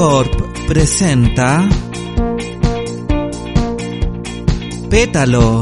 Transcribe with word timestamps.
Corp 0.00 0.66
presenta 0.66 1.68
Pétalo, 4.88 5.60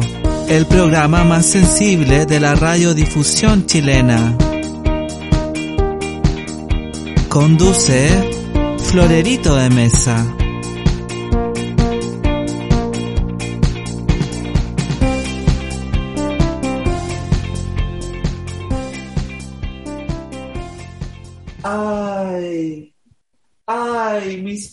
el 0.48 0.64
programa 0.66 1.24
más 1.24 1.44
sensible 1.44 2.24
de 2.24 2.38
la 2.38 2.54
radiodifusión 2.54 3.66
chilena. 3.66 4.36
Conduce 7.28 8.30
Florerito 8.78 9.56
de 9.56 9.70
Mesa. 9.70 10.37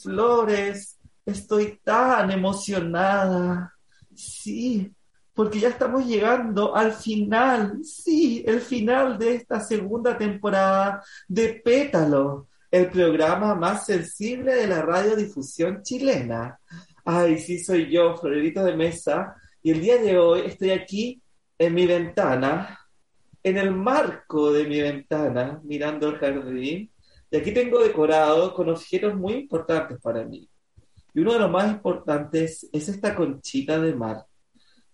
Flores, 0.05 0.97
estoy 1.25 1.79
tan 1.83 2.31
emocionada. 2.31 3.73
Sí, 4.13 4.91
porque 5.33 5.59
ya 5.59 5.67
estamos 5.67 6.05
llegando 6.07 6.75
al 6.75 6.93
final, 6.93 7.83
sí, 7.83 8.43
el 8.47 8.61
final 8.61 9.17
de 9.17 9.35
esta 9.35 9.59
segunda 9.59 10.17
temporada 10.17 11.03
de 11.27 11.61
Pétalo, 11.63 12.47
el 12.71 12.89
programa 12.89 13.53
más 13.55 13.85
sensible 13.85 14.55
de 14.55 14.67
la 14.67 14.81
radiodifusión 14.81 15.83
chilena. 15.83 16.57
Ay, 17.03 17.37
sí, 17.37 17.61
soy 17.61 17.91
yo, 17.91 18.15
Florerito 18.15 18.63
de 18.63 18.75
Mesa, 18.77 19.35
y 19.61 19.71
el 19.71 19.81
día 19.81 19.97
de 20.01 20.17
hoy 20.17 20.41
estoy 20.45 20.71
aquí 20.71 21.21
en 21.57 21.73
mi 21.73 21.85
ventana, 21.85 22.79
en 23.43 23.57
el 23.57 23.71
marco 23.71 24.51
de 24.51 24.63
mi 24.65 24.81
ventana, 24.81 25.59
mirando 25.63 26.09
el 26.09 26.17
jardín, 26.17 26.89
y 27.31 27.37
aquí 27.37 27.51
tengo 27.51 27.79
decorado 27.79 28.53
con 28.53 28.69
objetos 28.69 29.15
muy 29.15 29.33
importantes 29.33 29.99
para 30.01 30.23
mí. 30.23 30.49
Y 31.13 31.19
uno 31.19 31.33
de 31.33 31.39
los 31.39 31.51
más 31.51 31.71
importantes 31.71 32.67
es 32.71 32.89
esta 32.89 33.15
conchita 33.15 33.79
de 33.79 33.95
mar. 33.95 34.25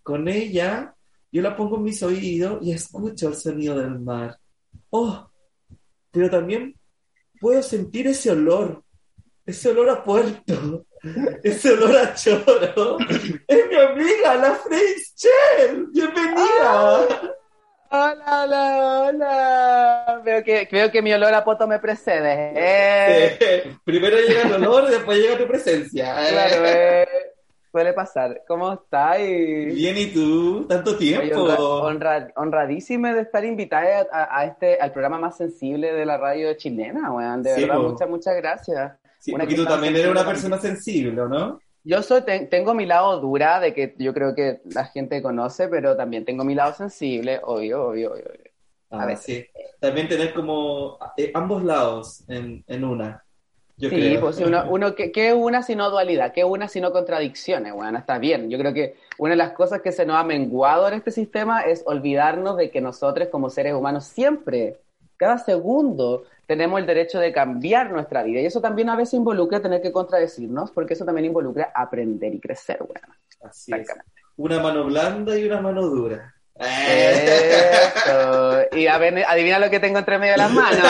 Con 0.04 0.28
ella 0.28 0.96
yo 1.32 1.42
la 1.42 1.56
pongo 1.56 1.78
en 1.78 1.84
mis 1.84 2.04
oídos 2.04 2.60
y 2.62 2.72
escucho 2.72 3.30
el 3.30 3.36
sonido 3.36 3.78
del 3.78 4.00
mar. 4.00 4.38
Oh, 4.90 5.30
pero 6.12 6.30
también 6.30 6.78
puedo 7.40 7.64
sentir 7.64 8.08
ese 8.08 8.32
olor, 8.32 8.84
ese 9.46 9.70
olor 9.70 9.90
a 9.90 10.04
puerto, 10.04 10.86
ese 11.44 11.72
olor 11.72 11.98
a 11.98 12.14
choro. 12.14 12.98
Es 13.48 13.68
mi 13.70 13.76
amiga, 13.76 14.36
la 14.36 14.56
French 14.56 15.16
Shell. 15.16 15.88
Bienvenida. 15.92 17.36
Hola, 17.94 18.44
hola, 18.44 19.02
hola. 19.10 20.22
Veo 20.24 20.44
que, 20.44 20.68
veo 20.72 20.90
que 20.90 21.02
mi 21.02 21.12
olor 21.14 21.34
a 21.34 21.44
poto 21.44 21.68
me 21.68 21.78
precede. 21.80 22.54
Eh, 22.56 23.38
Eh, 23.40 23.76
primero 23.84 24.16
llega 24.18 24.44
el 24.44 24.54
olor 24.54 24.86
y 24.88 24.92
después 24.94 25.18
llega 25.20 25.38
tu 25.38 25.46
presencia. 25.48 26.14
Eh, 26.26 26.32
claro, 26.32 26.66
eh, 26.66 27.08
suele 27.70 27.92
pasar. 27.94 28.44
¿Cómo 28.48 28.72
estás? 28.74 29.20
Y... 29.20 29.66
Bien, 29.66 29.98
¿y 29.98 30.06
tú? 30.08 30.66
¿Tanto 30.70 30.96
tiempo? 30.98 31.42
honra- 31.44 31.58
honra- 31.60 32.32
honradísima 32.38 33.14
de 33.14 33.22
estar 33.24 33.44
invitada 33.44 34.08
a, 34.10 34.40
a 34.40 34.46
este, 34.46 34.80
al 34.80 34.94
programa 34.94 35.18
más 35.20 35.36
sensible 35.36 35.92
de 35.92 36.06
la 36.06 36.18
radio 36.18 36.54
chilena, 36.54 37.12
weón. 37.12 37.44
De 37.44 37.56
Sí, 37.56 37.62
verdad, 37.62 37.76
po. 37.76 37.90
muchas, 37.90 38.10
muchas 38.10 38.36
gracias. 38.38 38.94
Sí, 39.20 39.32
porque 39.32 39.48
que 39.50 39.56
tú 39.56 39.66
también 39.66 39.96
eres 39.98 40.08
una 40.10 40.26
persona 40.26 40.58
sensible, 40.58 41.20
¿o 41.22 41.28
¿no? 41.28 41.60
Yo 41.84 42.04
soy, 42.04 42.22
ten- 42.24 42.50
tengo 42.50 42.74
mi 42.74 42.86
lado 42.86 43.20
dura, 43.20 43.60
de 43.60 43.74
que 43.74 43.96
yo 43.98 44.14
creo 44.14 44.36
que 44.36 44.62
la 44.66 44.86
gente 44.86 45.22
conoce, 45.22 45.68
pero 45.68 45.96
también 45.98 46.26
tengo 46.26 46.44
mi 46.44 46.54
lado 46.56 46.74
sensible, 46.74 47.40
obvio, 47.44 47.88
obvio, 47.88 48.12
obvio. 48.14 48.26
obvio. 48.26 48.52
Ah, 48.92 49.06
ver. 49.06 49.18
sí. 49.18 49.46
También 49.80 50.08
tener 50.08 50.34
como 50.34 51.00
eh, 51.18 51.32
ambos 51.34 51.64
lados 51.64 52.24
en, 52.30 52.64
en 52.68 52.84
una, 52.84 53.26
yo 53.78 53.90
Sí, 53.90 53.96
creo. 53.96 54.22
pues 54.22 54.40
uno, 54.40 54.64
uno 54.70 54.96
¿qué, 54.96 55.12
qué 55.12 55.30
es 55.30 55.34
una 55.34 55.64
sino 55.64 55.90
dualidad? 55.90 56.32
¿Qué 56.34 56.42
es 56.42 56.46
una 56.46 56.68
sino 56.70 56.92
contradicciones? 56.94 57.74
Bueno, 57.74 57.98
está 57.98 58.20
bien. 58.20 58.50
Yo 58.50 58.58
creo 58.60 58.74
que 58.74 58.96
una 59.18 59.32
de 59.32 59.38
las 59.38 59.52
cosas 59.54 59.82
que 59.82 59.92
se 59.92 60.06
nos 60.06 60.16
ha 60.18 60.24
menguado 60.24 60.88
en 60.88 60.94
este 60.94 61.12
sistema 61.12 61.62
es 61.62 61.84
olvidarnos 61.86 62.58
de 62.58 62.70
que 62.72 62.80
nosotros 62.80 63.28
como 63.30 63.50
seres 63.50 63.74
humanos 63.74 64.06
siempre, 64.06 64.80
cada 65.18 65.40
segundo, 65.40 66.24
tenemos 66.52 66.82
el 66.82 66.86
derecho 66.86 67.18
de 67.18 67.32
cambiar 67.32 67.92
nuestra 67.92 68.24
vida. 68.24 68.42
Y 68.42 68.46
eso 68.46 68.60
también 68.60 68.90
a 68.90 68.98
veces 68.98 69.14
involucra 69.14 69.62
tener 69.62 69.82
que 69.82 69.94
contradecirnos, 69.94 70.70
porque 70.72 70.96
eso 70.96 71.06
también 71.06 71.28
involucra 71.28 71.72
aprender 71.74 72.36
y 72.36 72.42
crecer, 72.42 72.80
bueno. 72.80 73.08
Así 73.42 73.72
es. 73.74 73.88
Una 74.36 74.60
mano 74.60 74.84
blanda 74.84 75.38
y 75.38 75.46
una 75.46 75.62
mano 75.62 75.88
dura. 75.88 76.36
Eso. 76.60 77.96
Y 78.74 78.86
a 78.88 78.98
ver, 78.98 79.24
adivina 79.26 79.60
lo 79.60 79.70
que 79.70 79.80
tengo 79.80 79.98
entre 80.00 80.20
medio 80.20 80.34
de 80.34 80.40
las 80.40 80.52
manos. 80.52 80.86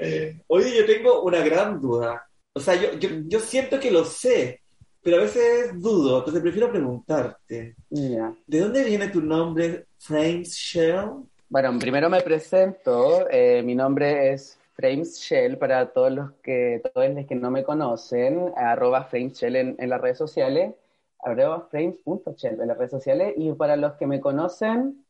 ¿eh? 0.00 0.40
Oye, 0.46 0.74
yo 0.74 0.86
tengo 0.86 1.22
una 1.22 1.40
gran 1.40 1.78
duda. 1.78 2.26
O 2.54 2.60
sea, 2.60 2.74
yo, 2.74 2.94
yo, 2.94 3.10
yo 3.26 3.38
siento 3.38 3.78
que 3.78 3.90
lo 3.90 4.06
sé, 4.06 4.62
pero 5.02 5.18
a 5.18 5.20
veces 5.20 5.72
dudo, 5.74 6.20
entonces 6.20 6.40
prefiero 6.42 6.70
preguntarte. 6.70 7.76
Ya. 7.90 8.32
¿De 8.46 8.60
dónde 8.60 8.82
viene 8.82 9.08
tu 9.08 9.20
nombre, 9.20 9.88
Frames 9.98 10.54
Shell? 10.54 11.26
Bueno, 11.48 11.78
primero 11.78 12.10
me 12.10 12.20
presento. 12.20 13.28
eh, 13.30 13.62
mi 13.62 13.74
nombre 13.74 14.32
es 14.32 14.58
Frames 14.74 15.18
Shell 15.20 15.58
para 15.58 15.86
todos 15.92 16.12
los 16.12 16.32
que, 16.42 16.82
todos 16.92 17.08
los 17.08 17.26
que 17.26 17.34
no 17.34 17.50
me 17.50 17.62
conocen. 17.62 18.52
Arroba 18.56 19.04
Frames 19.04 19.38
Shell 19.38 19.56
en, 19.56 19.76
en 19.78 19.88
las 19.90 20.00
redes 20.00 20.18
sociales. 20.18 20.74
Arroba 21.20 21.66
frames.shell 21.70 22.60
en 22.60 22.68
las 22.68 22.76
redes 22.76 22.90
sociales. 22.90 23.34
Y 23.36 23.52
para 23.52 23.76
los 23.76 23.94
que 23.94 24.06
me 24.06 24.20
conocen, 24.20 25.04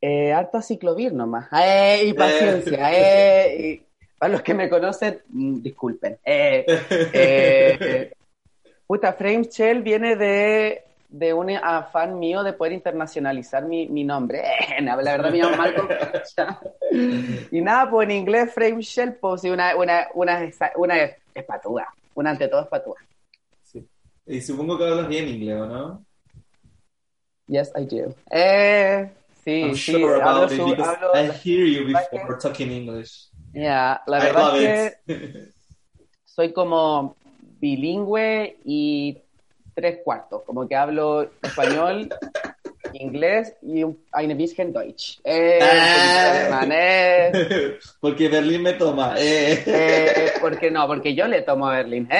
eh, 0.00 0.32
harto 0.32 0.62
ciclovir 0.62 1.12
nomás. 1.12 1.48
¡Eh! 1.52 2.04
Y 2.06 2.12
paciencia. 2.12 2.90
¡Eh! 2.92 3.56
Y 3.58 3.82
para 4.18 4.32
los 4.32 4.42
que 4.42 4.54
me 4.54 4.68
conocen, 4.68 5.22
mm, 5.28 5.62
disculpen. 5.62 6.18
¡Eh! 6.24 6.66
Eh, 7.12 8.12
puta, 8.86 9.12
Frames 9.14 9.48
Shell 9.48 9.82
viene 9.82 10.16
de, 10.16 10.84
de 11.08 11.32
un 11.32 11.50
afán 11.50 12.18
mío 12.18 12.42
de 12.42 12.52
poder 12.52 12.72
internacionalizar 12.74 13.64
mi, 13.64 13.88
mi 13.88 14.04
nombre. 14.04 14.42
Eh, 14.78 14.82
la 14.82 14.94
verdad 14.96 15.30
me 15.30 15.38
llamo 15.38 15.56
Malcolm. 15.56 15.88
y 17.50 17.60
nada, 17.60 17.90
pues 17.90 18.08
en 18.08 18.16
inglés 18.16 18.52
Frame 18.52 18.80
Shell, 18.82 19.14
pues 19.14 19.44
una, 19.44 19.74
una, 19.76 20.06
una, 20.14 20.50
una 20.76 20.96
espatúa. 21.34 21.86
Una 22.14 22.30
ante 22.30 22.48
todo 22.48 22.62
espatúa. 22.62 22.96
Sí. 23.62 23.86
Y 24.26 24.40
supongo 24.40 24.76
que 24.76 24.84
hablas 24.84 25.08
bien 25.08 25.28
inglés, 25.28 25.60
¿o 25.60 25.66
no? 25.66 26.04
Yes, 27.46 27.72
I 27.76 27.84
do. 27.86 28.14
Eh, 28.30 29.10
sí, 29.44 29.62
I'm 29.62 29.74
sí, 29.74 29.92
sure 29.92 30.20
hablo 30.22 30.42
about 30.42 30.50
su- 30.50 30.74
hablo- 30.74 31.14
I 31.14 31.30
hear 31.42 31.64
you 31.66 31.86
before 31.86 32.36
talking 32.38 32.70
English. 32.70 33.30
Ya, 33.54 34.02
la 34.06 34.18
I 34.18 34.22
verdad 34.22 34.62
es 34.62 35.00
que 35.06 35.12
it. 35.14 35.54
soy 36.24 36.52
como 36.52 37.16
bilingüe 37.60 38.58
y 38.64 39.18
tres 39.78 40.00
cuartos, 40.02 40.42
como 40.44 40.66
que 40.66 40.74
hablo 40.74 41.30
español, 41.40 42.08
inglés 42.94 43.54
y 43.62 43.84
un 43.84 43.96
eine 44.12 44.34
bisschen 44.34 44.72
Deutsch. 44.72 45.20
Eh, 45.22 45.60
alemán, 45.62 46.70
eh. 46.72 47.78
Porque 48.00 48.28
Berlín 48.28 48.62
me 48.62 48.72
toma. 48.72 49.14
Eh. 49.16 49.62
Eh, 49.64 50.32
porque 50.40 50.68
no, 50.68 50.84
porque 50.88 51.14
yo 51.14 51.28
le 51.28 51.42
tomo 51.42 51.68
a 51.68 51.76
Berlín. 51.76 52.08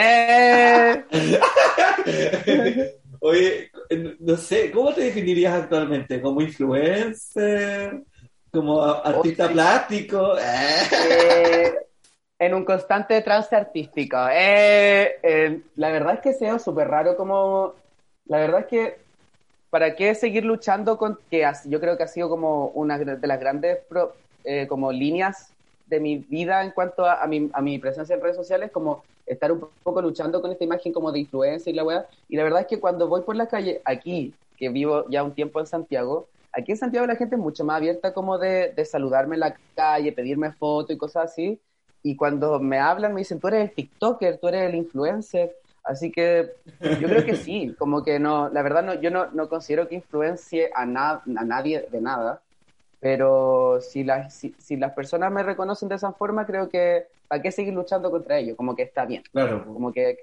Oye, 3.21 3.73
no 4.21 4.37
sé, 4.37 4.71
¿cómo 4.71 4.95
te 4.95 5.01
definirías 5.01 5.55
actualmente? 5.55 6.21
¿Como 6.21 6.41
influencer? 6.41 8.05
¿Como 8.53 8.81
artista 8.81 9.47
Oye. 9.47 9.55
plástico? 9.55 10.37
En 12.39 12.55
un 12.55 12.65
constante 12.65 13.21
trance 13.23 13.55
artístico. 13.57 14.17
Eh, 14.31 15.19
eh, 15.23 15.63
la 15.75 15.91
verdad 15.91 16.15
es 16.15 16.21
que 16.21 16.33
sea 16.35 16.59
súper 16.59 16.89
raro 16.89 17.17
como... 17.17 17.75
La 18.27 18.39
verdad 18.39 18.61
es 18.61 18.67
que, 18.67 19.07
¿para 19.71 19.97
qué 19.97 20.15
seguir 20.15 20.45
luchando 20.45 20.99
con 20.99 21.19
que 21.31 21.45
yo 21.67 21.81
creo 21.81 21.97
que 21.97 22.05
ha 22.05 22.09
sido 22.09 22.29
como 22.29 22.69
una 22.71 22.99
de 22.99 23.27
las 23.29 23.41
grandes 23.41 23.79
pro- 23.89 24.21
eh, 24.45 24.67
como 24.69 24.93
líneas 24.93 25.55
de 25.87 26.01
mi 26.01 26.19
vida 26.19 26.63
en 26.65 26.73
cuanto 26.73 27.05
a, 27.07 27.23
a 27.23 27.27
mi, 27.27 27.51
a 27.55 27.63
mi 27.63 27.79
presencia 27.79 28.15
en 28.17 28.23
redes 28.23 28.37
sociales, 28.37 28.71
como 28.73 29.07
estar 29.27 29.53
un 29.53 29.73
poco 29.83 30.03
luchando 30.03 30.41
con 30.43 30.53
esta 30.53 30.65
imagen 30.65 30.93
como 30.93 31.13
de 31.13 31.21
influencia 31.21 31.71
y 31.71 31.75
la 31.75 31.85
weá. 31.85 32.07
Y 32.29 32.37
la 32.37 32.45
verdad 32.45 32.63
es 32.63 32.67
que 32.69 32.81
cuando 32.81 33.09
voy 33.09 33.23
por 33.23 33.37
la 33.37 33.49
calle, 33.49 33.83
aquí, 33.85 34.39
que 34.57 34.69
vivo 34.71 35.07
ya 35.11 35.23
un 35.25 35.35
tiempo 35.35 35.61
en 35.61 35.67
Santiago, 35.67 36.31
aquí 36.53 36.73
en 36.73 36.79
Santiago 36.79 37.07
la 37.07 37.17
gente 37.17 37.37
es 37.37 37.41
mucho 37.43 37.65
más 37.65 37.79
abierta 37.79 38.13
como 38.15 38.39
de, 38.39 38.73
de 38.75 38.85
saludarme 38.85 39.37
en 39.37 39.41
la 39.41 39.61
calle, 39.75 40.13
pedirme 40.13 40.53
fotos 40.55 40.95
y 40.97 40.99
cosas 40.99 41.27
así. 41.33 41.61
Y 42.03 42.17
cuando 42.17 42.61
me 42.61 42.79
hablan 42.79 43.15
me 43.15 43.21
dicen, 43.21 43.41
tú 43.41 43.49
eres 43.49 43.69
el 43.71 43.75
TikToker, 43.75 44.39
tú 44.39 44.49
eres 44.49 44.69
el 44.69 44.75
influencer. 44.77 45.55
Así 45.85 46.11
que 46.13 46.51
yo 46.97 47.09
creo 47.09 47.25
que 47.25 47.35
sí, 47.35 47.75
como 47.79 48.03
que 48.05 48.19
no, 48.19 48.49
la 48.51 48.63
verdad 48.63 48.83
no, 48.85 48.95
yo 48.95 49.11
no, 49.11 49.31
no 49.33 49.49
considero 49.49 49.89
que 49.89 49.97
influencie 49.97 50.71
a, 50.75 50.87
na- 50.87 51.23
a 51.37 51.45
nadie 51.45 51.89
de 51.91 52.01
nada, 52.01 52.43
pero 53.01 53.81
si 53.81 54.05
las, 54.05 54.35
si, 54.35 54.57
si 54.59 54.77
las 54.77 54.93
personas 54.95 55.33
me 55.33 55.43
reconocen 55.43 55.89
de 55.89 55.97
esa 55.97 56.13
forma, 56.13 56.47
creo 56.47 56.69
que 56.69 57.07
¿para 57.29 57.43
qué 57.43 57.53
seguir 57.53 57.75
luchando 57.75 58.11
contra 58.11 58.39
ello? 58.39 58.57
Como 58.57 58.75
que 58.77 58.83
está 58.83 59.07
bien, 59.07 59.23
Claro. 59.33 59.65
como 59.65 59.93
que 59.93 60.19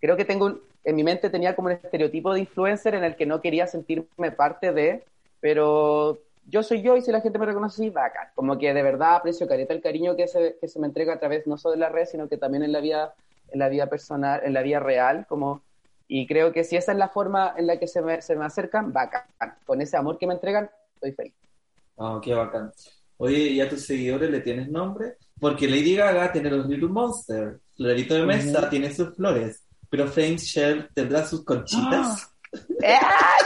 creo 0.00 0.16
que 0.16 0.24
tengo, 0.24 0.46
un- 0.46 0.62
en 0.84 0.96
mi 0.96 1.04
mente 1.04 1.30
tenía 1.30 1.54
como 1.56 1.68
un 1.68 1.74
estereotipo 1.74 2.32
de 2.34 2.40
influencer 2.40 2.94
en 2.94 3.04
el 3.04 3.16
que 3.16 3.26
no 3.26 3.40
quería 3.40 3.66
sentirme 3.66 4.32
parte 4.36 4.72
de, 4.72 5.06
pero 5.40 6.20
yo 6.50 6.62
soy 6.62 6.82
yo 6.82 6.96
y 6.96 7.02
si 7.02 7.12
la 7.12 7.20
gente 7.20 7.38
me 7.38 7.46
reconoce 7.46 7.82
así, 7.82 7.90
bacán. 7.90 8.28
Como 8.34 8.58
que 8.58 8.74
de 8.74 8.82
verdad 8.82 9.16
aprecio 9.16 9.46
careta 9.46 9.72
el 9.72 9.80
cariño 9.80 10.16
que 10.16 10.28
se, 10.28 10.56
que 10.60 10.68
se 10.68 10.78
me 10.80 10.86
entrega 10.86 11.14
a 11.14 11.18
través 11.18 11.46
no 11.46 11.56
solo 11.56 11.72
de 11.72 11.80
la 11.80 11.88
red, 11.88 12.06
sino 12.06 12.28
que 12.28 12.36
también 12.36 12.62
en 12.62 12.72
la 12.72 12.80
vida, 12.80 13.14
en 13.48 13.58
la 13.58 13.68
vida 13.68 13.86
personal, 13.86 14.40
en 14.44 14.52
la 14.52 14.62
vida 14.62 14.80
real, 14.80 15.26
como 15.28 15.62
y 16.12 16.26
creo 16.26 16.52
que 16.52 16.64
si 16.64 16.76
esa 16.76 16.90
es 16.90 16.98
la 16.98 17.08
forma 17.08 17.54
en 17.56 17.68
la 17.68 17.78
que 17.78 17.86
se 17.86 18.02
me, 18.02 18.20
se 18.20 18.34
me 18.34 18.44
acercan, 18.44 18.92
bacán. 18.92 19.22
Con 19.64 19.80
ese 19.80 19.96
amor 19.96 20.18
que 20.18 20.26
me 20.26 20.34
entregan, 20.34 20.68
estoy 20.94 21.12
feliz. 21.12 21.34
Ah, 21.96 22.20
qué 22.20 22.34
bacán. 22.34 22.72
Oye, 23.18 23.38
¿y 23.38 23.60
a 23.60 23.68
tus 23.68 23.86
seguidores 23.86 24.28
le 24.28 24.40
tienes 24.40 24.68
nombre? 24.68 25.18
Porque 25.38 25.68
Lady 25.68 25.94
Gaga 25.94 26.32
tiene 26.32 26.50
los 26.50 26.66
Little 26.66 26.88
Monsters, 26.88 27.60
Florito 27.76 28.14
de 28.14 28.26
Mesa 28.26 28.68
tiene 28.68 28.92
sus 28.92 29.14
flores, 29.14 29.62
pero 29.88 30.08
Flames 30.08 30.42
Shell 30.42 30.88
tendrá 30.92 31.24
sus 31.24 31.44
conchitas. 31.44 32.29
¡Eh! 32.52 32.98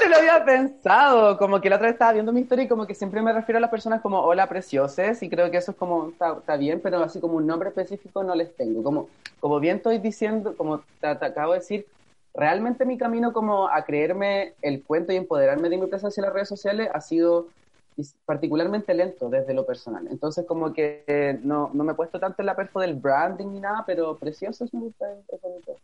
No 0.02 0.10
lo 0.10 0.16
había 0.16 0.44
pensado. 0.44 1.36
Como 1.38 1.60
que 1.60 1.68
la 1.68 1.76
otra 1.76 1.86
vez 1.86 1.94
estaba 1.94 2.12
viendo 2.12 2.32
mi 2.32 2.40
historia 2.40 2.64
y 2.64 2.68
como 2.68 2.86
que 2.86 2.94
siempre 2.94 3.22
me 3.22 3.32
refiero 3.32 3.58
a 3.58 3.60
las 3.60 3.70
personas 3.70 4.00
como 4.00 4.20
hola 4.20 4.48
precioses 4.48 5.22
y 5.22 5.28
creo 5.28 5.50
que 5.50 5.58
eso 5.58 5.72
es 5.72 5.76
como, 5.76 6.10
está, 6.10 6.56
bien, 6.56 6.80
pero 6.80 7.02
así 7.02 7.20
como 7.20 7.34
un 7.36 7.46
nombre 7.46 7.68
específico 7.68 8.22
no 8.22 8.34
les 8.34 8.54
tengo. 8.56 8.82
Como, 8.82 9.08
como 9.40 9.60
bien 9.60 9.78
estoy 9.78 9.98
diciendo, 9.98 10.56
como 10.56 10.78
te, 11.00 11.14
te 11.14 11.24
acabo 11.24 11.52
de 11.52 11.58
decir, 11.58 11.86
realmente 12.34 12.84
mi 12.84 12.98
camino 12.98 13.32
como 13.32 13.68
a 13.68 13.84
creerme 13.84 14.54
el 14.62 14.82
cuento 14.82 15.12
y 15.12 15.16
empoderarme 15.16 15.68
de 15.68 15.78
mi 15.78 15.86
presencia 15.86 16.20
en 16.20 16.26
las 16.26 16.34
redes 16.34 16.48
sociales 16.48 16.88
ha 16.92 17.00
sido 17.00 17.48
particularmente 18.26 18.92
lento 18.94 19.28
desde 19.28 19.54
lo 19.54 19.64
personal. 19.64 20.08
Entonces 20.10 20.44
como 20.46 20.72
que 20.72 21.04
eh, 21.06 21.38
no, 21.42 21.70
no 21.72 21.84
me 21.84 21.92
he 21.92 21.94
puesto 21.94 22.18
tanto 22.18 22.42
en 22.42 22.46
la 22.46 22.56
perfo 22.56 22.80
del 22.80 22.94
branding 22.94 23.46
ni 23.46 23.60
nada, 23.60 23.84
pero 23.86 24.16
preciosos 24.16 24.72
me 24.74 24.80
gusta, 24.80 25.06
es 25.12 25.40
bonito. 25.40 25.76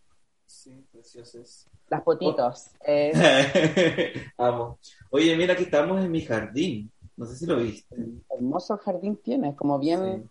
Sí, 0.51 0.85
preciosos. 0.91 1.69
Las 1.89 2.03
potitos. 2.03 2.73
Eh, 2.85 3.13
Amo. 4.37 4.81
Oye, 5.11 5.37
mira, 5.37 5.55
aquí 5.55 5.63
estamos 5.63 6.05
en 6.05 6.11
mi 6.11 6.23
jardín. 6.23 6.91
No 7.17 7.25
sé 7.25 7.37
si 7.37 7.47
lo 7.47 7.57
viste. 7.57 7.95
hermoso 8.29 8.77
jardín 8.79 9.17
tienes, 9.23 9.55
como 9.55 9.79
bien 9.79 10.29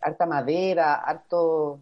harta 0.00 0.26
madera, 0.26 0.94
harto, 0.96 1.80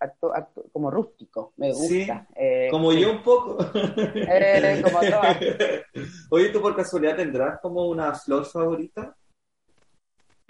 harto, 0.00 0.34
harto, 0.34 0.64
como 0.72 0.90
rústico, 0.90 1.52
me 1.56 1.72
gusta. 1.72 2.26
Sí, 2.28 2.34
Eh, 2.34 2.68
Como 2.68 2.90
sí. 2.90 3.00
yo 3.00 3.12
un 3.12 3.22
poco. 3.22 3.58
Eh, 4.16 4.82
como. 4.82 4.98
Oye, 6.30 6.48
¿tú 6.48 6.60
por 6.60 6.74
casualidad 6.74 7.16
tendrás 7.16 7.60
como 7.60 7.86
una 7.86 8.12
flor 8.14 8.44
favorita? 8.44 9.16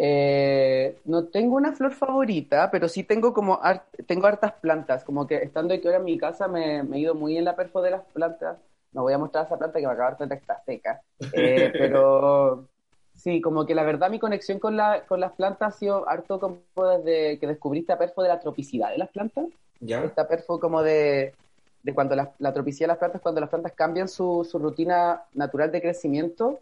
Eh, 0.00 0.96
no 1.06 1.24
tengo 1.26 1.56
una 1.56 1.72
flor 1.72 1.92
favorita, 1.92 2.70
pero 2.70 2.88
sí 2.88 3.02
tengo 3.02 3.32
como 3.34 3.58
har- 3.60 3.84
tengo 4.06 4.26
hartas 4.28 4.52
plantas, 4.54 5.02
como 5.04 5.26
que 5.26 5.36
estando 5.36 5.74
aquí 5.74 5.86
ahora 5.86 5.98
en 5.98 6.04
mi 6.04 6.16
casa 6.16 6.46
me, 6.46 6.84
me 6.84 6.98
he 6.98 7.00
ido 7.00 7.14
muy 7.16 7.36
en 7.36 7.44
la 7.44 7.56
perfo 7.56 7.82
de 7.82 7.90
las 7.90 8.04
plantas. 8.12 8.58
No 8.92 9.02
voy 9.02 9.12
a 9.12 9.18
mostrar 9.18 9.46
esa 9.46 9.58
planta 9.58 9.80
que 9.80 9.86
me 9.86 9.92
acaba 9.92 10.12
de 10.12 10.28
que 10.28 10.34
está 10.34 10.62
seca. 10.64 11.02
Eh, 11.32 11.70
pero 11.76 12.64
sí, 13.16 13.40
como 13.40 13.66
que 13.66 13.74
la 13.74 13.82
verdad 13.82 14.08
mi 14.10 14.20
conexión 14.20 14.60
con 14.60 14.76
la, 14.76 15.04
con 15.06 15.18
las 15.20 15.32
plantas 15.32 15.74
ha 15.74 15.78
sido 15.78 16.08
harto 16.08 16.38
como 16.38 16.62
desde 16.76 17.38
que 17.40 17.46
descubrí 17.48 17.80
esta 17.80 17.98
perfo 17.98 18.22
de 18.22 18.28
la 18.28 18.40
tropicidad 18.40 18.90
de 18.90 18.98
las 18.98 19.08
plantas. 19.10 19.46
¿Ya? 19.80 20.04
Esta 20.04 20.28
perfo 20.28 20.60
como 20.60 20.82
de, 20.82 21.34
de 21.82 21.94
cuando 21.94 22.14
la, 22.14 22.32
la 22.38 22.52
tropicidad 22.54 22.84
de 22.86 22.88
las 22.92 22.98
plantas, 22.98 23.20
cuando 23.20 23.40
las 23.40 23.50
plantas 23.50 23.72
cambian 23.72 24.08
su, 24.08 24.46
su 24.48 24.58
rutina 24.58 25.22
natural 25.34 25.72
de 25.72 25.82
crecimiento, 25.82 26.60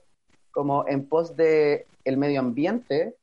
como 0.53 0.87
en 0.89 1.07
pos 1.07 1.37
de 1.37 1.87
el 2.05 2.17
medio 2.17 2.41
ambiente, 2.41 3.15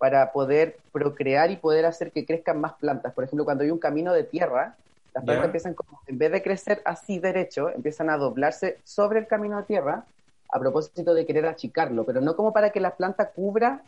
para 0.00 0.32
poder 0.32 0.82
procrear 0.92 1.52
y 1.52 1.58
poder 1.58 1.86
hacer 1.86 2.12
que 2.12 2.26
crezcan 2.26 2.60
más 2.60 2.74
plantas. 2.76 3.14
Por 3.14 3.24
ejemplo, 3.24 3.46
cuando 3.46 3.64
hay 3.64 3.70
un 3.72 3.78
camino 3.80 4.14
de 4.14 4.24
tierra, 4.24 4.78
las 5.14 5.24
plantas 5.26 5.46
empiezan 5.48 5.74
como, 5.74 6.02
en 6.08 6.18
vez 6.18 6.32
de 6.32 6.42
crecer 6.42 6.82
así 6.86 7.20
derecho, 7.20 7.70
empiezan 7.70 8.10
a 8.10 8.18
doblarse 8.18 8.80
sobre 8.84 9.20
el 9.20 9.28
camino 9.28 9.58
de 9.58 9.64
tierra 9.64 10.08
a 10.50 10.60
propósito 10.60 11.14
de 11.14 11.26
querer 11.26 11.46
achicarlo, 11.46 12.06
pero 12.06 12.22
no 12.22 12.36
como 12.36 12.52
para 12.54 12.72
que 12.72 12.80
la 12.80 12.96
planta 12.96 13.32
cubra, 13.32 13.86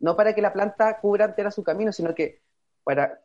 no 0.00 0.16
para 0.16 0.34
que 0.34 0.42
la 0.42 0.52
planta 0.52 1.00
cubra 1.00 1.26
entera 1.26 1.50
su 1.50 1.64
camino, 1.64 1.92
sino 1.92 2.14
que 2.14 2.42
para 2.84 3.22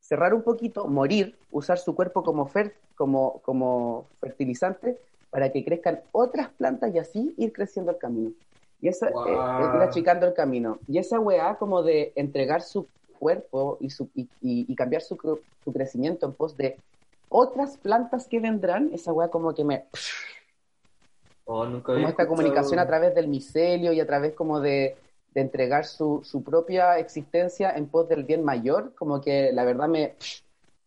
cerrar 0.00 0.34
un 0.34 0.42
poquito, 0.42 0.86
morir, 0.88 1.38
usar 1.50 1.78
su 1.78 1.94
cuerpo 1.96 2.24
como, 2.24 2.48
fer- 2.48 2.74
como, 2.96 3.42
como 3.42 4.10
fertilizante 4.20 5.00
para 5.30 5.52
que 5.52 5.64
crezcan 5.64 6.02
otras 6.12 6.50
plantas 6.50 6.94
y 6.94 6.98
así 6.98 7.34
ir 7.38 7.52
creciendo 7.52 7.92
el 7.92 7.98
camino. 7.98 8.32
Y 8.80 8.88
esa, 8.88 9.10
Wow. 9.10 9.26
eh, 9.26 9.76
ir 9.76 9.82
achicando 9.82 10.26
el 10.26 10.34
camino. 10.34 10.78
Y 10.86 10.98
esa 10.98 11.18
weá 11.18 11.56
como 11.56 11.82
de 11.82 12.12
entregar 12.16 12.62
su 12.62 12.86
cuerpo 13.18 13.78
y, 13.80 13.90
su, 13.90 14.10
y, 14.14 14.22
y- 14.42 14.66
y 14.70 14.74
cambiar 14.76 15.02
su, 15.02 15.16
su 15.64 15.72
crecimiento 15.72 16.26
en 16.26 16.34
pos 16.34 16.56
de 16.56 16.78
otras 17.28 17.76
plantas 17.78 18.28
que 18.28 18.38
vendrán, 18.40 18.90
esa 18.92 19.12
weá 19.12 19.28
como 19.28 19.54
que 19.54 19.64
me... 19.64 19.86
Oh, 21.44 21.64
nunca 21.64 21.94
Como 21.94 22.08
esta 22.08 22.26
comunicación 22.26 22.78
a 22.80 22.86
través 22.86 23.14
del 23.14 23.28
micelio 23.28 23.92
y 23.92 24.00
a 24.00 24.06
través 24.06 24.34
como 24.34 24.60
de, 24.60 24.96
de 25.32 25.40
entregar 25.40 25.84
su, 25.86 26.20
su 26.24 26.42
propia 26.42 26.98
existencia 26.98 27.70
en 27.70 27.86
pos 27.86 28.08
del 28.08 28.24
bien 28.24 28.44
mayor, 28.44 28.94
como 28.94 29.20
que 29.20 29.52
la 29.52 29.64
verdad 29.64 29.88
me... 29.88 30.14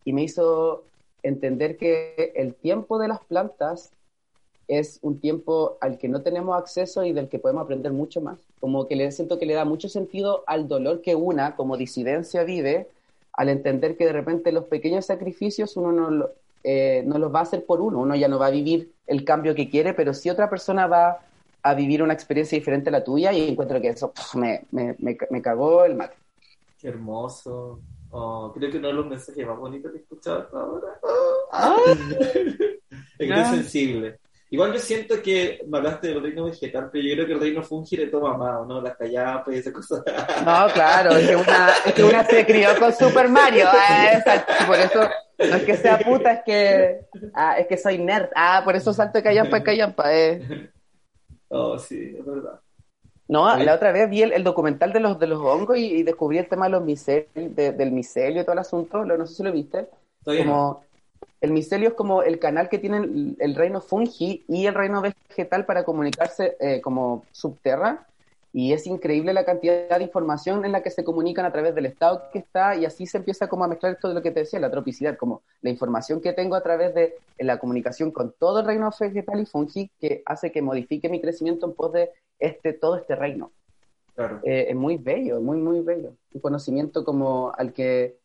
Y 0.04 0.12
me 0.12 0.22
hizo 0.22 0.84
entender 1.22 1.76
que 1.76 2.32
el 2.36 2.54
tiempo 2.54 2.98
de 2.98 3.08
las 3.08 3.20
plantas 3.20 3.92
es 4.70 5.00
un 5.02 5.18
tiempo 5.18 5.76
al 5.80 5.98
que 5.98 6.08
no 6.08 6.22
tenemos 6.22 6.56
acceso 6.56 7.04
y 7.04 7.12
del 7.12 7.28
que 7.28 7.40
podemos 7.40 7.64
aprender 7.64 7.92
mucho 7.92 8.20
más. 8.20 8.38
Como 8.60 8.86
que 8.86 8.94
le 8.94 9.10
siento 9.10 9.38
que 9.38 9.46
le 9.46 9.54
da 9.54 9.64
mucho 9.64 9.88
sentido 9.88 10.44
al 10.46 10.68
dolor 10.68 11.02
que 11.02 11.16
una, 11.16 11.56
como 11.56 11.76
disidencia, 11.76 12.44
vive, 12.44 12.86
al 13.32 13.48
entender 13.48 13.96
que 13.96 14.06
de 14.06 14.12
repente 14.12 14.52
los 14.52 14.64
pequeños 14.66 15.06
sacrificios 15.06 15.76
uno 15.76 15.90
no, 15.92 16.26
eh, 16.62 17.02
no 17.04 17.18
los 17.18 17.34
va 17.34 17.40
a 17.40 17.42
hacer 17.42 17.64
por 17.66 17.80
uno, 17.80 17.98
uno 17.98 18.14
ya 18.14 18.28
no 18.28 18.38
va 18.38 18.46
a 18.46 18.50
vivir 18.50 18.92
el 19.08 19.24
cambio 19.24 19.56
que 19.56 19.68
quiere, 19.68 19.92
pero 19.92 20.14
si 20.14 20.30
otra 20.30 20.48
persona 20.48 20.86
va 20.86 21.18
a 21.62 21.74
vivir 21.74 22.00
una 22.02 22.14
experiencia 22.14 22.56
diferente 22.56 22.90
a 22.90 22.92
la 22.92 23.02
tuya 23.02 23.32
y 23.32 23.48
encuentro 23.48 23.80
que 23.80 23.88
eso 23.88 24.12
pf, 24.12 24.38
me, 24.38 24.62
me, 24.70 24.94
me, 25.00 25.18
me 25.30 25.42
cagó 25.42 25.84
el 25.84 25.96
mate. 25.96 26.14
Qué 26.78 26.88
hermoso. 26.88 27.80
Oh, 28.12 28.52
creo 28.54 28.70
que 28.70 28.78
uno 28.78 28.88
de 28.88 28.94
los 28.94 29.06
mensajes 29.06 29.46
más 29.46 29.58
bonitos 29.58 29.90
que 29.90 29.98
he 29.98 30.00
escuchado 30.00 30.42
hasta 30.42 30.60
ahora. 30.60 31.00
Ah. 31.52 31.76
es 33.18 33.28
que 33.28 33.40
es 33.40 33.48
sensible. 33.48 34.19
Igual 34.52 34.72
yo 34.72 34.78
siento 34.80 35.22
que 35.22 35.62
me 35.68 35.78
hablaste 35.78 36.08
del 36.08 36.22
reino 36.22 36.44
vegetal, 36.44 36.90
pero 36.92 37.04
yo 37.04 37.14
creo 37.14 37.26
que 37.26 37.32
el 37.34 37.40
reino 37.40 37.62
fungi 37.62 37.96
le 37.96 38.08
toma 38.08 38.36
más, 38.36 38.66
¿no? 38.66 38.80
Las 38.80 38.96
callapas 38.96 39.54
y 39.54 39.58
esas 39.58 39.72
cosas. 39.72 40.02
No, 40.44 40.66
claro, 40.74 41.16
es 41.16 41.28
que 41.28 41.36
una, 41.36 41.70
es 41.86 41.94
que 41.94 42.02
una 42.04 42.24
se 42.24 42.44
crió 42.44 42.70
con 42.78 42.92
Super 42.92 43.28
Mario, 43.28 43.66
ah, 43.70 44.08
exacto, 44.12 44.52
por 44.66 44.76
eso 44.76 45.00
no 45.38 45.56
es 45.56 45.62
que 45.62 45.76
sea 45.76 45.98
puta, 45.98 46.32
es 46.32 46.40
que 46.44 47.00
ah, 47.32 47.58
es 47.58 47.66
que 47.68 47.76
soy 47.78 47.98
nerd, 47.98 48.28
ah, 48.34 48.62
por 48.64 48.74
eso 48.74 48.92
salto 48.92 49.18
de 49.18 49.22
callampa 49.22 49.58
en 49.58 49.62
callampa, 49.62 50.12
eh. 50.14 50.70
Oh, 51.48 51.78
sí, 51.78 52.16
es 52.18 52.24
verdad. 52.24 52.60
No, 53.28 53.56
la 53.56 53.74
otra 53.76 53.92
vez 53.92 54.10
vi 54.10 54.22
el, 54.22 54.32
el 54.32 54.42
documental 54.42 54.92
de 54.92 54.98
los 54.98 55.16
de 55.20 55.28
los 55.28 55.38
hongos 55.40 55.76
y, 55.78 55.86
y 55.98 56.02
descubrí 56.02 56.38
el 56.38 56.48
tema 56.48 56.66
de 56.66 56.72
los 56.72 56.82
micelios, 56.82 57.28
de- 57.34 57.70
del 57.72 57.92
micelio 57.92 58.42
y 58.42 58.44
todo 58.44 58.54
el 58.54 58.58
asunto, 58.58 59.04
lo- 59.04 59.16
no 59.16 59.26
sé 59.26 59.34
si 59.36 59.42
lo 59.44 59.52
viste, 59.52 59.86
como 60.44 60.82
el 61.40 61.52
micelio 61.52 61.90
es 61.90 61.94
como 61.94 62.22
el 62.22 62.38
canal 62.38 62.68
que 62.68 62.78
tienen 62.78 63.36
el 63.38 63.54
reino 63.54 63.80
fungi 63.80 64.44
y 64.46 64.66
el 64.66 64.74
reino 64.74 65.00
vegetal 65.00 65.64
para 65.64 65.84
comunicarse 65.84 66.56
eh, 66.60 66.80
como 66.80 67.24
subterra 67.32 68.06
y 68.52 68.72
es 68.72 68.86
increíble 68.86 69.32
la 69.32 69.44
cantidad 69.44 69.96
de 69.96 70.02
información 70.02 70.64
en 70.64 70.72
la 70.72 70.82
que 70.82 70.90
se 70.90 71.04
comunican 71.04 71.46
a 71.46 71.52
través 71.52 71.74
del 71.74 71.86
estado 71.86 72.24
que 72.32 72.40
está 72.40 72.74
y 72.74 72.84
así 72.84 73.06
se 73.06 73.18
empieza 73.18 73.48
como 73.48 73.64
a 73.64 73.68
mezclar 73.68 73.92
esto 73.92 74.08
de 74.08 74.14
lo 74.14 74.22
que 74.22 74.32
te 74.32 74.40
decía, 74.40 74.58
la 74.58 74.70
tropicidad, 74.70 75.16
como 75.16 75.42
la 75.62 75.70
información 75.70 76.20
que 76.20 76.32
tengo 76.32 76.56
a 76.56 76.62
través 76.62 76.92
de 76.94 77.16
la 77.38 77.58
comunicación 77.58 78.10
con 78.10 78.34
todo 78.38 78.60
el 78.60 78.66
reino 78.66 78.90
vegetal 78.98 79.40
y 79.40 79.46
fungi 79.46 79.90
que 80.00 80.22
hace 80.26 80.50
que 80.50 80.62
modifique 80.62 81.08
mi 81.08 81.20
crecimiento 81.20 81.66
en 81.66 81.74
pos 81.74 81.92
de 81.92 82.10
este 82.38 82.72
todo 82.72 82.96
este 82.96 83.14
reino. 83.14 83.52
Claro. 84.16 84.40
Eh, 84.42 84.66
es 84.68 84.76
muy 84.76 84.96
bello, 84.96 85.40
muy, 85.40 85.58
muy 85.58 85.80
bello. 85.80 86.12
Un 86.34 86.40
conocimiento 86.40 87.04
como 87.04 87.52
al 87.56 87.72
que 87.72 88.16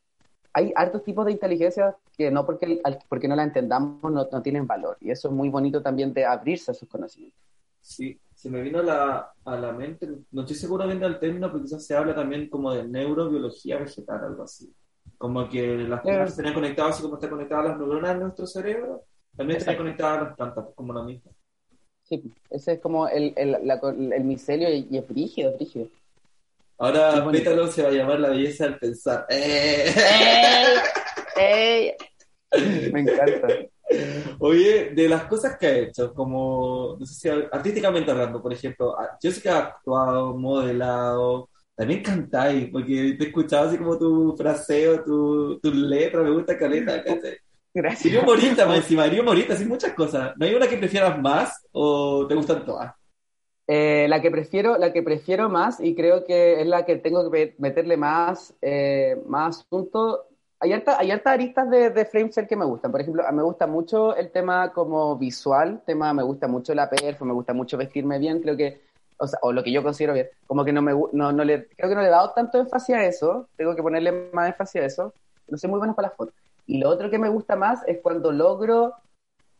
hay 0.53 0.73
hartos 0.75 1.03
tipos 1.03 1.25
de 1.25 1.33
inteligencia 1.33 1.95
que 2.15 2.31
no 2.31 2.45
porque, 2.45 2.79
al- 2.83 2.99
porque 3.09 3.27
no 3.27 3.35
la 3.35 3.43
entendamos 3.43 4.01
no, 4.11 4.27
no 4.31 4.41
tienen 4.41 4.67
valor. 4.67 4.97
Y 5.01 5.11
eso 5.11 5.27
es 5.29 5.33
muy 5.33 5.49
bonito 5.49 5.81
también 5.81 6.13
de 6.13 6.25
abrirse 6.25 6.71
a 6.71 6.73
esos 6.73 6.87
conocimientos. 6.89 7.39
Sí, 7.81 8.19
se 8.33 8.49
me 8.49 8.61
vino 8.61 8.79
a 8.79 8.83
la, 8.83 9.33
a 9.45 9.55
la 9.57 9.71
mente, 9.71 10.07
no 10.31 10.41
estoy 10.41 10.55
seguro 10.55 10.85
bien 10.87 10.99
del 10.99 11.19
término, 11.19 11.51
pero 11.51 11.63
quizás 11.63 11.85
se 11.85 11.95
habla 11.95 12.15
también 12.15 12.49
como 12.49 12.73
de 12.73 12.83
neurobiología 12.87 13.77
vegetal, 13.77 14.23
algo 14.23 14.43
así. 14.43 14.73
Como 15.17 15.47
que 15.49 15.77
las 15.77 16.01
plantas 16.01 16.29
estarían 16.31 16.53
conectadas, 16.53 16.95
así 16.95 17.03
como 17.03 17.15
están 17.15 17.29
conectadas 17.29 17.65
las 17.69 17.77
neuronas 17.77 18.15
de 18.15 18.19
nuestro 18.23 18.47
cerebro, 18.47 19.03
también 19.35 19.59
Exacto. 19.59 19.83
conectadas 19.83 20.23
las 20.23 20.35
plantas, 20.35 20.65
como 20.75 20.93
lo 20.93 21.03
mismo. 21.03 21.31
Sí, 22.03 22.23
ese 22.49 22.73
es 22.73 22.79
como 22.79 23.07
el, 23.07 23.33
el, 23.35 23.51
la- 23.63 23.79
el 24.15 24.23
micelio 24.23 24.69
y, 24.73 24.87
y 24.89 24.97
es 24.97 25.07
brígido, 25.07 25.49
es 25.51 25.55
brígido. 25.55 25.87
Ahora. 26.77 27.25
Pétalo 27.31 27.67
se 27.67 27.83
va 27.83 27.89
a 27.89 27.91
llamar 27.91 28.19
la 28.19 28.29
belleza 28.29 28.65
del 28.65 28.77
pensar. 28.79 29.25
¡Eh! 29.29 29.93
¡Ey! 31.35 31.93
Me 32.91 33.01
encanta. 33.01 33.47
Oye, 34.39 34.91
de 34.95 35.07
las 35.09 35.25
cosas 35.25 35.57
que 35.57 35.67
ha 35.67 35.77
hecho, 35.77 36.13
como, 36.13 36.97
no 36.99 37.05
sé 37.05 37.13
si 37.13 37.29
artísticamente 37.29 38.11
hablando, 38.11 38.41
por 38.41 38.51
ejemplo, 38.51 38.97
ah, 38.99 39.17
yo 39.21 39.31
sé 39.31 39.41
que 39.41 39.49
has 39.49 39.65
actuado, 39.65 40.35
modelado, 40.35 41.49
también 41.75 42.01
cantáis, 42.01 42.69
porque 42.71 43.15
te 43.17 43.23
he 43.23 43.27
escuchado 43.27 43.67
así 43.67 43.77
como 43.77 43.97
tu 43.97 44.35
fraseo, 44.35 45.03
tu, 45.03 45.59
tu 45.59 45.71
letra, 45.71 46.23
me 46.23 46.31
gusta 46.31 46.57
caleta, 46.57 47.03
¿cachai? 47.03 47.37
Gracias. 47.73 48.03
Sería 48.03 48.21
humorista, 48.21 48.65
más 48.65 48.77
encima, 48.77 49.05
humorista, 49.05 49.53
así 49.53 49.65
muchas 49.65 49.93
cosas. 49.93 50.33
¿No 50.37 50.45
hay 50.45 50.55
una 50.55 50.67
que 50.67 50.77
prefieras 50.77 51.19
más 51.19 51.67
o 51.73 52.25
te 52.25 52.33
gustan 52.33 52.65
todas? 52.65 52.93
Eh, 53.67 54.07
la 54.07 54.21
que 54.21 54.31
prefiero, 54.31 54.77
la 54.77 54.93
que 54.93 55.03
prefiero 55.03 55.49
más 55.49 55.79
y 55.81 55.93
creo 55.93 56.23
que 56.23 56.61
es 56.61 56.67
la 56.67 56.85
que 56.85 56.95
tengo 56.97 57.29
que 57.29 57.55
meterle 57.57 57.97
más, 57.97 58.55
eh, 58.61 59.21
más 59.27 59.59
asunto. 59.59 60.27
Hay 60.59 60.73
hartas 60.73 60.97
hay 60.99 61.11
aristas 61.11 61.69
de, 61.69 61.89
de 61.89 62.05
Flameshell 62.05 62.47
que 62.47 62.55
me 62.55 62.65
gustan. 62.65 62.91
Por 62.91 63.01
ejemplo, 63.01 63.23
me 63.31 63.43
gusta 63.43 63.67
mucho 63.67 64.15
el 64.15 64.31
tema 64.31 64.71
como 64.71 65.17
visual, 65.17 65.81
tema 65.85 66.13
me 66.13 66.23
gusta 66.23 66.47
mucho 66.47 66.73
la 66.73 66.89
perfo, 66.89 67.25
me 67.25 67.33
gusta 67.33 67.53
mucho 67.53 67.77
vestirme 67.77 68.19
bien. 68.19 68.41
Creo 68.41 68.55
que, 68.55 68.81
o, 69.17 69.27
sea, 69.27 69.39
o 69.41 69.51
lo 69.51 69.63
que 69.63 69.71
yo 69.71 69.83
considero 69.83 70.13
bien, 70.13 70.27
como 70.47 70.63
que 70.63 70.71
no 70.71 70.81
me 70.81 70.93
no, 71.11 71.31
no 71.31 71.43
le, 71.43 71.67
creo 71.67 71.89
que 71.89 71.95
no 71.95 72.01
le 72.01 72.07
he 72.07 72.11
dado 72.11 72.31
tanto 72.31 72.57
énfasis 72.59 72.95
a 72.95 73.05
eso. 73.05 73.47
Tengo 73.57 73.75
que 73.75 73.83
ponerle 73.83 74.29
más 74.31 74.49
énfasis 74.49 74.81
a 74.81 74.85
eso. 74.85 75.13
No 75.47 75.57
soy 75.57 75.69
muy 75.69 75.79
buena 75.79 75.93
para 75.93 76.07
las 76.07 76.17
fotos. 76.17 76.33
Y 76.67 76.79
lo 76.79 76.89
otro 76.89 77.09
que 77.09 77.19
me 77.19 77.29
gusta 77.29 77.55
más 77.55 77.81
es 77.85 77.99
cuando 78.01 78.31
logro 78.31 78.93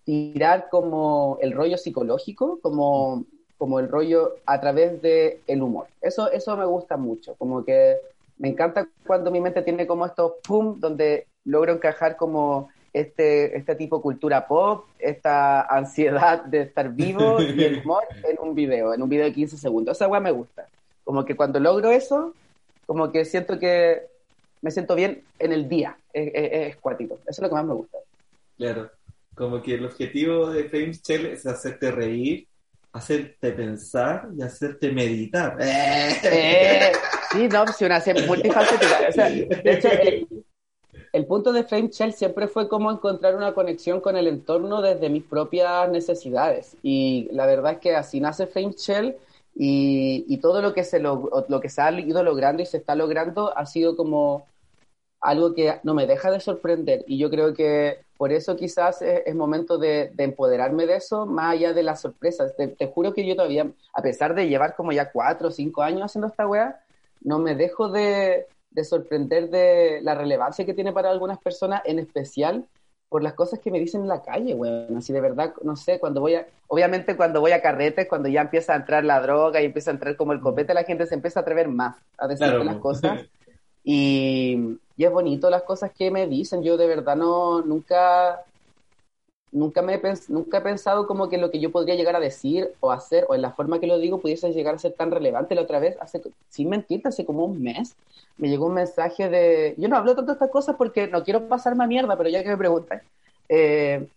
tirar 0.05 0.69
como 0.69 1.37
el 1.41 1.51
rollo 1.51 1.77
psicológico, 1.77 2.59
como 2.61 3.25
como 3.57 3.79
el 3.79 3.89
rollo 3.89 4.35
a 4.45 4.59
través 4.59 5.01
del 5.01 5.39
el 5.47 5.61
humor. 5.61 5.87
Eso, 6.01 6.31
eso 6.31 6.57
me 6.57 6.65
gusta 6.65 6.97
mucho, 6.97 7.35
como 7.35 7.63
que 7.63 7.97
me 8.37 8.49
encanta 8.49 8.87
cuando 9.05 9.31
mi 9.31 9.39
mente 9.39 9.61
tiene 9.61 9.87
como 9.87 10.05
estos 10.05 10.33
pum, 10.45 10.79
donde 10.79 11.27
logro 11.45 11.73
encajar 11.73 12.17
como 12.17 12.69
este, 12.91 13.57
este 13.57 13.75
tipo 13.75 13.97
de 13.97 14.03
cultura 14.03 14.47
pop, 14.47 14.85
esta 14.99 15.61
ansiedad 15.61 16.43
de 16.43 16.61
estar 16.61 16.89
vivo 16.89 17.41
y 17.41 17.63
el 17.63 17.79
humor 17.83 18.03
en 18.23 18.37
un 18.39 18.55
video, 18.55 18.93
en 18.93 19.01
un 19.01 19.09
video 19.09 19.25
de 19.25 19.33
15 19.33 19.57
segundos. 19.57 19.97
Esa 19.97 20.07
weá 20.07 20.19
me 20.19 20.31
gusta. 20.31 20.67
Como 21.03 21.23
que 21.23 21.35
cuando 21.35 21.59
logro 21.59 21.91
eso, 21.91 22.33
como 22.85 23.11
que 23.11 23.25
siento 23.25 23.59
que 23.59 24.03
me 24.61 24.71
siento 24.71 24.95
bien 24.95 25.23
en 25.39 25.51
el 25.51 25.69
día. 25.69 25.97
Es, 26.11 26.31
es, 26.33 26.77
cuático. 26.77 27.15
Eso 27.15 27.23
es 27.27 27.39
lo 27.39 27.49
que 27.49 27.55
más 27.55 27.65
me 27.65 27.73
gusta. 27.73 27.97
Claro. 28.57 28.89
Como 29.35 29.61
que 29.61 29.75
el 29.75 29.85
objetivo 29.85 30.49
de 30.49 30.69
Fame 30.69 30.93
Shell 30.93 31.25
es 31.25 31.45
hacerte 31.45 31.91
reír 31.91 32.47
hacerte 32.95 33.51
pensar 33.51 34.29
y 34.37 34.41
hacerte 34.41 34.89
meditar. 34.89 35.57
Eh, 35.59 36.91
sí, 37.35 37.47
no, 37.47 37.67
si 37.67 37.85
una 37.85 38.01
multifacética. 38.27 38.99
O 39.09 39.11
sea, 39.11 39.29
de 39.29 39.71
hecho, 39.71 39.89
el, 41.13 41.25
punto 41.25 41.53
de 41.53 41.63
Flame 41.63 41.89
Shell 41.89 42.13
siempre 42.13 42.47
fue 42.47 42.67
como 42.67 42.91
encontrar 42.91 43.35
una 43.35 43.53
conexión 43.53 44.01
con 44.01 44.17
el 44.17 44.27
entorno 44.27 44.81
desde 44.81 45.09
mis 45.09 45.23
propias 45.23 45.89
necesidades. 45.89 46.77
Y 46.83 47.29
la 47.31 47.45
verdad 47.45 47.73
es 47.73 47.79
que 47.79 47.95
así 47.95 48.19
nace 48.19 48.47
Flame 48.47 48.73
Shell 48.73 49.15
y, 49.55 50.25
y 50.27 50.37
todo 50.37 50.61
lo 50.61 50.73
que, 50.73 50.83
se 50.83 50.99
lo, 50.99 51.45
lo 51.47 51.61
que 51.61 51.69
se 51.69 51.81
ha 51.81 51.91
ido 51.91 52.23
logrando 52.23 52.63
y 52.63 52.65
se 52.65 52.77
está 52.77 52.95
logrando 52.95 53.57
ha 53.57 53.65
sido 53.65 53.95
como 53.95 54.47
algo 55.21 55.53
que 55.53 55.79
no 55.83 55.93
me 55.93 56.07
deja 56.07 56.31
de 56.31 56.39
sorprender. 56.39 57.03
Y 57.07 57.17
yo 57.17 57.29
creo 57.29 57.53
que 57.53 58.05
por 58.17 58.31
eso 58.31 58.55
quizás 58.55 59.01
es, 59.01 59.35
momento 59.35 59.77
de, 59.77 60.13
empoderarme 60.17 60.85
de 60.85 60.97
eso, 60.97 61.25
más 61.25 61.53
allá 61.53 61.73
de 61.73 61.83
las 61.83 62.01
sorpresas. 62.01 62.55
Te, 62.55 62.87
juro 62.87 63.13
que 63.13 63.25
yo 63.25 63.35
todavía, 63.35 63.69
a 63.93 64.01
pesar 64.01 64.35
de 64.35 64.47
llevar 64.47 64.75
como 64.75 64.91
ya 64.91 65.11
cuatro 65.11 65.49
o 65.49 65.51
cinco 65.51 65.81
años 65.81 66.03
haciendo 66.03 66.27
esta 66.27 66.47
weá, 66.47 66.79
no 67.21 67.39
me 67.39 67.55
dejo 67.55 67.89
de, 67.89 68.47
sorprender 68.83 69.49
de 69.49 69.99
la 70.01 70.15
relevancia 70.15 70.65
que 70.65 70.73
tiene 70.73 70.93
para 70.93 71.09
algunas 71.09 71.39
personas, 71.39 71.81
en 71.85 71.99
especial 71.99 72.65
por 73.09 73.23
las 73.23 73.33
cosas 73.33 73.59
que 73.59 73.71
me 73.71 73.79
dicen 73.79 74.01
en 74.01 74.07
la 74.07 74.21
calle, 74.21 74.53
weón. 74.53 74.97
Así 74.97 75.13
de 75.13 75.21
verdad, 75.21 75.53
no 75.63 75.75
sé, 75.75 75.99
cuando 75.99 76.21
voy 76.21 76.35
a, 76.35 76.47
obviamente 76.67 77.15
cuando 77.15 77.39
voy 77.39 77.51
a 77.51 77.61
carretes, 77.61 78.07
cuando 78.07 78.27
ya 78.27 78.41
empieza 78.41 78.73
a 78.73 78.77
entrar 78.77 79.05
la 79.05 79.21
droga 79.21 79.61
y 79.61 79.65
empieza 79.65 79.91
a 79.91 79.93
entrar 79.93 80.15
como 80.15 80.33
el 80.33 80.41
copete, 80.41 80.73
la 80.73 80.83
gente 80.83 81.05
se 81.05 81.15
empieza 81.15 81.39
a 81.39 81.43
atrever 81.43 81.67
más 81.67 81.95
a 82.17 82.27
decirme 82.27 82.65
las 82.65 82.77
cosas. 82.77 83.21
Y, 83.87 84.79
y 84.97 85.05
es 85.05 85.11
bonito 85.11 85.47
las 85.49 85.61
cosas 85.61 85.91
que 85.91 86.09
me 86.09 86.25
dicen. 86.25 86.63
Yo 86.63 86.75
de 86.75 86.87
verdad 86.87 87.15
no, 87.15 87.61
nunca, 87.61 88.43
nunca, 89.55 89.81
me 89.81 89.95
he 89.95 90.01
nunca 90.27 90.57
he 90.57 90.61
pensado 90.61 91.07
como 91.07 91.29
que 91.29 91.37
lo 91.37 91.49
que 91.49 91.59
yo 91.59 91.71
podría 91.71 91.95
llegar 91.95 92.15
a 92.15 92.19
decir 92.19 92.73
o 92.81 92.91
hacer 92.91 93.25
o 93.29 93.35
en 93.35 93.41
la 93.41 93.53
forma 93.53 93.79
que 93.79 93.87
lo 93.87 93.97
digo 93.97 94.19
pudiese 94.19 94.51
llegar 94.51 94.75
a 94.75 94.79
ser 94.79 94.93
tan 94.93 95.11
relevante. 95.11 95.55
La 95.55 95.61
otra 95.61 95.79
vez, 95.79 95.97
hace, 96.01 96.21
sin 96.49 96.69
mentirte, 96.69 97.07
hace 97.07 97.25
como 97.25 97.45
un 97.45 97.63
mes, 97.63 97.95
me 98.37 98.49
llegó 98.49 98.65
un 98.65 98.73
mensaje 98.73 99.29
de... 99.29 99.73
Yo 99.77 99.87
no 99.87 99.95
hablo 99.95 100.13
tanto 100.13 100.31
de 100.31 100.35
estas 100.35 100.51
cosas 100.51 100.75
porque 100.75 101.07
no 101.07 101.23
quiero 101.23 101.47
pasarme 101.47 101.85
a 101.85 101.87
mierda, 101.87 102.17
pero 102.17 102.29
ya 102.29 102.43
que 102.43 102.49
me 102.49 102.57
preguntan, 102.57 103.01
eh, 103.47 104.07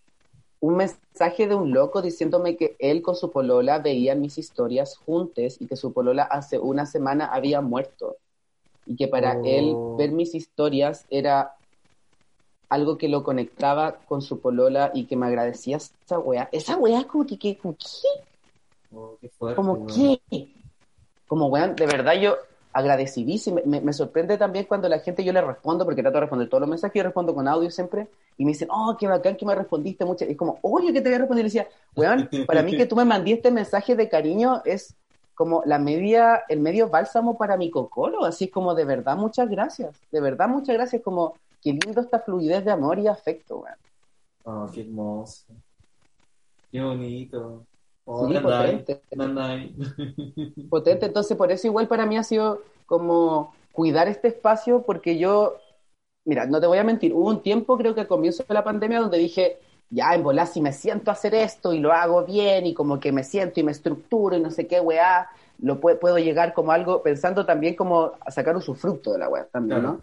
un 0.61 0.76
mensaje 0.76 1.47
de 1.47 1.54
un 1.54 1.73
loco 1.73 2.02
diciéndome 2.02 2.57
que 2.57 2.75
él 2.80 3.00
con 3.00 3.14
su 3.14 3.30
polola 3.30 3.78
veían 3.78 4.21
mis 4.21 4.38
historias 4.38 4.97
juntos 4.97 5.57
y 5.61 5.66
que 5.66 5.76
su 5.76 5.92
polola 5.92 6.25
hace 6.25 6.59
una 6.59 6.85
semana 6.85 7.26
había 7.26 7.61
muerto 7.61 8.16
y 8.87 8.97
que 8.97 9.07
para 9.07 9.38
él 9.45 9.73
oh. 9.73 9.97
ver 9.97 10.11
mis 10.11 10.35
historias 10.35 11.07
era 11.11 11.54
algo 12.68 12.98
que 12.98 13.08
lo 13.08 13.22
conectaba 13.22 13.98
con 14.06 14.22
su 14.22 14.40
polola 14.40 14.90
y 14.94 15.04
que 15.04 15.16
me 15.16 15.26
agradecía 15.26 15.76
esa 15.76 16.18
weá. 16.18 16.48
Esa 16.52 16.76
weá 16.76 17.04
como 17.04 17.26
que, 17.26 17.38
que 17.38 17.56
como 17.56 17.76
qué. 17.76 18.94
Oh, 18.94 19.16
qué 19.20 19.28
fuerte, 19.28 19.56
como 19.56 19.87
qué. 19.87 20.20
Como 21.26 21.46
weá, 21.46 21.68
de 21.68 21.87
verdad 21.87 22.14
yo 22.14 22.37
agradecidísimo. 22.72 23.60
Me, 23.64 23.80
me, 23.80 23.92
sorprende 23.92 24.37
también 24.37 24.66
cuando 24.66 24.88
la 24.88 25.00
gente 25.00 25.25
yo 25.25 25.32
le 25.32 25.40
respondo, 25.40 25.84
porque 25.84 26.02
trato 26.02 26.16
de 26.16 26.20
responder 26.20 26.48
todos 26.48 26.60
los 26.60 26.70
mensajes, 26.70 26.94
yo 26.94 27.02
respondo 27.02 27.34
con 27.34 27.48
audio 27.48 27.70
siempre, 27.70 28.08
y 28.37 28.44
me 28.44 28.52
dicen, 28.52 28.68
oh, 28.70 28.96
qué 28.98 29.08
bacán 29.08 29.37
que 29.37 29.46
me 29.46 29.54
respondiste 29.54 30.04
mucho. 30.04 30.25
Y 30.25 30.32
es 30.32 30.37
como, 30.37 30.58
oye, 30.62 30.92
que 30.92 31.00
te 31.00 31.08
voy 31.08 31.16
a 31.16 31.18
responder. 31.18 31.44
Y 31.44 31.48
decía, 31.48 31.68
weón, 31.96 32.28
para 32.46 32.62
mí 32.62 32.76
que 32.76 32.87
tú 32.87 32.96
me 32.96 33.04
mandaste 33.04 33.32
este 33.32 33.50
mensaje 33.50 33.96
de 33.96 34.08
cariño 34.08 34.62
es 34.64 34.94
como 35.34 35.62
la 35.64 35.78
media, 35.78 36.42
el 36.48 36.60
medio 36.60 36.88
bálsamo 36.88 37.38
para 37.38 37.56
mi 37.56 37.70
cocoro, 37.70 38.25
así 38.25 38.48
como 38.48 38.75
de 38.75 38.84
verdad 38.84 39.16
muchas 39.16 39.48
gracias, 39.48 39.96
de 40.10 40.20
verdad 40.20 40.48
muchas 40.48 40.75
gracias, 40.75 41.00
como 41.00 41.34
qué 41.62 41.73
lindo 41.73 42.00
esta 42.00 42.21
fluidez 42.21 42.65
de 42.65 42.71
amor 42.71 42.99
y 42.99 43.07
afecto, 43.07 43.59
weón. 43.59 43.77
Oh, 44.45 44.71
qué 44.73 44.81
hermoso. 44.83 45.47
Qué 46.71 46.81
bonito. 46.81 47.67
Oh, 48.05 48.27
sí, 48.27 48.38
potente. 48.38 49.03
potente, 50.71 51.07
entonces 51.07 51.37
por 51.37 51.53
eso 51.53 51.67
igual 51.67 51.88
para 51.88 52.07
mí 52.07 52.17
ha 52.17 52.23
sido 52.23 52.62
como 52.87 53.53
cuidar 53.73 54.09
este 54.09 54.29
espacio 54.29 54.83
porque 54.83 55.19
yo, 55.19 55.57
mira, 56.25 56.47
no 56.47 56.61
te 56.61 56.67
voy 56.67 56.79
a 56.79 56.85
mentir, 56.85 57.12
hubo 57.12 57.29
un 57.29 57.43
tiempo 57.43 57.77
creo 57.77 57.95
que 57.95 58.00
al 58.00 58.09
comienzo 58.09 58.45
de 58.49 58.55
la 58.55 58.65
pandemia 58.65 59.00
donde 59.00 59.19
dije, 59.19 59.59
ya 59.91 60.15
en 60.15 60.23
volar 60.23 60.47
si 60.47 60.62
me 60.62 60.73
siento 60.73 61.11
a 61.11 61.15
hacer 61.15 61.35
esto 61.35 61.75
y 61.75 61.81
lo 61.81 61.93
hago 61.93 62.25
bien 62.25 62.65
y 62.65 62.73
como 62.73 62.99
que 62.99 63.12
me 63.12 63.25
siento 63.25 63.61
y 63.61 63.62
me 63.62 63.73
estructuro 63.73 64.37
y 64.37 64.41
no 64.41 64.50
sé 64.50 64.67
qué 64.67 64.81
weá, 64.81 65.29
lo 65.59 65.79
puedo, 65.79 66.19
llegar 66.19 66.55
como 66.55 66.73
algo, 66.73 67.03
pensando 67.03 67.45
también 67.45 67.75
como 67.75 68.12
a 68.21 68.31
sacar 68.31 68.57
un 68.57 68.62
fruto 68.62 69.12
de 69.12 69.19
la 69.19 69.29
weá 69.29 69.47
también, 69.47 69.83
¿no? 69.83 70.00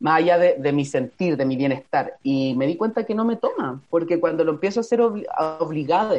Más 0.00 0.18
allá 0.18 0.38
de, 0.38 0.72
mi 0.72 0.84
sentir, 0.84 1.36
de 1.36 1.44
mi 1.44 1.56
bienestar. 1.56 2.18
Y 2.22 2.54
me 2.54 2.66
di 2.66 2.76
cuenta 2.76 3.04
que 3.04 3.14
no 3.14 3.24
me 3.24 3.36
toma, 3.36 3.82
porque 3.90 4.20
cuando 4.20 4.44
lo 4.44 4.52
empiezo 4.52 4.80
a 4.80 4.82
hacer 4.82 5.00
obligado, 5.00 6.16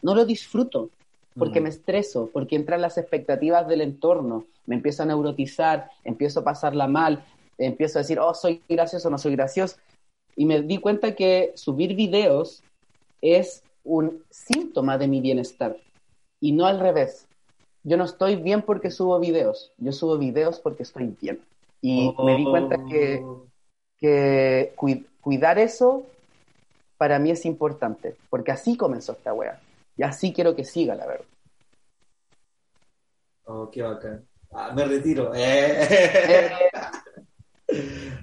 no 0.00 0.14
lo 0.14 0.24
disfruto, 0.24 0.90
porque 1.36 1.60
me 1.60 1.68
estreso, 1.68 2.30
porque 2.32 2.56
entran 2.56 2.80
las 2.80 2.96
expectativas 2.96 3.66
del 3.68 3.82
entorno, 3.82 4.46
me 4.66 4.76
empiezo 4.76 5.02
a 5.02 5.06
neurotizar, 5.06 5.90
empiezo 6.04 6.40
a 6.40 6.44
pasarla 6.44 6.86
mal, 6.86 7.24
empiezo 7.58 7.98
a 7.98 8.02
decir, 8.02 8.18
oh, 8.18 8.34
soy 8.34 8.62
gracioso, 8.68 9.10
no 9.10 9.18
soy 9.18 9.32
gracioso, 9.32 9.76
y 10.36 10.46
me 10.46 10.62
di 10.62 10.78
cuenta 10.78 11.14
que 11.14 11.52
subir 11.54 11.94
videos 11.94 12.62
es 13.20 13.62
un 13.84 14.22
síntoma 14.30 14.98
de 14.98 15.08
mi 15.08 15.20
bienestar 15.20 15.76
y 16.40 16.52
no 16.52 16.66
al 16.66 16.80
revés. 16.80 17.26
Yo 17.82 17.96
no 17.96 18.04
estoy 18.04 18.36
bien 18.36 18.62
porque 18.62 18.90
subo 18.90 19.18
videos, 19.20 19.72
yo 19.78 19.92
subo 19.92 20.18
videos 20.18 20.58
porque 20.58 20.82
estoy 20.82 21.14
bien. 21.20 21.40
Y 21.86 22.14
me 22.24 22.34
di 22.38 22.44
cuenta 22.44 22.78
que, 22.88 23.20
oh. 23.22 23.46
que 23.98 24.72
cuidar 25.20 25.58
eso 25.58 26.06
para 26.96 27.18
mí 27.18 27.30
es 27.30 27.44
importante, 27.44 28.16
porque 28.30 28.52
así 28.52 28.74
comenzó 28.74 29.12
esta 29.12 29.34
wea. 29.34 29.60
Y 29.94 30.02
así 30.02 30.32
quiero 30.32 30.56
que 30.56 30.64
siga, 30.64 30.94
la 30.94 31.04
verdad. 31.04 31.26
Oh, 33.44 33.70
qué 33.70 33.82
bacán. 33.82 34.26
Ah, 34.50 34.72
me 34.74 34.86
retiro. 34.86 35.30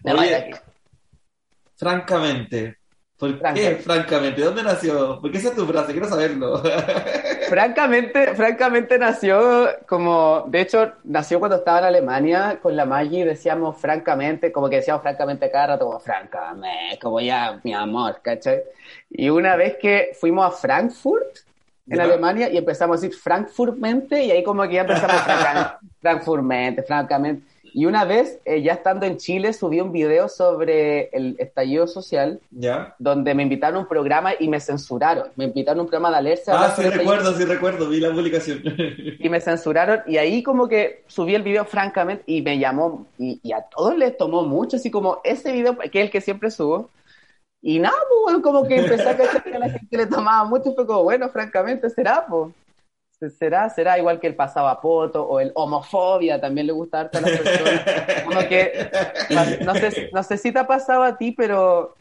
Eh. 0.04 0.52
Francamente. 1.76 2.78
¿Por 3.18 3.40
qué, 3.54 3.76
francamente? 3.76 4.42
¿Dónde 4.42 4.64
nació? 4.64 5.22
¿Por 5.22 5.32
qué 5.32 5.38
esa 5.38 5.50
es 5.50 5.56
tu 5.56 5.68
frase? 5.68 5.92
Quiero 5.92 6.08
saberlo. 6.08 6.64
francamente, 7.52 8.34
francamente 8.34 8.98
nació 8.98 9.68
como, 9.86 10.46
de 10.48 10.62
hecho, 10.62 10.94
nació 11.04 11.38
cuando 11.38 11.58
estaba 11.58 11.80
en 11.80 11.86
Alemania 11.86 12.60
con 12.62 12.78
la 12.78 12.86
Maggie, 12.86 13.26
decíamos 13.26 13.78
francamente, 13.78 14.54
como 14.54 14.70
que 14.70 14.78
decíamos 14.78 15.02
francamente 15.02 15.52
cada 15.52 15.68
rato, 15.68 15.86
como 15.86 16.00
francamente, 16.00 16.98
como 17.02 17.20
ya, 17.20 17.60
mi 17.62 17.74
amor, 17.74 18.22
¿cachai? 18.22 18.62
Y 19.10 19.30
una 19.30 19.58
vez 19.58 19.76
que 19.82 20.12
fuimos 20.18 20.46
a 20.46 20.52
Frankfurt, 20.52 21.40
en 21.90 22.00
Alemania, 22.00 22.50
y 22.50 22.56
empezamos 22.56 22.98
a 22.98 23.02
decir 23.02 23.20
Frankfurtmente, 23.20 24.24
y 24.24 24.32
ahí 24.32 24.44
como 24.44 24.64
que 24.64 24.76
ya 24.76 24.82
empezamos 24.82 25.22
francamente, 26.02 26.84
francamente. 26.84 27.51
Y 27.74 27.86
una 27.86 28.04
vez, 28.04 28.40
eh, 28.44 28.62
ya 28.62 28.74
estando 28.74 29.06
en 29.06 29.18
Chile, 29.18 29.54
subí 29.54 29.80
un 29.80 29.92
video 29.92 30.28
sobre 30.28 31.10
el 31.14 31.36
estallido 31.40 31.88
social, 31.88 32.42
¿Ya? 32.52 32.96
donde 33.00 33.34
me 33.34 33.44
invitaron 33.44 33.78
a 33.78 33.80
un 33.82 33.88
programa 33.88 34.34
y 34.38 34.50
me 34.50 34.60
censuraron. 34.60 35.30
Me 35.36 35.46
invitaron 35.46 35.80
a 35.80 35.82
un 35.84 35.88
programa 35.88 36.12
de 36.12 36.18
alerta. 36.18 36.52
Ah, 36.54 36.74
sí 36.76 36.82
recuerdo, 36.84 37.34
sí 37.34 37.46
recuerdo, 37.46 37.88
vi 37.90 38.00
la 38.00 38.12
publicación. 38.12 38.62
Y 39.20 39.30
me 39.30 39.40
censuraron, 39.40 40.02
y 40.06 40.18
ahí 40.18 40.44
como 40.44 40.68
que 40.68 41.04
subí 41.08 41.36
el 41.36 41.44
video 41.44 41.64
francamente 41.64 42.24
y 42.26 42.42
me 42.42 42.60
llamó, 42.60 43.08
y, 43.18 43.40
a 43.54 43.62
todos 43.62 43.98
les 43.98 44.18
tomó 44.18 44.44
mucho, 44.44 44.78
así 44.78 44.92
como 44.92 45.22
ese 45.24 45.52
video, 45.52 45.78
que 45.78 46.00
es 46.00 46.06
el 46.06 46.12
que 46.12 46.22
siempre 46.22 46.52
subo. 46.52 46.90
Y 47.62 47.80
nada, 47.80 47.96
pues, 48.26 48.40
como 48.40 48.68
que 48.68 48.78
empecé 48.78 49.08
a 49.08 49.16
que 49.16 49.24
a 49.24 49.60
la 49.60 49.70
gente 49.70 49.98
le 49.98 50.08
tomaba 50.08 50.44
mucho 50.46 50.72
y 50.72 50.76
fue 50.76 50.86
como, 50.86 51.04
bueno, 51.04 51.30
francamente, 51.30 51.90
será, 51.90 52.26
pues. 52.28 52.54
Será, 53.30 53.70
será 53.70 53.98
igual 54.00 54.20
que 54.20 54.28
el 54.28 54.36
pasado 54.36 54.68
a 54.68 54.82
poto 54.82 55.24
o 55.24 55.40
el 55.40 55.52
homofobia, 55.54 56.42
también 56.42 56.68
le 56.68 56.74
gusta 56.74 57.02
harto 57.02 57.20
a 57.20 57.22
las 57.22 57.32
personas. 57.32 57.82
Como 58.26 58.40
que, 58.48 58.90
no 60.12 60.24
sé, 60.24 60.38
si 60.38 60.52
te 60.52 60.60
ha 60.60 60.66
pasado 60.66 61.04
a 61.04 61.18
ti, 61.18 61.32
pero 61.32 61.96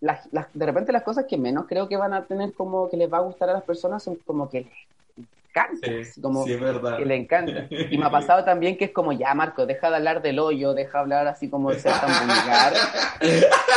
de 0.00 0.66
repente 0.66 0.92
las 0.92 1.02
cosas 1.02 1.24
que 1.26 1.38
menos 1.38 1.66
creo 1.66 1.88
que 1.88 1.96
van 1.96 2.12
a 2.12 2.24
tener 2.24 2.52
como 2.52 2.90
que 2.90 2.96
les 2.96 3.10
va 3.10 3.18
a 3.18 3.22
gustar 3.22 3.48
a 3.48 3.54
las 3.54 3.62
personas 3.62 4.02
son 4.02 4.16
como 4.26 4.50
que 4.50 4.66
como 6.20 6.44
que 6.44 7.04
le 7.04 7.16
encanta. 7.16 7.66
Y 7.70 7.98
me 7.98 8.06
ha 8.06 8.10
pasado 8.10 8.44
también 8.44 8.76
que 8.76 8.86
es 8.86 8.90
como, 8.90 9.12
ya 9.12 9.34
Marco, 9.34 9.66
deja 9.66 9.90
de 9.90 9.96
hablar 9.96 10.22
del 10.22 10.38
hoyo, 10.38 10.74
deja 10.74 10.98
de 10.98 11.02
hablar 11.02 11.26
así 11.26 11.48
como 11.48 11.70
de 11.70 11.78
ser 11.78 11.92
tan 11.92 12.10
vulgar. 12.26 12.72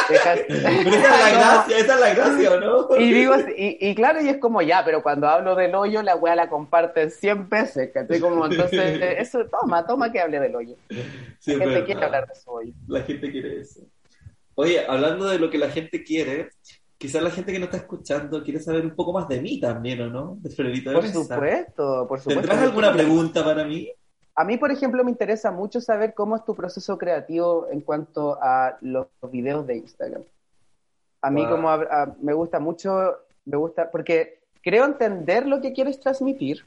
esa 0.10 0.34
es 0.34 0.50
la 0.63 0.72
gracia, 1.31 1.77
esa 1.77 1.93
es 1.93 2.00
la 2.00 2.13
gracia, 2.13 2.60
¿no? 2.60 2.98
Y 2.98 3.12
digo, 3.12 3.36
y, 3.55 3.77
y, 3.79 3.96
claro, 3.96 4.22
y 4.22 4.29
es 4.29 4.38
como 4.38 4.62
ya, 4.62 4.84
pero 4.84 5.03
cuando 5.03 5.27
hablo 5.27 5.55
del 5.55 5.75
hoyo, 5.75 6.01
la 6.01 6.15
weá 6.15 6.36
la 6.36 6.50
comparten 6.50 7.12
100 7.12 7.50
veces, 7.50 7.91
Como, 8.22 8.46
entonces, 8.46 9.01
eso, 9.17 9.46
toma, 9.46 9.86
toma 9.86 10.12
que 10.12 10.19
hable 10.19 10.39
del 10.39 10.55
hoyo. 10.55 10.75
la 10.89 11.55
gente 11.57 11.84
quiere 11.86 12.03
hablar 12.05 12.27
de 12.27 12.36
su 12.36 12.51
hoyo. 12.51 12.74
La 12.88 13.01
gente 13.01 13.31
quiere 13.31 13.62
eso. 13.62 13.81
Oye, 14.55 14.84
hablando 14.88 15.25
de 15.25 15.38
lo 15.38 15.51
que 15.51 15.60
la 15.60 15.69
gente 15.69 16.03
quiere, 16.03 16.50
quizás 16.98 17.22
la 17.22 17.32
gente 17.32 17.51
que 17.51 17.60
no 17.60 17.66
está 17.66 17.77
escuchando 17.77 18.44
quiere 18.44 18.60
saber 18.60 18.86
un 18.86 18.96
poco 18.96 19.13
más 19.13 19.27
de 19.27 19.42
mí 19.42 19.60
también, 19.60 20.01
¿o 20.01 20.10
no? 20.10 20.38
De 20.39 20.50
Florito 20.50 20.89
de 20.89 20.96
Por 20.96 21.08
supuesto, 21.08 22.06
por 22.08 22.20
supuesto. 22.20 22.42
¿Tendrás 22.42 22.62
alguna 22.62 22.92
pregunta 22.94 23.44
para 23.44 23.63
mí? 23.66 23.92
A 24.36 24.44
mí, 24.44 24.58
por 24.58 24.72
ejemplo, 24.72 25.04
me 25.04 25.12
interesa 25.12 25.51
mucho 25.51 25.82
saber 25.82 26.13
cómo 26.13 26.36
es 26.36 26.46
tu 26.46 26.56
proceso 26.56 26.98
creativo 26.98 27.68
en 27.72 27.82
cuanto 27.82 28.38
a 28.42 28.77
los 28.82 29.08
videos 29.32 29.66
de 29.66 29.77
Instagram. 29.77 30.24
A 31.22 31.32
mí 31.32 31.46
como 31.48 31.70
me 32.22 32.34
gusta 32.34 32.60
mucho, 32.60 33.18
me 33.46 33.58
gusta, 33.58 33.89
porque 33.89 34.39
creo 34.62 34.86
entender 34.86 35.48
lo 35.48 35.60
que 35.60 35.74
quieres 35.74 36.00
transmitir, 36.00 36.63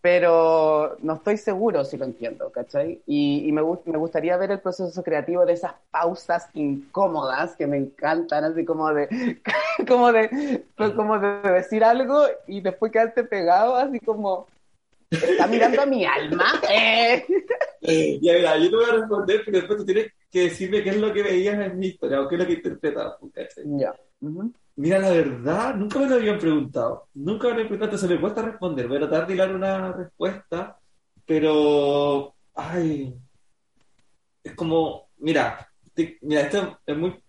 pero 0.00 0.96
no 1.02 1.14
estoy 1.14 1.36
seguro 1.36 1.84
si 1.84 1.96
lo 1.96 2.04
entiendo, 2.04 2.50
¿cachai? 2.50 3.02
Y, 3.06 3.50
me, 3.52 3.62
me 3.84 3.98
gustaría 3.98 4.36
ver 4.36 4.52
el 4.52 4.60
proceso 4.60 5.02
creativo 5.02 5.44
de 5.44 5.54
esas 5.54 5.72
pausas 5.90 6.48
incómodas 6.54 7.56
que 7.56 7.66
me 7.66 7.78
encantan, 7.78 8.44
así 8.44 8.64
como 8.64 8.92
de, 8.94 9.08
como 9.88 10.12
de, 10.12 10.64
como 10.94 11.18
de 11.18 11.52
decir 11.52 11.82
algo 11.82 12.24
y 12.46 12.60
después 12.60 12.92
quedarte 12.92 13.24
pegado, 13.24 13.76
así 13.76 13.98
como, 13.98 14.46
está 15.10 15.46
mirando 15.46 15.82
a 15.82 15.86
mi 15.86 16.04
alma. 16.04 16.46
Eh. 17.80 18.18
Ya, 18.20 18.32
mira, 18.34 18.58
yo 18.58 18.70
te 18.70 18.76
voy 18.76 18.84
a 18.84 18.92
responder, 18.92 19.42
pero 19.44 19.58
después 19.58 19.78
tú 19.78 19.84
tienes 19.86 20.12
que 20.30 20.40
decirme 20.42 20.82
qué 20.82 20.90
es 20.90 20.96
lo 20.96 21.12
que 21.12 21.22
veías 21.22 21.58
en 21.58 21.78
mi 21.78 21.86
historia 21.86 22.20
o 22.20 22.28
qué 22.28 22.34
es 22.34 22.40
lo 22.40 22.46
que 22.46 22.52
interpretabas, 22.54 23.14
¿cachai? 23.32 23.64
Ya. 23.78 23.94
Mira, 24.78 24.98
la 25.00 25.10
verdad, 25.10 25.74
nunca 25.74 25.98
me 25.98 26.06
lo 26.08 26.14
habían 26.16 26.38
preguntado. 26.38 27.08
Nunca 27.14 27.48
me 27.48 27.50
lo 27.50 27.54
habían 27.54 27.68
preguntado, 27.68 27.98
se 27.98 28.08
me 28.08 28.20
cuesta 28.20 28.42
responder. 28.42 28.86
Voy 28.86 28.96
a 28.98 29.00
tratar 29.00 29.26
de 29.26 29.36
dar 29.36 29.54
una 29.54 29.92
respuesta, 29.92 30.78
pero. 31.26 32.34
Ay. 32.54 33.14
Es 34.42 34.54
como. 34.54 35.10
Mira, 35.18 35.68
mira, 36.22 36.42
esto 36.42 36.78
es 36.86 36.96
muy. 36.96 37.20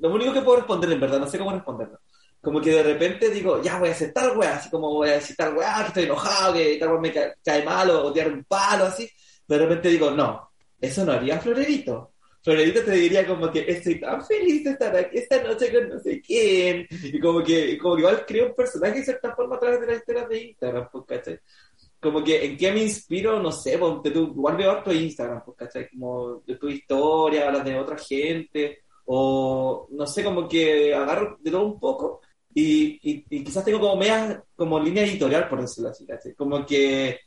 Lo 0.00 0.14
único 0.14 0.32
que 0.32 0.42
puedo 0.42 0.58
responder, 0.58 0.92
en 0.92 1.00
verdad, 1.00 1.20
no 1.20 1.26
sé 1.26 1.38
cómo 1.38 1.52
responderlo. 1.52 2.00
Como 2.40 2.60
que 2.60 2.70
de 2.70 2.82
repente 2.82 3.30
digo, 3.30 3.62
ya 3.62 3.78
voy 3.78 3.88
a 3.90 3.92
hacer 3.92 4.12
tal 4.12 4.36
weá, 4.36 4.56
así 4.56 4.70
como 4.70 4.92
voy 4.92 5.08
a 5.10 5.12
decir 5.14 5.36
tal 5.36 5.56
weá, 5.56 5.80
que 5.82 5.88
estoy 5.88 6.04
enojado, 6.04 6.54
que 6.54 6.76
tal 6.78 6.90
weá 6.90 7.00
me 7.00 7.12
cae, 7.12 7.64
mal 7.64 7.90
o 7.90 8.12
tirar 8.12 8.32
un 8.32 8.44
palo, 8.44 8.84
así. 8.86 9.08
De 9.48 9.58
repente 9.58 9.88
digo, 9.88 10.10
no, 10.10 10.50
eso 10.80 11.04
no 11.04 11.12
haría 11.12 11.40
Florerito 11.40 12.14
Florerito 12.46 12.84
te 12.84 12.92
diría 12.92 13.26
como 13.26 13.50
que 13.50 13.64
estoy 13.66 13.98
tan 13.98 14.24
feliz 14.24 14.62
de 14.62 14.70
estar 14.70 14.94
aquí 14.94 15.18
esta 15.18 15.42
noche 15.42 15.72
con 15.72 15.88
no 15.88 15.98
sé 15.98 16.20
quién. 16.20 16.86
Y 17.02 17.18
como 17.18 17.42
que, 17.42 17.76
como 17.76 17.96
que 17.96 18.02
igual 18.02 18.24
creo 18.24 18.46
un 18.46 18.54
personaje 18.54 19.00
de 19.00 19.04
cierta 19.04 19.34
forma 19.34 19.56
a 19.56 19.58
través 19.58 19.80
de 19.80 19.86
las 19.88 19.96
historias 19.96 20.28
de 20.28 20.42
Instagram, 20.44 20.88
pues, 20.92 21.04
¿cachai? 21.08 21.40
Como 21.98 22.22
que 22.22 22.44
en 22.44 22.56
qué 22.56 22.70
me 22.70 22.84
inspiro, 22.84 23.42
no 23.42 23.50
sé, 23.50 23.76
porque 23.78 24.12
tú, 24.12 24.28
igual 24.28 24.56
veo 24.56 24.70
harto 24.70 24.92
Instagram, 24.92 25.42
pues, 25.44 25.56
¿cachai? 25.56 25.88
Como 25.88 26.40
de 26.46 26.54
tu 26.54 26.68
historia, 26.68 27.50
las 27.50 27.64
de 27.64 27.76
otra 27.80 27.98
gente, 27.98 28.78
o 29.06 29.88
no 29.90 30.06
sé, 30.06 30.22
como 30.22 30.46
que 30.46 30.94
agarro 30.94 31.38
de 31.40 31.50
todo 31.50 31.66
un 31.66 31.80
poco 31.80 32.20
y, 32.54 33.00
y, 33.02 33.42
quizás 33.42 33.64
tengo 33.64 33.80
como 33.80 33.96
media, 33.96 34.40
como 34.54 34.78
línea 34.78 35.02
editorial, 35.02 35.48
por 35.48 35.62
decirlo 35.62 35.90
así, 35.90 36.06
¿cachai? 36.06 36.32
Como 36.34 36.64
que 36.64 37.18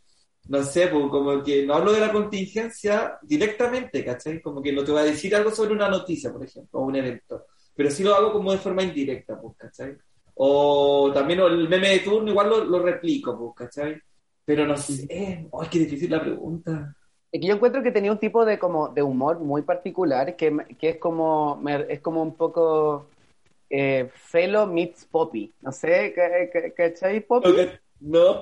no 0.49 0.63
sé, 0.63 0.88
pues, 0.88 1.07
como 1.09 1.43
que 1.43 1.63
no 1.65 1.75
hablo 1.75 1.93
de 1.93 1.99
la 1.99 2.12
contingencia 2.12 3.19
directamente, 3.21 4.03
¿cachai? 4.03 4.41
Como 4.41 4.62
que 4.63 4.73
no 4.73 4.83
te 4.83 4.91
voy 4.91 5.01
a 5.01 5.05
decir 5.05 5.35
algo 5.35 5.51
sobre 5.51 5.73
una 5.73 5.88
noticia, 5.88 6.33
por 6.33 6.43
ejemplo, 6.43 6.79
o 6.79 6.85
un 6.85 6.95
evento, 6.95 7.45
pero 7.75 7.91
sí 7.91 8.03
lo 8.03 8.15
hago 8.15 8.33
como 8.33 8.51
de 8.51 8.57
forma 8.57 8.81
indirecta, 8.81 9.39
pues, 9.39 9.55
¿cachai? 9.57 9.95
O 10.33 11.12
también 11.13 11.39
el 11.41 11.69
meme 11.69 11.89
de 11.89 11.99
turno 11.99 12.31
igual 12.31 12.49
lo, 12.49 12.63
lo 12.63 12.79
replico, 12.79 13.38
pues, 13.38 13.69
¿cachai? 13.69 14.01
Pero 14.43 14.65
no 14.65 14.75
sé, 14.75 15.07
¡ay, 15.12 15.67
qué 15.69 15.79
difícil 15.79 16.09
la 16.09 16.21
pregunta! 16.21 16.95
Es 17.31 17.39
que 17.39 17.47
yo 17.47 17.53
encuentro 17.53 17.83
que 17.83 17.91
tenía 17.91 18.12
un 18.12 18.17
tipo 18.17 18.43
de 18.43 18.57
como 18.57 18.88
de 18.88 19.03
humor 19.03 19.38
muy 19.39 19.62
particular 19.62 20.35
que, 20.35 20.65
que 20.79 20.89
es 20.89 20.97
como 20.97 21.62
es 21.88 21.99
como 21.99 22.23
un 22.23 22.33
poco 22.33 23.05
eh, 23.69 24.09
Felo 24.15 24.65
meets 24.65 25.05
Poppy, 25.05 25.53
no 25.62 25.71
sé, 25.71 26.12
¿cachai? 26.75 27.19
Poppy. 27.21 27.49
No, 28.01 28.41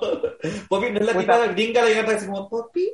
Poppy 0.69 0.91
no 0.91 0.99
es 0.99 1.05
la 1.05 1.17
tipa 1.17 1.47
gringa, 1.47 1.83
la 1.83 1.89
gata 1.89 2.15
así 2.15 2.27
como 2.27 2.47
Poppy. 2.47 2.93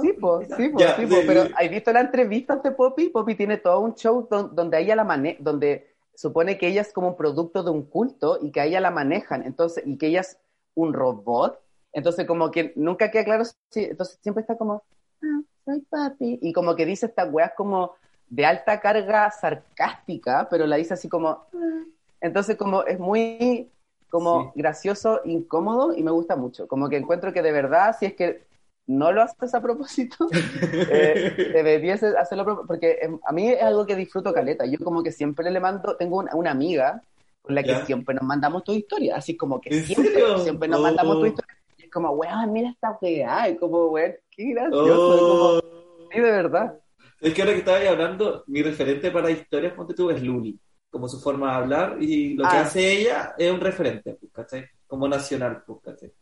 Sí, 0.00 0.12
pues, 0.20 0.48
sí, 0.56 0.68
pues, 0.68 0.94
sí, 0.96 1.06
pero 1.26 1.42
¿has 1.56 1.70
visto 1.70 1.92
la 1.92 2.00
entrevista 2.00 2.56
de 2.56 2.70
Poppy? 2.72 3.08
Poppy 3.08 3.34
tiene 3.34 3.56
todo 3.56 3.80
un 3.80 3.94
show 3.94 4.26
donde, 4.28 4.80
ella 4.80 4.96
la 4.96 5.04
mane 5.04 5.36
donde 5.40 5.94
supone 6.14 6.58
que 6.58 6.68
ella 6.68 6.82
es 6.82 6.92
como 6.92 7.08
un 7.08 7.16
producto 7.16 7.62
de 7.62 7.70
un 7.70 7.84
culto 7.84 8.38
y 8.40 8.50
que 8.50 8.60
a 8.60 8.64
ella 8.66 8.80
la 8.80 8.90
manejan, 8.90 9.44
entonces, 9.44 9.84
y 9.86 9.96
que 9.96 10.08
ella 10.08 10.20
es 10.20 10.38
un 10.74 10.92
robot, 10.92 11.58
entonces 11.92 12.26
como 12.26 12.50
que 12.50 12.72
nunca 12.76 13.10
queda 13.10 13.24
claro, 13.24 13.44
entonces 13.74 14.18
siempre 14.20 14.42
está 14.42 14.56
como, 14.56 14.82
ah, 15.22 15.40
soy 15.64 15.80
papi, 15.80 16.38
y 16.42 16.52
como 16.52 16.76
que 16.76 16.84
dice 16.84 17.06
estas 17.06 17.32
weas 17.32 17.52
como 17.56 17.94
de 18.28 18.44
alta 18.44 18.80
carga 18.80 19.30
sarcástica, 19.30 20.48
pero 20.50 20.66
la 20.66 20.76
dice 20.76 20.94
así 20.94 21.08
como, 21.08 21.28
ah". 21.28 21.84
entonces 22.20 22.56
como 22.56 22.84
es 22.84 22.98
muy 22.98 23.70
como 24.08 24.52
gracioso, 24.54 25.20
incómodo 25.24 25.94
y 25.94 26.02
me 26.02 26.10
gusta 26.10 26.36
mucho. 26.36 26.66
Como 26.66 26.88
que 26.88 26.96
encuentro 26.96 27.32
que 27.32 27.42
de 27.42 27.52
verdad, 27.52 27.96
si 27.98 28.06
es 28.06 28.14
que 28.14 28.46
no 28.86 29.12
lo 29.12 29.22
haces 29.22 29.54
a 29.54 29.60
propósito, 29.60 30.28
eh, 30.90 31.52
deberías 31.52 32.02
hacerlo 32.02 32.42
a 32.42 32.44
propósito, 32.46 32.66
porque 32.66 32.98
em, 33.02 33.18
a 33.24 33.32
mí 33.32 33.48
es 33.50 33.62
algo 33.62 33.86
que 33.86 33.96
disfruto 33.96 34.32
caleta. 34.32 34.64
Yo 34.64 34.78
como 34.78 35.02
que 35.02 35.12
siempre 35.12 35.50
le 35.50 35.60
mando, 35.60 35.96
tengo 35.96 36.24
una, 36.32 36.50
amiga 36.50 37.02
con 37.42 37.54
la 37.54 37.62
que 37.62 37.74
siempre 37.84 38.14
nos 38.14 38.24
mandamos 38.24 38.64
tu 38.64 38.72
historia, 38.72 39.16
así 39.16 39.36
como 39.36 39.60
que 39.60 39.82
siempre, 39.82 40.38
siempre 40.40 40.68
nos 40.68 40.80
mandamos 40.80 41.16
tu 41.16 41.22
oh. 41.22 41.26
historia. 41.26 41.56
Y 41.76 41.84
es 41.84 41.90
como, 41.90 42.10
weón, 42.12 42.52
mira 42.52 42.70
esta 42.70 42.98
weá, 43.00 43.48
y 43.48 43.56
como, 43.56 43.86
weón, 43.88 44.14
qué 44.30 44.52
gracioso. 44.52 45.58
Oh. 45.58 46.08
sí, 46.10 46.20
de 46.20 46.30
verdad. 46.30 46.78
Es 47.20 47.34
que 47.34 47.42
ahora 47.42 47.52
que 47.52 47.58
estaba 47.58 47.78
hablando, 47.78 48.44
mi 48.46 48.62
referente 48.62 49.10
para 49.10 49.30
historias, 49.30 49.74
ponte 49.74 49.92
tú, 49.92 50.10
es 50.10 50.22
Luli 50.22 50.58
como 50.90 51.08
su 51.08 51.20
forma 51.20 51.50
de 51.50 51.56
hablar, 51.56 51.96
y 52.00 52.34
lo 52.34 52.48
que 52.48 52.56
ah. 52.56 52.62
hace 52.62 52.92
ella 52.92 53.34
es 53.36 53.50
un 53.50 53.60
referente, 53.60 54.14
pues, 54.14 54.32
¿cachai? 54.32 54.66
Como 54.86 55.08
nacional, 55.08 55.62
pues, 55.66 55.80
¿cachai? 55.84 56.12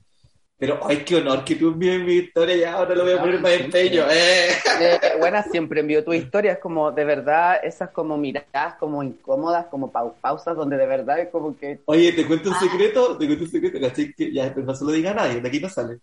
Pero, 0.59 0.81
ay, 0.83 1.05
qué 1.05 1.16
honor 1.16 1.44
que 1.44 1.57
tú 1.57 1.68
envíes 1.68 2.00
mi 2.00 2.14
historia 2.14 2.57
ya, 2.57 2.72
ahora 2.72 2.94
lo 2.94 3.05
voy 3.05 3.12
a 3.12 3.20
poner 3.20 3.40
más 3.40 3.52
empeño. 3.52 4.05
Eh. 4.11 4.48
Eh, 4.81 4.98
buena, 5.18 5.42
siempre 5.42 5.81
envío 5.81 6.02
tu 6.02 6.14
historia, 6.14 6.52
es 6.52 6.59
como, 6.59 6.90
de 6.90 7.05
verdad, 7.05 7.61
esas 7.62 7.90
como 7.90 8.16
miradas, 8.16 8.74
como 8.76 9.02
incómodas, 9.02 9.66
como 9.66 9.92
pausas, 9.92 10.57
donde 10.57 10.79
de 10.79 10.87
verdad 10.87 11.20
es 11.20 11.29
como 11.29 11.57
que... 11.59 11.81
Oye, 11.85 12.12
te 12.12 12.26
cuento 12.26 12.48
un 12.48 12.55
ah. 12.55 12.61
secreto, 12.61 13.18
te 13.18 13.26
cuento 13.26 13.44
un 13.44 13.50
secreto, 13.50 13.81
¿cachai? 13.81 14.14
Que 14.14 14.33
ya, 14.33 14.55
no 14.55 14.74
se 14.74 14.85
lo 14.85 14.92
diga 14.92 15.11
a 15.11 15.14
nadie, 15.14 15.42
de 15.42 15.48
aquí 15.48 15.61
no 15.61 15.68
sale. 15.68 15.98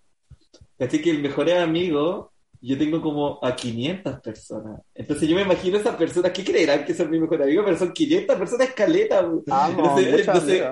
¿Cachai? 0.78 1.02
Que 1.02 1.10
el 1.10 1.22
mejor 1.22 1.50
amigo 1.52 2.33
yo 2.66 2.78
tengo 2.78 3.02
como 3.02 3.40
a 3.42 3.54
500 3.54 4.22
personas. 4.22 4.82
Entonces 4.96 5.28
yo 5.28 5.36
me 5.36 5.42
imagino 5.42 5.78
esas 5.78 5.98
personas, 5.98 6.32
¿qué 6.32 6.46
creerán 6.46 6.86
que 6.86 6.94
son 6.94 7.10
mi 7.10 7.20
mejor 7.20 7.44
amigo? 7.44 7.62
Pero 7.66 7.78
son 7.78 7.92
500 7.92 8.38
personas 8.38 8.70
escaleta. 8.70 9.20
entonces, 9.20 10.64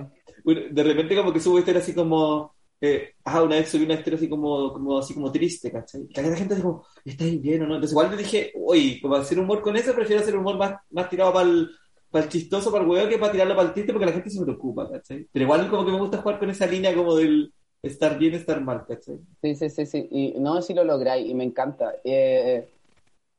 de 0.46 0.84
repente 0.84 1.16
como 1.18 1.34
que 1.34 1.42
subo 1.42 1.60
historia 1.60 1.82
así 1.82 1.94
como, 1.94 2.56
eh, 2.80 3.16
ah, 3.26 3.44
una 3.44 3.58
vez 3.58 3.68
subí 3.68 3.84
una 3.84 3.96
historia 3.96 4.16
así 4.16 4.30
como, 4.30 4.72
como, 4.72 5.00
así 5.00 5.14
como 5.14 5.34
triste, 5.34 5.70
¿cachai? 5.70 6.08
Y 6.10 6.22
la 6.22 6.36
gente 6.38 6.54
así 6.54 6.64
como, 6.64 6.86
¿estáis 7.04 7.42
bien 7.42 7.64
o 7.64 7.68
no? 7.68 7.76
Entonces 7.76 7.92
igual 7.92 8.12
le 8.12 8.18
dije, 8.18 8.54
uy, 8.56 9.02
como 9.02 9.16
hacer 9.16 9.38
humor 9.38 9.62
con 9.62 9.76
eso, 9.76 9.94
prefiero 9.94 10.22
hacer 10.22 10.38
humor 10.38 10.58
más, 10.58 10.76
más 10.92 11.10
tirado 11.10 11.34
para 11.34 11.50
el, 11.50 11.70
para 12.10 12.24
el 12.24 12.32
chistoso, 12.32 12.72
para 12.72 12.86
el 12.86 12.90
huevo, 12.90 13.10
que 13.10 13.18
para 13.18 13.34
tirarlo 13.34 13.56
para 13.56 13.68
el 13.68 13.74
triste, 13.74 13.92
porque 13.92 14.06
la 14.06 14.14
gente 14.14 14.30
se 14.30 14.42
preocupa, 14.42 14.90
¿cachai? 14.90 15.28
Pero 15.30 15.44
igual 15.44 15.70
como 15.70 15.86
que 15.86 15.92
me 15.92 16.00
gusta 16.00 16.22
jugar 16.22 16.40
con 16.40 16.50
esa 16.50 16.68
línea 16.68 16.96
como 16.96 17.16
del 17.16 17.54
estar 17.84 18.18
bien, 18.18 18.34
estar 18.34 18.62
mal, 18.62 18.86
¿cachai? 18.86 19.20
Sí, 19.42 19.56
sí, 19.56 19.70
sí, 19.70 19.86
sí. 19.86 20.08
Y 20.12 20.40
no, 20.40 20.62
si 20.62 20.74
lo 20.74 20.84
lográis 20.84 21.28
y 21.30 21.34
me 21.34 21.44
encanta. 21.44 21.96
Eh, 22.04 22.68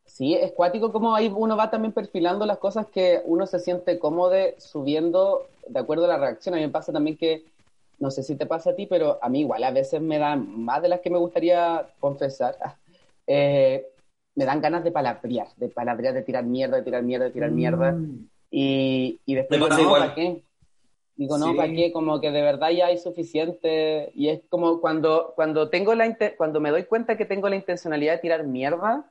sí, 0.05 0.35
es 0.35 0.52
cuático 0.52 0.92
como 0.92 1.14
ahí 1.14 1.33
uno 1.35 1.57
va 1.57 1.70
también 1.70 1.92
perfilando 1.92 2.44
las 2.46 2.59
cosas 2.59 2.87
que 2.87 3.22
uno 3.24 3.46
se 3.46 3.61
siente 3.61 3.98
cómodo 3.98 4.35
subiendo 4.59 5.46
de 5.68 5.81
acuerdo 5.81 6.05
a 6.07 6.09
la 6.09 6.18
reacción. 6.18 6.55
A 6.55 6.59
mí 6.59 6.64
me 6.64 6.72
pasa 6.72 6.92
también 6.92 7.16
que, 7.16 7.44
no 7.98 8.11
sé 8.11 8.22
si 8.22 8.35
te 8.37 8.46
pasa 8.46 8.70
a 8.70 8.74
ti, 8.74 8.87
pero 8.87 9.18
a 9.22 9.28
mí 9.28 9.40
igual 9.40 9.62
a 9.64 9.70
veces 9.70 10.00
me 10.00 10.18
dan 10.18 10.64
más 10.64 10.83
de 10.83 10.88
las 10.88 11.00
que 11.00 11.11
me 11.11 11.18
gustaría 11.18 11.87
confesar. 12.00 12.57
Eh, 13.28 13.87
me 14.35 14.44
dan 14.44 14.61
ganas 14.61 14.83
de 14.83 14.90
palabrear, 14.90 15.46
de 15.57 15.68
palabrear, 15.68 16.12
de 16.12 16.22
tirar 16.22 16.44
mierda, 16.44 16.78
de 16.78 16.83
tirar 16.83 17.05
mierda, 17.05 17.26
de 17.26 17.31
tirar 17.31 17.52
mierda. 17.52 17.92
Mm. 17.92 18.28
Y, 18.50 19.20
y 19.24 19.35
después, 19.37 19.61
no, 19.61 19.68
¿para 19.68 20.12
qué? 20.12 20.42
Digo, 21.16 21.38
no, 21.38 21.51
Sí. 21.51 21.57
¿para 21.57 21.72
qué? 21.72 21.92
Como 21.92 22.20
que 22.20 22.31
de 22.31 22.42
verdad 22.42 22.70
ya 22.70 22.87
hay 22.87 22.98
suficiente. 22.98 24.11
Y 24.14 24.29
es 24.29 24.40
como 24.48 24.81
cuando, 24.81 25.33
cuando, 25.35 25.68
tengo 25.70 25.94
la 25.94 26.16
cuando 26.37 26.61
me 26.61 26.70
doy 26.70 26.85
cuenta 26.85 27.16
que 27.16 27.27
tengo 27.27 27.48
la 27.48 27.57
intencionalidad 27.57 28.14
de 28.14 28.18
tirar 28.18 28.44
mierda, 28.44 29.11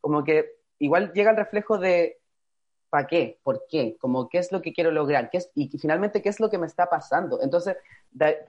como 0.00 0.24
que 0.24 0.56
igual 0.78 1.12
llega 1.12 1.30
el 1.30 1.36
reflejo 1.36 1.78
de 1.78 2.18
¿para 2.92 3.06
qué? 3.06 3.38
¿Por 3.42 3.64
qué? 3.70 3.96
Como 3.98 4.28
qué 4.28 4.36
es 4.36 4.52
lo 4.52 4.60
que 4.60 4.74
quiero 4.74 4.90
lograr, 4.90 5.30
¿Qué 5.30 5.38
es, 5.38 5.50
y 5.54 5.68
finalmente 5.78 6.20
qué 6.20 6.28
es 6.28 6.40
lo 6.40 6.50
que 6.50 6.58
me 6.58 6.66
está 6.66 6.90
pasando. 6.90 7.40
Entonces, 7.42 7.76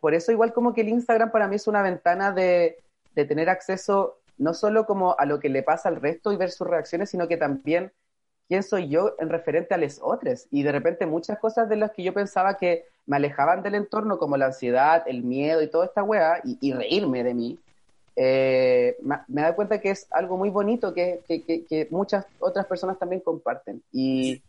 por 0.01 0.13
eso 0.13 0.33
igual 0.33 0.51
como 0.51 0.73
que 0.73 0.81
el 0.81 0.89
Instagram 0.89 1.31
para 1.31 1.47
mí 1.47 1.55
es 1.55 1.67
una 1.67 1.81
ventana 1.81 2.33
de, 2.33 2.77
de 3.15 3.25
tener 3.25 3.49
acceso 3.49 4.19
no 4.37 4.53
solo 4.53 4.85
como 4.85 5.15
a 5.17 5.25
lo 5.25 5.39
que 5.39 5.47
le 5.47 5.63
pasa 5.63 5.87
al 5.87 6.01
resto 6.01 6.33
y 6.33 6.35
ver 6.35 6.51
sus 6.51 6.67
reacciones, 6.67 7.09
sino 7.09 7.29
que 7.29 7.37
también 7.37 7.93
quién 8.49 8.63
soy 8.63 8.89
yo 8.89 9.15
en 9.19 9.29
referente 9.29 9.73
a 9.75 9.77
los 9.77 9.99
otros. 10.01 10.47
Y 10.51 10.63
de 10.63 10.73
repente 10.73 11.05
muchas 11.05 11.39
cosas 11.39 11.69
de 11.69 11.77
las 11.77 11.91
que 11.91 12.03
yo 12.03 12.13
pensaba 12.13 12.57
que 12.57 12.85
me 13.05 13.17
alejaban 13.17 13.63
del 13.63 13.75
entorno, 13.75 14.17
como 14.17 14.37
la 14.37 14.47
ansiedad, 14.47 15.03
el 15.07 15.23
miedo 15.23 15.61
y 15.61 15.69
toda 15.69 15.85
esta 15.85 16.03
weá, 16.03 16.41
y, 16.43 16.57
y 16.61 16.73
reírme 16.73 17.23
de 17.23 17.33
mí, 17.33 17.59
eh, 18.15 18.95
me, 19.01 19.17
me 19.27 19.41
da 19.41 19.55
cuenta 19.55 19.81
que 19.81 19.89
es 19.91 20.07
algo 20.11 20.37
muy 20.37 20.49
bonito 20.49 20.93
que, 20.93 21.21
que, 21.27 21.43
que- 21.43 21.65
que 21.65 21.87
muchas 21.91 22.25
otras 22.39 22.65
personas 22.65 22.97
también 22.99 23.21
comparten. 23.21 23.81
Y, 23.91 24.41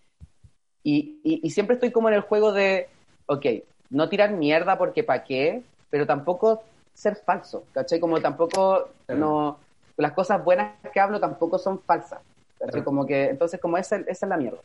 y, 0.82 1.20
y- 1.24 1.40
y 1.42 1.50
siempre 1.50 1.74
estoy 1.74 1.90
como 1.90 2.08
en 2.08 2.14
el 2.14 2.20
juego 2.20 2.52
de, 2.52 2.88
ok, 3.26 3.46
no 3.90 4.08
tirar 4.08 4.32
mierda 4.32 4.76
porque 4.78 5.02
pa' 5.02 5.24
qué, 5.24 5.62
pero 5.90 6.06
tampoco 6.06 6.62
ser 6.92 7.16
falso, 7.16 7.64
¿cachai? 7.72 7.98
Como 8.00 8.20
tampoco, 8.20 8.88
no, 9.08 9.58
las 9.96 10.12
cosas 10.12 10.44
buenas 10.44 10.74
que 10.92 11.00
hablo 11.00 11.18
tampoco 11.20 11.58
son 11.58 11.80
falsas, 11.80 12.20
¿cachai? 12.58 12.84
Como 12.84 13.06
que, 13.06 13.30
entonces 13.30 13.60
como 13.60 13.78
esa, 13.78 13.96
esa 13.96 14.26
es 14.26 14.28
la 14.28 14.36
mierda. 14.36 14.58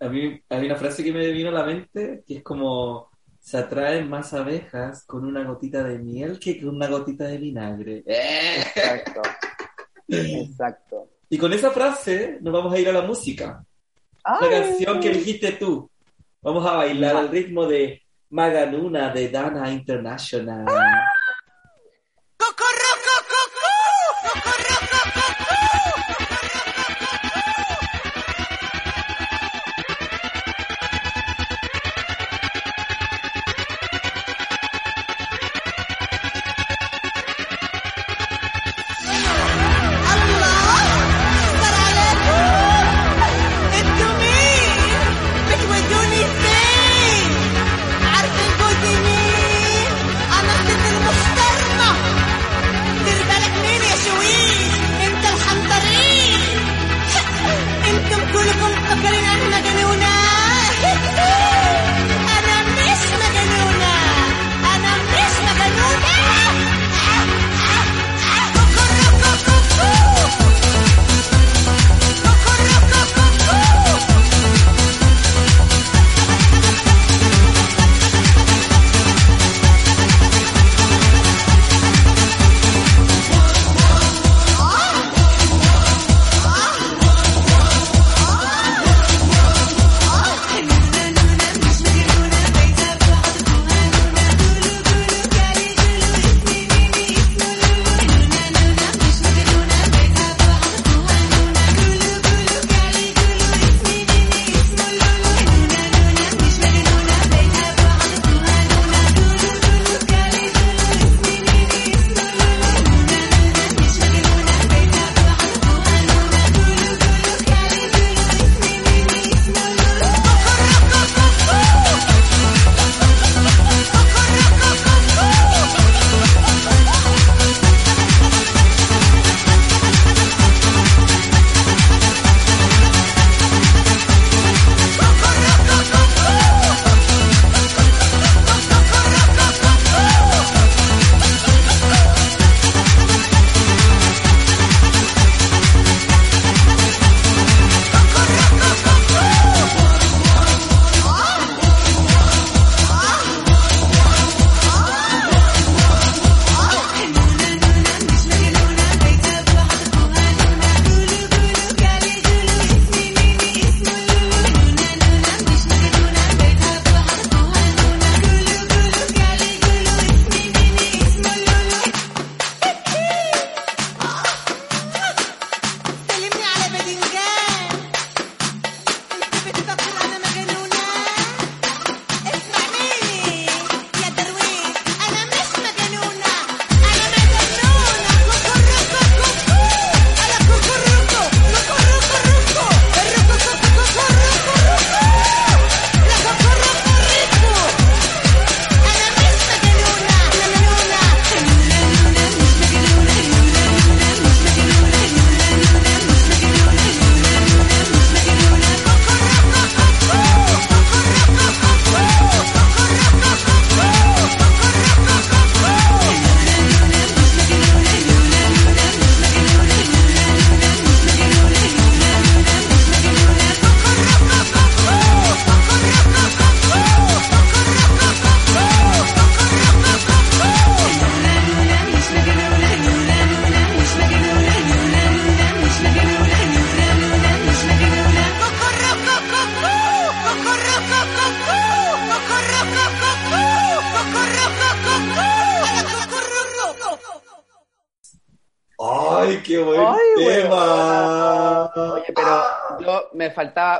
A 0.00 0.08
mí 0.08 0.40
hay 0.48 0.66
una 0.66 0.76
frase 0.76 1.04
que 1.04 1.12
me 1.12 1.30
vino 1.30 1.50
a 1.50 1.52
la 1.52 1.64
mente 1.64 2.24
que 2.26 2.38
es 2.38 2.42
como 2.42 3.11
se 3.42 3.58
atraen 3.58 4.08
más 4.08 4.32
abejas 4.34 5.04
con 5.04 5.24
una 5.24 5.42
gotita 5.42 5.82
de 5.82 5.98
miel 5.98 6.38
que 6.38 6.60
con 6.60 6.76
una 6.76 6.86
gotita 6.86 7.24
de 7.24 7.38
vinagre. 7.38 8.04
Eh. 8.06 8.62
Exacto. 8.62 9.20
Exacto. 10.08 11.08
Y 11.28 11.36
con 11.38 11.52
esa 11.52 11.72
frase 11.72 12.38
nos 12.40 12.52
vamos 12.52 12.72
a 12.72 12.78
ir 12.78 12.88
a 12.88 12.92
la 12.92 13.02
música. 13.02 13.64
La 14.24 14.48
canción 14.48 15.00
que 15.00 15.10
dijiste 15.10 15.52
tú. 15.52 15.90
Vamos 16.40 16.64
a 16.64 16.76
bailar 16.76 17.16
al 17.16 17.28
ritmo 17.30 17.66
de 17.66 18.02
Maganuna 18.30 19.12
de 19.12 19.28
Dana 19.28 19.72
International. 19.72 20.64
Ah. 20.68 21.04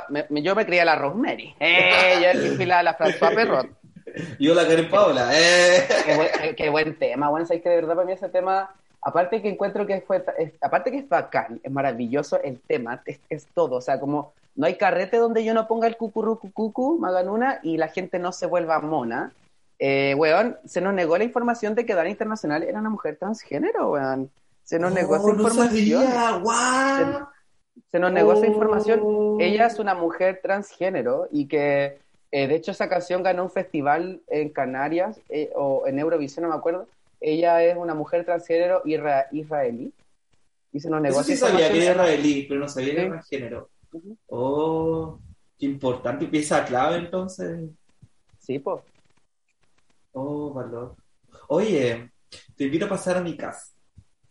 Me 0.09 0.25
yo 0.41 0.55
me 0.55 0.65
creía 0.65 0.85
la 0.85 0.95
Rosemary. 0.95 1.55
Eh, 1.59 2.33
yo 2.43 2.55
fila 2.57 2.77
de 2.77 2.83
la 2.83 2.97
François 2.97 3.33
Perrot. 3.33 3.67
Yo 4.39 4.53
la 4.53 4.67
Karen 4.67 4.89
Paula, 4.89 5.29
¡eh! 5.33 5.87
Qué 6.05 6.15
buen, 6.15 6.55
qué- 6.55 6.69
buen 6.69 6.99
tema, 6.99 7.29
bueno, 7.29 7.45
sabes 7.47 7.63
que 7.63 7.69
de 7.69 7.75
verdad 7.77 7.95
para 7.95 8.05
mí 8.05 8.11
ese 8.13 8.29
tema, 8.29 8.69
aparte 9.01 9.41
que 9.41 9.49
encuentro 9.49 9.87
que 9.87 10.01
fue, 10.01 10.23
es- 10.37 10.51
aparte 10.61 10.91
que 10.91 10.97
es 10.99 11.09
bacán, 11.09 11.59
es 11.63 11.71
maravilloso 11.71 12.39
el 12.43 12.59
tema, 12.59 13.01
es, 13.05 13.19
es 13.29 13.47
todo, 13.55 13.77
o 13.77 13.81
sea, 13.81 13.99
como 13.99 14.33
no 14.55 14.67
hay 14.67 14.75
carrete 14.75 15.17
donde 15.17 15.43
yo 15.43 15.53
no 15.55 15.67
ponga 15.67 15.87
el 15.87 15.97
cucurrucu 15.97 16.51
cucu, 16.51 16.99
maganuna, 16.99 17.59
y 17.63 17.77
la 17.77 17.87
gente 17.87 18.19
no 18.19 18.31
se 18.31 18.45
vuelva 18.45 18.79
mona. 18.79 19.31
Eh, 19.79 20.13
weón, 20.15 20.57
se 20.65 20.79
nos 20.79 20.93
negó 20.93 21.17
la 21.17 21.23
información 21.23 21.73
de 21.73 21.83
que 21.85 21.95
Dana 21.95 22.09
Internacional 22.09 22.61
era 22.61 22.79
una 22.79 22.91
mujer 22.91 23.17
transgénero, 23.17 23.89
weón. 23.91 24.29
Se 24.63 24.77
nos 24.77 24.93
negó 24.93 25.15
esa 25.15 25.23
Oh, 25.25 25.33
no 25.33 25.41
información. 25.41 26.03
sabía. 26.05 26.27
Se 26.97 27.03
nos 27.99 28.11
negó 28.11 28.33
esa 28.33 28.41
Oh. 28.43 28.45
información. 28.45 29.37
Ella 29.39 29.67
es 29.67 29.79
una 29.79 29.93
mujer 29.95 30.39
transgénero 30.41 31.27
y 31.31 31.47
que, 31.47 31.99
eh, 32.31 32.47
de 32.47 32.55
hecho, 32.55 32.71
esa 32.71 32.89
canción 32.89 33.21
ganó 33.23 33.43
un 33.43 33.51
festival 33.51 34.21
en 34.27 34.49
Canarias 34.49 35.19
eh, 35.29 35.51
o 35.55 35.85
en 35.87 35.99
Eurovisión, 35.99 36.43
no 36.43 36.49
me 36.49 36.55
acuerdo. 36.55 36.87
Ella 37.21 37.63
es 37.63 37.77
una 37.77 37.93
mujer 37.93 38.25
transgénero 38.25 38.83
isra- 38.83 39.27
israelí 39.31 39.93
y 40.71 40.79
se 40.79 40.89
nos 40.89 41.01
negó 41.01 41.15
Eso 41.21 41.23
sí 41.23 41.33
esa 41.33 41.47
sabía 41.49 41.71
que 41.71 41.83
era 41.85 41.91
israelí, 41.91 42.45
pero 42.47 42.59
no 42.59 42.67
sabía 42.67 42.93
que 42.95 42.99
era 43.01 43.09
transgénero. 43.09 43.69
Oh, 44.27 45.19
qué 45.59 45.65
importante 45.67 46.25
pieza 46.25 46.65
clave 46.65 46.97
entonces. 46.97 47.69
Sí, 48.39 48.59
pues. 48.59 48.81
Oh, 50.13 50.51
valor. 50.51 50.95
Oye, 51.47 52.11
te 52.55 52.63
invito 52.65 52.85
a 52.85 52.89
pasar 52.89 53.17
a 53.17 53.21
mi 53.21 53.37
casa. 53.37 53.71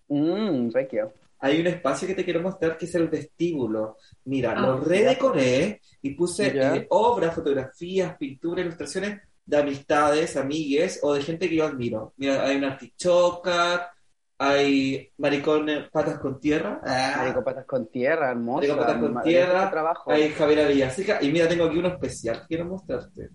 Mmm, 0.09 0.71
requio. 0.73 1.13
Hay 1.45 1.61
un 1.61 1.67
espacio 1.67 2.07
que 2.09 2.15
te 2.15 2.25
quiero 2.25 2.41
mostrar 2.41 2.77
que 2.79 2.85
es 2.87 2.95
el 2.95 3.09
vestíbulo. 3.09 3.97
Mira, 4.27 4.53
Ah, 4.57 4.61
lo 4.61 4.81
redecoré 4.81 5.81
y 6.01 6.11
puse 6.15 6.47
eh, 6.47 6.87
obras, 6.91 7.35
fotografías, 7.35 8.17
pinturas, 8.17 8.65
ilustraciones 8.65 9.21
de 9.45 9.57
amistades, 9.57 10.37
amigues 10.37 11.01
o 11.03 11.13
de 11.15 11.23
gente 11.23 11.49
que 11.49 11.57
yo 11.57 11.65
admiro. 11.67 12.15
Mira, 12.17 12.45
hay 12.45 12.57
una 12.57 12.69
artichoca, 12.73 13.93
hay 14.39 15.11
maricón 15.19 15.69
eh, 15.69 15.89
patas 15.93 16.19
con 16.21 16.39
tierra, 16.41 16.81
ah, 16.85 17.15
Marico 17.19 17.43
Patas 17.45 17.65
con 17.67 17.89
Tierra, 17.91 18.31
hermosa. 18.31 18.61
Marico 18.61 18.77
Patas 18.79 19.01
con 19.01 19.23
Tierra, 19.23 19.71
trabajo. 19.71 20.11
hay 20.13 20.31
Javiera 20.31 20.67
Villaseca 20.69 21.19
y 21.23 21.31
mira, 21.33 21.49
tengo 21.49 21.65
aquí 21.65 21.77
uno 21.79 21.89
especial 21.89 22.41
que 22.43 22.47
quiero 22.49 22.65
mostrarte, 22.67 23.31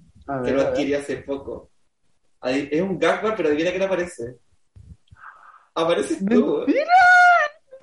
que 0.46 0.52
lo 0.52 0.62
adquirí 0.62 0.94
hace 0.94 1.18
poco. 1.18 1.72
Ahí- 2.40 2.70
es 2.72 2.82
un 2.82 2.98
gagbar, 2.98 3.36
pero 3.36 3.50
adivina 3.50 3.70
quién 3.72 3.84
aparece. 3.84 4.36
Apareces 5.76 6.20
tú. 6.26 6.66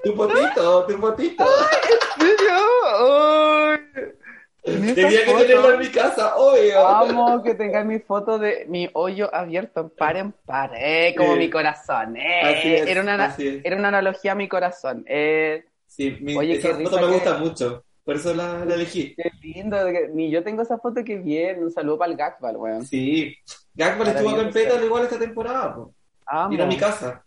Tu 0.04 0.14
potito, 0.14 0.84
tu 0.86 1.00
potito. 1.00 1.44
Ay, 2.16 3.78
Tenía 4.94 5.24
que 5.26 5.34
tenerlo 5.34 5.74
en 5.74 5.80
mi 5.80 5.88
casa, 5.88 6.36
obvio. 6.36 6.86
Amo 6.88 7.42
que 7.42 7.54
tengáis 7.54 7.84
mi 7.86 7.98
foto 7.98 8.38
de 8.38 8.64
mi 8.68 8.88
hoyo 8.94 9.34
abierto 9.34 9.80
en 9.80 9.90
par 9.90 10.16
en 10.16 10.32
par, 10.32 10.70
eh, 10.74 11.14
como 11.16 11.34
Sí. 11.34 11.38
mi 11.38 11.50
corazón. 11.50 12.16
Eh. 12.16 12.40
Así 12.42 12.74
es, 12.74 12.86
era, 12.86 13.02
una, 13.02 13.14
ana- 13.14 13.24
así 13.26 13.46
es. 13.48 13.64
era 13.64 13.76
una 13.76 13.88
analogía 13.88 14.32
a 14.32 14.34
mi 14.34 14.48
corazón. 14.48 15.04
Eh, 15.06 15.64
Sí, 15.86 16.16
mi, 16.20 16.34
Oye, 16.36 16.54
esa 16.56 16.70
foto 16.74 16.96
me 16.96 17.06
que- 17.06 17.12
gusta 17.12 17.38
mucho, 17.38 17.84
por 18.04 18.16
eso 18.16 18.34
la, 18.34 18.64
la 18.64 18.74
elegí. 18.74 19.14
qué 19.14 19.30
lindo. 19.42 19.76
Ni 20.12 20.28
yo 20.28 20.42
tengo 20.42 20.62
esa 20.62 20.76
foto, 20.78 21.04
que 21.04 21.18
bien. 21.18 21.62
Un 21.62 21.70
saludo 21.70 21.98
para 21.98 22.10
el 22.10 22.16
Gagbal, 22.18 22.56
weón. 22.56 22.84
Sí, 22.84 23.36
Gagbar 23.74 24.08
estuvo 24.08 24.30
acá 24.30 24.40
en. 24.42 24.50
Pétalo 24.52 24.84
igual 24.86 25.04
esta 25.04 25.18
temporada, 25.20 25.72
po. 25.76 25.94
Amo. 26.26 26.48
Vino 26.48 26.64
a 26.64 26.66
mi 26.66 26.76
casa. 26.76 27.22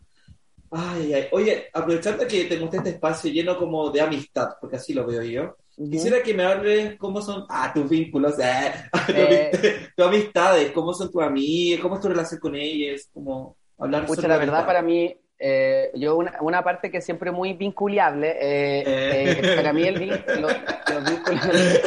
Ay, 0.72 1.14
ay, 1.14 1.28
oye, 1.32 1.68
aprovechando 1.74 2.28
que 2.28 2.46
te 2.46 2.58
mostré 2.60 2.80
este 2.80 2.90
espacio 2.92 3.32
lleno 3.32 3.58
como 3.58 3.90
de 3.90 4.02
amistad, 4.02 4.50
porque 4.60 4.76
así 4.76 4.94
lo 4.94 5.06
veo 5.06 5.22
yo, 5.24 5.56
quisiera 5.90 6.22
que 6.22 6.34
me 6.34 6.44
hables 6.44 6.98
cómo 6.98 7.22
son, 7.22 7.46
ah, 7.50 7.72
tus 7.74 7.90
vínculos, 7.90 8.36
eh, 8.40 8.74
tu 9.08 9.12
Eh. 9.14 9.52
amist- 9.54 9.94
tus 9.96 10.06
amistades, 10.06 10.72
cómo 10.72 10.94
son 10.94 11.10
tus 11.12 11.24
amigas, 11.24 11.80
cómo 11.82 11.96
es 11.96 12.02
tu 12.02 12.10
relación 12.10 12.40
con 12.42 12.56
ellas, 12.56 13.10
como 13.14 13.56
hablar 13.78 14.06
Pucha, 14.06 14.16
sobre 14.22 14.28
la 14.28 14.38
verdad 14.38 14.56
amistad. 14.56 14.68
para 14.68 14.82
mí, 14.82 15.16
eh, 15.40 15.92
yo 15.94 16.18
una, 16.18 16.36
una 16.42 16.64
parte 16.64 16.90
que 16.92 17.00
siempre 17.00 17.32
muy 17.32 17.54
vinculable, 17.54 18.32
eh, 18.32 18.84
Eh. 18.86 19.40
eh, 19.42 19.56
para 19.56 19.72
mí 19.72 19.84
el 19.84 20.00
vin- 20.00 20.26
lo- 20.42 20.48
los 20.94 21.10
vínculos, 21.10 21.80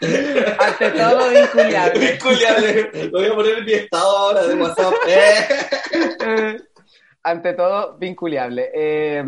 ante 0.58 0.90
todo 0.90 1.28
vinculable. 1.30 2.00
Vinculable. 2.12 2.90
Lo 3.10 3.18
voy 3.20 3.28
a 3.28 3.34
poner 3.34 3.58
en 3.58 3.64
mi 3.64 3.72
estado 3.74 4.16
ahora 4.16 4.46
de 4.46 4.54
WhatsApp. 4.54 4.94
Ante 7.24 7.54
todo 7.54 7.96
vinculable. 7.98 8.70
Eh, 8.74 9.24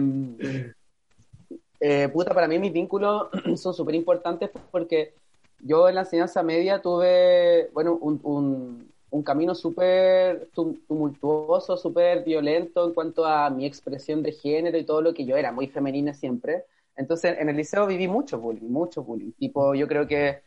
eh, 1.80 2.08
puta, 2.08 2.34
para 2.34 2.48
mí 2.48 2.58
mis 2.58 2.72
vínculos 2.72 3.28
son 3.56 3.74
súper 3.74 3.94
importantes 3.94 4.50
porque 4.70 5.14
yo 5.58 5.88
en 5.88 5.94
la 5.96 6.02
enseñanza 6.02 6.42
media 6.42 6.80
tuve, 6.82 7.70
bueno, 7.72 7.94
un, 8.00 8.20
un, 8.22 8.92
un 9.10 9.22
camino 9.22 9.54
súper 9.54 10.50
tum- 10.54 10.80
tumultuoso, 10.86 11.76
súper 11.76 12.24
violento 12.24 12.84
en 12.86 12.94
cuanto 12.94 13.24
a 13.24 13.50
mi 13.50 13.66
expresión 13.66 14.22
de 14.22 14.32
género 14.32 14.78
y 14.78 14.84
todo 14.84 15.00
lo 15.02 15.14
que 15.14 15.24
yo 15.24 15.36
era, 15.36 15.52
muy 15.52 15.68
femenina 15.68 16.14
siempre. 16.14 16.64
Entonces, 16.96 17.36
en 17.38 17.48
el 17.48 17.56
liceo 17.56 17.86
viví 17.86 18.08
mucho 18.08 18.38
bullying, 18.40 18.68
mucho 18.70 19.02
bullying. 19.02 19.32
Tipo, 19.32 19.74
yo 19.74 19.86
creo 19.88 20.06
que, 20.06 20.42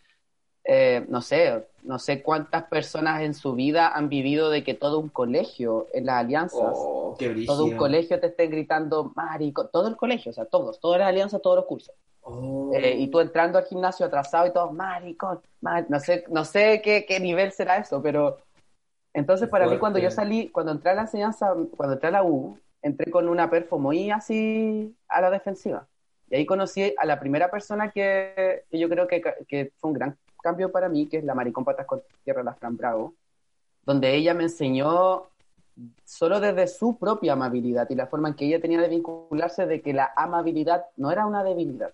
eh, 0.72 1.04
no 1.08 1.22
sé, 1.22 1.66
no 1.82 1.98
sé 1.98 2.22
cuántas 2.22 2.66
personas 2.66 3.24
en 3.24 3.34
su 3.34 3.54
vida 3.54 3.88
han 3.90 4.08
vivido 4.08 4.52
de 4.52 4.64
que 4.64 4.76
todo 4.76 5.00
un 5.00 5.10
colegio 5.10 5.88
en 5.94 6.06
las 6.06 6.18
alianzas 6.18 6.62
Oh, 6.76 7.18
todo 7.48 7.66
un 7.66 7.76
colegio 7.76 8.20
te 8.20 8.28
estén 8.28 8.52
gritando 8.52 9.12
marico, 9.16 9.66
todo 9.68 9.88
el 9.88 9.98
colegio, 9.98 10.30
o 10.30 10.34
sea, 10.34 10.46
todos, 10.46 10.80
todas 10.80 11.00
las 11.00 11.08
alianzas, 11.10 11.42
todos 11.42 11.56
los 11.56 11.66
cursos. 11.66 11.96
Oh. 12.22 12.70
Eh, 12.72 12.96
y 13.00 13.08
tú 13.08 13.20
entrando 13.20 13.58
al 13.58 13.66
gimnasio 13.66 14.06
atrasado 14.06 14.46
y 14.46 14.54
todo, 14.54 14.72
maricón, 14.72 15.42
mar- 15.60 15.88
no 15.90 16.00
sé, 16.00 16.24
no 16.30 16.46
sé 16.46 16.82
qué, 16.84 17.04
qué 17.08 17.20
nivel 17.20 17.52
será 17.52 17.78
eso, 17.78 18.00
pero 18.04 18.38
entonces 19.12 19.48
Qué 19.48 19.52
para 19.52 19.66
mí 19.66 19.80
cuando 19.80 19.98
yo 19.98 20.12
salí, 20.12 20.50
cuando 20.50 20.72
entré 20.72 20.92
a 20.92 20.94
la 20.94 21.02
enseñanza, 21.02 21.56
cuando 21.76 21.96
entré 21.96 22.10
a 22.10 22.12
la 22.12 22.24
U, 22.24 22.60
entré 22.84 23.10
con 23.10 23.28
una 23.28 23.50
perfo 23.50 23.80
muy 23.80 24.12
así 24.12 24.96
a 25.08 25.20
la 25.20 25.32
defensiva. 25.32 25.88
Y 26.30 26.36
ahí 26.36 26.46
conocí 26.46 26.94
a 26.96 27.06
la 27.06 27.20
primera 27.20 27.50
persona 27.50 27.90
que, 27.90 28.66
que 28.70 28.78
yo 28.78 28.88
creo 28.88 29.08
que, 29.08 29.20
que 29.48 29.72
fue 29.78 29.90
un 29.90 29.94
gran 29.96 30.16
cambio 30.42 30.72
para 30.72 30.90
mí, 30.90 31.08
que 31.08 31.18
es 31.18 31.24
la 31.24 31.36
maricón 31.36 31.64
patas 31.66 31.86
con 31.86 32.02
tierra, 32.24 32.44
la 32.44 32.54
Fran 32.54 32.78
Bravo, 32.78 33.14
donde 33.86 34.16
ella 34.16 34.34
me 34.34 34.44
enseñó 34.44 35.28
solo 36.04 36.40
desde 36.40 36.68
su 36.68 36.98
propia 36.98 37.34
amabilidad 37.34 37.90
y 37.90 37.96
la 37.96 38.08
forma 38.08 38.30
en 38.30 38.34
que 38.36 38.46
ella 38.46 38.60
tenía 38.62 38.82
de 38.82 38.90
vincularse 38.90 39.66
de 39.66 39.82
que 39.82 39.94
la 39.94 40.12
amabilidad 40.16 40.86
no 40.98 41.12
era 41.12 41.26
una 41.26 41.44
debilidad. 41.44 41.92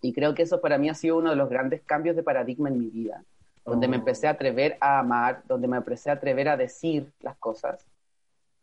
Y 0.00 0.12
creo 0.12 0.34
que 0.34 0.42
eso 0.42 0.60
para 0.60 0.78
mí 0.78 0.88
ha 0.88 0.94
sido 0.94 1.16
uno 1.16 1.30
de 1.30 1.36
los 1.36 1.48
grandes 1.48 1.82
cambios 1.82 2.14
de 2.14 2.22
paradigma 2.22 2.68
en 2.68 2.78
mi 2.78 2.86
vida, 2.90 3.24
donde 3.64 3.88
me 3.88 3.96
Oh. 3.96 4.00
empecé 4.00 4.28
a 4.28 4.32
atrever 4.32 4.76
a 4.80 4.98
amar, 5.00 5.42
donde 5.48 5.66
me 5.66 5.76
empecé 5.78 6.10
a 6.10 6.14
atrever 6.14 6.48
a 6.48 6.56
decir 6.56 7.10
las 7.20 7.36
cosas. 7.36 7.84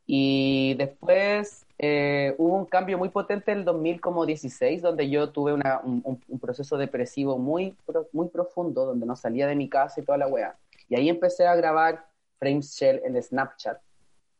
Y 0.05 0.75
después 0.75 1.65
eh, 1.83 2.35
hubo 2.37 2.57
un 2.57 2.65
cambio 2.65 2.99
muy 2.99 3.09
potente 3.09 3.51
en 3.51 3.57
el 3.59 3.65
2016, 3.65 4.83
donde 4.83 5.09
yo 5.09 5.29
tuve 5.31 5.51
una- 5.51 5.79
un, 5.83 6.03
un- 6.27 6.39
proceso 6.39 6.77
depresivo 6.77 7.39
muy, 7.39 7.75
muy 8.13 8.27
profundo, 8.29 8.85
donde 8.85 9.07
no 9.07 9.15
salía 9.15 9.47
de 9.47 9.55
mi 9.55 9.67
casa 9.67 9.99
y 9.99 10.03
toda 10.03 10.19
la 10.19 10.27
wea. 10.27 10.55
Y 10.89 10.95
ahí 10.95 11.09
empecé 11.09 11.47
a 11.47 11.55
grabar 11.55 12.05
Frames 12.37 12.71
Shell 12.77 13.01
en 13.03 13.21
Snapchat. 13.21 13.79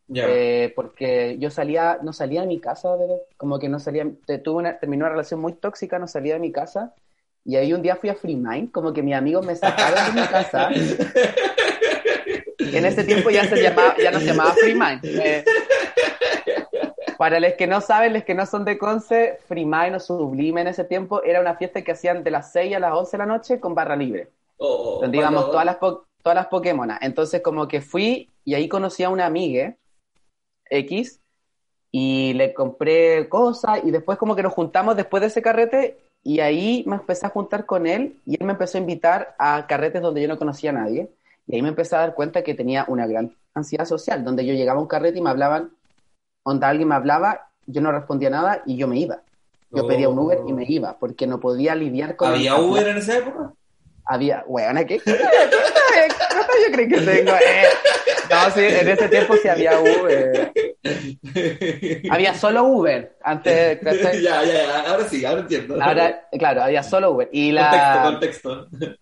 Ya. 0.08 0.26
Eh, 0.28 0.72
porque 0.76 1.38
yo 1.40 1.50
salía, 1.50 1.98
no 2.04 2.14
salía 2.14 2.42
de 2.42 2.48
mi 2.48 2.60
casa, 2.60 2.96
bebé. 2.96 3.22
como 3.38 3.58
que 3.58 3.70
no 3.70 3.80
salía, 3.80 4.06
tuve 4.44 4.58
una, 4.60 4.78
terminé 4.78 5.04
una 5.04 5.10
relación 5.10 5.40
muy 5.40 5.54
tóxica, 5.54 5.98
no 5.98 6.08
salía 6.08 6.34
de 6.36 6.40
mi 6.42 6.52
casa, 6.52 6.94
y 7.44 7.56
ahí 7.56 7.74
un 7.74 7.82
día 7.82 7.96
fui 7.96 8.10
a 8.10 8.16
Free 8.16 8.36
Mind, 8.36 8.72
como 8.72 8.94
que 8.94 9.02
mis 9.02 9.16
amigos 9.16 9.44
me 9.46 9.56
sacaron 9.56 10.14
de 10.14 10.22
mi 10.22 10.28
casa, 10.28 10.70
en 12.60 12.86
ese 12.86 13.04
tiempo 13.04 13.30
ya 13.30 13.46
se 13.46 13.62
llamaba, 13.62 13.96
ya 14.02 14.12
no 14.12 14.20
se 14.20 14.26
llamaba 14.28 14.54
Free 14.54 14.76
Mind. 14.76 15.00
Eh, 15.04 15.44
para 17.22 17.40
los 17.40 17.54
que 17.54 17.68
no 17.68 17.82
saben, 17.82 18.14
los 18.14 18.24
que 18.24 18.34
no 18.34 18.48
son 18.48 18.66
de 18.66 18.80
Conce, 18.80 19.38
Free 19.48 19.64
Mind 19.64 19.94
o 19.94 20.00
Sublime 20.00 20.62
en 20.62 20.70
ese 20.70 20.86
tiempo 20.86 21.22
era 21.22 21.40
una 21.40 21.54
fiesta 21.54 21.84
que 21.84 21.92
hacían 21.92 22.24
de 22.24 22.32
las 22.32 22.52
6 22.52 22.76
a 22.76 22.80
las 22.80 22.94
11 22.94 23.12
de 23.12 23.18
la 23.20 23.26
noche 23.28 23.60
con 23.60 23.76
barra 23.76 23.96
libre 23.96 24.32
Oh, 24.58 24.98
donde 25.02 25.20
íbamos 25.20 25.52
todas 25.52 25.64
las, 25.64 25.78
todas 25.80 26.36
las 26.36 26.48
Pokémonas. 26.48 26.98
Entonces 27.04 27.42
como 27.42 27.68
que 27.68 27.80
fui 27.80 28.28
y 28.44 28.56
ahí 28.56 28.68
conocí 28.68 29.04
a 29.04 29.12
una 29.12 29.28
amiga 29.28 29.76
X 30.68 31.20
y 31.92 32.34
le 32.34 32.56
compré 32.56 33.30
cosas 33.30 33.82
y 33.84 33.92
después 33.92 34.18
como 34.18 34.36
que 34.36 34.42
nos 34.42 34.54
juntamos 34.54 34.96
después 34.96 35.22
de 35.22 35.28
ese 35.28 35.44
carrete 35.44 36.00
y 36.24 36.40
ahí 36.40 36.84
me 36.88 36.96
empecé 36.96 37.28
a 37.28 37.30
juntar 37.30 37.68
con 37.68 37.86
él 37.86 38.20
y 38.26 38.36
él 38.40 38.48
me 38.48 38.54
empezó 38.54 38.80
a 38.80 38.82
invitar 38.82 39.36
a 39.38 39.68
carretes 39.68 40.02
donde 40.02 40.24
yo 40.24 40.28
no 40.28 40.40
conocía 40.40 40.72
a 40.72 40.74
nadie 40.74 41.12
y 41.46 41.56
ahí 41.56 41.62
me 41.62 41.70
empecé 41.70 41.96
a 41.96 42.00
dar 42.00 42.16
cuenta 42.16 42.44
que 42.44 42.56
tenía 42.56 42.84
una 42.88 43.06
gran 43.06 43.36
ansiedad 43.54 43.86
social, 43.86 44.24
donde 44.24 44.44
yo 44.44 44.56
llegaba 44.56 44.80
a 44.80 44.82
un 44.82 44.88
carrete 44.88 45.20
y 45.20 45.22
me 45.22 45.30
hablaban, 45.30 45.72
onda 46.44 46.70
alguien 46.70 46.88
me 46.88 46.96
hablaba, 46.96 47.50
yo 47.66 47.82
no 47.82 47.92
respondía 47.92 48.30
nada 48.30 48.62
y 48.66 48.78
yo 48.78 48.88
me 48.88 48.98
iba. 48.98 49.22
Yo 49.74 49.88
pedía 49.88 50.10
un 50.10 50.20
Uber 50.20 50.40
y 50.48 50.52
me 50.54 50.66
iba 50.68 50.98
porque 51.00 51.26
no 51.28 51.40
podía 51.40 51.76
lidiar 51.76 52.18
con... 52.18 52.30
¿Había 52.30 52.56
el- 52.56 52.62
Uber 52.62 52.88
en 52.90 52.98
esa 52.98 53.18
época? 53.18 53.54
había, 54.04 54.44
weona, 54.48 54.84
¿qué? 54.84 55.00
¿Qué 55.00 55.16
¿Cuánto 55.16 56.54
yo 56.68 56.74
creo 56.74 56.90
que 56.90 56.98
tengo? 57.02 57.32
Eh, 57.32 57.64
no, 58.30 58.52
sí, 58.52 58.60
en 58.62 58.90
ese 58.90 59.08
tiempo 59.08 59.36
sí 59.42 59.48
había 59.48 59.80
Uber. 59.80 60.52
Había 62.10 62.34
solo 62.34 62.64
Uber 62.64 63.18
antes. 63.24 63.80
¿cachai? 63.80 64.22
ya, 64.22 64.44
ya, 64.44 64.54
ya, 64.54 64.80
ahora 64.92 65.08
sí, 65.08 65.24
ahora 65.24 65.42
entiendo. 65.42 65.82
Ahora, 65.82 66.28
claro, 66.38 66.64
había 66.64 66.84
solo 66.84 67.12
Uber. 67.12 67.30
Y 67.32 67.52
la. 67.52 68.02
Contexto, 68.04 68.68
contexto. 68.70 68.98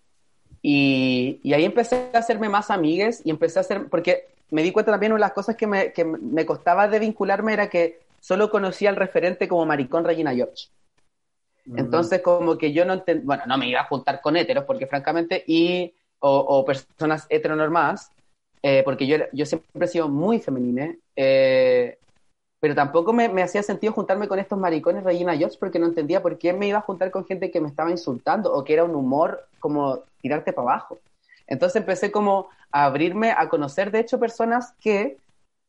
Y, 0.61 1.39
y 1.43 1.53
ahí 1.53 1.65
empecé 1.65 2.09
a 2.13 2.17
hacerme 2.19 2.49
más 2.49 2.69
amigues 2.69 3.21
y 3.23 3.29
empecé 3.29 3.59
a 3.59 3.61
hacer, 3.61 3.87
porque 3.89 4.27
me 4.51 4.63
di 4.63 4.71
cuenta 4.71 4.91
también 4.91 5.11
una 5.11 5.19
de 5.19 5.27
las 5.27 5.33
cosas 5.33 5.55
que 5.55 5.67
me, 5.67 5.93
que 5.93 6.05
me 6.05 6.45
costaba 6.45 6.87
de 6.87 6.99
vincularme 6.99 7.53
era 7.53 7.69
que 7.69 7.99
solo 8.19 8.49
conocía 8.49 8.89
al 8.89 8.95
referente 8.95 9.47
como 9.47 9.65
maricón 9.65 10.03
Regina 10.03 10.33
George. 10.33 10.67
Entonces, 11.75 12.21
como 12.21 12.57
que 12.57 12.73
yo 12.73 12.83
no 12.83 12.93
entendía, 12.93 13.25
bueno, 13.25 13.43
no 13.45 13.57
me 13.57 13.67
iba 13.67 13.81
a 13.81 13.85
juntar 13.85 14.21
con 14.21 14.35
héteros, 14.35 14.63
porque 14.65 14.87
francamente, 14.87 15.43
y, 15.45 15.93
o, 16.19 16.37
o 16.37 16.65
personas 16.65 17.27
heteronormadas, 17.29 18.11
eh, 18.61 18.81
porque 18.83 19.07
yo, 19.07 19.17
yo 19.31 19.45
siempre 19.45 19.85
he 19.85 19.87
sido 19.87 20.09
muy 20.09 20.39
femenina, 20.39 20.93
eh, 21.15 21.97
pero 22.59 22.75
tampoco 22.75 23.13
me, 23.13 23.29
me, 23.29 23.41
hacía 23.41 23.63
sentido 23.63 23.93
juntarme 23.93 24.27
con 24.27 24.39
estos 24.39 24.59
maricones 24.59 25.03
Regina 25.03 25.37
George 25.37 25.57
porque 25.57 25.79
no 25.79 25.85
entendía 25.85 26.21
por 26.21 26.37
qué 26.37 26.51
me 26.51 26.67
iba 26.67 26.79
a 26.79 26.81
juntar 26.81 27.09
con 27.09 27.25
gente 27.25 27.51
que 27.51 27.61
me 27.61 27.69
estaba 27.69 27.89
insultando 27.89 28.53
o 28.53 28.63
que 28.65 28.73
era 28.73 28.83
un 28.83 28.95
humor 28.95 29.47
como 29.59 30.03
tirarte 30.21 30.51
para 30.51 30.71
abajo. 30.71 30.99
Entonces 31.49 31.77
empecé 31.77 32.11
como 32.11 32.47
a 32.71 32.85
abrirme 32.85 33.31
a 33.31 33.49
conocer, 33.49 33.91
de 33.91 33.99
hecho, 33.99 34.19
personas 34.19 34.73
que 34.79 35.17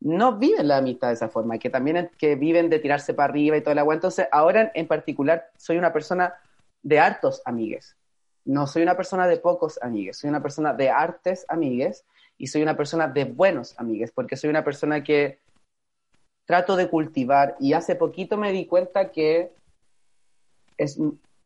no 0.01 0.37
viven 0.37 0.69
la 0.69 0.77
amistad 0.77 1.09
de 1.09 1.15
esa 1.15 1.29
forma, 1.29 1.59
que 1.59 1.71
también 1.71 2.11
que 2.19 2.37
viven 2.37 2.69
de 2.69 2.79
tirarse 2.79 3.15
para 3.15 3.31
arriba 3.31 3.57
y 3.57 3.63
toda 3.63 3.75
la 3.75 3.81
agua. 3.81 3.95
Entonces, 3.95 4.29
ahora 4.31 4.71
en 4.75 4.87
particular 4.87 5.51
soy 5.57 5.79
una 5.79 5.93
persona 5.93 6.35
de 6.83 7.01
hartos 7.01 7.43
amigues. 7.47 7.97
No 8.45 8.67
soy 8.67 8.83
una 8.83 8.97
persona 8.97 9.27
de 9.27 9.39
pocos 9.39 9.79
amigues, 9.83 10.19
soy 10.19 10.29
una 10.29 10.43
persona 10.43 10.75
de 10.75 10.91
artes 10.91 11.47
amigues 11.49 12.05
y 12.37 12.47
soy 12.47 12.63
una 12.63 12.77
persona 12.77 13.09
de 13.09 13.25
buenos 13.25 13.75
amigues, 13.79 14.13
porque 14.13 14.37
soy 14.37 14.51
una 14.51 14.65
persona 14.65 15.03
que 15.03 15.39
trato 16.45 16.77
de 16.77 16.89
cultivar 16.89 17.57
y 17.59 17.73
hace 17.73 17.95
poquito 17.95 18.37
me 18.37 18.53
di 18.53 18.67
cuenta 18.67 19.11
que 19.11 19.53
es 20.77 20.99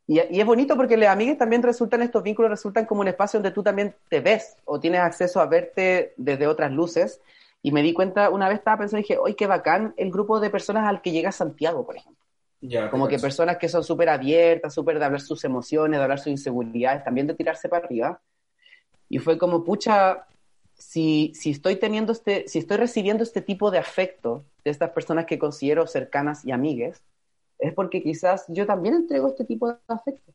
y, 0.06 0.20
y, 0.20 0.40
es 0.40 0.46
bonito 0.46 0.76
porque 0.76 0.96
los 0.96 1.08
amigues 1.08 1.38
también 1.38 1.62
resultan, 1.62 2.02
estos 2.02 2.22
vínculos 2.22 2.50
resultan 2.50 2.84
como 2.84 3.00
un 3.00 3.08
espacio 3.08 3.38
donde 3.38 3.52
tú 3.52 3.62
también 3.62 3.94
te 4.08 4.20
ves 4.20 4.56
o 4.64 4.78
tienes 4.78 5.00
acceso 5.00 5.40
a 5.40 5.46
verte 5.46 6.12
desde 6.16 6.46
otras 6.46 6.70
luces. 6.70 7.20
Y 7.62 7.72
me 7.72 7.82
di 7.82 7.94
cuenta, 7.94 8.28
una 8.28 8.48
vez 8.48 8.58
estaba 8.58 8.78
pensando 8.78 9.00
y 9.00 9.02
dije, 9.08 9.18
¡ay, 9.24 9.34
qué 9.34 9.46
bacán 9.46 9.94
el 9.96 10.10
grupo 10.10 10.38
de 10.38 10.50
personas 10.50 10.86
al 10.86 11.00
que 11.00 11.12
llega 11.12 11.32
Santiago, 11.32 11.86
por 11.86 11.96
ejemplo! 11.96 12.22
Ya, 12.60 12.90
como 12.90 13.08
que 13.08 13.18
personas 13.18 13.56
que 13.56 13.68
son 13.68 13.84
súper 13.84 14.08
abiertas, 14.08 14.72
súper 14.72 14.98
de 14.98 15.04
hablar 15.04 15.20
sus 15.20 15.44
emociones, 15.44 15.98
de 15.98 16.02
hablar 16.02 16.18
sus 16.18 16.28
inseguridades, 16.28 17.04
también 17.04 17.26
de 17.26 17.34
tirarse 17.34 17.68
para 17.68 17.84
arriba. 17.84 18.20
Y 19.08 19.18
fue 19.18 19.38
como, 19.38 19.64
pucha, 19.64 20.26
si, 20.74 21.32
si 21.34 21.50
estoy 21.50 21.76
teniendo 21.76 22.12
este, 22.12 22.48
si 22.48 22.58
estoy 22.58 22.76
recibiendo 22.76 23.22
este 23.22 23.40
tipo 23.40 23.70
de 23.70 23.78
afecto 23.78 24.44
de 24.64 24.70
estas 24.70 24.90
personas 24.90 25.26
que 25.26 25.38
considero 25.38 25.86
cercanas 25.86 26.44
y 26.44 26.52
amigues, 26.52 27.02
es 27.58 27.72
porque 27.72 28.02
quizás 28.02 28.44
yo 28.48 28.66
también 28.66 28.94
entrego 28.94 29.28
este 29.28 29.44
tipo 29.44 29.68
de 29.68 29.76
afecto. 29.88 30.32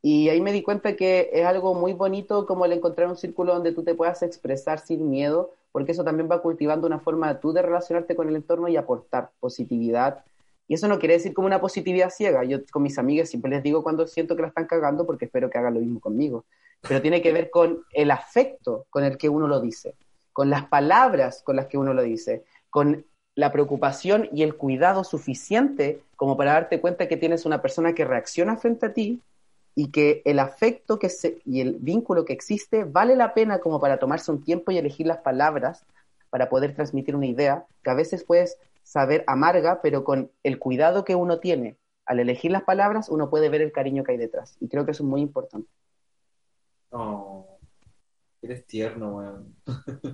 Y 0.00 0.28
ahí 0.28 0.40
me 0.40 0.52
di 0.52 0.62
cuenta 0.62 0.94
que 0.94 1.30
es 1.32 1.44
algo 1.44 1.74
muy 1.74 1.92
bonito 1.92 2.46
como 2.46 2.64
el 2.64 2.72
encontrar 2.72 3.08
un 3.08 3.16
círculo 3.16 3.54
donde 3.54 3.72
tú 3.72 3.82
te 3.82 3.94
puedas 3.94 4.22
expresar 4.22 4.78
sin 4.78 5.10
miedo, 5.10 5.54
porque 5.72 5.92
eso 5.92 6.04
también 6.04 6.28
va 6.30 6.40
cultivando 6.40 6.86
una 6.86 7.00
forma 7.00 7.40
tú 7.40 7.52
de 7.52 7.62
relacionarte 7.62 8.14
con 8.14 8.28
el 8.28 8.36
entorno 8.36 8.68
y 8.68 8.76
aportar 8.76 9.30
positividad. 9.40 10.24
Y 10.68 10.74
eso 10.74 10.86
no 10.86 10.98
quiere 10.98 11.14
decir 11.14 11.34
como 11.34 11.46
una 11.46 11.60
positividad 11.60 12.10
ciega. 12.10 12.44
Yo 12.44 12.58
con 12.70 12.82
mis 12.82 12.98
amigas 12.98 13.30
siempre 13.30 13.50
les 13.50 13.62
digo 13.62 13.82
cuando 13.82 14.06
siento 14.06 14.36
que 14.36 14.42
la 14.42 14.48
están 14.48 14.66
cagando 14.66 15.04
porque 15.04 15.24
espero 15.24 15.50
que 15.50 15.58
hagan 15.58 15.74
lo 15.74 15.80
mismo 15.80 15.98
conmigo. 15.98 16.44
Pero 16.82 17.02
tiene 17.02 17.20
que 17.20 17.32
ver 17.32 17.50
con 17.50 17.82
el 17.92 18.10
afecto 18.10 18.86
con 18.90 19.02
el 19.02 19.18
que 19.18 19.28
uno 19.28 19.48
lo 19.48 19.60
dice, 19.60 19.96
con 20.32 20.48
las 20.48 20.66
palabras 20.66 21.42
con 21.42 21.56
las 21.56 21.66
que 21.66 21.78
uno 21.78 21.92
lo 21.92 22.02
dice, 22.02 22.44
con 22.70 23.04
la 23.38 23.52
preocupación 23.52 24.28
y 24.32 24.42
el 24.42 24.56
cuidado 24.56 25.04
suficiente 25.04 26.02
como 26.16 26.36
para 26.36 26.54
darte 26.54 26.80
cuenta 26.80 27.06
que 27.06 27.16
tienes 27.16 27.46
una 27.46 27.62
persona 27.62 27.94
que 27.94 28.04
reacciona 28.04 28.56
frente 28.56 28.86
a 28.86 28.92
ti 28.92 29.22
y 29.76 29.92
que 29.92 30.22
el 30.24 30.40
afecto 30.40 30.98
que 30.98 31.08
se, 31.08 31.40
y 31.44 31.60
el 31.60 31.76
vínculo 31.76 32.24
que 32.24 32.32
existe 32.32 32.82
vale 32.82 33.14
la 33.14 33.34
pena 33.34 33.60
como 33.60 33.78
para 33.78 34.00
tomarse 34.00 34.32
un 34.32 34.42
tiempo 34.42 34.72
y 34.72 34.78
elegir 34.78 35.06
las 35.06 35.18
palabras 35.18 35.86
para 36.30 36.48
poder 36.48 36.74
transmitir 36.74 37.14
una 37.14 37.26
idea 37.26 37.64
que 37.84 37.90
a 37.90 37.94
veces 37.94 38.24
puedes 38.24 38.58
saber 38.82 39.22
amarga, 39.28 39.82
pero 39.82 40.02
con 40.02 40.32
el 40.42 40.58
cuidado 40.58 41.04
que 41.04 41.14
uno 41.14 41.38
tiene 41.38 41.76
al 42.06 42.18
elegir 42.18 42.50
las 42.50 42.64
palabras, 42.64 43.08
uno 43.08 43.30
puede 43.30 43.50
ver 43.50 43.62
el 43.62 43.70
cariño 43.70 44.02
que 44.02 44.10
hay 44.10 44.18
detrás. 44.18 44.56
Y 44.58 44.66
creo 44.66 44.84
que 44.84 44.90
eso 44.90 45.04
es 45.04 45.08
muy 45.08 45.20
importante. 45.20 45.68
Oh, 46.90 47.60
eres 48.42 48.66
tierno, 48.66 49.14
weón. 49.14 49.54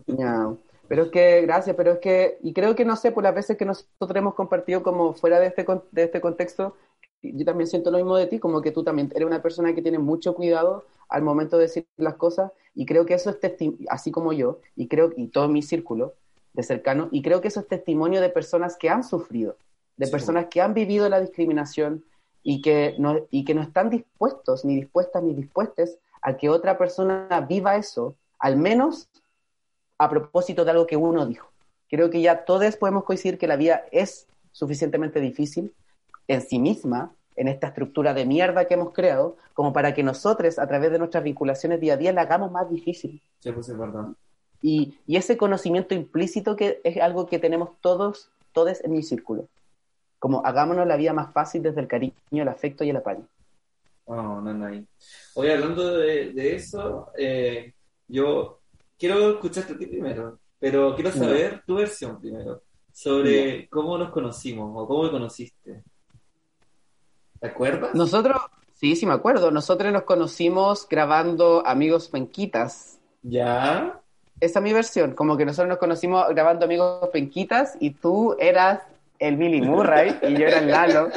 No. 0.08 0.58
Pero 0.88 1.04
es 1.04 1.10
que, 1.10 1.42
gracias, 1.42 1.74
pero 1.76 1.92
es 1.92 1.98
que, 1.98 2.38
y 2.42 2.52
creo 2.52 2.74
que 2.74 2.84
no 2.84 2.96
sé, 2.96 3.12
por 3.12 3.24
las 3.24 3.34
veces 3.34 3.56
que 3.56 3.64
nosotros 3.64 4.14
hemos 4.14 4.34
compartido 4.34 4.82
como 4.82 5.14
fuera 5.14 5.40
de 5.40 5.46
este, 5.46 5.64
de 5.92 6.02
este 6.04 6.20
contexto, 6.20 6.76
yo 7.22 7.44
también 7.44 7.68
siento 7.68 7.90
lo 7.90 7.96
mismo 7.96 8.16
de 8.16 8.26
ti, 8.26 8.38
como 8.38 8.60
que 8.60 8.70
tú 8.70 8.84
también 8.84 9.10
eres 9.14 9.26
una 9.26 9.42
persona 9.42 9.74
que 9.74 9.82
tiene 9.82 9.98
mucho 9.98 10.34
cuidado 10.34 10.84
al 11.08 11.22
momento 11.22 11.56
de 11.56 11.64
decir 11.64 11.86
las 11.96 12.14
cosas, 12.14 12.52
y 12.74 12.86
creo 12.86 13.06
que 13.06 13.14
eso 13.14 13.30
es 13.30 13.40
testimonio, 13.40 13.86
así 13.88 14.10
como 14.10 14.32
yo, 14.32 14.58
y 14.76 14.88
creo, 14.88 15.12
y 15.16 15.28
todo 15.28 15.48
mi 15.48 15.62
círculo 15.62 16.14
de 16.52 16.62
cercano, 16.62 17.08
y 17.10 17.22
creo 17.22 17.40
que 17.40 17.48
eso 17.48 17.60
es 17.60 17.68
testimonio 17.68 18.20
de 18.20 18.28
personas 18.28 18.76
que 18.76 18.90
han 18.90 19.04
sufrido, 19.04 19.56
de 19.96 20.06
sí. 20.06 20.12
personas 20.12 20.46
que 20.50 20.60
han 20.60 20.74
vivido 20.74 21.08
la 21.08 21.20
discriminación 21.20 22.04
y 22.42 22.60
que, 22.60 22.94
no, 22.98 23.26
y 23.30 23.44
que 23.44 23.54
no 23.54 23.62
están 23.62 23.90
dispuestos, 23.90 24.64
ni 24.64 24.76
dispuestas, 24.76 25.22
ni 25.22 25.34
dispuestas 25.34 25.96
a 26.20 26.36
que 26.36 26.50
otra 26.50 26.76
persona 26.76 27.28
viva 27.48 27.76
eso, 27.76 28.16
al 28.38 28.56
menos 28.56 29.08
a 29.98 30.08
propósito 30.08 30.64
de 30.64 30.70
algo 30.72 30.86
que 30.86 30.96
uno 30.96 31.26
dijo. 31.26 31.50
Creo 31.88 32.10
que 32.10 32.20
ya 32.20 32.44
todos 32.44 32.76
podemos 32.76 33.04
coincidir 33.04 33.38
que 33.38 33.46
la 33.46 33.56
vida 33.56 33.84
es 33.92 34.26
suficientemente 34.52 35.20
difícil 35.20 35.74
en 36.28 36.40
sí 36.40 36.58
misma, 36.58 37.14
en 37.36 37.48
esta 37.48 37.68
estructura 37.68 38.14
de 38.14 38.24
mierda 38.24 38.66
que 38.66 38.74
hemos 38.74 38.92
creado, 38.92 39.36
como 39.52 39.72
para 39.72 39.94
que 39.94 40.02
nosotros, 40.02 40.58
a 40.58 40.66
través 40.66 40.90
de 40.92 40.98
nuestras 40.98 41.24
vinculaciones 41.24 41.80
día 41.80 41.94
a 41.94 41.96
día, 41.96 42.12
la 42.12 42.22
hagamos 42.22 42.50
más 42.50 42.70
difícil. 42.70 43.20
Sí, 43.40 43.52
pues 43.52 43.68
es 43.68 43.76
verdad. 43.76 44.08
Y, 44.62 44.98
y 45.06 45.16
ese 45.16 45.36
conocimiento 45.36 45.94
implícito 45.94 46.56
que 46.56 46.80
es 46.84 46.96
algo 46.98 47.26
que 47.26 47.38
tenemos 47.38 47.70
todos, 47.80 48.30
todos 48.52 48.82
en 48.82 48.92
mi 48.92 49.02
círculo. 49.02 49.48
Como 50.18 50.44
hagámonos 50.46 50.86
la 50.86 50.96
vida 50.96 51.12
más 51.12 51.32
fácil 51.32 51.62
desde 51.62 51.80
el 51.80 51.88
cariño, 51.88 52.14
el 52.30 52.48
afecto 52.48 52.82
y 52.82 52.90
el 52.90 52.96
apaño. 52.96 53.26
Oh, 54.06 54.40
no, 54.40 54.54
no. 54.54 54.86
Oye, 55.34 55.52
hablando 55.52 55.96
de, 55.98 56.32
de 56.32 56.54
eso, 56.54 57.10
eh, 57.18 57.74
yo 58.08 58.60
quiero 58.98 59.30
escucharte 59.32 59.74
a 59.74 59.78
ti 59.78 59.86
primero, 59.86 60.38
pero 60.58 60.94
quiero 60.94 61.12
saber 61.12 61.62
tu 61.66 61.76
versión 61.76 62.20
primero 62.20 62.62
sobre 62.92 63.68
cómo 63.68 63.98
nos 63.98 64.10
conocimos 64.10 64.70
o 64.74 64.86
cómo 64.86 65.02
me 65.04 65.10
conociste. 65.10 65.82
¿Te 67.40 67.46
acuerdas? 67.48 67.94
Nosotros, 67.94 68.36
sí, 68.72 68.96
sí 68.96 69.04
me 69.04 69.14
acuerdo. 69.14 69.50
Nosotros 69.50 69.92
nos 69.92 70.04
conocimos 70.04 70.88
grabando 70.88 71.66
Amigos 71.66 72.08
Penquitas. 72.08 73.00
¿Ya? 73.22 74.00
Esa 74.40 74.58
es 74.58 74.62
mi 74.62 74.72
versión, 74.72 75.14
como 75.14 75.36
que 75.36 75.44
nosotros 75.44 75.68
nos 75.68 75.78
conocimos 75.78 76.26
grabando 76.30 76.64
Amigos 76.64 77.08
Penquitas 77.12 77.76
y 77.80 77.90
tú 77.90 78.36
eras 78.38 78.82
el 79.18 79.36
Billy 79.36 79.60
Murray 79.60 80.16
y 80.22 80.34
yo 80.34 80.46
era 80.46 80.58
el 80.58 80.68
Lalo. 80.68 81.08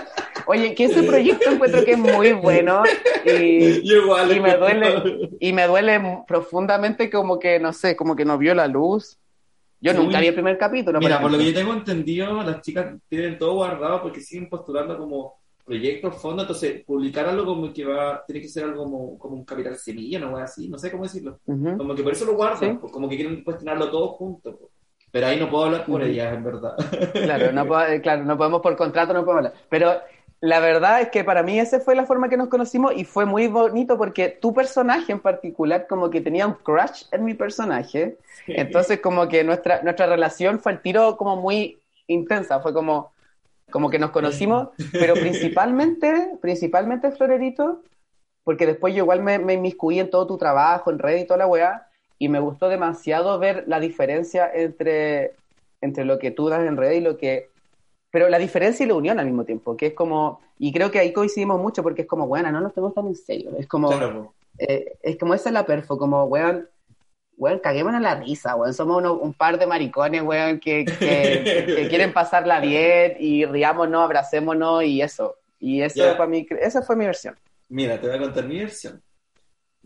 Oye, 0.45 0.73
que 0.75 0.85
ese 0.85 1.03
proyecto 1.03 1.51
encuentro 1.51 1.83
que 1.83 1.91
es 1.91 1.97
muy 1.97 2.31
bueno 2.33 2.83
y, 3.25 3.93
igual, 3.93 4.35
y 4.35 4.39
me 4.39 4.55
duele 4.55 5.29
y 5.39 5.53
me 5.53 5.67
duele 5.67 6.23
profundamente 6.27 7.09
como 7.09 7.37
que 7.37 7.59
no 7.59 7.73
sé, 7.73 7.95
como 7.95 8.15
que 8.15 8.25
no 8.25 8.37
vio 8.37 8.53
la 8.53 8.67
luz. 8.67 9.17
Yo 9.79 9.91
sí, 9.91 9.97
nunca 9.97 10.19
vi 10.19 10.27
el 10.27 10.33
primer 10.33 10.57
capítulo. 10.57 10.99
Mira, 10.99 11.21
por 11.21 11.31
lo 11.31 11.37
que 11.37 11.45
yo 11.45 11.53
tengo 11.53 11.73
entendido, 11.73 12.41
las 12.43 12.61
chicas 12.61 12.95
tienen 13.09 13.37
todo 13.37 13.55
guardado 13.55 14.01
porque 14.01 14.21
siguen 14.21 14.49
postulando 14.49 14.97
como 14.97 15.35
proyectos, 15.67 16.15
fondos, 16.15 16.43
entonces 16.45 16.83
publicar 16.85 17.27
algo 17.27 17.45
como 17.45 17.73
que 17.73 17.83
va, 17.83 18.23
tiene 18.25 18.41
que 18.41 18.47
ser 18.47 18.63
algo 18.63 18.85
como, 18.85 19.19
como 19.19 19.35
un 19.35 19.43
capital 19.43 19.75
semilla, 19.75 20.17
no 20.17 20.37
así, 20.37 20.69
no 20.69 20.79
sé 20.79 20.89
cómo 20.89 21.03
decirlo. 21.03 21.39
Uh 21.45 21.53
-huh. 21.53 21.77
Como 21.77 21.93
que 21.93 22.03
por 22.03 22.13
eso 22.13 22.25
lo 22.25 22.35
guardan, 22.35 22.79
¿Sí? 22.81 22.87
como 22.89 23.09
que 23.09 23.17
quieren 23.17 23.43
cuestionarlo 23.43 23.91
todo 23.91 24.07
junto. 24.13 24.71
Pero 25.11 25.27
ahí 25.27 25.39
no 25.39 25.49
puedo 25.49 25.65
hablar 25.65 25.85
por 25.85 26.03
ellas, 26.03 26.33
en 26.33 26.43
verdad. 26.43 26.75
Claro, 27.13 27.51
no, 27.51 27.65
claro, 28.01 28.23
no 28.23 28.37
podemos 28.37 28.61
por 28.61 28.75
contrato, 28.75 29.13
no 29.13 29.25
podemos 29.25 29.45
hablar. 29.45 29.53
Pero 29.69 30.01
la 30.39 30.59
verdad 30.59 31.01
es 31.01 31.09
que 31.09 31.23
para 31.23 31.41
mí 31.43 31.59
esa 31.59 31.79
fue 31.79 31.95
la 31.95 32.05
forma 32.05 32.29
que 32.29 32.37
nos 32.37 32.49
conocimos 32.49 32.93
y 32.95 33.05
fue 33.05 33.25
muy 33.25 33.47
bonito 33.47 33.97
porque 33.97 34.29
tu 34.29 34.53
personaje 34.53 35.11
en 35.11 35.19
particular 35.19 35.87
como 35.87 36.09
que 36.09 36.21
tenía 36.21 36.45
un 36.45 36.53
crush 36.53 37.03
en 37.11 37.25
mi 37.25 37.33
personaje. 37.33 38.17
Sí. 38.45 38.53
Entonces 38.55 38.99
como 38.99 39.27
que 39.27 39.43
nuestra, 39.43 39.81
nuestra 39.81 40.05
relación 40.05 40.59
fue 40.59 40.73
el 40.73 40.81
tiro 40.81 41.17
como 41.17 41.37
muy 41.37 41.79
intensa, 42.05 42.59
fue 42.59 42.73
como, 42.73 43.13
como 43.71 43.89
que 43.89 43.99
nos 43.99 44.11
conocimos, 44.11 44.69
pero 44.91 45.13
principalmente, 45.15 46.37
principalmente 46.41 47.11
Florerito, 47.11 47.81
porque 48.43 48.65
después 48.65 48.93
yo 48.93 49.03
igual 49.03 49.21
me, 49.23 49.39
me 49.39 49.53
inmiscuí 49.53 49.99
en 49.99 50.09
todo 50.09 50.27
tu 50.27 50.37
trabajo, 50.37 50.91
en 50.91 50.99
red 50.99 51.17
y 51.17 51.25
toda 51.25 51.39
la 51.39 51.47
weá, 51.47 51.86
y 52.19 52.29
me 52.29 52.39
gustó 52.39 52.69
demasiado 52.69 53.37
ver 53.39 53.63
la 53.67 53.79
diferencia 53.79 54.49
entre, 54.53 55.33
entre 55.81 56.05
lo 56.05 56.19
que 56.19 56.31
tú 56.31 56.49
das 56.49 56.65
en 56.67 56.77
red 56.77 56.91
y 56.93 57.01
lo 57.01 57.17
que 57.17 57.49
pero 58.11 58.29
la 58.29 58.39
diferencia 58.39 58.85
y 58.85 58.87
la 58.89 58.95
unión 58.95 59.19
al 59.19 59.25
mismo 59.25 59.45
tiempo, 59.45 59.75
que 59.77 59.87
es 59.87 59.93
como, 59.93 60.41
y 60.57 60.71
creo 60.73 60.89
que 60.91 60.99
ahí 60.99 61.13
coincidimos 61.13 61.59
mucho 61.61 61.83
porque 61.83 62.03
es 62.03 62.07
como, 62.07 62.27
bueno, 62.27 62.51
no 62.51 62.61
nos 62.61 62.73
tenemos 62.73 62.93
tan 62.93 63.07
en 63.07 63.15
serio, 63.15 63.51
es 63.59 63.67
como, 63.67 63.89
claro. 63.89 64.33
eh, 64.57 64.93
es 65.03 65.17
como 65.17 65.33
esa 65.33 65.49
es 65.49 65.53
la 65.53 65.65
perfo, 65.65 65.97
como, 65.97 66.23
weón, 66.25 66.67
weón, 67.37 67.59
caguémonos 67.59 68.01
la 68.01 68.15
risa, 68.15 68.55
weón. 68.55 68.73
Somos 68.73 68.97
uno- 68.97 69.13
un 69.19 69.33
par 69.33 69.59
de 69.59 69.67
maricones, 69.67 70.23
weón, 70.23 70.59
que, 70.59 70.85
que, 70.85 71.43
que 71.75 71.87
quieren 71.89 72.13
pasarla 72.13 72.59
bien 72.59 73.17
y 73.19 73.45
riámonos, 73.45 74.03
abracémonos 74.03 74.83
y 74.83 75.01
eso. 75.01 75.35
Y 75.59 75.81
eso 75.81 75.99
Ya. 75.99 76.17
para 76.17 76.27
mí, 76.29 76.47
esa 76.61 76.81
fue 76.81 76.95
mi 76.95 77.05
versión. 77.05 77.35
Mira, 77.69 77.99
te 77.99 78.07
voy 78.07 78.15
a 78.15 78.19
contar 78.19 78.45
mi 78.47 78.59
versión. 78.59 79.01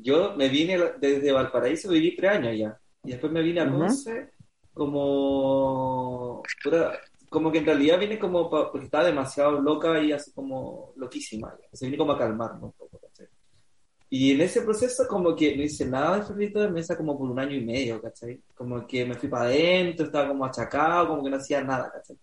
Yo 0.02 0.36
me 0.36 0.50
vine 0.50 0.78
desde 1.00 1.32
Valparaíso, 1.32 1.90
viví 1.90 2.16
tres 2.16 2.32
años 2.32 2.58
ya. 2.58 2.78
Y 3.04 3.12
después 3.12 3.32
me 3.32 3.42
vine 3.42 3.62
a. 3.62 3.70
Conce 3.72 4.32
como... 4.74 6.42
pura- 6.64 7.00
como 7.30 7.52
que 7.52 7.60
en 7.60 7.66
realidad 7.66 8.00
vine 8.00 8.20
como... 8.20 8.50
pa- 8.50 8.72
porque 8.72 8.86
estaba 8.86 9.06
demasiado 9.06 9.62
loca 9.62 10.02
y 10.02 10.12
así 10.12 10.32
como 10.34 10.94
loquísima. 10.98 11.54
ya. 11.62 11.68
Se 11.74 11.86
vine 11.86 11.98
como 11.98 12.14
a 12.14 12.18
calmarme 12.18 12.66
un 12.66 12.72
poco, 12.74 13.00
¿cachai? 13.00 13.28
Y 14.10 14.32
en 14.34 14.42
ese 14.42 14.62
proceso 14.64 15.08
como 15.08 15.36
que 15.36 15.56
no 15.56 15.64
hice 15.64 15.86
nada 15.86 16.18
de 16.18 16.24
Florito 16.24 16.60
de 16.60 16.70
Mesa 16.70 16.98
como 16.98 17.18
por 17.18 17.30
un 17.30 17.40
año 17.40 17.56
y 17.56 17.66
medio, 17.66 18.02
¿cachai? 18.02 18.42
Como 18.54 18.86
que 18.86 19.06
me 19.06 19.16
fui 19.16 19.30
para 19.30 19.46
adentro, 19.46 20.06
estaba 20.06 20.28
como 20.28 20.46
achacado, 20.46 21.08
como 21.10 21.24
que 21.24 21.30
no 21.30 21.38
hacía 21.38 21.64
nada, 21.64 21.90
¿cachai? 21.92 22.18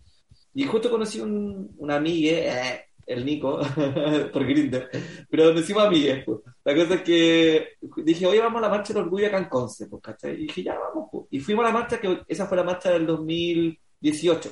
Y 0.53 0.65
justo 0.65 0.89
conocí 0.91 1.19
un, 1.19 1.73
un 1.77 1.91
amigue, 1.91 2.47
eh, 2.47 2.85
el 3.09 3.25
Nico, 3.25 3.59
por 4.33 4.45
Grindr, 4.45 4.87
pero 5.29 5.51
nos 5.51 5.63
hicimos 5.63 5.83
amigues, 5.83 6.23
pues. 6.23 6.39
La 6.63 6.75
cosa 6.75 6.93
es 6.95 7.01
que 7.01 7.69
dije, 7.97 8.27
oye, 8.27 8.39
vamos 8.39 8.59
a 8.59 8.67
la 8.67 8.69
marcha 8.69 8.93
del 8.93 9.03
orgullo 9.03 9.25
acá 9.25 9.39
en 9.39 9.49
Conce, 9.49 9.87
pues, 9.87 10.01
¿cachai? 10.01 10.33
Y 10.35 10.47
dije, 10.47 10.63
ya, 10.63 10.77
vamos, 10.77 11.09
pues. 11.11 11.25
Y 11.31 11.39
fuimos 11.39 11.65
a 11.65 11.69
la 11.69 11.73
marcha, 11.73 11.99
que 11.99 12.21
esa 12.27 12.45
fue 12.45 12.57
la 12.57 12.63
marcha 12.63 12.91
del 12.91 13.07
2018. 13.07 14.51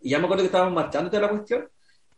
Y 0.00 0.10
ya 0.10 0.18
me 0.18 0.24
acuerdo 0.24 0.42
que 0.42 0.46
estábamos 0.46 0.74
marchando 0.74 1.08
toda 1.08 1.22
la 1.22 1.28
cuestión, 1.28 1.68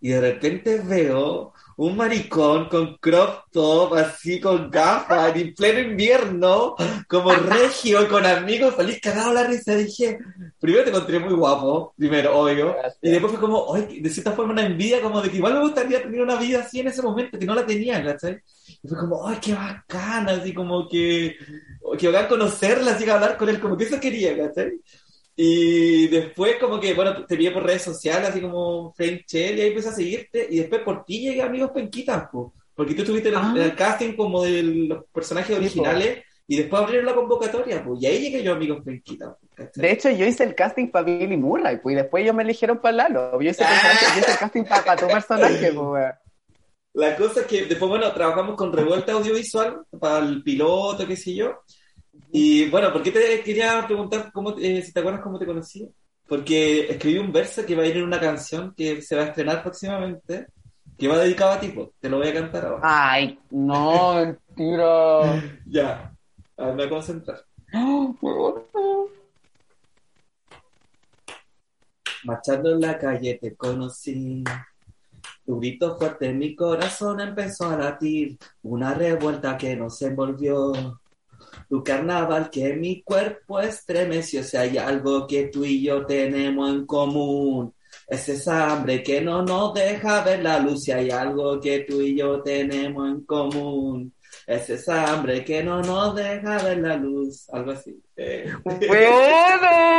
y 0.04 0.10
de 0.10 0.20
repente 0.20 0.82
veo 0.84 1.54
un 1.78 1.96
maricón 1.96 2.68
con 2.68 2.98
crop 2.98 3.50
top, 3.50 3.94
así 3.94 4.38
con 4.38 4.70
gafas, 4.70 5.34
en 5.34 5.54
pleno 5.54 5.78
invierno, 5.80 6.76
como 7.08 7.32
regio, 7.32 8.06
con 8.10 8.26
amigos, 8.26 8.74
feliz 8.74 9.00
cagado 9.00 9.32
la 9.32 9.44
risa. 9.44 9.74
Dije, 9.74 10.18
primero 10.60 10.84
te 10.84 10.90
encontré 10.90 11.18
muy 11.20 11.32
guapo, 11.32 11.94
primero, 11.96 12.38
obvio. 12.38 12.74
Gracias. 12.74 12.98
Y 13.00 13.10
después 13.12 13.32
fue 13.32 13.40
como, 13.40 13.74
ay, 13.74 14.02
de 14.02 14.10
cierta 14.10 14.32
forma 14.32 14.52
una 14.52 14.66
envidia, 14.66 15.00
como 15.00 15.22
de 15.22 15.30
que 15.30 15.38
igual 15.38 15.54
me 15.54 15.60
gustaría 15.60 16.02
tener 16.02 16.20
una 16.20 16.36
vida 16.36 16.60
así 16.60 16.80
en 16.80 16.88
ese 16.88 17.00
momento, 17.00 17.38
que 17.38 17.46
no 17.46 17.54
la 17.54 17.64
tenía, 17.64 18.04
¿cachai? 18.04 18.42
Y 18.82 18.86
fue 18.86 18.98
como, 18.98 19.26
ay, 19.26 19.38
qué 19.40 19.54
bacana, 19.54 20.32
así 20.32 20.52
como 20.52 20.86
que, 20.86 21.34
que 21.98 22.26
conocerla, 22.28 22.90
así 22.92 23.06
que 23.06 23.10
hablar 23.10 23.38
con 23.38 23.48
él, 23.48 23.58
como 23.58 23.74
que 23.74 23.84
eso 23.84 23.98
quería, 23.98 24.36
¿cachai? 24.36 24.72
Y 25.36 26.06
después 26.08 26.56
como 26.60 26.78
que, 26.78 26.94
bueno, 26.94 27.24
te 27.26 27.36
vi 27.36 27.50
por 27.50 27.64
redes 27.64 27.82
sociales, 27.82 28.30
así 28.30 28.40
como 28.40 28.92
Frank 28.94 29.22
Chell, 29.26 29.58
y 29.58 29.62
ahí 29.62 29.68
empecé 29.68 29.88
a 29.88 29.92
seguirte, 29.92 30.46
y 30.48 30.58
después 30.60 30.82
por 30.82 31.04
ti 31.04 31.20
llegué 31.20 31.42
a 31.42 31.46
Amigos 31.46 31.72
Penquitas, 31.72 32.28
po, 32.30 32.54
porque 32.74 32.94
tú 32.94 33.02
estuviste 33.02 33.30
en 33.30 33.34
el, 33.34 33.40
Ah. 33.40 33.52
en 33.56 33.62
el 33.62 33.74
casting 33.74 34.14
como 34.14 34.42
de 34.44 34.62
los 34.62 35.04
personajes 35.12 35.48
Sí, 35.56 35.60
originales, 35.60 36.22
y 36.46 36.56
después 36.56 36.82
abrieron 36.82 37.06
la 37.06 37.14
convocatoria, 37.14 37.82
pues, 37.82 38.00
y 38.02 38.06
ahí 38.06 38.20
llegué 38.20 38.42
yo 38.44 38.52
Amigos 38.52 38.82
¿cachai? 38.84 39.70
De 39.74 39.90
hecho, 39.90 40.10
yo 40.10 40.24
hice 40.26 40.44
el 40.44 40.54
casting 40.54 40.88
para 40.88 41.04
Billy 41.06 41.36
Murray, 41.36 41.78
pues, 41.82 41.94
y 41.94 41.96
después 41.96 42.22
ellos 42.22 42.34
me 42.36 42.42
eligieron 42.44 42.78
para 42.80 42.96
Lalo. 42.96 43.40
Yo 43.40 43.50
hice, 43.50 43.64
el 43.64 43.70
personaje- 43.70 44.06
yo 44.14 44.20
hice 44.20 44.30
el 44.32 44.38
casting 44.38 44.64
para 44.64 44.96
tu 44.96 45.06
personaje, 45.08 45.72
pues. 45.72 46.14
La 46.92 47.16
cosa 47.16 47.40
es 47.40 47.46
que 47.46 47.64
después, 47.64 47.88
bueno, 47.88 48.12
trabajamos 48.12 48.54
con 48.56 48.72
Revuelta 48.72 49.12
Audiovisual 49.14 49.80
para 49.98 50.18
el 50.24 50.44
piloto, 50.44 51.04
qué 51.08 51.16
sé 51.16 51.34
yo. 51.34 51.60
Y 52.36 52.68
bueno, 52.68 52.92
¿por 52.92 53.00
qué 53.00 53.12
te 53.12 53.44
quería 53.44 53.86
preguntar 53.86 54.32
cómo, 54.32 54.56
eh, 54.58 54.82
si 54.82 54.92
te 54.92 54.98
acuerdas 54.98 55.22
cómo 55.22 55.38
te 55.38 55.46
conocí? 55.46 55.88
Porque 56.26 56.90
escribí 56.90 57.18
un 57.18 57.30
verso 57.30 57.64
que 57.64 57.76
va 57.76 57.84
a 57.84 57.86
ir 57.86 57.96
en 57.96 58.02
una 58.02 58.18
canción 58.18 58.74
que 58.76 59.00
se 59.02 59.14
va 59.14 59.22
a 59.22 59.26
estrenar 59.26 59.62
próximamente, 59.62 60.48
que 60.98 61.06
va 61.06 61.16
dedicado 61.18 61.52
a 61.52 61.60
ti, 61.60 61.72
te 62.00 62.08
lo 62.08 62.18
voy 62.18 62.26
a 62.26 62.34
cantar 62.34 62.66
ahora. 62.66 62.80
Ay, 62.82 63.38
no, 63.52 64.14
mentira. 64.56 65.44
Ya, 65.64 66.12
a 66.56 66.66
ver, 66.66 66.74
me 66.74 66.82
voy 66.82 66.86
a 66.86 66.90
concentrar. 66.90 67.44
Marchando 72.24 72.72
en 72.72 72.80
la 72.80 72.98
calle 72.98 73.38
te 73.40 73.54
conocí. 73.54 74.42
Tu 75.46 75.60
grito 75.60 75.96
fuerte 75.96 76.26
en 76.26 76.38
mi 76.38 76.56
corazón 76.56 77.20
empezó 77.20 77.70
a 77.70 77.76
latir. 77.76 78.36
Una 78.64 78.92
revuelta 78.92 79.56
que 79.56 79.76
nos 79.76 80.02
envolvió. 80.02 81.00
Tu 81.74 81.82
carnaval 81.82 82.50
que 82.50 82.72
mi 82.74 83.02
cuerpo 83.02 83.58
estremeció. 83.58 84.44
Si 84.44 84.56
hay 84.56 84.78
algo 84.78 85.26
que 85.26 85.48
tú 85.48 85.64
y 85.64 85.82
yo 85.82 86.06
tenemos 86.06 86.70
en 86.70 86.86
común. 86.86 87.74
Es 88.06 88.28
esa 88.28 88.70
hambre 88.70 89.02
que 89.02 89.20
no 89.20 89.42
nos 89.42 89.74
deja 89.74 90.22
ver 90.22 90.44
la 90.44 90.60
luz. 90.60 90.84
Si 90.84 90.92
hay 90.92 91.10
algo 91.10 91.60
que 91.60 91.80
tú 91.80 92.00
y 92.00 92.16
yo 92.16 92.40
tenemos 92.42 93.08
en 93.08 93.24
común. 93.24 94.14
Es 94.46 94.70
esa 94.70 95.12
hambre 95.12 95.44
que 95.44 95.64
no 95.64 95.82
nos 95.82 96.14
deja 96.14 96.62
ver 96.62 96.78
la 96.78 96.94
luz. 96.94 97.50
Algo 97.50 97.72
así. 97.72 98.00
Eh. 98.16 98.52
Weón, 98.88 99.96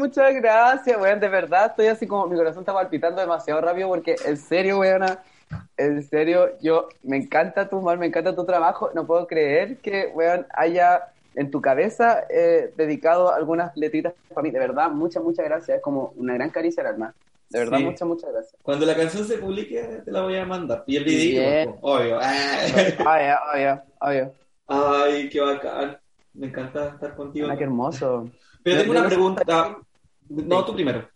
muchas 0.00 0.34
gracias, 0.34 1.00
weón. 1.00 1.20
De 1.20 1.28
verdad, 1.28 1.66
estoy 1.66 1.86
así 1.86 2.04
como 2.04 2.26
mi 2.26 2.36
corazón 2.36 2.62
está 2.62 2.74
palpitando 2.74 3.20
demasiado 3.20 3.60
rápido 3.60 3.86
porque, 3.90 4.16
en 4.24 4.36
serio, 4.36 4.80
weona, 4.80 5.22
en 5.76 6.02
serio, 6.02 6.50
yo 6.60 6.88
me 7.02 7.16
encanta 7.16 7.68
tu 7.68 7.78
humor, 7.78 7.98
me 7.98 8.06
encanta 8.06 8.34
tu 8.34 8.44
trabajo. 8.44 8.90
No 8.94 9.06
puedo 9.06 9.26
creer 9.26 9.78
que, 9.78 10.10
weón, 10.14 10.46
haya 10.54 11.08
en 11.34 11.50
tu 11.50 11.60
cabeza 11.60 12.24
eh, 12.30 12.72
dedicado 12.76 13.32
algunas 13.32 13.76
letritas 13.76 14.12
para 14.28 14.42
mí. 14.42 14.50
De 14.50 14.58
verdad, 14.58 14.90
muchas, 14.90 15.22
muchas 15.22 15.44
gracias. 15.44 15.76
Es 15.78 15.82
como 15.82 16.12
una 16.16 16.34
gran 16.34 16.50
caricia 16.50 16.82
al 16.82 16.88
alma. 16.94 17.14
De 17.50 17.60
verdad, 17.60 17.78
Sí. 17.78 17.84
muchas, 17.84 18.08
muchas 18.08 18.30
gracias. 18.32 18.56
Cuando 18.62 18.84
la 18.84 18.94
canción 18.94 19.24
se 19.24 19.38
publique, 19.38 20.02
te 20.04 20.10
la 20.10 20.22
voy 20.22 20.36
a 20.36 20.44
mandar. 20.44 20.84
Y 20.86 20.96
el 20.96 21.04
video, 21.04 21.50
Bien. 21.50 21.74
obvio. 21.80 22.18
Obvio, 22.98 23.36
obvio, 23.54 23.82
obvio. 24.00 24.32
Ay, 24.66 25.28
qué 25.30 25.40
bacán. 25.40 25.98
Me 26.34 26.48
encanta 26.48 26.88
estar 26.88 27.14
contigo. 27.16 27.48
Ah, 27.50 27.56
qué 27.56 27.64
hermoso. 27.64 28.28
Pero 28.62 28.80
tengo 28.82 28.92
yo 28.94 29.00
una 29.00 29.08
pregunta. 29.08 29.76
No, 30.28 30.64
tú 30.64 30.74
primero. 30.74 31.08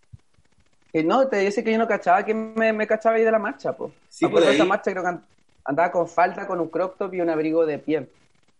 Que 0.93 1.03
no, 1.03 1.27
te 1.29 1.39
dice 1.39 1.65
que 1.65 1.73
yo 1.73 1.79
no 1.79 1.89
cachaba 1.89 2.25
que 2.25 2.35
me, 2.35 2.73
me 2.73 2.87
cachaba 2.87 3.17
ahí 3.17 3.25
de 3.25 3.31
la 3.31 3.39
marcha, 3.39 3.73
pues. 3.77 3.93
Sí, 4.09 4.27
por 4.27 4.43
ahí. 4.43 4.55
esa 4.55 4.65
marcha 4.65 4.91
creo 4.91 5.03
que 5.03 5.09
and- 5.09 5.23
andaba 5.65 5.91
con 5.91 6.07
falda, 6.09 6.47
con 6.47 6.61
un 6.61 6.69
crop 6.69 6.99
top 6.99 7.15
y 7.15 7.21
un 7.21 7.31
abrigo 7.31 7.65
de 7.65 7.79
piel. 7.79 8.09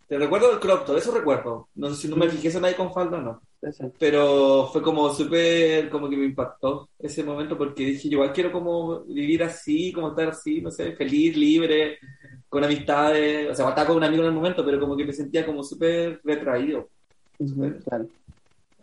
Te 0.09 0.19
recuerdo 0.19 0.53
el 0.53 0.61
crop 0.61 0.85
top, 0.87 0.97
eso 0.97 1.13
recuerdo. 1.13 1.69
No 1.75 1.91
sé 1.91 1.97
si 2.03 2.09
no 2.09 2.17
me 2.17 2.29
fijé 2.29 2.51
si 2.51 2.59
nadie 2.61 2.77
con 2.77 2.93
falda 2.93 3.19
o 3.19 3.21
no. 3.23 3.41
Pero 3.99 4.69
fue 4.73 4.83
como 4.83 5.13
súper, 5.15 5.89
como 5.89 6.09
que 6.11 6.17
me 6.17 6.25
impactó 6.27 6.89
ese 6.99 7.23
momento 7.23 7.57
porque 7.57 7.85
dije, 7.85 8.09
yo 8.09 8.15
igual 8.17 8.33
quiero 8.33 8.51
como 8.51 9.01
vivir 9.05 9.43
así, 9.45 9.93
como 9.93 10.09
estar 10.11 10.29
así, 10.29 10.61
no 10.61 10.71
sé, 10.71 10.93
feliz, 10.97 11.37
libre, 11.37 11.99
con 12.49 12.65
amistades. 12.65 13.51
O 13.51 13.55
sea, 13.55 13.69
estaba 13.69 13.87
con 13.87 13.97
un 13.99 14.05
amigo 14.05 14.23
en 14.23 14.29
el 14.31 14.35
momento, 14.35 14.65
pero 14.65 14.81
como 14.81 14.97
que 14.97 15.05
me 15.05 15.13
sentía 15.13 15.47
como 15.47 15.63
súper 15.63 16.21
retraído. 16.25 16.89
Claro. 17.85 18.07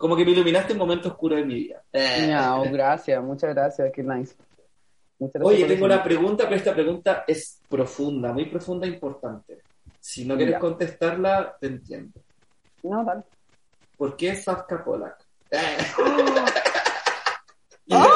Como 0.00 0.16
que 0.16 0.24
me 0.24 0.30
iluminaste 0.30 0.72
un 0.72 0.78
momento 0.78 1.10
oscuro 1.10 1.36
de 1.36 1.44
mi 1.44 1.56
vida. 1.56 1.82
Miau, 1.92 2.64
gracias, 2.72 3.22
muchas 3.22 3.54
gracias, 3.54 3.92
qué 3.94 4.02
nice. 4.02 4.34
Muchas 5.18 5.42
gracias 5.42 5.58
Oye, 5.58 5.66
tengo 5.66 5.84
una 5.84 6.02
pregunta, 6.02 6.44
pero 6.44 6.56
esta 6.56 6.72
pregunta 6.72 7.24
es 7.26 7.60
profunda, 7.68 8.32
muy 8.32 8.46
profunda 8.46 8.86
e 8.86 8.90
importante. 8.90 9.58
Si 10.00 10.24
no 10.24 10.36
quieres 10.36 10.54
Ya. 10.54 10.58
contestarla, 10.58 11.54
te 11.60 11.66
entiendo. 11.66 12.18
No, 12.82 13.04
dale. 13.04 13.24
¿Por 13.98 14.16
qué 14.16 14.34
Safka 14.34 14.82
Polak? 14.82 15.18
Oh. 17.92 18.08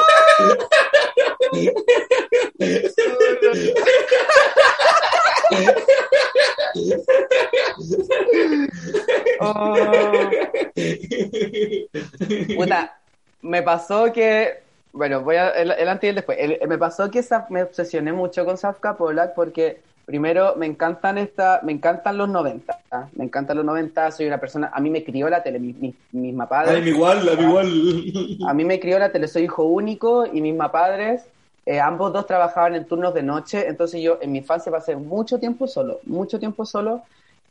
Puta, 12.55 12.97
me 13.41 13.61
pasó 13.63 14.11
que, 14.11 14.59
bueno, 14.93 15.21
voy 15.21 15.35
a, 15.37 15.49
el, 15.51 15.71
el 15.71 15.87
antes 15.89 16.07
y 16.07 16.09
el 16.09 16.15
después. 16.15 16.37
El- 16.39 16.67
me 16.67 16.77
pasó 16.77 17.09
que 17.09 17.23
me 17.49 17.63
obsesioné 17.63 18.13
mucho 18.13 18.45
con 18.45 18.57
Safka 18.57 18.97
Polak 18.97 19.33
porque 19.33 19.79
primero 20.05 20.55
me 20.55 20.65
encantan 20.67 21.17
esta, 21.17 21.61
me 21.63 21.71
encantan 21.71 22.17
los 22.17 22.29
90, 22.29 22.79
¿ah? 22.91 23.07
me 23.15 23.23
encantan 23.25 23.57
los 23.57 23.65
90, 23.65 24.11
soy 24.11 24.27
una 24.27 24.39
persona, 24.39 24.69
a 24.71 24.79
mí 24.79 24.89
me 24.91 25.03
crió 25.03 25.29
la 25.29 25.41
tele, 25.41 25.57
mi, 25.59 25.73
mi, 25.73 25.95
mis 26.11 26.39
Ay, 26.39 26.47
padres, 26.47 26.83
mi 26.83 26.89
igual, 26.91 27.27
a 27.27 27.35
mi 27.35 27.43
igual. 27.43 28.37
a 28.47 28.53
mí 28.53 28.65
me 28.65 28.79
crió 28.79 28.99
la 28.99 29.11
tele, 29.11 29.27
soy 29.27 29.43
hijo 29.45 29.63
único 29.63 30.27
y 30.31 30.41
mis 30.41 30.55
padres, 30.71 31.23
eh, 31.65 31.79
ambos 31.79 32.13
dos 32.13 32.25
trabajaban 32.27 32.75
en 32.75 32.85
turnos 32.87 33.13
de 33.13 33.23
noche, 33.23 33.67
entonces 33.67 34.01
yo 34.01 34.19
en 34.21 34.31
mi 34.31 34.39
infancia 34.39 34.71
pasé 34.71 34.95
mucho 34.95 35.39
tiempo 35.39 35.67
solo, 35.67 35.99
mucho 36.05 36.39
tiempo 36.39 36.65
solo, 36.65 37.03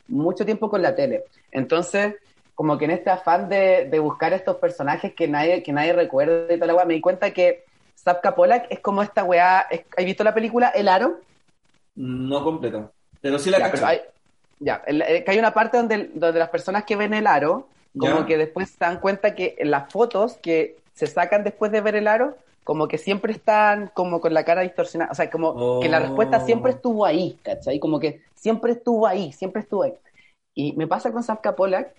mucho 0.07 0.45
tiempo 0.45 0.69
con 0.69 0.81
la 0.81 0.95
tele. 0.95 1.25
Entonces, 1.51 2.15
como 2.53 2.77
que 2.77 2.85
en 2.85 2.91
este 2.91 3.09
afán 3.09 3.49
de, 3.49 3.87
de 3.89 3.99
buscar 3.99 4.33
estos 4.33 4.57
personajes 4.57 5.13
que 5.13 5.27
nadie, 5.27 5.61
que 5.63 5.73
nadie 5.73 5.93
recuerda 5.93 6.53
y 6.53 6.59
weá, 6.59 6.85
me 6.85 6.93
di 6.93 7.01
cuenta 7.01 7.31
que 7.31 7.63
Zapka 7.97 8.35
Polak 8.35 8.67
es 8.69 8.79
como 8.79 9.01
esta 9.01 9.23
weá, 9.23 9.61
es- 9.69 9.81
¿has 9.97 10.05
visto 10.05 10.23
la 10.23 10.33
película 10.33 10.69
El 10.69 10.87
Aro? 10.87 11.17
No 11.95 12.43
completa. 12.43 12.91
Pero 13.21 13.39
sí 13.39 13.49
la 13.49 13.57
Ya, 13.59 13.65
cacho. 13.71 13.85
hay, 13.85 14.01
ya, 14.59 14.83
el- 14.85 15.01
eh, 15.01 15.23
que 15.23 15.31
hay 15.31 15.39
una 15.39 15.53
parte 15.53 15.77
donde, 15.77 16.09
donde 16.13 16.39
las 16.39 16.49
personas 16.49 16.83
que 16.85 16.95
ven 16.95 17.13
el 17.13 17.27
aro, 17.27 17.67
como 17.97 18.21
Ya. 18.21 18.25
que 18.25 18.37
después 18.37 18.69
se 18.69 18.77
dan 18.79 18.99
cuenta 18.99 19.35
que 19.35 19.55
las 19.61 19.91
fotos 19.91 20.37
que 20.37 20.77
se 20.93 21.07
sacan 21.07 21.43
después 21.43 21.71
de 21.71 21.81
ver 21.81 21.95
el 21.95 22.07
aro, 22.07 22.37
como 22.65 22.89
que 22.89 22.97
siempre 22.97 23.31
están 23.31 23.89
como 23.93 24.19
con 24.21 24.33
la 24.33 24.43
cara 24.43 24.63
distorsionada, 24.63 25.11
o 25.11 25.15
sea, 25.15 25.31
como 25.31 25.49
Oh. 25.51 25.79
que 25.81 25.89
la 25.89 25.99
respuesta 26.01 26.41
siempre 26.41 26.73
estuvo 26.73 27.05
ahí, 27.05 27.39
¿cachai? 27.43 27.79
Como 27.79 28.01
que 28.01 28.21
siempre 28.35 28.73
estuvo 28.73 29.07
ahí, 29.07 29.31
siempre 29.31 29.61
estuvo 29.61 29.83
ahí. 29.83 29.93
Y 30.55 30.73
me 30.73 30.87
pasa 30.87 31.11
con 31.13 31.23
Zapka 31.23 31.55
Polak 31.55 31.93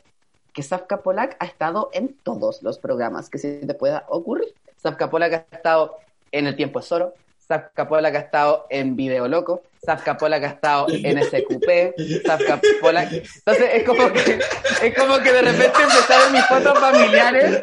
que 0.52 0.62
Safka 0.62 1.02
Polak 1.02 1.36
ha 1.40 1.46
estado 1.46 1.90
en 1.92 2.16
todos 2.22 2.62
los 2.62 2.78
programas 2.78 3.30
que 3.30 3.38
se 3.38 3.66
te 3.66 3.74
pueda 3.74 4.06
ocurrir. 4.08 4.54
Safka 4.76 5.10
Polak 5.10 5.32
ha 5.52 5.56
estado 5.56 5.96
en 6.32 6.46
El 6.46 6.56
Tiempo 6.56 6.80
es 6.80 6.90
Oro, 6.92 7.14
Safka 7.48 7.88
Polak 7.88 8.14
ha 8.16 8.18
estado 8.18 8.66
en 8.70 8.96
Video 8.96 9.28
Loco, 9.28 9.62
Safka 9.84 10.16
Polak 10.16 10.42
ha 10.42 10.48
estado 10.48 10.86
en 10.90 11.22
SQP, 11.22 12.24
Safka 12.26 12.60
Polak... 12.80 13.12
Entonces 13.12 13.68
es 13.72 13.84
como 13.84 14.12
que, 14.12 14.40
es 14.82 14.98
como 14.98 15.18
que 15.18 15.32
de 15.32 15.42
repente 15.42 15.82
empezaron 15.82 16.32
mis 16.32 16.44
fotos 16.46 16.78
familiares 16.78 17.62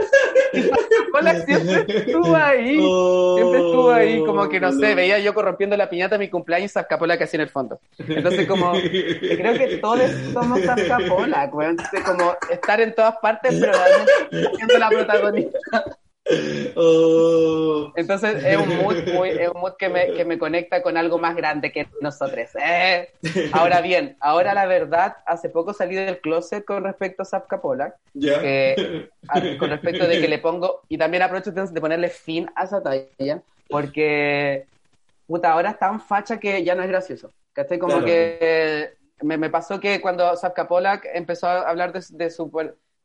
y 0.53 0.61
Safka 0.61 0.95
Polak 1.11 1.45
siempre 1.45 1.97
estuvo 1.97 2.35
ahí. 2.35 2.75
Siempre 2.75 3.59
estuvo 3.59 3.91
ahí, 3.91 4.25
como 4.25 4.47
que 4.47 4.59
no 4.61 4.71
sé, 4.71 4.95
veía 4.95 5.19
yo 5.19 5.33
corrompiendo 5.33 5.75
la 5.75 5.89
piñata 5.89 6.15
de 6.15 6.19
mi 6.19 6.29
cumpleaños 6.29 6.71
y 6.71 6.73
Safka 6.73 6.97
Polak 6.97 7.21
así 7.21 7.35
en 7.35 7.41
el 7.41 7.49
fondo. 7.49 7.81
Entonces 7.97 8.47
como, 8.47 8.71
creo 8.71 9.53
que 9.57 9.77
todos 9.81 9.99
somos 10.31 10.59
weón. 11.51 11.71
Entonces 11.71 12.01
como 12.05 12.37
estar 12.49 12.79
en 12.79 12.95
todas 12.95 13.17
partes, 13.17 13.55
pero 13.59 13.73
realmente 13.73 14.55
siendo 14.55 14.77
la 14.77 14.89
protagonista. 14.89 15.97
Oh. 16.75 17.91
Entonces 17.95 18.43
es 18.43 18.57
un 18.57 18.77
mood, 18.77 18.95
muy, 19.13 19.29
es 19.29 19.49
un 19.49 19.59
mood 19.61 19.73
que, 19.77 19.89
me, 19.89 20.13
que 20.13 20.25
me 20.25 20.39
conecta 20.39 20.81
con 20.81 20.97
algo 20.97 21.19
más 21.19 21.35
grande 21.35 21.71
que 21.71 21.87
nosotros. 22.01 22.49
¿eh? 22.55 23.09
Ahora 23.51 23.81
bien, 23.81 24.17
ahora 24.19 24.53
la 24.53 24.65
verdad, 24.65 25.17
hace 25.25 25.49
poco 25.49 25.73
salí 25.73 25.95
del 25.95 26.19
closet 26.19 26.65
con 26.65 26.83
respecto 26.83 27.21
a 27.23 27.25
Zapka 27.25 27.61
Polak, 27.61 27.95
con 29.59 29.69
respecto 29.69 30.07
de 30.07 30.21
que 30.21 30.27
le 30.27 30.39
pongo, 30.39 30.81
y 30.89 30.97
también 30.97 31.23
aprovecho 31.23 31.51
de 31.51 31.81
ponerle 31.81 32.09
fin 32.09 32.49
a 32.55 32.63
esa 32.63 32.81
talla, 32.81 33.41
porque 33.69 34.65
puta, 35.27 35.51
ahora 35.51 35.71
es 35.71 35.79
tan 35.79 35.99
facha 35.99 36.39
que 36.39 36.63
ya 36.63 36.75
no 36.75 36.83
es 36.83 36.89
gracioso. 36.89 37.31
¿Cachai? 37.53 37.77
Como 37.77 37.93
Claro. 37.93 38.05
que 38.07 38.93
me, 39.21 39.37
me 39.37 39.49
pasó 39.49 39.79
que 39.79 40.01
cuando 40.01 40.35
Zapka 40.35 40.67
Polak 40.67 41.05
empezó 41.13 41.47
a 41.47 41.69
hablar 41.69 41.93
de, 41.93 42.03
de 42.09 42.29
su 42.31 42.49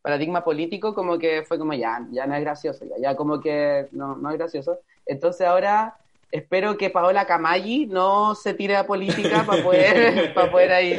paradigma 0.09 0.43
político, 0.43 0.95
como 0.95 1.19
que 1.19 1.43
fue 1.43 1.59
como 1.59 1.75
ya, 1.75 2.07
ya 2.11 2.27
no 2.27 2.35
es 2.35 2.41
gracioso, 2.41 2.87
ya, 2.87 2.95
ya 2.99 3.15
como 3.15 3.39
que 3.41 3.89
no, 3.93 4.17
no 4.17 4.31
es 4.31 4.39
gracioso. 4.39 4.79
Entonces 5.05 5.47
ahora 5.47 5.99
espero 6.31 6.79
que 6.79 6.89
Paola 6.89 7.27
Camaggi 7.27 7.85
no 7.87 8.35
se 8.35 8.55
tire 8.55 8.77
a 8.77 8.87
política 8.87 9.45
para 9.47 9.63
poder, 9.63 10.33
para 10.35 10.51
poder 10.51 10.73
ahí. 10.73 10.99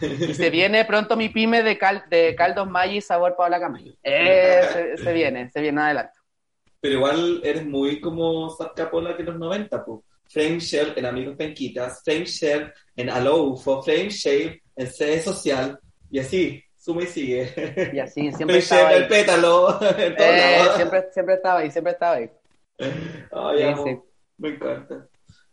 Y 0.00 0.34
se 0.34 0.50
viene 0.50 0.84
pronto 0.84 1.16
mi 1.16 1.28
pyme 1.28 1.64
de, 1.64 1.76
cal- 1.76 2.04
de 2.08 2.36
caldos 2.36 2.70
Maggi 2.70 3.00
sabor 3.00 3.34
Paola 3.36 3.58
Camaggi. 3.58 3.98
Eh, 4.04 4.60
se, 4.72 4.96
se 4.98 5.12
viene, 5.12 5.50
se 5.50 5.60
viene 5.60 5.80
adelante. 5.80 6.12
Pero 6.80 6.94
igual 6.94 7.40
eres 7.42 7.66
muy 7.66 8.00
como 8.00 8.48
Zapka 8.50 8.88
Polak 8.88 9.18
en 9.18 9.26
los 9.26 9.38
90, 9.38 9.84
pues. 9.84 10.00
Frame 10.28 10.60
Shell 10.60 10.92
en 10.96 11.06
Amigos 11.06 11.34
Penquitas, 11.36 12.00
Frame 12.04 12.24
Shell 12.26 12.72
en 12.96 13.10
Aloufo, 13.10 13.82
Frame 13.82 14.10
Shell 14.10 14.60
en 14.76 14.86
CD 14.86 15.20
Social, 15.20 15.78
y 16.10 16.18
así, 16.18 16.62
suma 16.86 17.02
y 17.02 17.06
sigue. 17.06 17.90
Y 17.92 17.98
así, 17.98 18.30
siempre 18.36 18.58
estaba 18.58 18.92
el 18.92 19.08
pétalo, 19.08 19.66
todos 19.78 19.94
Eh, 19.98 20.64
siempre, 20.76 21.08
siempre 21.12 21.34
estaba 21.34 21.58
ahí, 21.58 21.70
siempre 21.70 21.92
estaba 21.92 22.14
ahí. 22.14 22.30
Sí, 22.78 23.82
sí. 23.84 23.98
Me 24.38 24.50
encanta. 24.50 25.08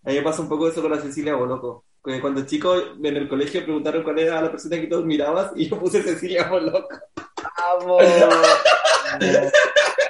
A 0.06 0.10
mí 0.10 0.16
me 0.16 0.22
pasa 0.22 0.44
un 0.44 0.50
poco 0.50 0.68
eso 0.68 0.82
con 0.82 0.92
la 0.92 1.00
Cecilia 1.00 1.36
Boloco. 1.36 1.86
Cuando 2.02 2.46
chico 2.46 2.76
en 2.76 3.16
el 3.16 3.30
colegio 3.30 3.64
preguntaron 3.64 4.04
cuál 4.04 4.20
era 4.20 4.42
la 4.42 4.52
persona 4.52 4.76
que 4.76 4.88
tú 4.88 4.98
admirabas 4.98 5.54
y 5.56 5.70
yo 5.70 5.80
puse 5.80 6.04
Cecilia 6.04 6.50
Boloco. 6.50 6.90
Amo. 7.80 7.98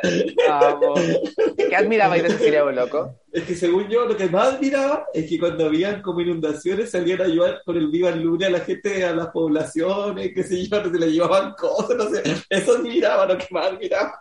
¿Qué 1.57 1.75
admirabais 1.75 2.23
de 2.23 2.29
Cecilia 2.31 2.63
Boloco? 2.63 3.15
Es 3.31 3.43
que 3.43 3.55
según 3.55 3.87
yo, 3.87 4.05
lo 4.05 4.17
que 4.17 4.27
más 4.27 4.55
admiraba 4.55 5.07
es 5.13 5.29
que 5.29 5.39
cuando 5.39 5.65
habían 5.65 6.01
como 6.01 6.21
inundaciones 6.21 6.91
salían 6.91 7.21
a 7.21 7.25
ayudar 7.25 7.61
con 7.65 7.77
el 7.77 7.87
Viva 7.87 8.09
el 8.09 8.21
Lunes 8.21 8.49
a 8.49 8.51
la 8.51 8.59
gente, 8.59 9.05
a 9.05 9.13
las 9.13 9.27
poblaciones, 9.27 10.31
qué 10.35 10.43
sé 10.43 10.67
yo, 10.67 10.83
se 10.83 10.89
le 10.89 11.11
llevaban 11.11 11.53
cosas, 11.53 11.95
no 11.95 12.09
sé. 12.09 12.21
Eso 12.49 12.73
admiraba, 12.73 13.25
lo 13.25 13.37
que 13.37 13.47
más 13.51 13.67
admiraba. 13.67 14.19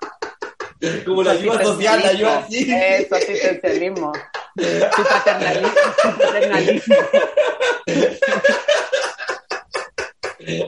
Como 1.04 1.22
la 1.22 1.32
ayuda 1.32 1.62
social, 1.62 2.00
la 2.00 2.08
ayuda 2.08 2.38
así. 2.38 2.68
Eso, 2.70 3.14
asistencialismo. 3.14 4.12
Su 4.56 5.02
paternalismo. 5.04 5.68
Su 6.00 6.18
paternalismo. 6.18 6.96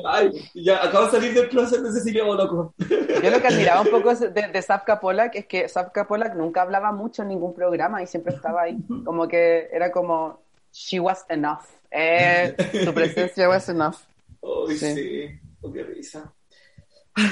Ay, 0.05 0.31
ya 0.55 0.85
acabo 0.85 1.07
de 1.07 1.11
salir 1.11 1.35
del 1.35 1.49
closet 1.49 1.81
de 1.83 1.93
Cecilia 1.93 2.25
Boloco. 2.25 2.75
Yo 2.79 3.31
lo 3.31 3.41
que 3.41 3.47
admiraba 3.47 3.81
un 3.83 3.89
poco 3.89 4.14
de, 4.14 4.31
de 4.31 4.62
Safka 4.62 5.01
Polak 5.01 5.35
es 5.37 5.47
que 5.47 5.68
Safka 5.68 6.07
Polak 6.07 6.35
nunca 6.35 6.62
hablaba 6.62 6.93
mucho 6.93 7.22
en 7.22 7.29
ningún 7.29 7.55
programa 7.55 8.03
y 8.03 8.07
siempre 8.07 8.35
estaba 8.35 8.62
ahí. 8.62 8.77
Como 9.05 9.29
que 9.29 9.68
era 9.72 9.91
como, 9.91 10.41
she 10.72 11.01
was 11.01 11.25
enough. 11.29 11.62
Eh, 11.91 12.55
su 12.85 12.93
presencia 12.93 13.49
was 13.49 13.68
enough. 13.68 13.97
Ay, 14.43 14.77
Sí. 14.77 14.95
sí. 14.95 15.41
Oh, 15.62 15.72
qué 15.72 15.83
risa. 15.83 16.33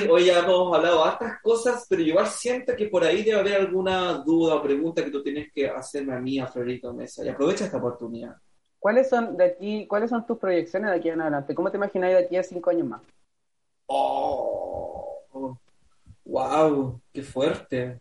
Hoy 0.08 0.26
ya 0.26 0.38
hemos 0.38 0.74
hablado 0.76 1.02
de 1.02 1.10
hartas 1.10 1.40
cosas, 1.42 1.86
pero 1.88 2.02
yo 2.02 2.14
siento 2.26 2.74
que 2.76 2.86
por 2.86 3.02
ahí 3.02 3.24
debe 3.24 3.40
haber 3.40 3.54
alguna 3.54 4.12
duda 4.18 4.54
o 4.54 4.62
pregunta 4.62 5.04
que 5.04 5.10
tú 5.10 5.22
tienes 5.22 5.52
que 5.52 5.68
hacerme 5.68 6.14
a 6.14 6.20
mí, 6.20 6.38
a 6.38 6.46
Florito 6.46 6.94
Mesa. 6.94 7.24
Y 7.24 7.28
aprovecha 7.28 7.64
esta 7.64 7.78
oportunidad. 7.78 8.36
¿Cuáles 8.82 9.08
son 9.08 9.36
de 9.36 9.44
aquí, 9.44 9.86
cuáles 9.86 10.10
son 10.10 10.26
tus 10.26 10.38
proyecciones 10.38 10.90
de 10.90 10.96
aquí 10.96 11.08
en 11.08 11.20
adelante? 11.20 11.54
¿Cómo 11.54 11.70
te 11.70 11.76
imaginas 11.76 12.10
de 12.10 12.18
aquí 12.18 12.36
a 12.36 12.42
cinco 12.42 12.68
años 12.68 12.88
más? 12.88 13.00
Oh, 13.86 15.56
wow, 16.24 17.00
qué 17.12 17.22
fuerte. 17.22 18.00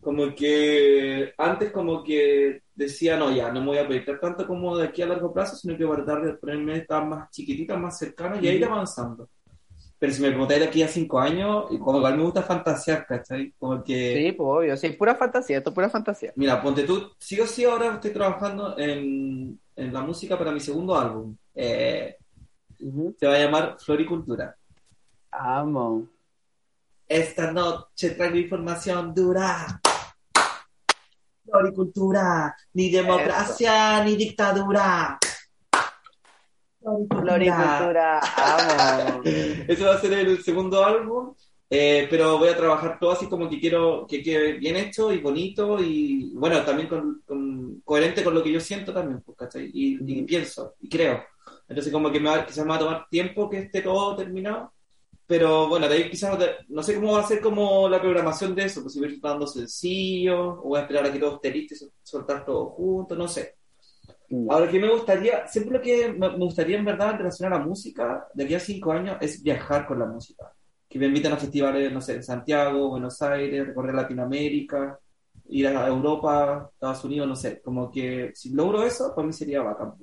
Como 0.00 0.34
que 0.34 1.32
antes 1.38 1.70
como 1.70 2.02
que 2.02 2.62
decía, 2.74 3.16
no, 3.16 3.30
ya, 3.30 3.52
no 3.52 3.60
me 3.60 3.66
voy 3.68 3.78
a 3.78 3.86
proyectar 3.86 4.18
tanto 4.18 4.44
como 4.44 4.76
de 4.76 4.88
aquí 4.88 5.02
a 5.02 5.06
largo 5.06 5.32
plazo, 5.32 5.54
sino 5.54 5.78
que 5.78 5.84
tratar 5.86 6.24
de 6.24 6.32
ponerme 6.32 6.72
metas 6.72 7.06
más 7.06 7.30
chiquititas, 7.30 7.78
más 7.78 7.96
cercanas 7.96 8.42
y 8.42 8.48
a 8.48 8.52
ir 8.54 8.64
avanzando. 8.64 9.28
Pero 9.98 10.12
si 10.12 10.22
me 10.22 10.28
preguntáis 10.28 10.60
de 10.60 10.66
aquí 10.66 10.82
a 10.82 10.88
cinco 10.88 11.18
años, 11.18 11.66
y 11.70 11.78
como 11.78 11.98
igual 11.98 12.16
me 12.16 12.22
gusta 12.22 12.42
fantasear, 12.42 13.04
¿cachai? 13.06 13.52
Como 13.58 13.82
que, 13.82 14.14
Sí, 14.16 14.32
pues 14.32 14.46
obvio, 14.48 14.76
sí, 14.76 14.90
pura 14.90 15.14
fantasía, 15.16 15.58
esto 15.58 15.70
es 15.70 15.74
pura 15.74 15.90
fantasía. 15.90 16.32
mira, 16.36 16.62
ponte 16.62 16.84
tú, 16.84 17.10
sí 17.18 17.40
o 17.40 17.46
sí 17.46 17.64
ahora 17.64 17.94
estoy 17.94 18.12
trabajando 18.12 18.78
en, 18.78 19.58
en 19.74 19.92
la 19.92 20.00
música 20.02 20.38
para 20.38 20.52
mi 20.52 20.60
segundo 20.60 20.96
álbum. 20.96 21.36
Eh, 21.54 22.16
se 23.18 23.26
va 23.26 23.34
a 23.34 23.38
llamar 23.38 23.76
Floricultura. 23.80 24.56
Amo. 25.32 26.06
Esta 27.08 27.50
noche 27.50 28.10
traigo 28.10 28.36
información 28.36 29.12
dura. 29.14 29.80
Floricultura, 31.44 32.54
ni 32.74 32.90
democracia 32.90 34.04
ni 34.04 34.14
dictadura. 34.16 35.18
Floricultura, 37.20 38.34
amo. 38.36 39.22
Ese 39.66 39.84
va 39.84 39.94
a 39.94 40.00
ser 40.00 40.12
el 40.14 40.42
segundo 40.42 40.84
álbum, 40.84 41.34
eh, 41.70 42.06
pero 42.10 42.38
voy 42.38 42.48
a 42.48 42.56
trabajar 42.56 42.98
todo 42.98 43.12
así 43.12 43.28
como 43.28 43.48
que 43.48 43.60
quiero 43.60 44.06
que 44.08 44.22
quede 44.22 44.54
bien 44.54 44.76
hecho 44.76 45.12
y 45.12 45.18
bonito 45.20 45.78
y 45.82 46.32
bueno, 46.34 46.64
también 46.64 46.88
con, 46.88 47.22
con- 47.26 47.80
coherente 47.84 48.24
con 48.24 48.34
lo 48.34 48.42
que 48.42 48.52
yo 48.52 48.60
siento 48.60 48.92
también, 48.92 49.20
pues, 49.22 49.36
¿cachai? 49.38 49.70
Y, 49.72 49.98
y 50.20 50.22
pienso 50.24 50.74
y 50.80 50.88
creo. 50.88 51.22
Entonces 51.68 51.92
como 51.92 52.10
que 52.10 52.20
me 52.20 52.30
va, 52.30 52.46
quizás 52.46 52.64
me 52.64 52.70
va 52.70 52.76
a 52.76 52.78
tomar 52.78 53.06
tiempo 53.10 53.48
que 53.50 53.58
esté 53.58 53.82
todo 53.82 54.16
terminado, 54.16 54.72
pero 55.26 55.68
bueno, 55.68 55.88
de 55.88 55.96
ahí 55.96 56.10
quizás 56.10 56.38
no 56.68 56.82
sé 56.82 56.94
cómo 56.96 57.12
va 57.12 57.20
a 57.20 57.26
ser 57.26 57.40
como 57.42 57.88
la 57.88 58.00
programación 58.00 58.54
de 58.54 58.64
eso, 58.64 58.82
pues 58.82 58.94
si 58.94 59.00
voy 59.00 59.10
a 59.10 59.12
ir 59.12 59.20
dando 59.20 59.46
sencillos 59.46 60.38
o 60.58 60.62
voy 60.70 60.78
a 60.80 60.82
esperar 60.82 61.06
a 61.06 61.12
que 61.12 61.18
todo 61.18 61.36
esté 61.36 61.50
listo 61.52 61.74
y 61.74 61.78
sol- 61.78 61.92
soltar 62.02 62.44
todo 62.46 62.66
junto, 62.70 63.14
no 63.16 63.28
sé. 63.28 63.57
Ahora, 64.50 64.70
que 64.70 64.78
me 64.78 64.90
gustaría, 64.90 65.46
siempre 65.46 65.78
lo 65.78 65.82
que 65.82 66.12
me 66.12 66.28
gustaría 66.36 66.76
en 66.76 66.84
verdad 66.84 67.18
en 67.18 67.46
a 67.46 67.50
la 67.50 67.58
música 67.58 68.26
de 68.34 68.44
aquí 68.44 68.54
a 68.54 68.60
cinco 68.60 68.92
años 68.92 69.16
es 69.20 69.42
viajar 69.42 69.86
con 69.86 69.98
la 69.98 70.06
música. 70.06 70.52
Que 70.88 70.98
me 70.98 71.06
inviten 71.06 71.32
a 71.32 71.36
festivales, 71.38 71.92
no 71.92 72.00
sé, 72.00 72.16
en 72.16 72.22
Santiago, 72.22 72.90
Buenos 72.90 73.20
Aires, 73.22 73.66
recorrer 73.68 73.94
Latinoamérica, 73.94 74.98
ir 75.48 75.66
a 75.68 75.86
Europa, 75.88 76.70
Estados 76.74 77.04
Unidos, 77.04 77.28
no 77.28 77.36
sé. 77.36 77.60
Como 77.62 77.90
que 77.90 78.32
si 78.34 78.50
logro 78.52 78.82
eso, 78.82 79.14
para 79.14 79.26
mí 79.26 79.32
sería 79.32 79.62
bacán. 79.62 79.94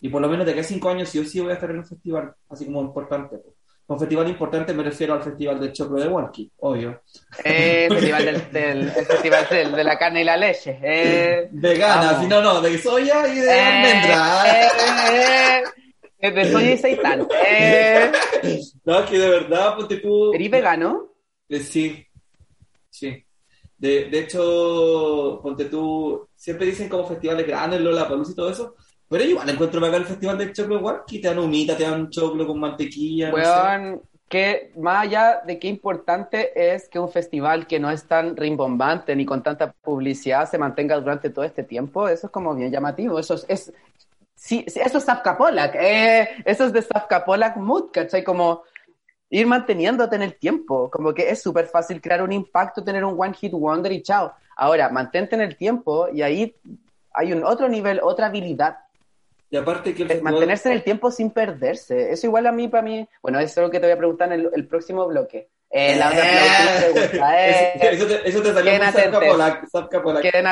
Y 0.00 0.08
por 0.08 0.22
lo 0.22 0.28
menos 0.28 0.46
de 0.46 0.52
aquí 0.52 0.60
a 0.60 0.64
cinco 0.64 0.88
años 0.88 1.08
sí 1.10 1.18
o 1.18 1.24
sí 1.24 1.40
voy 1.40 1.50
a 1.50 1.54
estar 1.54 1.70
en 1.70 1.78
un 1.78 1.86
festival, 1.86 2.34
así 2.48 2.64
como 2.66 2.80
importante. 2.82 3.38
pues. 3.38 3.55
Con 3.86 3.98
festival 4.00 4.28
importante 4.28 4.74
me 4.74 4.82
refiero 4.82 5.14
al 5.14 5.22
festival 5.22 5.60
del 5.60 5.72
choclo 5.72 6.00
de 6.00 6.08
Walkie, 6.08 6.50
obvio. 6.58 7.02
Eh, 7.44 7.86
festival 7.92 8.24
del, 8.24 8.52
del- 8.52 8.92
el 8.96 9.06
festival 9.06 9.46
del- 9.48 9.72
de 9.72 9.84
la 9.84 9.96
carne 9.96 10.22
y 10.22 10.24
la 10.24 10.36
leche. 10.36 10.78
Eh, 10.82 11.48
Vegana, 11.52 12.20
si 12.20 12.26
no, 12.26 12.42
no, 12.42 12.60
de 12.60 12.76
soya 12.78 13.28
y 13.28 13.38
de 13.38 13.46
eh, 13.56 13.60
almendra. 13.60 14.44
eh, 14.60 14.68
eh, 15.12 15.62
eh, 16.18 16.30
de 16.32 16.52
soya 16.52 16.72
y 16.72 16.78
seitán. 16.78 17.28
Eh, 17.46 18.12
No, 18.84 19.04
que 19.04 19.18
de 19.18 19.28
verdad, 19.30 19.76
ponte 19.76 19.96
tú. 19.98 20.32
¿Eres 20.34 20.50
vegano? 20.50 21.12
Sí, 21.48 22.04
sí. 22.90 23.24
De, 23.78 24.06
de 24.06 24.18
hecho, 24.20 25.40
ponte 25.42 25.66
tú, 25.66 26.28
siempre 26.34 26.66
dicen 26.66 26.88
como 26.88 27.06
festivales 27.06 27.46
grandes, 27.46 27.80
Lollapalooza 27.80 28.32
y 28.32 28.34
todo 28.34 28.50
eso, 28.50 28.74
pero 29.08 29.24
igual 29.24 29.48
encuentro 29.48 29.80
bacán 29.80 30.02
el 30.02 30.06
festival 30.06 30.38
del 30.38 30.52
choclo 30.52 30.78
igual, 30.78 31.02
que 31.06 31.18
te 31.18 31.28
dan 31.28 31.38
humita, 31.38 31.76
te 31.76 31.84
dan 31.84 32.10
choclo 32.10 32.46
con 32.46 32.58
mantequilla, 32.58 33.30
no 33.30 33.36
sé. 33.36 33.42
Weón, 33.42 34.02
que 34.28 34.72
más 34.76 35.04
allá 35.04 35.42
de 35.46 35.58
qué 35.58 35.68
importante 35.68 36.74
es 36.74 36.88
que 36.88 36.98
un 36.98 37.08
festival 37.08 37.66
que 37.66 37.78
no 37.78 37.90
es 37.90 38.04
tan 38.04 38.36
rimbombante 38.36 39.14
ni 39.14 39.24
con 39.24 39.42
tanta 39.42 39.70
publicidad 39.72 40.50
se 40.50 40.58
mantenga 40.58 40.98
durante 40.98 41.30
todo 41.30 41.44
este 41.44 41.62
tiempo, 41.62 42.08
eso 42.08 42.26
es 42.26 42.32
como 42.32 42.54
bien 42.54 42.72
llamativo. 42.72 43.18
Eso 43.20 43.34
es, 43.34 43.46
es 43.48 43.72
sí, 44.34 44.64
sí, 44.66 44.80
eso 44.84 44.98
es 44.98 45.04
Zapka 45.04 45.38
Polak, 45.38 45.76
eh, 45.76 46.28
eso 46.44 46.64
es 46.64 46.72
de 46.72 46.82
Zapka 46.82 47.24
Polak 47.24 47.56
Mood, 47.56 47.90
¿cachai? 47.92 48.24
Como 48.24 48.62
ir 49.30 49.46
manteniéndote 49.46 50.16
en 50.16 50.22
el 50.22 50.34
tiempo. 50.34 50.90
Como 50.90 51.14
que 51.14 51.30
es 51.30 51.42
súper 51.42 51.66
fácil 51.66 52.00
crear 52.00 52.22
un 52.22 52.32
impacto, 52.32 52.82
tener 52.82 53.04
un 53.04 53.20
one 53.20 53.34
hit 53.34 53.52
wonder 53.52 53.92
y 53.92 54.02
chao. 54.02 54.32
Ahora, 54.56 54.88
mantente 54.88 55.34
en 55.36 55.42
el 55.42 55.56
tiempo 55.56 56.08
y 56.12 56.22
ahí 56.22 56.56
hay 57.12 57.32
un 57.32 57.44
otro 57.44 57.68
nivel, 57.68 58.00
otra 58.02 58.26
habilidad. 58.26 58.78
Y 59.56 59.58
aparte 59.58 59.94
que 59.94 60.02
el 60.02 60.10
Eh, 60.10 60.20
Mantenerse 60.22 60.68
en 60.68 60.74
el 60.76 60.84
tiempo 60.84 61.10
sin 61.10 61.30
perderse. 61.30 62.12
Eso 62.12 62.26
igual 62.26 62.46
a 62.46 62.52
mí, 62.52 62.68
para 62.68 62.82
mí, 62.82 63.08
bueno, 63.22 63.38
eso 63.40 63.60
es 63.60 63.66
lo 63.66 63.70
que 63.70 63.80
te 63.80 63.86
voy 63.86 63.92
a 63.94 63.98
preguntar 63.98 64.32
en 64.32 64.40
el, 64.40 64.50
el 64.54 64.68
próximo 64.68 65.06
bloque. 65.06 65.50
Eh, 65.70 65.96
la 65.96 66.08
otra 66.08 66.24
Eh, 66.24 66.92
pregunta, 66.92 67.46
eh, 67.48 67.88
eso, 67.92 68.06
te, 68.06 68.28
eso 68.28 68.42
te 68.42 68.52
salió 68.54 68.62
Queden 68.64 68.78
muy 68.78 68.86
atentos. 68.88 69.20
Queden 69.20 70.46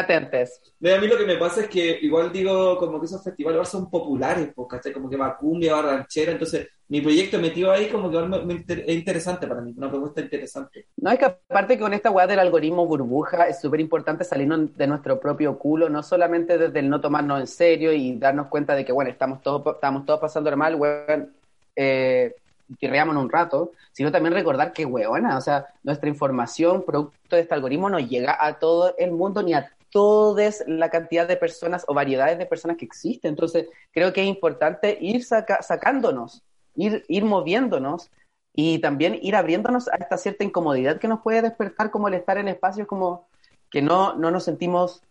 a 0.93 0.99
mí 0.99 1.07
lo 1.07 1.17
que 1.17 1.25
me 1.27 1.37
pasa 1.37 1.63
es 1.63 1.69
que 1.69 1.99
igual 2.03 2.33
digo 2.33 2.77
como 2.79 2.99
que 3.01 3.07
esos 3.07 3.23
festivales 3.23 3.55
igual 3.57 3.67
son 3.67 3.91
populares, 3.91 4.51
pues, 4.55 4.69
¿cachai? 4.69 4.93
Como 4.93 5.09
que 5.09 5.17
va 5.17 5.37
cumbia, 5.37 5.75
va 5.77 5.83
ranchera, 5.83 6.33
entonces 6.33 6.69
mi 6.89 7.01
proyecto 7.01 7.39
metido 7.39 7.71
ahí 7.73 7.89
como 7.89 8.11
que 8.11 8.19
me- 8.19 8.45
me 8.45 8.55
inter- 8.55 8.85
es 8.87 8.95
interesante 8.95 9.47
para 9.47 9.61
mí, 9.63 9.73
una 9.77 9.91
propuesta 9.91 10.21
interesante. 10.21 10.87
No, 10.97 11.11
es 11.11 11.19
que 11.19 11.25
aparte 11.25 11.75
que 11.77 11.81
con 11.83 11.95
esta 11.95 12.11
weá 12.11 12.27
del 12.27 12.39
algoritmo 12.39 12.87
burbuja 12.87 13.49
es 13.49 13.61
súper 13.61 13.81
importante 13.81 14.25
salirnos 14.25 14.77
de 14.77 14.87
nuestro 14.87 15.21
propio 15.21 15.59
culo, 15.59 15.89
no 15.89 16.03
solamente 16.03 16.59
desde 16.59 16.79
el 16.81 16.89
no 16.91 17.01
tomarnos 17.01 17.41
en 17.41 17.47
serio 17.47 17.93
y 17.93 18.17
darnos 18.19 18.49
cuenta 18.49 18.75
de 18.75 18.85
que, 18.85 18.93
bueno, 18.93 19.11
estamos 19.11 19.43
todos, 19.43 19.75
estamos 19.75 20.05
todos 20.07 20.21
pasando 20.21 20.55
mal, 20.57 20.75
weón, 20.77 21.35
eh, 21.77 22.35
tirreamos 22.79 23.17
un 23.17 23.31
rato, 23.31 23.73
sino 23.93 24.11
también 24.13 24.35
recordar 24.35 24.73
que, 24.73 24.85
weona, 24.85 25.37
o 25.37 25.41
sea, 25.41 25.67
nuestra 25.83 26.09
información, 26.09 26.85
producto 26.85 27.37
de 27.37 27.43
este 27.43 27.55
algoritmo, 27.55 27.89
no 27.89 27.99
llega 27.99 28.37
a 28.39 28.59
todo 28.59 28.95
el 28.99 29.13
mundo 29.13 29.43
ni 29.43 29.55
a 29.55 29.71
toda 29.91 30.51
la 30.67 30.91
cantidad 30.91 31.29
de 31.29 31.37
personas 31.37 31.85
o 31.87 31.95
variedades 31.95 32.37
de 32.39 32.47
personas 32.47 32.77
que 32.77 32.85
existen. 32.85 33.31
Entonces, 33.31 33.69
creo 33.93 34.13
que 34.13 34.23
es 34.23 34.27
importante 34.27 34.99
ir 35.01 35.25
saca- 35.25 35.63
sacándonos, 35.63 36.43
ir, 36.75 37.05
ir 37.09 37.25
moviéndonos 37.25 38.11
y 38.55 38.79
también 38.81 39.19
ir 39.23 39.37
abriéndonos 39.37 39.89
a 39.89 39.97
esta 39.97 40.17
cierta 40.17 40.45
incomodidad 40.45 40.99
que 40.99 41.09
nos 41.09 41.21
puede 41.21 41.43
despertar 41.43 41.91
como 41.91 42.09
el 42.09 42.15
estar 42.15 42.39
en 42.39 42.49
espacios 42.49 42.87
como 42.87 43.27
que 43.71 43.83
no, 43.83 44.15
no 44.15 44.31
nos 44.31 44.45
sentimos 44.45 45.03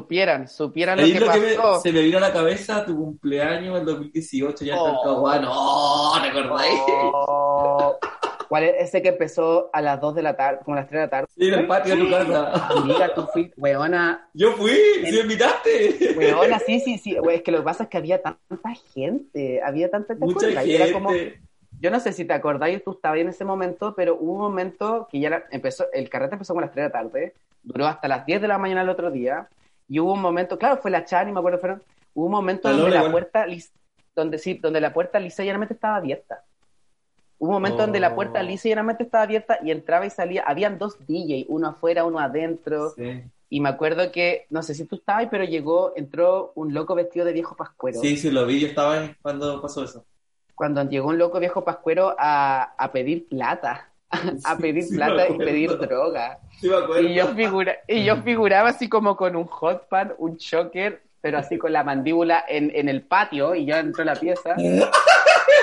Supieran, 0.00 0.48
supieran 0.48 0.98
lo 0.98 1.04
que 1.06 1.20
lo 1.20 1.32
que 1.32 1.40
me- 1.40 1.54
pasó. 1.54 1.80
se 1.80 1.92
me 1.92 2.00
vino 2.02 2.18
a 2.18 2.20
la 2.20 2.32
cabeza 2.32 2.84
tu 2.84 2.96
cumpleaños 2.96 3.78
en 3.78 3.84
2018, 3.86 4.64
ya 4.64 4.74
está 4.76 4.90
el. 4.90 4.96
Caguano. 5.04 5.48
¡Oh! 5.52 6.18
¿Te 6.22 6.28
acordáis? 6.28 6.80
Oh, 7.12 7.98
¿Cuál 8.48 8.64
es 8.64 8.74
ese 8.88 9.02
que 9.02 9.08
empezó 9.10 9.68
a 9.74 9.82
las 9.82 10.00
2 10.00 10.14
de 10.14 10.22
la 10.22 10.34
tarde, 10.34 10.60
como 10.64 10.74
a 10.76 10.80
las 10.80 10.88
3 10.88 11.00
de 11.00 11.06
la 11.06 11.10
tarde? 11.10 11.26
Sí, 11.36 11.48
en 11.48 11.54
el 11.54 11.66
patio 11.66 11.96
de 11.96 12.02
tu 12.02 12.10
casa. 12.10 12.68
Amiga, 12.70 13.14
tú 13.14 13.26
fuiste, 13.32 13.54
weona, 13.60 14.26
Yo 14.32 14.52
fui, 14.52 14.72
si 15.04 15.12
me 15.12 15.20
invitaste. 15.20 16.14
weona, 16.16 16.58
sí, 16.60 16.80
sí, 16.80 16.96
sí, 16.98 17.18
we- 17.20 17.34
es 17.36 17.42
que 17.42 17.52
lo 17.52 17.58
que 17.58 17.64
pasa 17.64 17.82
es 17.84 17.88
que 17.90 17.98
había 17.98 18.22
tanta 18.22 18.74
gente, 18.94 19.60
había 19.62 19.90
tanta 19.90 20.14
¿te 20.14 20.20
Mucha? 20.20 20.48
Y 20.48 20.54
gente. 20.54 20.74
Era 20.76 20.92
como, 20.92 21.10
yo 21.80 21.90
no 21.90 22.00
sé 22.00 22.12
si 22.14 22.24
te 22.24 22.32
acordáis, 22.32 22.82
tú 22.82 22.92
estabas 22.92 23.18
en 23.18 23.28
ese 23.28 23.44
momento, 23.44 23.94
pero 23.94 24.16
hubo 24.18 24.32
un 24.32 24.40
momento 24.40 25.06
que 25.12 25.20
ya 25.20 25.44
empezó, 25.50 25.84
el 25.92 26.08
carrete 26.08 26.36
empezó 26.36 26.54
como 26.54 26.60
a 26.62 26.64
las 26.66 26.72
3 26.72 26.84
de 26.84 26.88
la 26.88 26.92
tarde, 27.02 27.34
duró 27.62 27.86
hasta 27.86 28.08
las 28.08 28.24
10 28.24 28.40
de 28.40 28.48
la 28.48 28.56
mañana 28.56 28.80
el 28.80 28.88
otro 28.88 29.10
día, 29.10 29.46
y 29.88 29.98
hubo 30.00 30.12
un 30.12 30.20
momento, 30.20 30.58
claro, 30.58 30.76
fue 30.80 30.90
la 30.90 31.04
Chani, 31.04 31.32
me 31.32 31.38
acuerdo, 31.38 31.58
fueron, 31.58 31.82
hubo 32.14 32.26
un 32.26 32.32
momento 32.32 32.68
La 32.68 32.74
donde 32.74 32.90
Lola 32.90 33.02
la 33.04 33.10
puerta, 33.10 33.46
donde 34.14 34.38
sí, 34.38 34.54
donde 34.54 34.80
la 34.80 34.92
puerta 34.92 35.18
lisa 35.18 35.42
y 35.42 35.46
llanamente 35.46 35.74
estaba 35.74 35.96
abierta. 35.96 36.44
Hubo 37.38 37.50
un 37.50 37.54
momento 37.54 37.78
donde 37.82 38.00
la 38.00 38.14
puerta 38.14 38.40
Oh. 38.40 38.42
lisa 38.42 38.68
llanamente 38.68 39.04
estaba 39.04 39.22
abierta 39.24 39.58
y 39.62 39.70
entraba 39.70 40.04
y 40.06 40.10
salía, 40.10 40.42
habían 40.46 40.76
dos 40.78 40.98
DJ, 41.06 41.46
uno 41.48 41.68
afuera, 41.68 42.04
uno 42.04 42.18
adentro, 42.18 42.90
Sí. 42.90 43.22
y 43.48 43.60
me 43.60 43.68
acuerdo 43.68 44.10
que, 44.10 44.46
no 44.50 44.62
sé 44.62 44.74
si 44.74 44.84
tú 44.86 44.96
estabas, 44.96 45.28
pero 45.30 45.44
llegó, 45.44 45.92
entró 45.96 46.52
un 46.56 46.74
loco 46.74 46.94
vestido 46.96 47.24
de 47.24 47.32
viejo 47.32 47.54
pascuero. 47.56 48.00
sí, 48.00 48.16
sí, 48.16 48.30
lo 48.30 48.44
vi, 48.44 48.60
yo 48.60 48.66
estaba 48.66 48.94
ahí 49.00 49.14
cuando 49.22 49.62
pasó 49.62 49.84
eso. 49.84 50.04
Cuando 50.56 50.82
llegó 50.82 51.08
un 51.08 51.18
loco 51.18 51.38
viejo 51.38 51.64
pascuero 51.64 52.16
a, 52.18 52.74
a 52.76 52.90
pedir 52.90 53.28
plata, 53.28 53.88
a 54.44 54.56
pedir 54.56 54.84
sí, 54.84 54.96
plata 54.96 55.28
y 55.28 55.36
pedir 55.38 55.76
droga. 55.78 56.38
Sí. 56.60 56.68
Y 57.00 57.14
yo, 57.14 57.28
figura, 57.34 57.76
y 57.86 58.04
yo 58.04 58.16
figuraba 58.22 58.70
así 58.70 58.88
como 58.88 59.16
con 59.16 59.36
un 59.36 59.46
hot 59.46 59.88
pan, 59.88 60.14
un 60.18 60.36
choker, 60.36 61.02
pero 61.20 61.38
así 61.38 61.58
con 61.58 61.72
la 61.72 61.84
mandíbula 61.84 62.44
en, 62.48 62.70
en 62.74 62.88
el 62.88 63.02
patio, 63.02 63.54
y 63.54 63.66
yo 63.66 63.76
entro 63.76 64.02
a 64.02 64.06
la 64.06 64.14
pieza. 64.14 64.56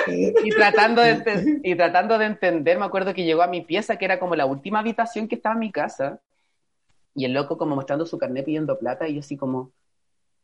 Y 0.06 0.50
tratando, 0.50 1.02
de, 1.02 1.60
y 1.62 1.74
tratando 1.74 2.18
de 2.18 2.26
entender, 2.26 2.78
me 2.78 2.84
acuerdo 2.84 3.12
que 3.12 3.24
llegó 3.24 3.42
a 3.42 3.48
mi 3.48 3.62
pieza, 3.62 3.96
que 3.96 4.04
era 4.04 4.18
como 4.20 4.36
la 4.36 4.46
última 4.46 4.78
habitación 4.78 5.26
que 5.26 5.34
estaba 5.34 5.54
en 5.54 5.60
mi 5.60 5.72
casa, 5.72 6.20
y 7.14 7.24
el 7.24 7.32
loco 7.32 7.58
como 7.58 7.74
mostrando 7.74 8.06
su 8.06 8.18
carnet 8.18 8.44
pidiendo 8.44 8.78
plata, 8.78 9.08
y 9.08 9.14
yo 9.14 9.20
así 9.20 9.36
como, 9.36 9.72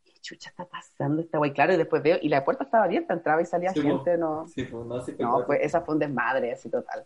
¿qué 0.04 0.12
chucha 0.20 0.50
está 0.50 0.64
pasando 0.64 1.22
esta 1.22 1.38
guay? 1.38 1.52
Claro, 1.52 1.74
y 1.74 1.76
después 1.76 2.02
veo, 2.02 2.18
y 2.20 2.28
la 2.28 2.44
puerta 2.44 2.64
estaba 2.64 2.84
abierta, 2.84 3.14
entraba 3.14 3.42
y 3.42 3.46
salía 3.46 3.72
Sí, 3.72 3.82
gente, 3.82 4.18
no... 4.18 4.48
Sí, 4.48 4.64
pues, 4.64 4.84
no, 4.86 5.00
sí, 5.00 5.14
No, 5.18 5.44
fue, 5.44 5.64
esa 5.64 5.82
fue 5.82 5.94
un 5.94 6.00
desmadre, 6.00 6.52
así 6.52 6.68
total. 6.68 7.04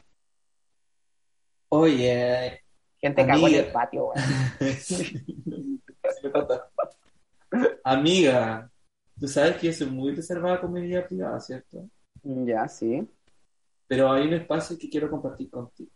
Oye, 1.69 2.63
Gente 3.01 3.27
cagó 3.27 3.47
en 3.49 3.55
Amiga. 3.55 3.61
el 3.61 3.73
patio, 3.73 4.05
güey. 4.07 4.75
Sí. 4.75 5.23
Amiga, 7.85 8.71
tú 9.19 9.29
sabes 9.29 9.57
que 9.57 9.69
yo 9.69 9.73
soy 9.73 9.87
muy 9.89 10.15
reservada 10.15 10.61
con 10.61 10.73
mi 10.73 10.81
vida 10.83 11.07
privada, 11.07 11.39
¿cierto? 11.41 11.89
Ya, 12.23 12.67
sí. 12.69 13.07
Pero 13.87 14.11
hay 14.11 14.27
un 14.27 14.35
espacio 14.35 14.77
que 14.79 14.89
quiero 14.89 15.11
compartir 15.11 15.49
contigo. 15.51 15.91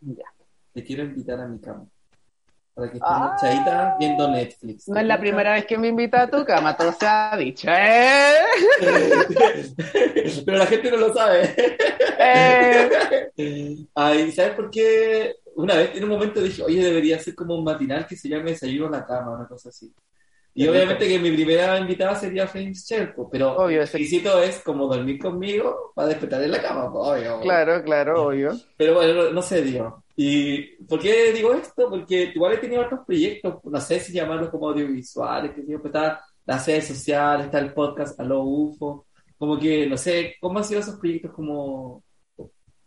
Ya. 0.00 0.26
Te 0.72 0.84
quiero 0.84 1.04
invitar 1.04 1.40
a 1.40 1.48
mi 1.48 1.58
cama. 1.58 1.86
Para 2.78 2.92
que 2.92 2.98
Ah. 3.02 3.34
estemos 3.36 3.40
chaditas 3.64 3.98
viendo 3.98 4.28
Netflix. 4.30 4.88
No 4.88 5.00
es 5.00 5.06
la 5.06 5.18
primera 5.18 5.54
vez 5.54 5.66
que 5.66 5.76
me 5.76 5.88
invita 5.88 6.22
a 6.22 6.30
tu 6.30 6.44
cama, 6.44 6.76
todo 6.76 6.92
se 6.92 7.06
ha 7.06 7.36
dicho, 7.36 7.68
¿eh? 7.68 8.34
Pero 10.46 10.58
la 10.58 10.66
gente 10.66 10.90
no 10.92 10.96
lo 10.98 11.12
sabe. 11.12 11.54
Eh. 12.20 13.76
Ay, 13.94 14.30
¿sabes 14.32 14.52
por 14.52 14.70
qué? 14.70 15.36
Una 15.56 15.74
vez 15.74 15.90
en 15.96 16.04
un 16.04 16.10
momento 16.10 16.40
dije, 16.40 16.62
oye, 16.62 16.84
debería 16.84 17.18
ser 17.18 17.34
como 17.34 17.56
un 17.56 17.64
matinal 17.64 18.06
que 18.06 18.14
se 18.16 18.28
llame 18.28 18.50
Desayuno 18.52 18.86
en 18.86 18.92
la 18.92 19.04
cama, 19.06 19.32
una 19.32 19.48
cosa 19.48 19.70
así. 19.70 19.92
Y 20.54 20.66
obviamente 20.66 21.06
que 21.06 21.18
mi 21.18 21.30
primera 21.32 21.78
invitada 21.78 22.14
sería 22.16 22.46
James 22.46 22.84
Cherko, 22.86 23.28
pero 23.30 23.56
Obvio, 23.56 23.82
el 23.82 23.88
requisito 23.88 24.40
es 24.42 24.58
como 24.60 24.86
dormir 24.86 25.18
conmigo 25.20 25.92
para 25.94 26.08
despertar 26.08 26.42
en 26.42 26.50
la 26.52 26.62
cama, 26.62 26.86
obvio. 26.86 27.40
Claro, 27.40 27.82
claro, 27.82 28.26
obvio. 28.26 28.56
Pero 28.76 28.94
bueno, 28.94 29.14
no, 29.24 29.30
no 29.30 29.42
se 29.42 29.62
dio. 29.62 30.02
¿Y 30.20 30.82
por 30.82 30.98
qué 30.98 31.32
digo 31.32 31.54
esto? 31.54 31.88
Porque 31.88 32.32
igual 32.34 32.54
he 32.54 32.58
tenido 32.58 32.82
otros 32.82 33.06
proyectos, 33.06 33.60
no 33.62 33.80
sé 33.80 34.00
si 34.00 34.12
llamarlos 34.12 34.50
como 34.50 34.68
audiovisuales, 34.68 35.52
que 35.52 35.62
digo, 35.62 35.80
pues 35.80 35.94
está 35.94 36.20
las 36.44 36.66
redes 36.66 36.88
sociales, 36.88 37.46
está 37.46 37.60
el 37.60 37.72
podcast 37.72 38.18
Aló 38.18 38.42
UFO, 38.42 39.06
como 39.38 39.56
que, 39.60 39.86
no 39.86 39.96
sé, 39.96 40.34
¿cómo 40.40 40.58
han 40.58 40.64
sido 40.64 40.80
esos 40.80 40.96
proyectos 40.96 41.30
como, 41.30 42.02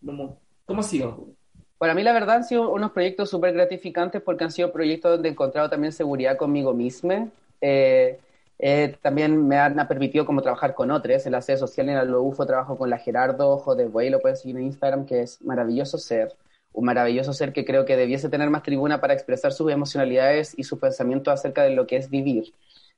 como 0.06 0.42
¿cómo 0.66 0.82
ha 0.82 0.84
sido? 0.84 1.30
Para 1.78 1.94
mí, 1.94 2.04
la 2.04 2.12
verdad, 2.12 2.36
han 2.36 2.44
sido 2.44 2.70
unos 2.70 2.92
proyectos 2.92 3.30
súper 3.30 3.54
gratificantes 3.54 4.22
porque 4.22 4.44
han 4.44 4.52
sido 4.52 4.74
proyectos 4.74 5.14
donde 5.14 5.30
he 5.30 5.32
encontrado 5.32 5.70
también 5.70 5.94
seguridad 5.94 6.36
conmigo 6.36 6.74
misma. 6.74 7.30
Eh, 7.62 8.20
eh, 8.60 8.98
también 9.02 9.48
me 9.48 9.58
han, 9.58 9.80
ha 9.80 9.88
permitido 9.88 10.26
como 10.26 10.42
trabajar 10.42 10.76
con 10.76 10.92
otros. 10.92 11.26
En 11.26 11.32
las 11.32 11.48
redes 11.48 11.62
sociales, 11.62 11.98
en 11.98 12.12
la 12.12 12.18
UFO, 12.20 12.46
trabajo 12.46 12.78
con 12.78 12.90
la 12.90 12.98
Gerardo 12.98 13.52
Ojo 13.52 13.74
de 13.74 13.88
Buey, 13.88 14.10
lo 14.10 14.20
pueden 14.20 14.36
seguir 14.36 14.58
en 14.58 14.64
Instagram, 14.64 15.06
que 15.06 15.22
es 15.22 15.42
maravilloso 15.42 15.98
ser. 15.98 16.36
Un 16.74 16.86
maravilloso 16.86 17.34
ser 17.34 17.52
que 17.54 17.66
creo 17.66 17.86
que 17.86 17.98
debiese 17.98 18.30
tener 18.30 18.50
más 18.50 18.64
tribuna 18.64 19.02
para 19.02 19.14
expresar 19.14 19.52
sus 19.52 19.72
emocionalidades 19.72 20.54
y 20.58 20.64
sus 20.64 20.80
pensamientos 20.80 21.34
acerca 21.34 21.64
de 21.64 21.72
lo 21.72 21.86
que 21.86 21.98
es 21.98 22.10
vivir. 22.10 22.54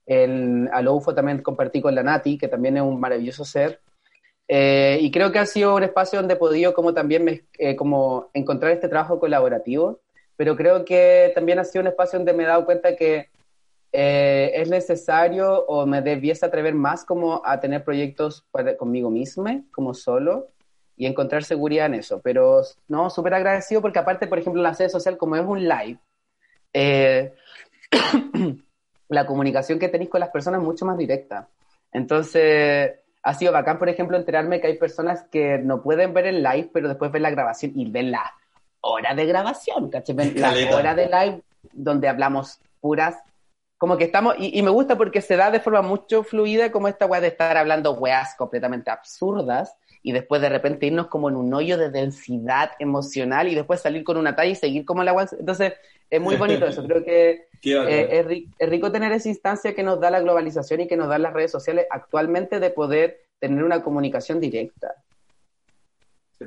En 0.05 0.69
UFO 0.87 1.15
también 1.15 1.41
compartí 1.41 1.81
con 1.81 1.95
la 1.95 2.03
Nati, 2.03 2.37
que 2.37 2.47
también 2.47 2.77
es 2.77 2.83
un 2.83 2.99
maravilloso 2.99 3.45
ser. 3.45 3.79
Eh, 4.47 4.99
y 5.01 5.09
creo 5.09 5.31
que 5.31 5.39
ha 5.39 5.45
sido 5.45 5.75
un 5.75 5.83
espacio 5.83 6.19
donde 6.19 6.33
he 6.35 6.37
podido 6.37 6.73
como 6.73 6.93
también 6.93 7.23
me- 7.23 7.43
eh, 7.57 7.75
como 7.75 8.29
encontrar 8.33 8.71
este 8.73 8.89
trabajo 8.89 9.19
colaborativo, 9.19 10.01
pero 10.35 10.55
creo 10.55 10.83
que 10.83 11.31
también 11.33 11.59
ha 11.59 11.63
sido 11.63 11.81
un 11.81 11.87
espacio 11.87 12.19
donde 12.19 12.33
me 12.33 12.43
he 12.43 12.47
dado 12.47 12.65
cuenta 12.65 12.95
que 12.95 13.29
eh, 13.95 14.51
es 14.55 14.69
necesario 14.69 15.65
o 15.67 15.85
me 15.85 16.01
debiese 16.01 16.45
atrever 16.45 16.73
más 16.73 17.05
como 17.05 17.41
a 17.45 17.59
tener 17.59 17.83
proyectos 17.83 18.43
para- 18.51 18.75
conmigo 18.75 19.09
misma, 19.09 19.61
como 19.71 19.93
solo, 19.93 20.47
y 20.95 21.05
encontrar 21.05 21.43
seguridad 21.43 21.87
en 21.87 21.95
eso. 21.95 22.21
Pero 22.21 22.61
no, 22.87 23.09
súper 23.09 23.33
agradecido 23.33 23.81
porque 23.81 23.99
aparte, 23.99 24.27
por 24.27 24.39
ejemplo, 24.39 24.61
la 24.61 24.73
sede 24.73 24.89
social, 24.89 25.17
como 25.17 25.35
es 25.35 25.45
un 25.45 25.67
live, 25.67 25.99
eh, 26.73 27.33
la 29.09 29.25
comunicación 29.25 29.79
que 29.79 29.89
tenéis 29.89 30.09
con 30.09 30.19
las 30.19 30.29
personas 30.29 30.61
es 30.61 30.65
mucho 30.65 30.85
más 30.85 30.97
directa. 30.97 31.47
Entonces, 31.91 32.93
ha 33.21 33.33
sido 33.33 33.51
bacán, 33.51 33.79
por 33.79 33.89
ejemplo, 33.89 34.17
enterarme 34.17 34.59
que 34.59 34.67
hay 34.67 34.77
personas 34.77 35.23
que 35.31 35.57
no 35.57 35.81
pueden 35.81 36.13
ver 36.13 36.25
el 36.27 36.43
live, 36.43 36.69
pero 36.73 36.87
después 36.87 37.11
ven 37.11 37.23
la 37.23 37.31
grabación 37.31 37.71
y 37.75 37.89
ven 37.89 38.11
la 38.11 38.33
hora 38.81 39.15
de 39.15 39.25
grabación, 39.25 39.89
¿cachai? 39.89 40.15
Ven 40.15 40.33
la 40.35 40.49
Caleta. 40.49 40.75
hora 40.75 40.95
de 40.95 41.05
live 41.05 41.41
donde 41.71 42.09
hablamos 42.09 42.59
puras. 42.81 43.17
Como 43.77 43.97
que 43.97 44.05
estamos, 44.05 44.35
y, 44.37 44.57
y 44.57 44.61
me 44.61 44.69
gusta 44.69 44.97
porque 44.97 45.21
se 45.21 45.35
da 45.37 45.51
de 45.51 45.59
forma 45.59 45.81
mucho 45.81 46.23
fluida, 46.23 46.71
como 46.71 46.87
esta 46.87 47.05
weá 47.05 47.21
de 47.21 47.27
estar 47.27 47.55
hablando 47.57 47.93
weas 47.93 48.35
completamente 48.35 48.91
absurdas 48.91 49.75
y 50.03 50.11
después 50.11 50.41
de 50.41 50.49
repente 50.49 50.85
irnos 50.85 51.07
como 51.07 51.29
en 51.29 51.35
un 51.37 51.53
hoyo 51.53 51.77
de 51.77 51.89
densidad 51.89 52.71
emocional 52.79 53.47
y 53.47 53.55
después 53.55 53.81
salir 53.81 54.03
con 54.03 54.17
una 54.17 54.35
talla 54.35 54.51
y 54.51 54.55
seguir 54.55 54.85
como 54.85 55.03
la 55.03 55.13
wea. 55.13 55.27
Entonces, 55.39 55.73
es 56.09 56.21
muy 56.21 56.35
bonito 56.35 56.65
eso. 56.67 56.83
Creo 56.87 57.03
que 57.03 57.47
eh, 57.89 58.07
es, 58.11 58.25
ri- 58.27 58.47
es 58.59 58.69
rico 58.69 58.91
tener 58.91 59.11
esa 59.13 59.29
instancia 59.29 59.73
que 59.73 59.81
nos 59.83 59.99
da 59.99 60.11
la 60.11 60.19
globalización 60.19 60.81
y 60.81 60.87
que 60.87 60.97
nos 60.97 61.07
dan 61.07 61.21
las 61.23 61.33
redes 61.33 61.51
sociales 61.51 61.87
actualmente 61.89 62.59
de 62.59 62.69
poder 62.69 63.21
tener 63.39 63.63
una 63.63 63.81
comunicación 63.81 64.39
directa, 64.39 64.93
Sí, 66.37 66.45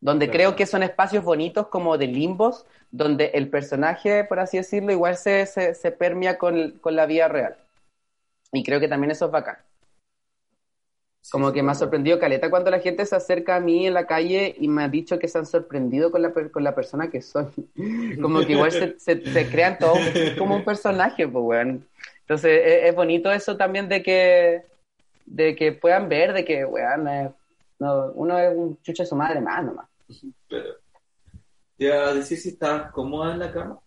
donde 0.00 0.26
Claro. 0.26 0.36
creo 0.38 0.56
que 0.56 0.66
son 0.66 0.82
espacios 0.82 1.24
bonitos 1.24 1.68
como 1.68 1.96
de 1.96 2.06
limbos, 2.06 2.66
donde 2.90 3.26
el 3.34 3.48
personaje, 3.48 4.24
por 4.24 4.38
así 4.38 4.58
decirlo, 4.58 4.92
igual 4.92 5.16
se, 5.16 5.46
se, 5.46 5.74
se 5.74 5.90
permea 5.92 6.36
con, 6.38 6.72
con 6.80 6.94
la 6.94 7.06
vida 7.06 7.28
real. 7.28 7.56
Y 8.52 8.62
creo 8.62 8.80
que 8.80 8.88
también 8.88 9.10
eso 9.10 9.26
es 9.26 9.30
bacán. 9.30 9.56
Como 11.30 11.52
que 11.52 11.62
me 11.62 11.72
ha 11.72 11.74
sorprendido 11.74 12.18
Caleta 12.18 12.50
cuando 12.50 12.70
la 12.70 12.80
gente 12.80 13.06
se 13.06 13.16
acerca 13.16 13.56
a 13.56 13.60
mí 13.60 13.86
en 13.86 13.94
la 13.94 14.06
calle 14.06 14.54
y 14.58 14.68
me 14.68 14.84
ha 14.84 14.88
dicho 14.88 15.18
que 15.18 15.28
se 15.28 15.38
han 15.38 15.46
sorprendido 15.46 16.10
con 16.10 16.22
la, 16.22 16.32
con 16.32 16.62
la 16.62 16.74
persona 16.74 17.08
que 17.10 17.22
soy. 17.22 17.46
Como 18.20 18.40
que 18.40 18.52
igual 18.52 18.72
se, 18.72 18.98
se, 18.98 19.24
se 19.24 19.48
crean 19.48 19.78
todos 19.78 19.98
como 20.38 20.56
un 20.56 20.64
personaje, 20.64 21.26
pues, 21.26 21.44
weón. 21.44 21.86
Entonces 22.20 22.62
es, 22.64 22.84
es 22.90 22.94
bonito 22.94 23.32
eso 23.32 23.56
también 23.56 23.88
de 23.88 24.02
que, 24.02 24.62
de 25.24 25.56
que 25.56 25.72
puedan 25.72 26.08
ver 26.08 26.32
de 26.32 26.44
que, 26.44 26.64
weón, 26.64 27.08
eh, 27.08 27.32
no, 27.78 28.12
uno 28.14 28.38
es 28.38 28.54
un 28.54 28.80
chucho 28.82 29.02
de 29.02 29.08
su 29.08 29.16
madre 29.16 29.40
más 29.40 29.64
nomás. 29.64 29.88
Pero, 30.48 30.74
te 31.76 31.84
iba 31.84 32.08
a 32.08 32.14
decir 32.14 32.38
si 32.38 32.50
estás 32.50 32.92
cómoda 32.92 33.32
en 33.32 33.38
la 33.40 33.52
cama. 33.52 33.78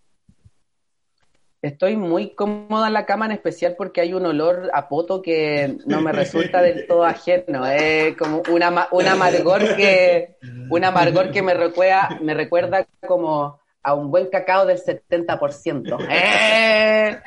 Estoy 1.61 1.95
muy 1.95 2.35
cómoda 2.35 2.87
en 2.87 2.93
la 2.93 3.05
cama, 3.05 3.25
en 3.25 3.31
especial 3.31 3.75
porque 3.77 4.01
hay 4.01 4.13
un 4.13 4.25
olor 4.25 4.69
a 4.73 4.87
poto 4.87 5.21
que 5.23 5.77
no 5.85 6.01
me 6.01 6.11
resulta 6.11 6.61
del 6.61 6.85
todo 6.85 7.03
ajeno. 7.03 7.65
Es 7.65 8.15
como 8.15 8.43
un 8.51 8.61
amargor 8.61 9.75
que, 9.75 10.37
un 10.69 10.83
amargor 10.83 11.31
que 11.31 11.41
me 11.41 11.55
recuerda, 11.55 12.19
me 12.21 12.35
recuerda 12.35 12.85
como 13.07 13.59
a 13.81 13.93
un 13.93 14.11
buen 14.11 14.27
cacao 14.27 14.65
del 14.65 14.77
70%. 14.77 16.07
¡Eh! 16.09 17.19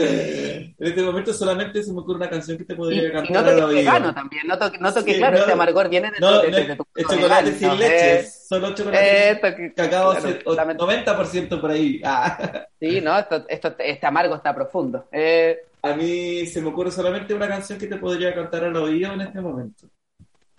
En 0.00 0.74
este 0.78 1.02
momento 1.02 1.32
solamente 1.34 1.82
se 1.82 1.92
me 1.92 2.00
ocurre 2.00 2.16
una 2.18 2.30
canción 2.30 2.56
que 2.56 2.64
te 2.64 2.74
Y, 2.74 2.76
podría 2.76 3.08
y 3.08 3.12
cantar 3.12 3.32
noto 3.32 3.48
al 3.48 3.54
que 3.54 3.58
es 3.60 3.64
oído. 3.64 3.76
vegano 3.78 4.14
también, 4.14 4.46
noto, 4.46 4.70
que- 4.72 4.78
noto 4.78 5.04
que, 5.04 5.12
Sí, 5.12 5.18
claro, 5.18 5.32
no, 5.34 5.40
este 5.40 5.52
amargor 5.52 5.88
viene 5.88 6.10
de, 6.12 6.20
No, 6.20 6.40
de- 6.40 6.50
no, 6.50 6.56
de- 6.56 6.76
tu 6.76 6.86
es 6.94 7.06
chocolate 7.06 7.52
sin 7.58 7.68
¿no? 7.68 7.74
leche, 7.74 8.20
Eh, 8.20 8.24
solo 8.48 8.74
chocolate 8.74 9.30
esto 9.32 9.48
cacao 9.74 10.10
claro, 10.12 10.28
se- 10.28 10.40
o- 10.44 10.54
lament- 10.54 10.76
90% 10.78 11.60
por 11.60 11.70
ahí. 11.70 12.00
Ah. 12.04 12.66
Sí, 12.80 13.00
no, 13.00 13.18
esto, 13.18 13.44
esto, 13.48 13.74
este 13.78 14.06
amargo 14.06 14.36
está 14.36 14.54
profundo. 14.54 15.06
Eh, 15.10 15.58
A 15.82 15.94
mí 15.94 16.44
se 16.46 16.60
me 16.60 16.68
ocurre 16.68 16.90
solamente 16.90 17.34
una 17.34 17.48
canción 17.48 17.78
que 17.78 17.86
te 17.86 17.96
podría 17.96 18.34
cantar 18.34 18.64
al 18.64 18.76
oído 18.76 19.12
en 19.12 19.20
este 19.22 19.40
momento. 19.40 19.86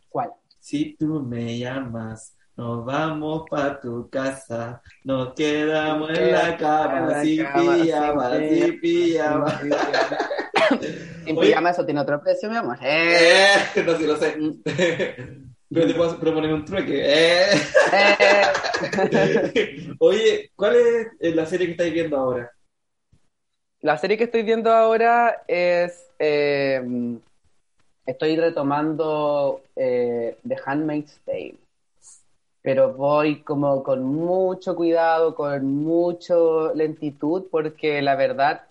¿Cuál? 0.09 0.31
Si 0.59 0.95
tú 0.97 1.21
me 1.21 1.57
llamas, 1.57 2.35
nos 2.59 2.83
vamos 2.83 3.45
pa' 3.49 3.79
tu 3.79 4.09
casa, 4.09 4.81
nos 5.05 5.33
quedamos 5.33 6.09
en 6.09 6.33
la 6.33 6.57
cama, 6.57 7.21
sin 7.21 7.45
pijama, 7.53 8.37
sin 8.49 8.79
pijama. 8.81 9.61
Sin 11.23 11.39
pijama 11.39 11.69
eso 11.69 11.85
tiene 11.85 12.01
otro 12.01 12.21
precio, 12.21 12.49
mi 12.49 12.57
amor. 12.57 12.77
Eh, 12.81 13.53
Eh, 13.75 13.83
no 13.85 13.97
sé, 13.97 14.03
lo 14.05 14.17
sé. 14.17 14.35
Mm. 14.35 14.61
Pero 15.73 15.87
te 15.87 15.93
puedo 15.93 16.19
proponer 16.19 16.53
un 16.53 16.65
trueque. 16.65 17.01
Eh. 17.01 17.45
eh. 17.93 19.95
Oye, 19.99 20.51
¿cuál 20.53 20.75
es 20.75 21.07
eh, 21.21 21.33
la 21.33 21.45
serie 21.45 21.67
que 21.67 21.71
estáis 21.71 21.93
viendo 21.93 22.17
ahora? 22.17 22.51
La 23.79 23.97
serie 23.97 24.17
que 24.17 24.25
estoy 24.25 24.43
viendo 24.43 24.69
ahora 24.69 25.43
es. 25.47 26.07
estoy 28.05 28.35
retomando 28.35 29.61
The 29.75 30.35
Handmaid's 30.65 31.21
Tale. 31.25 31.68
Pero 32.61 32.93
voy 32.93 33.41
como 33.41 33.83
con 33.83 34.03
mucho 34.03 34.75
cuidado, 34.75 35.35
con 35.35 35.65
mucho 35.65 36.73
lentitud, 36.73 37.45
porque 37.49 38.01
la 38.01 38.15
verdad 38.15 38.63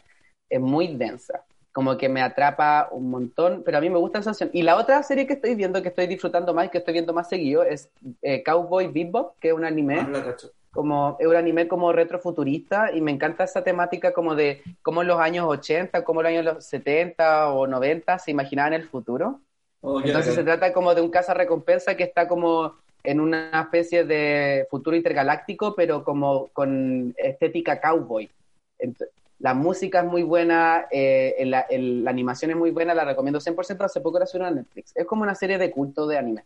es 0.48 0.60
muy 0.60 0.94
densa. 0.96 1.44
Como 1.72 1.96
que 1.96 2.08
me 2.08 2.22
atrapa 2.22 2.88
un 2.90 3.10
montón, 3.10 3.62
pero 3.64 3.78
a 3.78 3.80
mí 3.80 3.88
me 3.88 3.98
gusta 3.98 4.18
esa 4.18 4.34
sensación. 4.34 4.50
Y 4.52 4.62
la 4.62 4.76
otra 4.76 5.02
serie 5.02 5.26
que 5.26 5.34
estoy 5.34 5.54
viendo, 5.54 5.80
que 5.82 5.88
estoy 5.88 6.06
disfrutando 6.06 6.52
más 6.52 6.66
y 6.66 6.68
que 6.70 6.78
estoy 6.78 6.92
viendo 6.92 7.12
más 7.12 7.28
seguido, 7.28 7.62
es 7.62 7.90
eh, 8.22 8.42
Cowboy 8.42 8.88
Bebop, 8.88 9.38
que 9.38 9.48
es 9.48 9.54
un 9.54 9.64
anime 9.64 10.00
Ah, 10.00 10.34
como 10.70 11.16
es 11.18 11.26
un 11.26 11.36
anime 11.36 11.66
como 11.66 11.92
retrofuturista 11.92 12.92
y 12.92 13.00
me 13.00 13.10
encanta 13.10 13.44
esa 13.44 13.64
temática 13.64 14.12
como 14.12 14.34
de 14.34 14.62
cómo 14.82 15.02
en 15.02 15.08
los 15.08 15.18
años 15.18 15.46
80, 15.48 16.04
cómo 16.04 16.20
en 16.20 16.44
los 16.44 16.52
años 16.52 16.64
70 16.64 17.50
o 17.50 17.66
90 17.66 18.18
se 18.18 18.30
imaginaban 18.30 18.74
el 18.74 18.84
futuro. 18.84 19.40
Oh, 19.80 20.00
ya 20.00 20.06
Entonces 20.06 20.36
la 20.36 20.40
se 20.42 20.44
trata 20.44 20.72
como 20.72 20.94
de 20.94 21.00
un 21.00 21.10
caza 21.10 21.34
recompensa 21.34 21.96
que 21.96 22.04
está 22.04 22.28
como 22.28 22.74
en 23.08 23.20
una 23.20 23.62
especie 23.62 24.04
de 24.04 24.66
futuro 24.70 24.94
intergaláctico, 24.94 25.74
pero 25.74 26.04
como 26.04 26.48
con 26.48 27.14
estética 27.16 27.80
cowboy. 27.80 28.28
La 29.38 29.54
música 29.54 30.00
es 30.00 30.04
muy 30.04 30.22
buena, 30.22 30.86
eh, 30.90 31.34
el- 31.38 31.54
el- 31.70 32.04
la 32.04 32.10
animación 32.10 32.50
es 32.50 32.56
muy 32.58 32.70
buena, 32.70 32.92
la 32.92 33.06
recomiendo 33.06 33.40
100%. 33.40 33.84
Hace 33.84 34.02
poco 34.02 34.18
la 34.18 34.26
subieron 34.26 34.52
a 34.52 34.56
Netflix. 34.56 34.92
Es 34.94 35.06
como 35.06 35.22
una 35.22 35.34
serie 35.34 35.56
de 35.56 35.70
culto 35.70 36.06
de 36.06 36.18
anime. 36.18 36.44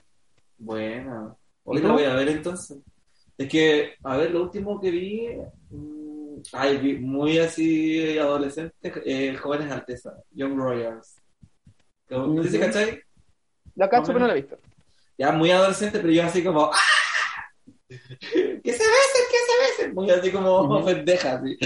Buena. 0.57 1.35
Hoy 1.65 1.79
¿Y 1.79 1.83
la 1.83 1.93
voy 1.93 2.05
a 2.05 2.15
ver 2.15 2.29
entonces. 2.29 2.79
Es 3.37 3.49
que, 3.49 3.95
a 4.05 4.17
ver, 4.19 4.31
lo 4.31 4.43
último 4.43 4.81
que 4.81 4.91
vi, 4.93 5.31
mm, 5.71 6.43
ay, 6.53 6.77
vi 6.77 6.99
muy 6.99 7.39
así 7.41 8.17
adolescente, 8.19 8.93
eh, 9.05 9.35
Jóvenes 9.37 9.73
Alteza, 9.73 10.15
Young 10.31 10.57
Royals. 10.57 11.17
¿No 12.11 12.41
dice, 12.43 12.61
cachai? 12.61 13.01
Lo 13.75 13.89
cacho, 13.89 14.09
pero 14.09 14.21
no 14.21 14.27
lo 14.27 14.33
he 14.33 14.43
visto. 14.43 14.59
Ya 15.23 15.33
muy 15.33 15.51
adolescente, 15.51 15.99
pero 16.01 16.13
yo 16.13 16.25
así 16.25 16.43
como, 16.43 16.65
¡ah! 16.65 16.77
¡Que 17.89 18.73
se 18.73 18.85
besen, 18.85 19.25
que 19.31 19.39
se 19.47 19.83
besen! 19.83 19.95
Muy 19.95 20.11
así 20.11 20.31
como 20.33 20.85
pendeja, 20.85 21.35
así. 21.35 21.57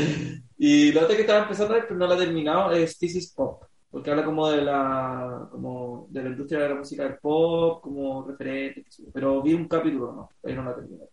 Y 0.59 0.93
la 0.93 1.03
otra 1.05 1.15
que 1.17 1.23
estaba 1.23 1.43
empezando 1.45 1.73
a 1.75 1.77
ver, 1.79 1.87
pero 1.89 1.99
no 1.99 2.07
la 2.07 2.15
he 2.17 2.19
terminado, 2.19 2.73
es 2.73 2.99
This 2.99 3.17
is 3.17 3.33
Pop. 3.33 3.63
Porque 3.91 4.11
habla 4.11 4.25
como 4.25 4.49
de 4.51 4.61
la, 4.63 5.49
como 5.51 6.07
de 6.11 6.23
la 6.23 6.29
industria 6.29 6.61
de 6.61 6.69
la 6.69 6.75
música 6.75 7.05
del 7.05 7.17
pop, 7.19 7.81
como 7.81 8.27
referente, 8.27 8.85
pero 9.13 9.41
vi 9.41 9.55
un 9.55 9.69
capítulo, 9.69 10.13
no, 10.13 10.31
ahí 10.45 10.55
no 10.55 10.65
la 10.65 10.75
terminé. 10.75 11.05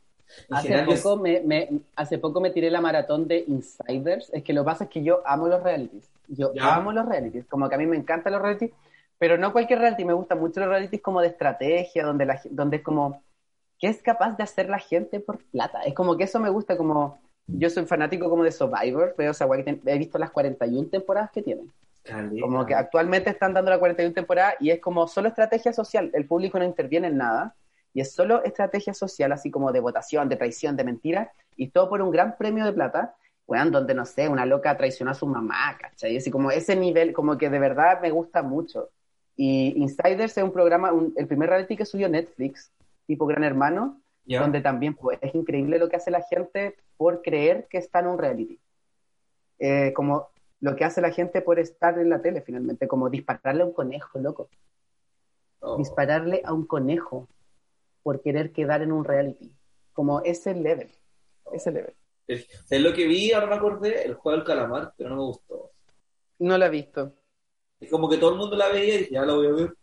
En 0.49 0.55
Hace 0.55 0.67
general, 0.67 0.87
poco 0.87 1.15
me, 1.17 1.39
me- 1.41 1.69
hace 1.95 2.17
poco 2.17 2.41
me 2.41 2.49
tiré 2.49 2.69
la 2.71 2.81
maratón 2.81 3.27
de 3.27 3.45
Insiders. 3.47 4.29
Es 4.33 4.43
que 4.43 4.51
lo 4.51 4.63
que 4.63 4.65
pasa 4.65 4.83
es 4.85 4.89
que 4.89 5.03
yo 5.03 5.21
amo 5.25 5.47
los 5.47 5.61
realities. 5.63 6.09
Yo 6.27 6.51
Ya. 6.55 6.75
amo 6.75 6.91
los 6.91 7.05
realities. 7.07 7.45
Como 7.45 7.69
que 7.69 7.75
a 7.75 7.77
mí 7.77 7.85
me 7.85 7.95
encantan 7.95 8.33
los 8.33 8.41
realities, 8.41 8.71
pero 9.17 9.37
no 9.37 9.51
cualquier 9.51 9.79
reality. 9.79 10.05
Me 10.05 10.13
gustan 10.13 10.39
mucho 10.39 10.59
los 10.59 10.69
realities 10.69 11.01
como 11.01 11.21
de 11.21 11.27
estrategia, 11.27 12.05
donde, 12.05 12.25
la, 12.25 12.41
donde 12.49 12.77
es 12.77 12.83
como, 12.83 13.23
¿qué 13.79 13.87
es 13.87 14.01
capaz 14.01 14.37
de 14.37 14.43
hacer 14.43 14.69
la 14.69 14.79
gente 14.79 15.19
por 15.19 15.43
plata? 15.45 15.83
Es 15.83 15.93
como 15.93 16.17
que 16.17 16.25
eso 16.25 16.39
me 16.39 16.49
gusta, 16.49 16.77
como, 16.77 17.19
yo 17.47 17.69
soy 17.69 17.85
fanático 17.85 18.29
como 18.29 18.43
de 18.43 18.51
Survivor, 18.51 19.15
guay 19.17 19.63
que 19.63 19.63
ten- 19.63 19.81
he 19.85 19.97
visto 19.97 20.17
las 20.17 20.31
41 20.31 20.89
temporadas 20.89 21.31
que 21.31 21.41
tienen. 21.41 21.71
Caleta. 22.03 22.41
Como 22.41 22.65
que 22.65 22.75
actualmente 22.75 23.29
están 23.29 23.53
dando 23.53 23.71
la 23.71 23.79
41 23.79 24.13
temporada 24.13 24.55
y 24.59 24.71
es 24.71 24.79
como 24.81 25.07
solo 25.07 25.29
estrategia 25.29 25.71
social. 25.71 26.11
El 26.13 26.27
público 26.27 26.59
no 26.59 26.65
interviene 26.65 27.07
en 27.07 27.17
nada. 27.17 27.55
Y 27.93 28.01
es 28.01 28.11
solo 28.11 28.43
estrategia 28.43 28.93
social, 28.93 29.31
así 29.31 29.51
como 29.51 29.71
de 29.71 29.79
votación, 29.79 30.27
de 30.27 30.35
traición, 30.35 30.75
de 30.75 30.83
mentira. 30.83 31.31
Y 31.55 31.69
todo 31.69 31.89
por 31.89 32.01
un 32.01 32.11
gran 32.11 32.35
premio 32.37 32.65
de 32.65 32.73
plata. 32.73 33.15
Weón, 33.45 33.71
donde 33.71 33.93
no 33.93 34.05
sé, 34.05 34.27
una 34.29 34.45
loca 34.45 34.75
traicionó 34.77 35.11
a 35.11 35.13
su 35.13 35.27
mamá, 35.27 35.77
¿cachai? 35.79 36.17
Así 36.17 36.31
como 36.31 36.49
ese 36.51 36.75
nivel, 36.75 37.13
como 37.13 37.37
que 37.37 37.49
de 37.49 37.59
verdad 37.59 38.01
me 38.01 38.09
gusta 38.09 38.41
mucho. 38.41 38.89
Y 39.35 39.73
Insiders 39.81 40.37
es 40.37 40.43
un 40.43 40.51
programa, 40.51 40.91
un- 40.91 41.13
el 41.17 41.27
primer 41.27 41.49
reality 41.49 41.75
que 41.75 41.85
subió 41.85 42.07
Netflix, 42.09 42.71
tipo 43.07 43.25
Gran 43.25 43.43
Hermano, 43.43 43.99
donde 44.25 44.61
también 44.61 44.93
pues, 44.93 45.19
es 45.21 45.33
increíble 45.35 45.79
lo 45.79 45.89
que 45.89 45.95
hace 45.97 46.11
la 46.11 46.21
gente 46.21 46.75
por 46.97 47.21
creer 47.21 47.67
que 47.69 47.77
está 47.77 47.99
en 47.99 48.07
un 48.07 48.17
reality. 48.17 48.59
Eh, 49.59 49.91
como 49.93 50.29
lo 50.61 50.75
que 50.75 50.85
hace 50.85 51.01
la 51.01 51.11
gente 51.11 51.41
por 51.41 51.59
estar 51.59 51.97
en 51.99 52.09
la 52.09 52.21
tele, 52.21 52.41
finalmente, 52.41 52.87
como 52.87 53.09
dispararle 53.09 53.63
a 53.63 53.65
un 53.65 53.73
conejo, 53.73 54.19
loco. 54.19 54.49
Oh. 55.59 55.77
Dispararle 55.77 56.41
a 56.45 56.53
un 56.53 56.65
conejo 56.65 57.27
por 58.01 58.21
querer 58.21 58.51
quedar 58.51 58.81
en 58.81 58.91
un 58.91 59.03
reality. 59.03 59.51
Como 59.93 60.21
ese 60.21 60.53
level. 60.53 60.89
Ese 61.51 61.71
level. 61.71 61.93
Es 62.27 62.47
lo 62.81 62.93
que 62.93 63.05
vi, 63.05 63.33
ahora 63.33 63.47
me 63.47 63.55
acordé, 63.55 64.05
el 64.05 64.13
juego 64.13 64.37
del 64.37 64.47
calamar, 64.47 64.93
pero 64.97 65.09
no 65.09 65.15
me 65.17 65.21
gustó. 65.23 65.71
No 66.39 66.57
lo 66.57 66.65
he 66.65 66.69
visto. 66.69 67.13
Es 67.83 67.89
como 67.89 68.09
que 68.09 68.17
todo 68.17 68.31
el 68.31 68.37
mundo 68.37 68.55
la 68.55 68.69
veía 68.69 68.95
y 68.95 68.97
dije, 68.99 69.13
ya 69.13 69.25
la 69.25 69.33
voy 69.33 69.47
a 69.47 69.51
ver. 69.51 69.73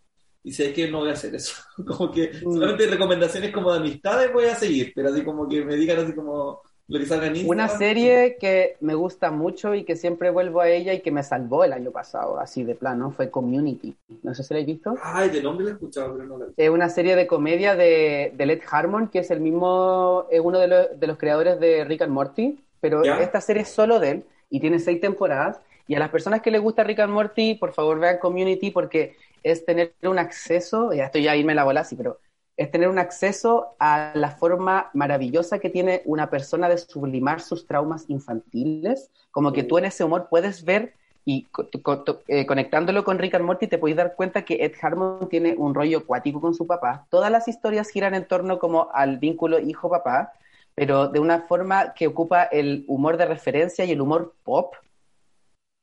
Y 0.43 0.53
sé 0.53 0.73
que 0.73 0.89
no 0.91 1.01
voy 1.01 1.11
a 1.11 1.13
hacer 1.13 1.35
eso. 1.35 1.55
Como 1.87 2.11
que 2.11 2.31
Mm. 2.43 2.55
solamente 2.55 2.87
recomendaciones 2.87 3.53
como 3.53 3.73
de 3.73 3.79
amistades 3.79 4.33
voy 4.33 4.47
a 4.47 4.55
seguir, 4.55 4.93
pero 4.95 5.11
así 5.11 5.23
como 5.23 5.47
que 5.49 5.63
me 5.65 5.77
digan 5.77 5.99
así 5.99 6.15
como 6.15 6.63
lo 6.89 6.99
que 6.99 7.05
salga 7.07 7.27
en 7.27 7.37
Instagram. 7.37 7.67
Una 7.67 7.69
serie 7.79 8.37
que 8.41 8.77
me 8.81 8.95
gusta 8.95 9.31
mucho 9.31 9.75
y 9.75 9.85
que 9.85 9.95
siempre 9.97 10.31
vuelvo 10.31 10.61
a 10.63 10.69
ella 10.69 10.93
y 10.95 11.01
que 11.03 11.11
me 11.13 11.23
salvó 11.23 11.63
el 11.63 11.73
año 11.75 11.91
pasado, 11.93 12.41
así 12.41 12.65
de 12.65 12.75
plano, 12.75 13.11
fue 13.13 13.31
Community. 13.31 13.95
No 14.23 14.35
sé 14.35 14.43
si 14.43 14.55
la 14.55 14.61
habéis 14.61 14.77
visto. 14.79 14.95
Ay, 15.03 15.29
de 15.29 15.43
nombre 15.43 15.67
la 15.67 15.71
he 15.73 15.75
escuchado, 15.75 16.15
pero 16.15 16.27
no 16.27 16.39
la 16.39 16.45
he 16.45 16.49
visto. 16.49 16.63
Es 16.63 16.71
una 16.71 16.89
serie 16.89 17.15
de 17.17 17.27
comedia 17.27 17.77
de, 17.77 18.33
de 18.35 18.47
Led 18.47 18.61
Harmon, 18.71 19.09
que 19.09 19.19
es 19.21 19.31
el 19.31 19.41
mismo, 19.41 20.27
es 20.31 20.41
uno 20.43 20.59
de 20.59 20.69
los, 20.69 20.99
de 20.99 21.07
los 21.07 21.19
creadores 21.19 21.61
de 21.61 21.85
Rick 21.85 22.03
and 22.03 22.13
Morty, 22.13 22.59
pero 22.81 23.05
¿Ya? 23.05 23.21
esta 23.21 23.41
serie 23.43 23.63
es 23.63 23.69
solo 23.69 24.01
de 24.01 24.11
él 24.11 24.25
y 24.49 24.59
tiene 24.59 24.79
seis 24.81 25.01
temporadas. 25.01 25.61
Y 25.91 25.97
a 25.97 25.99
las 25.99 26.11
personas 26.11 26.41
que 26.41 26.53
les 26.53 26.61
gusta 26.61 26.85
Rick 26.85 27.01
and 27.01 27.13
Morty, 27.13 27.57
por 27.57 27.73
favor 27.73 27.99
vean 27.99 28.19
Community 28.19 28.71
porque 28.71 29.17
es 29.43 29.65
tener 29.65 29.93
un 30.05 30.21
acceso, 30.21 30.93
ya 30.93 31.07
estoy 31.07 31.25
ya 31.25 31.33
a 31.33 31.37
irme 31.37 31.53
la 31.53 31.65
bola 31.65 31.81
así, 31.81 31.97
pero 31.97 32.21
es 32.57 32.71
tener 32.71 32.89
un 32.89 33.01
acceso 33.01 33.75
a 33.81 34.13
la 34.15 34.31
forma 34.31 34.91
maravillosa 34.95 35.59
que 35.59 35.69
tiene 35.69 36.03
una 36.05 36.31
persona 36.31 36.69
de 36.69 36.79
sublimar 36.79 37.41
sus 37.41 37.67
traumas 37.67 38.05
infantiles, 38.09 39.11
como 39.33 39.53
que 39.53 39.65
tú 39.65 39.79
en 39.79 39.87
ese 39.87 40.05
humor 40.05 40.29
puedes 40.31 40.65
ver 40.65 40.95
y 41.25 41.47
co- 41.47 41.69
co- 41.83 42.05
eh, 42.29 42.47
conectándolo 42.47 43.03
con 43.03 43.19
Rick 43.19 43.35
and 43.35 43.45
Morty 43.45 43.67
te 43.67 43.79
puedes 43.79 43.97
dar 43.97 44.15
cuenta 44.15 44.45
que 44.45 44.65
Ed 44.65 44.75
Harmon 44.81 45.29
tiene 45.29 45.57
un 45.59 45.75
rollo 45.75 45.99
acuático 45.99 46.41
con 46.41 46.55
su 46.55 46.69
papá. 46.69 47.09
Todas 47.11 47.33
las 47.33 47.49
historias 47.49 47.91
giran 47.91 48.15
en 48.15 48.29
torno 48.29 48.61
como 48.61 48.91
al 48.93 49.19
vínculo 49.19 49.59
hijo-papá, 49.59 50.35
pero 50.77 51.09
de 51.09 51.19
una 51.19 51.41
forma 51.49 51.95
que 51.95 52.07
ocupa 52.07 52.45
el 52.45 52.85
humor 52.87 53.17
de 53.17 53.27
referencia 53.27 53.85
y 53.85 53.91
el 53.91 54.01
humor 54.01 54.35
pop 54.45 54.75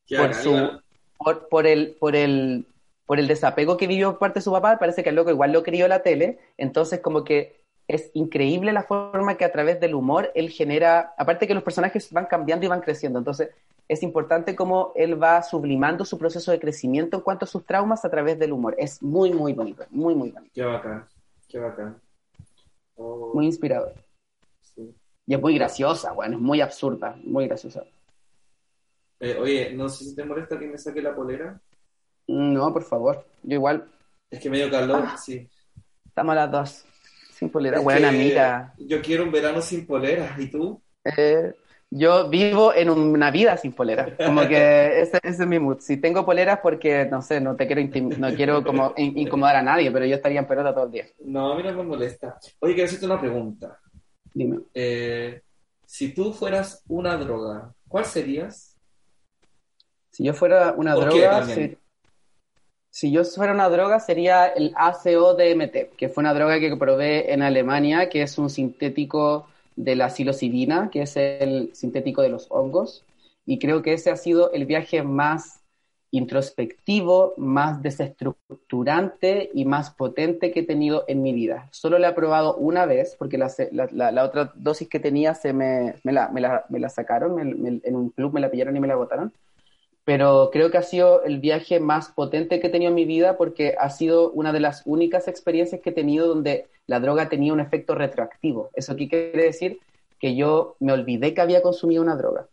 por 0.09 0.33
su 0.33 0.81
por, 1.17 1.47
por 1.49 1.67
el 1.67 1.95
por 1.99 2.15
el 2.15 2.65
por 3.05 3.19
el 3.19 3.27
desapego 3.27 3.77
que 3.77 3.87
vivió 3.87 4.11
por 4.11 4.19
parte 4.19 4.39
de 4.39 4.43
su 4.43 4.51
papá, 4.51 4.77
parece 4.77 5.01
que 5.03 5.09
el 5.09 5.15
loco 5.15 5.31
igual 5.31 5.53
lo 5.53 5.63
crió 5.63 5.87
la 5.87 6.03
tele, 6.03 6.39
entonces 6.57 6.99
como 6.99 7.23
que 7.23 7.55
es 7.87 8.11
increíble 8.13 8.73
la 8.73 8.83
forma 8.83 9.37
que 9.37 9.45
a 9.45 9.51
través 9.51 9.79
del 9.79 9.95
humor 9.95 10.29
él 10.35 10.49
genera, 10.49 11.13
aparte 11.17 11.47
que 11.47 11.53
los 11.53 11.63
personajes 11.63 12.11
van 12.11 12.25
cambiando 12.25 12.65
y 12.65 12.69
van 12.69 12.81
creciendo, 12.81 13.17
entonces 13.17 13.49
es 13.87 14.03
importante 14.03 14.55
cómo 14.57 14.91
él 14.95 15.21
va 15.21 15.41
sublimando 15.41 16.03
su 16.03 16.17
proceso 16.17 16.51
de 16.51 16.59
crecimiento 16.59 17.15
en 17.17 17.23
cuanto 17.23 17.45
a 17.45 17.47
sus 17.47 17.65
traumas 17.65 18.03
a 18.03 18.09
través 18.09 18.37
del 18.37 18.51
humor. 18.51 18.75
Es 18.77 19.01
muy, 19.01 19.31
muy 19.31 19.53
bonito, 19.53 19.85
muy, 19.89 20.13
muy 20.13 20.31
bonito, 20.31 20.51
Qué 20.53 20.63
bacán, 20.63 21.05
qué 21.47 21.59
bacán. 21.59 21.97
Oh, 22.97 23.31
muy 23.33 23.45
inspirador. 23.45 23.93
sí. 24.61 24.93
Y 25.25 25.33
es 25.33 25.41
muy 25.41 25.55
graciosa, 25.55 26.11
bueno, 26.11 26.35
es 26.35 26.41
muy 26.41 26.59
absurda, 26.59 27.17
muy 27.23 27.47
graciosa. 27.47 27.83
Eh, 29.19 29.37
oye, 29.39 29.73
no 29.73 29.89
sé 29.89 30.05
si 30.05 30.15
te 30.15 30.23
molesta 30.23 30.59
que 30.59 30.67
me 30.67 30.77
saque 30.77 31.01
la 31.01 31.15
polera. 31.15 31.59
No, 32.27 32.73
por 32.73 32.83
favor, 32.83 33.25
yo 33.43 33.55
igual, 33.55 33.85
Es 34.29 34.39
que 34.41 34.49
me 34.49 34.57
dio 34.57 34.69
calor, 34.69 35.03
Ah. 35.05 35.17
sí. 35.17 35.47
estamos 36.05 36.33
a 36.33 36.35
las 36.35 36.51
dos, 36.51 36.85
sin 37.31 37.49
polera. 37.49 37.77
Es 37.77 37.83
Buena 37.83 38.09
amiga. 38.09 38.73
Yo 38.77 39.01
quiero 39.01 39.23
un 39.23 39.31
verano 39.31 39.61
sin 39.61 39.85
polera, 39.87 40.35
¿y 40.37 40.49
tú? 40.51 40.81
Eh, 41.05 41.53
yo 41.89 42.29
vivo 42.29 42.73
en 42.73 42.89
una 42.89 43.31
vida 43.31 43.55
sin 43.55 43.71
polera. 43.71 44.13
Como 44.17 44.41
que 44.47 45.01
ese, 45.01 45.19
ese 45.23 45.43
es 45.43 45.47
mi 45.47 45.57
mood. 45.57 45.79
Si 45.79 45.97
tengo 45.97 46.25
poleras 46.25 46.59
porque, 46.61 47.05
no 47.05 47.21
sé, 47.21 47.39
no 47.39 47.55
te 47.55 47.65
quiero 47.65 47.81
no 48.17 48.35
quiero 48.35 48.61
como 48.63 48.93
in- 48.97 49.17
incomodar 49.17 49.55
a 49.55 49.61
nadie, 49.61 49.89
pero 49.89 50.05
yo 50.05 50.15
estaría 50.15 50.39
en 50.39 50.47
pelota 50.47 50.73
todo 50.73 50.85
el 50.85 50.91
día. 50.91 51.05
No, 51.23 51.53
a 51.53 51.55
mí 51.55 51.63
no 51.63 51.71
me 51.73 51.83
molesta. 51.83 52.37
Oye, 52.59 52.73
quiero 52.73 52.87
hacerte 52.87 53.05
una 53.05 53.19
pregunta. 53.21 53.79
Dime. 54.33 54.59
Eh, 54.73 55.41
si 55.85 56.13
tú 56.13 56.33
fueras 56.33 56.83
una 56.89 57.15
droga, 57.15 57.73
¿cuál 57.87 58.03
serías? 58.03 58.66
Si 60.17 60.23
yo 60.23 60.33
fuera 60.33 60.73
una 60.75 60.95
¿Por 60.95 61.09
qué 61.09 61.27
droga, 61.27 61.29
también? 61.29 61.77
si, 62.89 63.11
yo 63.11 63.23
fuera 63.23 63.53
una 63.53 63.69
droga 63.69 63.99
sería 63.99 64.47
el 64.47 64.73
ACO-DMT, 64.75 65.95
que 65.95 66.09
fue 66.09 66.23
una 66.23 66.33
droga 66.33 66.59
que 66.59 66.75
probé 66.75 67.31
en 67.33 67.43
Alemania, 67.43 68.09
que 68.09 68.23
es 68.23 68.39
un 68.39 68.49
sintético 68.49 69.45
de 69.75 69.95
la 69.95 70.09
psilocibina, 70.09 70.89
que 70.89 71.03
es 71.03 71.15
el 71.17 71.69
sintético 71.75 72.23
de 72.23 72.29
los 72.29 72.47
hongos, 72.49 73.05
y 73.45 73.59
creo 73.59 73.83
que 73.83 73.93
ese 73.93 74.09
ha 74.09 74.15
sido 74.15 74.51
el 74.53 74.65
viaje 74.65 75.03
más 75.03 75.61
introspectivo, 76.09 77.35
más 77.37 77.83
desestructurante 77.83 79.51
y 79.53 79.65
más 79.65 79.91
potente 79.91 80.51
que 80.51 80.61
he 80.61 80.63
tenido 80.65 81.03
en 81.07 81.21
mi 81.21 81.33
vida. 81.33 81.69
Solo 81.71 81.99
lo 81.99 82.07
he 82.07 82.13
probado 82.13 82.55
una 82.55 82.87
vez, 82.87 83.15
porque 83.19 83.37
la, 83.37 83.49
se- 83.49 83.69
la- 83.71 83.87
la- 83.91 84.11
la 84.11 84.23
otra 84.23 84.51
dosis 84.55 84.89
que 84.89 84.99
tenía 84.99 85.35
se 85.35 85.53
me, 85.53 85.93
me, 86.03 86.11
la, 86.11 86.29
me 86.29 86.41
la- 86.41 86.65
me 86.69 86.79
la 86.79 86.89
sacaron, 86.89 87.35
me- 87.35 87.43
me- 87.45 87.81
en 87.83 87.95
un 87.95 88.09
club 88.09 88.33
me 88.33 88.39
la 88.41 88.49
pillaron 88.49 88.75
y 88.75 88.79
me 88.79 88.87
la 88.87 88.95
botaron 88.95 89.31
pero 90.07 90.51
creo 90.53 90.71
que 90.71 90.77
ha 90.77 90.83
sido 90.83 91.21
el 91.23 91.41
viaje 91.41 91.81
más 91.81 92.07
potente 92.07 92.61
que 92.61 92.67
he 92.67 92.69
tenido 92.69 92.91
en 92.91 92.95
mi 92.95 93.03
vida 93.03 93.35
porque 93.35 93.75
ha 93.77 93.89
sido 93.89 94.31
una 94.31 94.53
de 94.53 94.61
las 94.61 94.83
únicas 94.85 95.27
experiencias 95.27 95.81
que 95.81 95.89
he 95.89 95.93
tenido 95.93 96.29
donde 96.29 96.67
la 96.85 97.01
droga 97.01 97.27
tenía 97.27 97.51
un 97.51 97.59
efecto 97.59 97.93
retroactivo. 97.93 98.69
¿Eso 98.73 98.95
qué 98.95 99.09
quiere 99.09 99.43
decir? 99.43 99.81
Que 100.17 100.37
yo 100.37 100.77
me 100.79 100.93
olvidé 100.93 101.33
que 101.33 101.41
había 101.41 101.61
consumido 101.61 102.01
una 102.01 102.15
droga. 102.15 102.47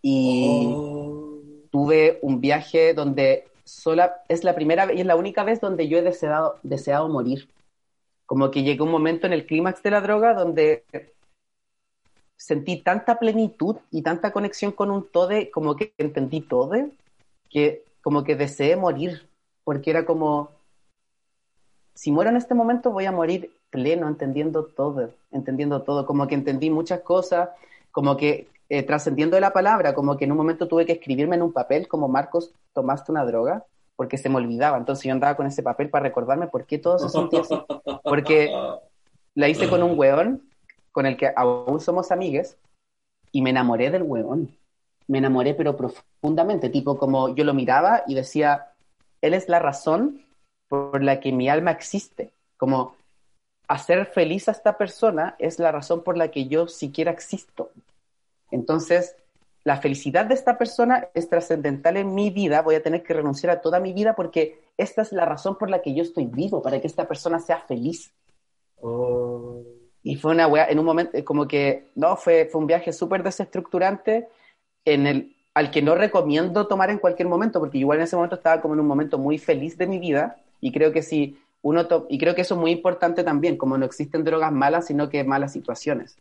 Y 0.00 0.72
Oh. 0.74 1.40
tuve 1.70 2.18
un 2.22 2.40
viaje 2.40 2.94
donde 2.94 3.44
sola, 3.64 4.22
es 4.30 4.42
la 4.42 4.54
primera 4.54 4.94
y 4.94 5.00
es 5.00 5.06
la 5.06 5.16
única 5.16 5.44
vez 5.44 5.60
donde 5.60 5.88
yo 5.88 5.98
he 5.98 6.02
deseado, 6.02 6.56
deseado 6.62 7.06
morir. 7.10 7.50
Como 8.24 8.50
que 8.50 8.62
llegó 8.62 8.86
un 8.86 8.92
momento 8.92 9.26
en 9.26 9.34
el 9.34 9.44
clímax 9.44 9.82
de 9.82 9.90
la 9.90 10.00
droga 10.00 10.32
donde 10.32 10.84
sentí 12.42 12.82
tanta 12.82 13.20
plenitud 13.20 13.76
y 13.92 14.02
tanta 14.02 14.32
conexión 14.32 14.72
con 14.72 14.90
un 14.90 15.06
todo, 15.08 15.30
como 15.52 15.76
que 15.76 15.94
entendí 15.96 16.40
todo, 16.40 16.72
que 17.48 17.84
como 18.02 18.24
que 18.24 18.34
deseé 18.34 18.74
morir, 18.74 19.28
porque 19.62 19.90
era 19.90 20.04
como, 20.04 20.50
si 21.94 22.10
muero 22.10 22.30
en 22.30 22.36
este 22.36 22.54
momento 22.54 22.90
voy 22.90 23.04
a 23.04 23.12
morir 23.12 23.52
pleno, 23.70 24.08
entendiendo 24.08 24.64
todo, 24.64 25.10
entendiendo 25.30 25.82
todo, 25.82 26.04
como 26.04 26.26
que 26.26 26.34
entendí 26.34 26.68
muchas 26.68 27.02
cosas, 27.02 27.50
como 27.92 28.16
que 28.16 28.48
eh, 28.68 28.82
trascendiendo 28.82 29.38
la 29.38 29.52
palabra, 29.52 29.94
como 29.94 30.16
que 30.16 30.24
en 30.24 30.32
un 30.32 30.38
momento 30.38 30.66
tuve 30.66 30.84
que 30.84 30.94
escribirme 30.94 31.36
en 31.36 31.42
un 31.42 31.52
papel 31.52 31.86
como 31.86 32.08
Marcos, 32.08 32.52
tomaste 32.72 33.12
una 33.12 33.24
droga, 33.24 33.64
porque 33.94 34.18
se 34.18 34.28
me 34.28 34.36
olvidaba, 34.38 34.78
entonces 34.78 35.04
yo 35.04 35.12
andaba 35.12 35.36
con 35.36 35.46
ese 35.46 35.62
papel 35.62 35.90
para 35.90 36.02
recordarme 36.02 36.48
por 36.48 36.66
qué 36.66 36.78
todo 36.78 36.98
se 36.98 37.08
sentía 37.08 37.42
así, 37.42 37.54
porque 38.02 38.52
la 39.36 39.48
hice 39.48 39.68
con 39.68 39.84
un 39.84 39.96
weón 39.96 40.51
con 40.92 41.06
el 41.06 41.16
que 41.16 41.32
aún 41.34 41.80
somos 41.80 42.12
amigues 42.12 42.56
y 43.32 43.42
me 43.42 43.50
enamoré 43.50 43.90
del 43.90 44.02
weón. 44.02 44.56
Me 45.08 45.18
enamoré 45.18 45.54
pero 45.54 45.76
profundamente, 45.76 46.68
tipo 46.68 46.96
como 46.96 47.34
yo 47.34 47.44
lo 47.44 47.54
miraba 47.54 48.04
y 48.06 48.14
decía, 48.14 48.72
él 49.20 49.34
es 49.34 49.48
la 49.48 49.58
razón 49.58 50.22
por 50.68 51.02
la 51.02 51.18
que 51.18 51.32
mi 51.32 51.48
alma 51.48 51.72
existe. 51.72 52.32
Como 52.56 52.94
hacer 53.66 54.06
feliz 54.06 54.48
a 54.48 54.52
esta 54.52 54.76
persona 54.76 55.34
es 55.38 55.58
la 55.58 55.72
razón 55.72 56.02
por 56.02 56.16
la 56.16 56.30
que 56.30 56.46
yo 56.46 56.68
siquiera 56.68 57.10
existo. 57.10 57.70
Entonces, 58.50 59.16
la 59.64 59.78
felicidad 59.78 60.26
de 60.26 60.34
esta 60.34 60.58
persona 60.58 61.08
es 61.14 61.28
trascendental 61.28 61.96
en 61.96 62.14
mi 62.14 62.30
vida, 62.30 62.62
voy 62.62 62.74
a 62.74 62.82
tener 62.82 63.02
que 63.02 63.14
renunciar 63.14 63.52
a 63.52 63.60
toda 63.60 63.80
mi 63.80 63.92
vida 63.92 64.14
porque 64.14 64.60
esta 64.76 65.02
es 65.02 65.12
la 65.12 65.24
razón 65.24 65.56
por 65.56 65.70
la 65.70 65.80
que 65.82 65.94
yo 65.94 66.02
estoy 66.02 66.26
vivo, 66.26 66.62
para 66.62 66.80
que 66.80 66.86
esta 66.86 67.06
persona 67.06 67.38
sea 67.38 67.60
feliz. 67.60 68.12
Oh. 68.80 69.62
Y 70.02 70.16
fue 70.16 70.32
una 70.32 70.46
weá, 70.46 70.66
en 70.68 70.78
un 70.78 70.84
momento, 70.84 71.16
eh, 71.16 71.24
como 71.24 71.46
que, 71.46 71.88
no, 71.94 72.16
fue, 72.16 72.48
fue 72.50 72.60
un 72.60 72.66
viaje 72.66 72.92
súper 72.92 73.22
desestructurante 73.22 74.28
en 74.84 75.06
el, 75.06 75.36
al 75.54 75.70
que 75.70 75.82
no 75.82 75.94
recomiendo 75.94 76.66
tomar 76.66 76.90
en 76.90 76.98
cualquier 76.98 77.28
momento, 77.28 77.60
porque 77.60 77.78
igual 77.78 77.98
en 77.98 78.04
ese 78.04 78.16
momento 78.16 78.36
estaba 78.36 78.60
como 78.60 78.74
en 78.74 78.80
un 78.80 78.86
momento 78.86 79.18
muy 79.18 79.38
feliz 79.38 79.78
de 79.78 79.86
mi 79.86 79.98
vida, 79.98 80.36
y 80.60 80.72
creo 80.72 80.92
que 80.92 81.02
si 81.02 81.38
uno, 81.62 81.86
y 82.08 82.18
creo 82.18 82.34
que 82.34 82.42
eso 82.42 82.54
es 82.54 82.60
muy 82.60 82.72
importante 82.72 83.22
también, 83.22 83.56
como 83.56 83.78
no 83.78 83.86
existen 83.86 84.24
drogas 84.24 84.52
malas, 84.52 84.86
sino 84.86 85.08
que 85.08 85.22
malas 85.24 85.52
situaciones 85.52 86.16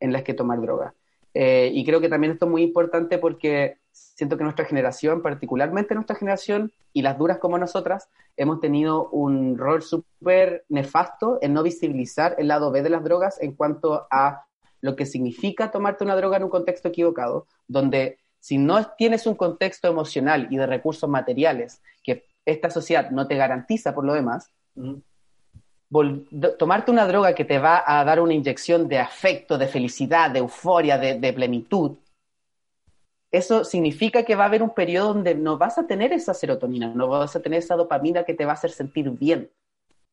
en 0.00 0.12
las 0.12 0.22
que 0.22 0.34
tomar 0.34 0.60
drogas. 0.60 0.94
Eh, 1.32 1.70
y 1.74 1.84
creo 1.84 2.00
que 2.00 2.08
también 2.08 2.32
esto 2.32 2.46
es 2.46 2.50
muy 2.50 2.62
importante 2.62 3.18
porque 3.18 3.78
siento 3.94 4.36
que 4.36 4.44
nuestra 4.44 4.64
generación, 4.64 5.22
particularmente 5.22 5.94
nuestra 5.94 6.16
generación, 6.16 6.72
y 6.92 7.02
las 7.02 7.16
duras 7.16 7.38
como 7.38 7.58
nosotras, 7.58 8.08
hemos 8.36 8.60
tenido 8.60 9.08
un 9.10 9.56
rol 9.56 9.82
súper 9.82 10.64
nefasto 10.68 11.38
en 11.40 11.54
no 11.54 11.62
visibilizar 11.62 12.34
el 12.38 12.48
lado 12.48 12.70
B 12.70 12.82
de 12.82 12.90
las 12.90 13.04
drogas 13.04 13.40
en 13.40 13.52
cuanto 13.52 14.06
a 14.10 14.46
lo 14.80 14.96
que 14.96 15.06
significa 15.06 15.70
tomarte 15.70 16.04
una 16.04 16.16
droga 16.16 16.36
en 16.36 16.44
un 16.44 16.50
contexto 16.50 16.88
equivocado, 16.88 17.46
donde 17.68 18.18
si 18.40 18.58
no 18.58 18.84
tienes 18.98 19.26
un 19.26 19.34
contexto 19.34 19.88
emocional 19.88 20.48
y 20.50 20.56
de 20.56 20.66
recursos 20.66 21.08
materiales 21.08 21.80
que 22.02 22.26
esta 22.44 22.68
sociedad 22.68 23.10
no 23.10 23.26
te 23.26 23.36
garantiza 23.36 23.94
por 23.94 24.04
lo 24.04 24.12
demás, 24.12 24.50
tomarte 26.58 26.90
una 26.90 27.06
droga 27.06 27.34
que 27.34 27.44
te 27.44 27.58
va 27.58 27.82
a 27.86 28.04
dar 28.04 28.20
una 28.20 28.34
inyección 28.34 28.88
de 28.88 28.98
afecto, 28.98 29.56
de 29.56 29.68
felicidad, 29.68 30.30
de 30.30 30.40
euforia, 30.40 30.98
de, 30.98 31.18
de 31.18 31.32
plenitud, 31.32 31.96
eso 33.36 33.64
significa 33.64 34.22
que 34.22 34.36
va 34.36 34.44
a 34.44 34.46
haber 34.46 34.62
un 34.62 34.70
periodo 34.70 35.14
donde 35.14 35.34
no 35.34 35.58
vas 35.58 35.76
a 35.76 35.88
tener 35.88 36.12
esa 36.12 36.34
serotonina, 36.34 36.92
no 36.94 37.08
vas 37.08 37.34
a 37.34 37.42
tener 37.42 37.58
esa 37.58 37.74
dopamina 37.74 38.22
que 38.22 38.34
te 38.34 38.44
va 38.44 38.52
a 38.52 38.54
hacer 38.54 38.70
sentir 38.70 39.10
bien 39.10 39.50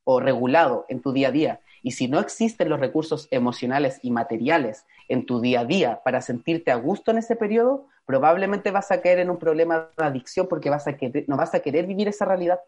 o 0.03 0.19
regulado 0.19 0.85
en 0.89 1.01
tu 1.01 1.13
día 1.13 1.27
a 1.27 1.31
día. 1.31 1.61
Y 1.83 1.91
si 1.91 2.07
no 2.07 2.19
existen 2.19 2.69
los 2.69 2.79
recursos 2.79 3.27
emocionales 3.29 3.99
y 4.01 4.09
materiales 4.09 4.85
en 5.07 5.27
tu 5.27 5.39
día 5.39 5.59
a 5.59 5.65
día 5.65 6.01
para 6.03 6.21
sentirte 6.21 6.71
a 6.71 6.75
gusto 6.75 7.11
en 7.11 7.19
ese 7.19 7.35
periodo, 7.35 7.85
probablemente 8.07 8.71
vas 8.71 8.91
a 8.91 9.01
caer 9.01 9.19
en 9.19 9.29
un 9.29 9.37
problema 9.37 9.91
de 9.95 10.03
adicción 10.03 10.47
porque 10.47 10.71
vas 10.71 10.87
a 10.87 10.97
no 11.27 11.37
vas 11.37 11.53
a 11.53 11.59
querer 11.59 11.85
vivir 11.85 12.07
esa 12.07 12.25
realidad. 12.25 12.59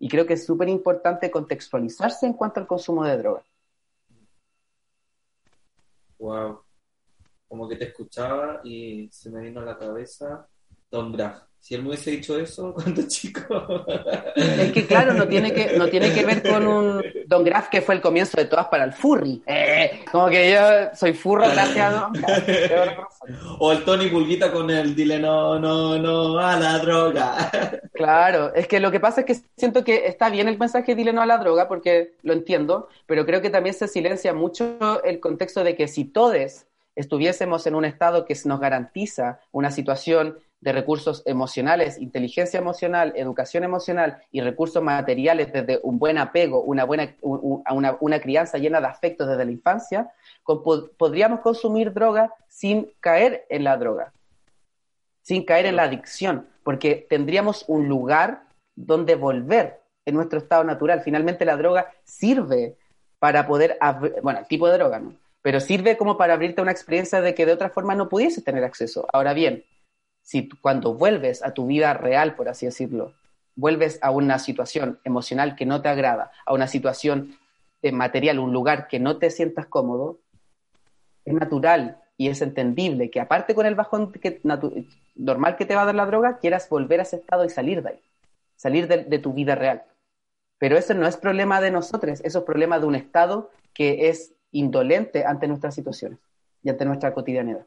Y 0.00 0.08
creo 0.08 0.26
que 0.26 0.34
es 0.34 0.44
súper 0.44 0.68
importante 0.68 1.30
contextualizarse 1.30 2.26
en 2.26 2.32
cuanto 2.32 2.58
al 2.58 2.66
consumo 2.66 3.04
de 3.04 3.16
drogas. 3.16 3.44
Wow. 6.18 6.65
Como 7.48 7.68
que 7.68 7.76
te 7.76 7.84
escuchaba 7.86 8.60
y 8.64 9.08
se 9.12 9.30
me 9.30 9.40
vino 9.40 9.60
a 9.60 9.64
la 9.64 9.78
cabeza 9.78 10.46
Don 10.90 11.12
Graff. 11.12 11.42
Si 11.66 11.74
él 11.74 11.82
me 11.82 11.88
hubiese 11.88 12.12
dicho 12.12 12.38
eso 12.38 12.72
cuando 12.74 13.02
chico. 13.08 13.42
Es 14.36 14.70
que 14.70 14.86
claro, 14.86 15.14
no 15.14 15.26
tiene 15.26 15.52
que, 15.52 15.76
no 15.76 15.88
tiene 15.88 16.14
que 16.14 16.24
ver 16.24 16.40
con 16.40 16.64
un 16.64 17.02
Don 17.26 17.42
Graff 17.42 17.68
que 17.68 17.80
fue 17.80 17.96
el 17.96 18.00
comienzo 18.00 18.36
de 18.36 18.44
todas 18.44 18.66
para 18.68 18.84
el 18.84 18.92
furry. 18.92 19.42
Eh, 19.46 20.04
como 20.12 20.28
que 20.28 20.52
yo 20.52 20.60
soy 20.94 21.12
furro 21.12 21.42
gracias 21.50 21.92
a 21.92 22.00
Don 22.00 22.12
Graff. 22.12 22.48
O 23.58 23.72
el 23.72 23.84
Tony 23.84 24.06
Pulguita 24.06 24.52
con 24.52 24.70
el 24.70 24.94
dile 24.94 25.18
no, 25.18 25.58
no, 25.58 25.98
no 25.98 26.38
a 26.38 26.56
la 26.56 26.78
droga. 26.78 27.50
Claro, 27.92 28.54
es 28.54 28.68
que 28.68 28.78
lo 28.78 28.92
que 28.92 29.00
pasa 29.00 29.22
es 29.22 29.26
que 29.26 29.48
siento 29.56 29.82
que 29.82 30.06
está 30.06 30.28
bien 30.28 30.48
el 30.48 30.58
mensaje 30.58 30.94
dile 30.94 31.14
no 31.14 31.22
a 31.22 31.26
la 31.26 31.38
droga, 31.38 31.66
porque 31.66 32.12
lo 32.22 32.34
entiendo, 32.34 32.88
pero 33.06 33.24
creo 33.24 33.40
que 33.40 33.48
también 33.48 33.74
se 33.74 33.88
silencia 33.88 34.34
mucho 34.34 35.02
el 35.02 35.18
contexto 35.18 35.64
de 35.64 35.74
que 35.74 35.88
si 35.88 36.04
todos 36.04 36.66
estuviésemos 36.96 37.66
en 37.66 37.76
un 37.76 37.84
estado 37.84 38.24
que 38.24 38.36
nos 38.44 38.58
garantiza 38.58 39.38
una 39.52 39.70
situación 39.70 40.38
de 40.60 40.72
recursos 40.72 41.22
emocionales, 41.26 41.98
inteligencia 41.98 42.58
emocional, 42.58 43.12
educación 43.14 43.62
emocional 43.62 44.22
y 44.32 44.40
recursos 44.40 44.82
materiales 44.82 45.52
desde 45.52 45.78
un 45.82 45.98
buen 45.98 46.18
apego, 46.18 46.62
una 46.62 46.84
buena 46.84 47.14
una, 47.20 47.96
una 48.00 48.20
crianza 48.20 48.58
llena 48.58 48.80
de 48.80 48.86
afectos 48.88 49.28
desde 49.28 49.44
la 49.44 49.52
infancia, 49.52 50.10
podríamos 50.96 51.40
consumir 51.40 51.92
droga 51.92 52.32
sin 52.48 52.90
caer 53.00 53.46
en 53.50 53.62
la 53.62 53.76
droga 53.76 54.12
sin 55.26 55.44
caer 55.44 55.66
en 55.66 55.74
la 55.74 55.82
adicción, 55.82 56.46
porque 56.62 57.04
tendríamos 57.10 57.64
un 57.66 57.88
lugar 57.88 58.44
donde 58.76 59.16
volver 59.16 59.82
en 60.04 60.14
nuestro 60.14 60.38
estado 60.38 60.62
natural. 60.62 61.00
Finalmente 61.00 61.44
la 61.44 61.56
droga 61.56 61.92
sirve 62.04 62.76
para 63.18 63.44
poder, 63.44 63.76
bueno, 64.22 64.38
el 64.38 64.46
tipo 64.46 64.68
de 64.68 64.78
droga, 64.78 65.00
¿no? 65.00 65.16
Pero 65.46 65.60
sirve 65.60 65.96
como 65.96 66.16
para 66.16 66.34
abrirte 66.34 66.60
una 66.60 66.72
experiencia 66.72 67.20
de 67.20 67.32
que 67.32 67.46
de 67.46 67.52
otra 67.52 67.70
forma 67.70 67.94
no 67.94 68.08
pudieses 68.08 68.42
tener 68.42 68.64
acceso. 68.64 69.06
Ahora 69.12 69.32
bien, 69.32 69.64
si 70.20 70.48
cuando 70.48 70.94
vuelves 70.94 71.40
a 71.44 71.54
tu 71.54 71.68
vida 71.68 71.94
real, 71.94 72.34
por 72.34 72.48
así 72.48 72.66
decirlo, 72.66 73.14
vuelves 73.54 74.00
a 74.02 74.10
una 74.10 74.40
situación 74.40 74.98
emocional 75.04 75.54
que 75.54 75.64
no 75.64 75.82
te 75.82 75.88
agrada, 75.88 76.32
a 76.46 76.52
una 76.52 76.66
situación 76.66 77.38
eh, 77.80 77.92
material, 77.92 78.40
un 78.40 78.52
lugar 78.52 78.88
que 78.88 78.98
no 78.98 79.18
te 79.18 79.30
sientas 79.30 79.66
cómodo, 79.66 80.18
es 81.24 81.32
natural 81.32 82.02
y 82.16 82.28
es 82.28 82.42
entendible 82.42 83.08
que 83.08 83.20
aparte 83.20 83.54
con 83.54 83.66
el 83.66 83.76
bajón 83.76 84.12
normal 85.14 85.54
que 85.54 85.64
te 85.64 85.76
va 85.76 85.82
a 85.82 85.86
dar 85.86 85.94
la 85.94 86.06
droga, 86.06 86.38
quieras 86.38 86.68
volver 86.68 86.98
a 86.98 87.02
ese 87.04 87.18
estado 87.18 87.44
y 87.44 87.50
salir 87.50 87.84
de 87.84 87.90
ahí, 87.90 88.00
salir 88.56 88.88
de, 88.88 89.04
de 89.04 89.18
tu 89.20 89.32
vida 89.32 89.54
real. 89.54 89.84
Pero 90.58 90.76
eso 90.76 90.92
no 90.94 91.06
es 91.06 91.16
problema 91.16 91.60
de 91.60 91.70
nosotros, 91.70 92.20
eso 92.24 92.38
es 92.40 92.44
problema 92.44 92.80
de 92.80 92.86
un 92.86 92.96
estado 92.96 93.52
que 93.72 94.08
es 94.08 94.32
indolente 94.52 95.24
ante 95.24 95.48
nuestras 95.48 95.74
situaciones 95.74 96.18
y 96.62 96.70
ante 96.70 96.84
nuestra 96.84 97.12
cotidianidad. 97.12 97.66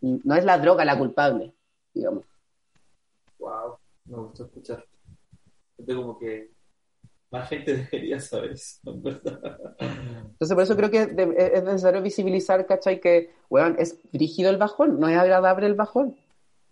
No 0.00 0.34
es 0.34 0.44
la 0.44 0.58
droga 0.58 0.84
la 0.84 0.98
culpable, 0.98 1.52
digamos. 1.92 2.24
Wow, 3.38 3.78
me 4.04 4.16
gustó 4.18 4.44
escuchar. 4.44 4.84
Siento 5.76 5.96
como 5.96 6.18
que 6.18 6.50
más 7.30 7.48
gente 7.48 7.76
debería 7.90 8.20
saber 8.20 8.52
eso, 8.52 8.80
verdad. 8.84 9.40
Entonces, 9.78 10.54
por 10.54 10.62
eso 10.62 10.76
creo 10.76 10.90
que 10.90 11.02
es 11.02 11.62
necesario 11.62 12.02
visibilizar, 12.02 12.64
¿cachai? 12.66 13.00
Que, 13.00 13.32
weón, 13.48 13.76
es 13.78 13.98
rígido 14.12 14.50
el 14.50 14.56
bajón, 14.56 14.98
no 15.00 15.08
es 15.08 15.16
agradable 15.16 15.66
el 15.66 15.74
bajón. 15.74 16.16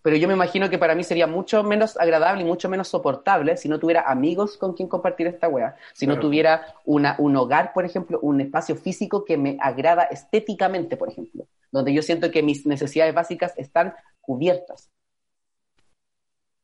Pero 0.06 0.18
yo 0.18 0.28
me 0.28 0.34
imagino 0.34 0.70
que 0.70 0.78
para 0.78 0.94
mí 0.94 1.02
sería 1.02 1.26
mucho 1.26 1.64
menos 1.64 1.96
agradable 1.96 2.42
y 2.42 2.44
mucho 2.44 2.68
menos 2.68 2.86
soportable 2.86 3.56
si 3.56 3.68
no 3.68 3.80
tuviera 3.80 4.02
amigos 4.02 4.56
con 4.56 4.72
quien 4.72 4.88
compartir 4.88 5.26
esta 5.26 5.48
weá. 5.48 5.74
Si 5.94 6.06
no 6.06 6.20
tuviera 6.20 6.76
una, 6.84 7.16
un 7.18 7.34
hogar, 7.34 7.72
por 7.72 7.84
ejemplo, 7.84 8.20
un 8.22 8.40
espacio 8.40 8.76
físico 8.76 9.24
que 9.24 9.36
me 9.36 9.58
agrada 9.60 10.04
estéticamente, 10.04 10.96
por 10.96 11.08
ejemplo. 11.08 11.48
Donde 11.72 11.92
yo 11.92 12.02
siento 12.02 12.30
que 12.30 12.44
mis 12.44 12.66
necesidades 12.66 13.16
básicas 13.16 13.52
están 13.56 13.94
cubiertas. 14.20 14.92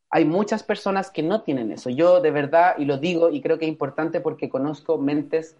Hay 0.08 0.24
muchas 0.24 0.62
personas 0.62 1.10
que 1.10 1.24
no 1.24 1.42
tienen 1.42 1.72
eso. 1.72 1.90
Yo 1.90 2.20
de 2.20 2.30
verdad, 2.30 2.76
y 2.78 2.84
lo 2.84 2.98
digo, 2.98 3.28
y 3.28 3.40
creo 3.40 3.58
que 3.58 3.64
es 3.64 3.72
importante 3.72 4.20
porque 4.20 4.48
conozco 4.48 4.98
mentes 4.98 5.56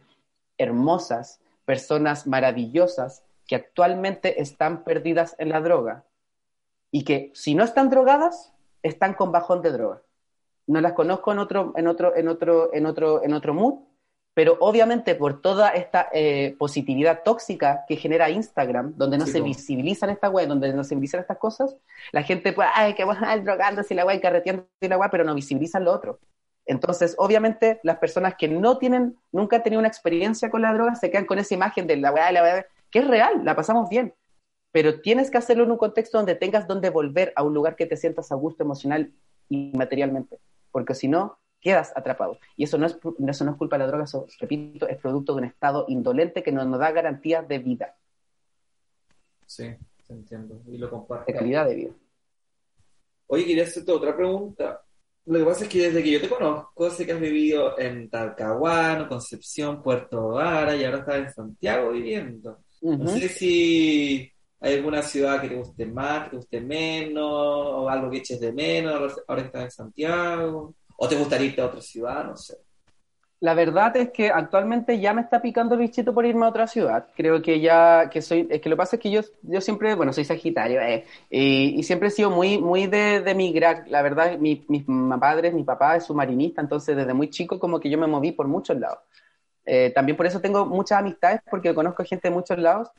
hermosas, 0.57 1.41
personas 1.65 2.29
maravillosas 2.29 3.25
que 3.49 3.57
actualmente 3.57 4.41
están 4.41 4.85
perdidas 4.85 5.35
en 5.41 5.49
la 5.49 5.61
droga 5.61 6.05
y 6.93 7.03
que 7.03 7.33
si 7.35 7.57
no 7.57 7.65
están 7.65 7.91
drogadas, 7.91 8.53
están 8.83 9.15
con 9.15 9.33
bajón 9.33 9.63
de 9.63 9.73
droga. 9.73 10.03
No 10.69 10.81
las 10.81 10.93
conozco 10.93 11.33
en 11.33 11.39
otro, 11.41 11.73
en 11.75 11.89
otro, 11.89 12.15
en 12.15 12.29
otro, 12.29 12.73
en 12.73 12.87
otro, 12.87 13.25
en 13.25 13.33
otro 13.33 13.55
mood, 13.55 13.81
pero 14.35 14.57
obviamente 14.61 15.15
por 15.15 15.41
toda 15.43 15.71
esta 15.71 16.09
eh, 16.13 16.55
positividad 16.59 17.23
tóxica 17.25 17.85
que 17.89 17.97
genera 17.97 18.31
Instagram, 18.31 18.95
donde 18.97 19.19
no 19.19 19.27
Sí, 19.27 19.33
se 19.33 19.41
visibilizan 19.41 20.11
estas 20.11 20.33
weas, 20.33 20.49
donde 20.49 20.73
no 20.73 20.85
se 20.85 20.95
visibilizan 20.95 21.21
estas 21.21 21.39
cosas, 21.39 21.77
la 22.13 22.23
gente 22.23 22.53
pues, 22.53 22.69
ay, 22.75 22.95
que 22.95 23.05
bueno, 23.05 23.27
drogándose 23.43 23.95
y 23.95 23.97
la 23.97 24.05
wea 24.05 24.15
y 24.15 24.21
carreteando 24.21 24.67
y 24.81 24.89
la 24.89 24.99
wea, 24.99 25.11
pero 25.11 25.25
no 25.25 25.35
visibilizan 25.35 25.85
lo 25.85 25.93
otro. 25.93 26.21
Entonces, 26.65 27.17
obviamente, 27.19 27.81
las 27.83 27.99
personas 27.99 28.35
que 28.39 28.49
no 28.49 28.79
tienen, 28.79 29.17
nunca 29.33 29.57
han 29.57 29.63
tenido 29.65 29.81
una 29.81 29.89
experiencia 29.89 30.49
con 30.51 30.63
la 30.63 30.73
droga, 30.73 30.95
se 30.95 31.11
quedan 31.11 31.27
con 31.27 31.39
esa 31.39 31.55
imagen 31.55 31.87
de 31.87 31.97
la 31.97 32.13
weá, 32.13 32.31
la 32.31 32.43
weá, 32.43 32.67
que 32.91 33.01
es 33.01 33.09
real, 33.09 33.45
la 33.45 33.57
pasamos 33.57 33.89
bien. 33.89 34.15
Pero 34.73 35.01
tienes 35.01 35.31
que 35.31 35.39
hacerlo 35.39 35.65
en 35.65 35.71
un 35.71 35.77
contexto 35.77 36.19
donde 36.19 36.35
tengas 36.35 36.67
donde 36.67 36.91
volver 36.91 37.33
a 37.37 37.43
un 37.43 37.55
lugar 37.55 37.77
que 37.77 37.87
te 37.87 37.97
sientas 37.97 38.33
a 38.33 38.35
gusto 38.35 38.63
emocional 38.63 39.13
y 39.49 39.73
materialmente. 39.77 40.39
Porque 40.71 40.95
si 40.95 41.09
no, 41.09 41.39
quedas 41.61 41.93
atrapado. 41.95 42.39
Y 42.57 42.65
eso 42.65 42.79
no 42.79 42.87
es, 42.87 42.99
eso 43.29 43.45
no 43.45 43.53
es 43.53 43.57
culpa 43.57 43.77
de 43.77 43.85
la 43.85 43.87
droga, 43.87 44.05
eso, 44.05 44.27
repito, 44.41 44.89
es 44.89 44.97
producto 44.99 45.35
de 45.35 45.43
un 45.43 45.45
estado 45.45 45.85
indolente 45.89 46.43
que 46.43 46.53
no 46.53 46.65
nos 46.65 46.81
da 46.81 46.91
garantías 46.91 47.47
de 47.47 47.59
vida, 47.59 47.95
Sí, 49.53 49.65
te 50.07 50.15
entiendo. 50.15 50.63
Y 50.67 50.79
lo 50.79 50.89
comparto. 50.89 51.31
de 51.31 51.39
calidad 51.39 51.67
de 51.69 51.75
vida. 51.75 51.91
Oye, 53.27 53.45
quería 53.45 53.65
hacerte 53.65 53.93
otra 53.93 54.17
pregunta. 54.17 54.83
Lo 55.27 55.39
que 55.39 55.45
pasa 55.45 55.65
es 55.65 55.71
que 55.71 55.79
desde 55.83 56.03
que 56.03 56.11
yo 56.11 56.21
te 56.23 56.29
conozco, 56.31 56.89
sé 56.89 57.05
que 57.05 57.13
has 57.13 57.21
vivido 57.21 57.79
en 57.79 58.09
Talcahuano, 58.09 59.09
Concepción, 59.09 59.83
Puerto 59.83 60.29
Vara 60.29 60.75
y 60.75 60.85
ahora 60.85 61.01
estás 61.01 61.17
en 61.17 61.31
Santiago 61.31 61.91
viviendo. 61.91 62.61
No 62.81 63.07
sé 63.09 63.29
si 63.29 64.33
hay 64.63 64.77
alguna 64.77 65.03
ciudad 65.03 65.41
que 65.41 65.49
te 65.49 65.57
guste 65.57 65.87
más, 65.87 66.25
que 66.25 66.31
te 66.31 66.37
guste 66.37 66.61
menos, 66.61 67.25
o 67.27 67.89
algo 67.89 68.11
que 68.11 68.19
eches 68.19 68.41
de 68.41 68.53
menos 68.53 68.95
ahora- 69.27 69.43
estás 69.43 69.65
en 69.65 69.71
Santiago. 69.71 70.75
O 70.97 71.09
te 71.09 71.17
gustaría 71.17 71.49
irte 71.49 71.61
a 71.61 71.67
otra 71.67 71.81
ciudad, 71.81 72.25
no 72.25 72.37
sé. 72.37 72.57
La 73.41 73.55
verdad 73.55 73.97
es 73.97 74.11
que 74.11 74.31
actualmente 74.31 75.01
ya 75.01 75.13
me 75.13 75.21
está 75.23 75.43
picando 75.43 75.75
el 75.75 75.81
bichito 75.81 76.15
por 76.15 76.25
irme 76.25 76.47
a 76.47 76.51
otra 76.51 76.69
ciudad. 76.69 77.09
Creo 77.17 77.43
que 77.43 77.59
ya, 77.59 78.09
que 78.09 78.23
soy, 78.23 78.47
es 78.49 78.61
que 78.61 78.69
lo 78.69 78.77
que 78.77 78.79
pasa 78.79 78.95
es 78.97 79.03
que 79.03 79.11
yo, 79.11 79.21
yo 79.43 79.61
siempre, 79.61 79.97
bueno, 79.97 80.13
soy 80.13 80.25
sagitario, 80.25 80.81
eh, 80.81 81.05
y, 81.29 81.75
y 81.77 81.83
siempre 81.83 82.07
he 82.07 82.11
sido 82.13 82.31
muy, 82.31 82.59
muy 82.59 82.87
de, 82.87 83.21
de 83.21 83.35
migrar. 83.35 83.85
La 83.89 84.01
verdad, 84.01 84.39
mi- 84.39 84.65
mis 84.69 84.85
padres, 85.19 85.53
mi 85.55 85.65
papá 85.65 85.97
es 85.97 86.05
submarinista, 86.05 86.61
entonces 86.61 86.97
desde 86.97 87.15
muy 87.15 87.31
chico 87.31 87.59
como 87.59 87.81
que 87.81 87.91
yo 87.91 87.99
me 87.99 88.07
moví 88.07 88.31
por 88.31 88.47
muchos 88.47 88.79
lados. 88.79 89.01
Eh, 89.67 89.91
también 89.93 90.17
por 90.17 90.27
eso 90.27 90.41
tengo 90.41 90.65
muchas 90.67 91.01
amistades, 91.01 91.41
porque 91.51 91.75
conozco 91.75 92.05
gente 92.05 92.29
de 92.29 92.35
muchos 92.35 92.59
lados, 92.59 92.91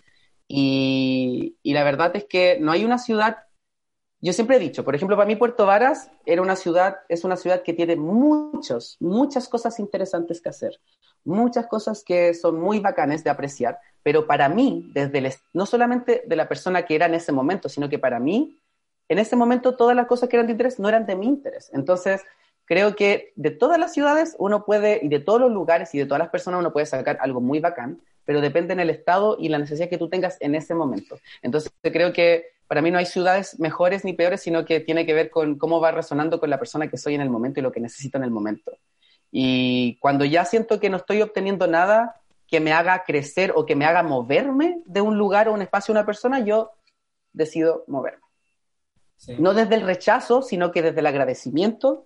y, 0.48 1.58
la 1.64 1.84
verdad 1.84 2.16
es 2.16 2.26
que 2.26 2.58
no 2.60 2.72
hay 2.72 2.86
una 2.86 2.98
ciudad 2.98 3.38
yo 4.24 4.32
siempre 4.32 4.56
he 4.56 4.60
dicho, 4.60 4.86
por 4.86 4.96
ejemplo, 4.96 5.18
para 5.18 5.28
mí 5.28 5.36
Puerto 5.36 5.66
Varas 5.66 6.10
era 6.26 6.42
una 6.42 6.56
ciudad, 6.56 7.00
es 7.10 7.26
una 7.26 7.36
ciudad 7.36 7.62
que 7.62 7.74
tiene 7.74 7.98
muchos, 7.98 8.96
muchas 9.02 9.50
cosas 9.50 9.80
interesantes 9.80 10.40
que 10.40 10.48
hacer, 10.48 10.80
muchas 11.26 11.68
cosas 11.68 12.06
que 12.06 12.34
son 12.34 12.58
muy 12.58 12.80
bacanes 12.80 13.26
de 13.26 13.30
apreciar, 13.30 13.80
pero 14.02 14.26
para 14.26 14.48
mí, 14.48 14.90
desde 14.94 15.18
el, 15.18 15.34
no 15.52 15.66
solamente 15.66 16.24
de 16.26 16.38
la 16.38 16.48
persona 16.48 16.86
que 16.86 16.96
era 16.96 17.08
en 17.08 17.16
ese 17.16 17.34
momento, 17.34 17.68
sino 17.68 17.90
que 17.90 18.00
para 18.00 18.18
mí, 18.18 18.62
en 19.10 19.20
ese 19.20 19.36
momento 19.36 19.76
todas 19.76 19.94
las 19.94 20.08
cosas 20.08 20.30
que 20.30 20.38
eran 20.38 20.48
de 20.48 20.54
interés 20.54 20.80
no 20.80 20.88
eran 20.88 21.06
de 21.06 21.18
mi 21.18 21.28
interés. 21.28 21.70
Entonces, 21.74 22.22
creo 22.64 22.96
que 22.96 23.34
de 23.36 23.52
todas 23.52 23.78
las 23.78 23.92
ciudades 23.92 24.38
uno 24.40 24.64
puede, 24.64 25.02
y 25.04 25.10
de 25.10 25.20
todos 25.20 25.42
los 25.42 25.52
lugares 25.52 25.94
y 25.94 25.98
de 25.98 26.06
todas 26.06 26.20
las 26.20 26.30
personas 26.30 26.62
uno 26.62 26.72
puede 26.72 26.86
sacar 26.86 27.18
algo 27.20 27.42
muy 27.42 27.60
bacán, 27.60 28.02
pero 28.26 28.42
depende 28.42 28.74
en 28.74 28.80
el 28.80 28.90
estado 28.90 29.38
y 29.40 29.50
la 29.50 29.58
necesidad 29.58 29.90
que 29.90 29.98
tú 29.98 30.10
tengas 30.10 30.38
en 30.40 30.56
ese 30.56 30.76
momento. 30.76 31.20
Entonces, 31.42 31.72
creo 31.82 32.14
que 32.14 32.54
para 32.68 32.82
mí 32.82 32.92
no 32.92 32.98
hay 32.98 33.06
ciudades 33.06 33.60
mejores 33.60 34.06
ni 34.06 34.14
peores, 34.14 34.42
sino 34.42 34.66
que 34.66 34.80
tiene 34.80 35.06
que 35.06 35.14
ver 35.14 35.30
con 35.30 35.58
cómo 35.58 35.80
va 35.80 35.92
resonando 35.92 36.40
con 36.40 36.50
la 36.50 36.58
persona 36.58 36.90
que 36.90 36.98
soy 36.98 37.16
en 37.16 37.22
el 37.22 37.30
momento 37.30 37.60
y 37.60 37.64
lo 37.64 37.72
que 37.72 37.80
necesito 37.80 38.18
en 38.18 38.24
el 38.24 38.32
momento. 38.32 38.72
Y 39.32 39.98
cuando 39.98 40.26
ya 40.26 40.46
siento 40.46 40.80
que 40.80 40.90
no 40.90 40.98
estoy 40.98 41.22
obteniendo 41.22 41.68
nada 41.68 42.22
que 42.48 42.60
me 42.60 42.72
haga 42.72 43.04
crecer 43.04 43.52
o 43.56 43.66
que 43.66 43.76
me 43.76 43.86
haga 43.86 44.04
moverme 44.04 44.82
de 44.86 45.02
un 45.02 45.18
lugar 45.18 45.48
o 45.48 45.54
un 45.54 45.62
espacio 45.62 45.92
a 45.92 45.98
una 45.98 46.06
persona, 46.06 46.40
yo 46.40 46.72
decido 47.32 47.84
moverme. 47.88 48.22
Sí. 49.18 49.36
No 49.40 49.54
desde 49.54 49.76
el 49.76 49.82
rechazo, 49.82 50.42
sino 50.42 50.72
que 50.72 50.82
desde 50.82 51.00
el 51.00 51.08
agradecimiento, 51.08 52.06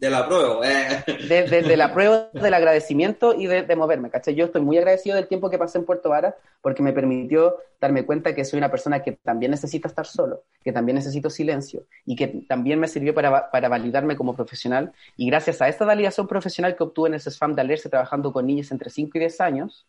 Te 0.00 0.08
la 0.08 0.20
apruebo, 0.20 0.64
eh. 0.64 1.04
de- 1.28 1.42
desde 1.44 1.76
prueba 1.92 2.30
del 2.32 2.54
agradecimiento 2.54 3.34
y 3.34 3.46
de, 3.46 3.76
moverme, 3.76 4.08
¿cachai? 4.10 4.34
Yo 4.34 4.46
estoy 4.46 4.62
muy 4.62 4.78
agradecido 4.78 5.14
del 5.16 5.28
tiempo 5.28 5.50
que 5.50 5.58
pasé 5.58 5.76
en 5.78 5.84
Puerto 5.84 6.08
Vara 6.08 6.34
porque 6.62 6.82
me 6.82 6.92
permitió 6.94 7.58
darme 7.80 8.04
cuenta 8.06 8.34
que 8.34 8.44
soy 8.44 8.56
una 8.58 8.70
persona 8.70 9.02
que 9.02 9.12
también 9.12 9.50
necesita 9.50 9.88
estar 9.88 10.06
solo, 10.06 10.44
que 10.64 10.72
también 10.72 10.96
necesito 10.96 11.28
silencio 11.28 11.84
y 12.06 12.16
que 12.16 12.28
también 12.48 12.80
me 12.80 12.88
sirvió 12.88 13.14
para, 13.14 13.50
para 13.50 13.68
validarme 13.68 14.16
como 14.16 14.34
profesional. 14.34 14.92
Y 15.16 15.26
gracias 15.28 15.60
a 15.60 15.68
esta 15.68 15.84
validación 15.84 16.26
profesional 16.26 16.76
que 16.76 16.82
obtuve 16.82 17.08
en 17.08 17.14
el 17.14 17.20
SESFAM 17.20 17.54
de 17.54 17.60
Alerce 17.60 17.88
trabajando 17.90 18.32
con 18.32 18.46
niños 18.46 18.70
entre 18.72 18.88
5 18.90 19.10
y 19.14 19.20
10 19.20 19.40
años, 19.42 19.86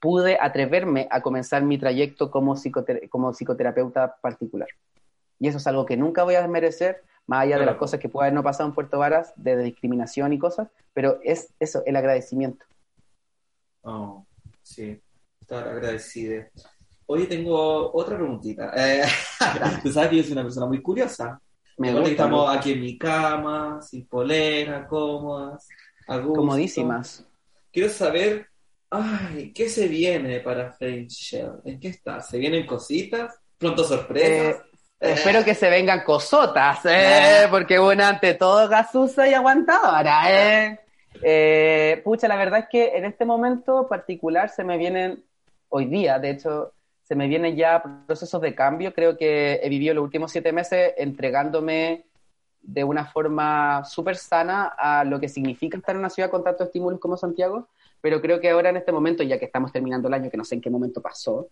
pude 0.00 0.38
atreverme 0.40 1.06
a 1.10 1.20
comenzar 1.20 1.62
mi 1.62 1.76
trayecto 1.76 2.30
como, 2.30 2.56
psicoter- 2.56 3.06
como 3.10 3.32
psicoterapeuta 3.34 4.16
particular. 4.22 4.68
Y 5.38 5.48
eso 5.48 5.58
es 5.58 5.66
algo 5.66 5.84
que 5.84 5.96
nunca 5.98 6.22
voy 6.24 6.34
a 6.36 6.40
desmerecer, 6.40 7.02
más 7.26 7.44
allá 7.44 7.58
de 7.58 7.66
las 7.66 7.76
cosas 7.76 8.00
que 8.00 8.08
pueda 8.08 8.26
haber 8.26 8.34
no 8.34 8.42
pasado 8.42 8.68
en 8.68 8.74
Puerto 8.74 8.98
Varas, 8.98 9.32
de 9.36 9.56
discriminación 9.62 10.32
y 10.32 10.38
cosas, 10.38 10.68
pero 10.92 11.20
es 11.22 11.52
eso, 11.60 11.82
el 11.86 11.96
agradecimiento. 11.96 12.66
Oh, 13.82 14.26
sí, 14.62 15.00
estar 15.40 15.68
agradecido. 15.68 16.44
Oye, 17.06 17.26
tengo 17.26 17.92
otra 17.92 18.16
preguntita. 18.16 18.72
Eh, 18.76 19.02
tú 19.82 19.92
sabes 19.92 20.10
que 20.10 20.16
yo 20.16 20.22
soy 20.22 20.32
una 20.32 20.42
persona 20.42 20.66
muy 20.66 20.80
curiosa. 20.80 21.40
Me 21.78 21.92
gusta, 21.92 22.10
estamos 22.10 22.56
aquí 22.56 22.72
en 22.72 22.80
mi 22.80 22.98
cama, 22.98 23.80
sin 23.80 24.06
polera, 24.06 24.86
cómodas, 24.86 25.66
a 26.06 26.18
gusto. 26.18 26.40
comodísimas. 26.40 27.26
Quiero 27.72 27.88
saber, 27.88 28.48
ay, 28.90 29.52
¿qué 29.52 29.68
se 29.68 29.88
viene 29.88 30.40
para 30.40 30.72
Fame 30.72 31.06
Shell? 31.08 31.60
¿En 31.64 31.80
qué 31.80 31.88
está? 31.88 32.20
¿Se 32.20 32.38
vienen 32.38 32.66
cositas? 32.66 33.40
¿Pronto 33.56 33.82
sorpresas? 33.82 34.56
Eh, 34.56 34.69
Espero 35.00 35.42
que 35.42 35.54
se 35.54 35.70
vengan 35.70 36.04
cosotas, 36.04 36.80
eh, 36.84 37.46
porque 37.50 37.80
una 37.80 38.10
ante 38.10 38.34
todo 38.34 38.68
gasusa 38.68 39.26
y 39.26 39.32
aguantadora, 39.32 40.30
eh. 40.30 40.80
Eh, 41.22 42.00
pucha, 42.04 42.28
la 42.28 42.36
verdad 42.36 42.60
es 42.60 42.66
que 42.68 42.96
en 42.96 43.06
este 43.06 43.24
momento 43.24 43.88
particular 43.88 44.50
se 44.50 44.62
me 44.62 44.76
vienen, 44.76 45.24
hoy 45.70 45.86
día, 45.86 46.18
de 46.18 46.30
hecho, 46.30 46.74
se 47.02 47.14
me 47.14 47.28
vienen 47.28 47.56
ya 47.56 47.82
procesos 48.06 48.40
de 48.42 48.54
cambio. 48.54 48.92
Creo 48.92 49.16
que 49.16 49.60
he 49.62 49.68
vivido 49.70 49.94
los 49.94 50.04
últimos 50.04 50.30
siete 50.32 50.52
meses 50.52 50.92
entregándome 50.98 52.04
de 52.60 52.84
una 52.84 53.06
forma 53.06 53.82
súper 53.84 54.16
sana 54.16 54.74
a 54.78 55.02
lo 55.04 55.18
que 55.18 55.28
significa 55.28 55.78
estar 55.78 55.94
en 55.94 56.00
una 56.00 56.10
ciudad 56.10 56.30
con 56.30 56.44
tantos 56.44 56.66
estímulos 56.66 57.00
como 57.00 57.16
Santiago, 57.16 57.68
pero 58.02 58.20
creo 58.20 58.38
que 58.38 58.50
ahora 58.50 58.68
en 58.68 58.76
este 58.76 58.92
momento, 58.92 59.22
ya 59.22 59.38
que 59.38 59.46
estamos 59.46 59.72
terminando 59.72 60.08
el 60.08 60.14
año, 60.14 60.30
que 60.30 60.36
no 60.36 60.44
sé 60.44 60.56
en 60.56 60.60
qué 60.60 60.70
momento 60.70 61.00
pasó, 61.00 61.48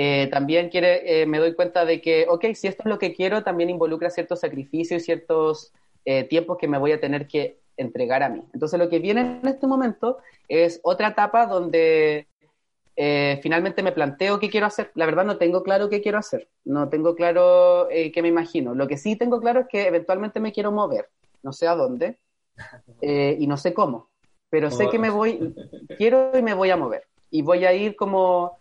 eh, 0.00 0.28
también 0.28 0.68
quiere, 0.68 1.22
eh, 1.22 1.26
me 1.26 1.40
doy 1.40 1.56
cuenta 1.56 1.84
de 1.84 2.00
que, 2.00 2.24
ok, 2.28 2.54
si 2.54 2.68
esto 2.68 2.84
es 2.84 2.88
lo 2.88 3.00
que 3.00 3.12
quiero, 3.12 3.42
también 3.42 3.68
involucra 3.68 4.10
ciertos 4.10 4.38
sacrificios 4.38 5.02
y 5.02 5.04
ciertos 5.04 5.72
eh, 6.04 6.22
tiempos 6.22 6.56
que 6.56 6.68
me 6.68 6.78
voy 6.78 6.92
a 6.92 7.00
tener 7.00 7.26
que 7.26 7.58
entregar 7.76 8.22
a 8.22 8.28
mí. 8.28 8.44
Entonces 8.54 8.78
lo 8.78 8.88
que 8.88 9.00
viene 9.00 9.40
en 9.42 9.48
este 9.48 9.66
momento 9.66 10.18
es 10.46 10.78
otra 10.84 11.08
etapa 11.08 11.46
donde 11.46 12.28
finalmente 13.42 13.82
me 13.82 13.90
planteo 13.90 14.38
qué 14.38 14.48
quiero 14.48 14.66
hacer. 14.66 14.92
La 14.94 15.04
verdad 15.04 15.24
no 15.24 15.36
tengo 15.36 15.64
claro 15.64 15.88
qué 15.88 16.00
quiero 16.00 16.18
hacer, 16.18 16.48
no 16.64 16.88
tengo 16.88 17.16
claro 17.16 17.88
qué 17.90 18.22
me 18.22 18.28
imagino. 18.28 18.76
Lo 18.76 18.86
que 18.86 18.96
sí 18.96 19.16
tengo 19.16 19.40
claro 19.40 19.62
es 19.62 19.66
que 19.66 19.88
eventualmente 19.88 20.38
me 20.38 20.52
quiero 20.52 20.70
mover, 20.70 21.08
no 21.42 21.52
sé 21.52 21.66
a 21.66 21.74
dónde 21.74 22.18
y 23.00 23.46
no 23.48 23.56
sé 23.56 23.74
cómo, 23.74 24.10
pero 24.48 24.70
sé 24.70 24.88
que 24.90 24.98
me 25.00 25.10
voy, 25.10 25.56
quiero 25.96 26.38
y 26.38 26.42
me 26.42 26.54
voy 26.54 26.70
a 26.70 26.76
mover. 26.76 27.02
Y 27.30 27.42
voy 27.42 27.64
a 27.64 27.72
ir 27.72 27.94
como 27.94 28.57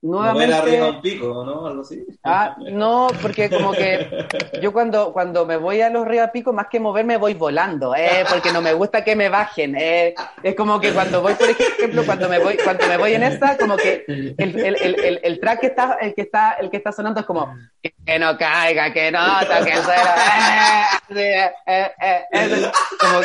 Nuevamente... 0.00 0.54
arriba 0.54 0.90
un 0.90 1.02
pico, 1.02 1.44
¿no? 1.44 1.66
Algo 1.66 1.82
así. 1.82 2.04
Ah, 2.22 2.56
no, 2.70 3.08
porque 3.20 3.50
como 3.50 3.72
que 3.72 4.26
yo 4.62 4.72
cuando, 4.72 5.12
cuando 5.12 5.44
me 5.44 5.56
voy 5.56 5.80
a 5.80 5.90
los 5.90 6.06
ríos 6.06 6.28
a 6.28 6.32
pico, 6.32 6.52
más 6.52 6.68
que 6.68 6.78
moverme, 6.78 7.16
voy 7.16 7.34
volando, 7.34 7.96
eh, 7.96 8.24
porque 8.30 8.52
no 8.52 8.62
me 8.62 8.72
gusta 8.74 9.02
que 9.02 9.16
me 9.16 9.28
bajen. 9.28 9.74
Eh. 9.76 10.14
Es 10.42 10.54
como 10.54 10.80
que 10.80 10.92
cuando 10.92 11.20
voy, 11.20 11.34
por 11.34 11.50
ejemplo, 11.50 12.04
cuando 12.06 12.28
me 12.28 12.38
voy, 12.38 12.56
cuando 12.62 12.86
me 12.86 12.96
voy 12.96 13.14
en 13.14 13.24
esta, 13.24 13.56
como 13.56 13.76
que 13.76 14.04
el, 14.06 14.36
el, 14.38 14.76
el, 14.76 15.20
el, 15.22 15.40
track 15.40 15.60
que 15.60 15.66
está, 15.66 15.98
el 16.00 16.14
que 16.14 16.22
está, 16.22 16.52
el 16.52 16.70
que 16.70 16.76
está 16.76 16.92
sonando 16.92 17.20
es 17.20 17.26
como 17.26 17.52
que 18.06 18.18
no 18.18 18.38
caiga, 18.38 18.92
que 18.92 19.10
no 19.10 19.40
toque 19.40 19.72
el 19.72 19.82
suelo. 19.82 20.10
Eh, 21.10 21.50
eh, 21.66 21.90
eh, 22.00 22.26
eh, 22.32 22.70
como 23.00 23.20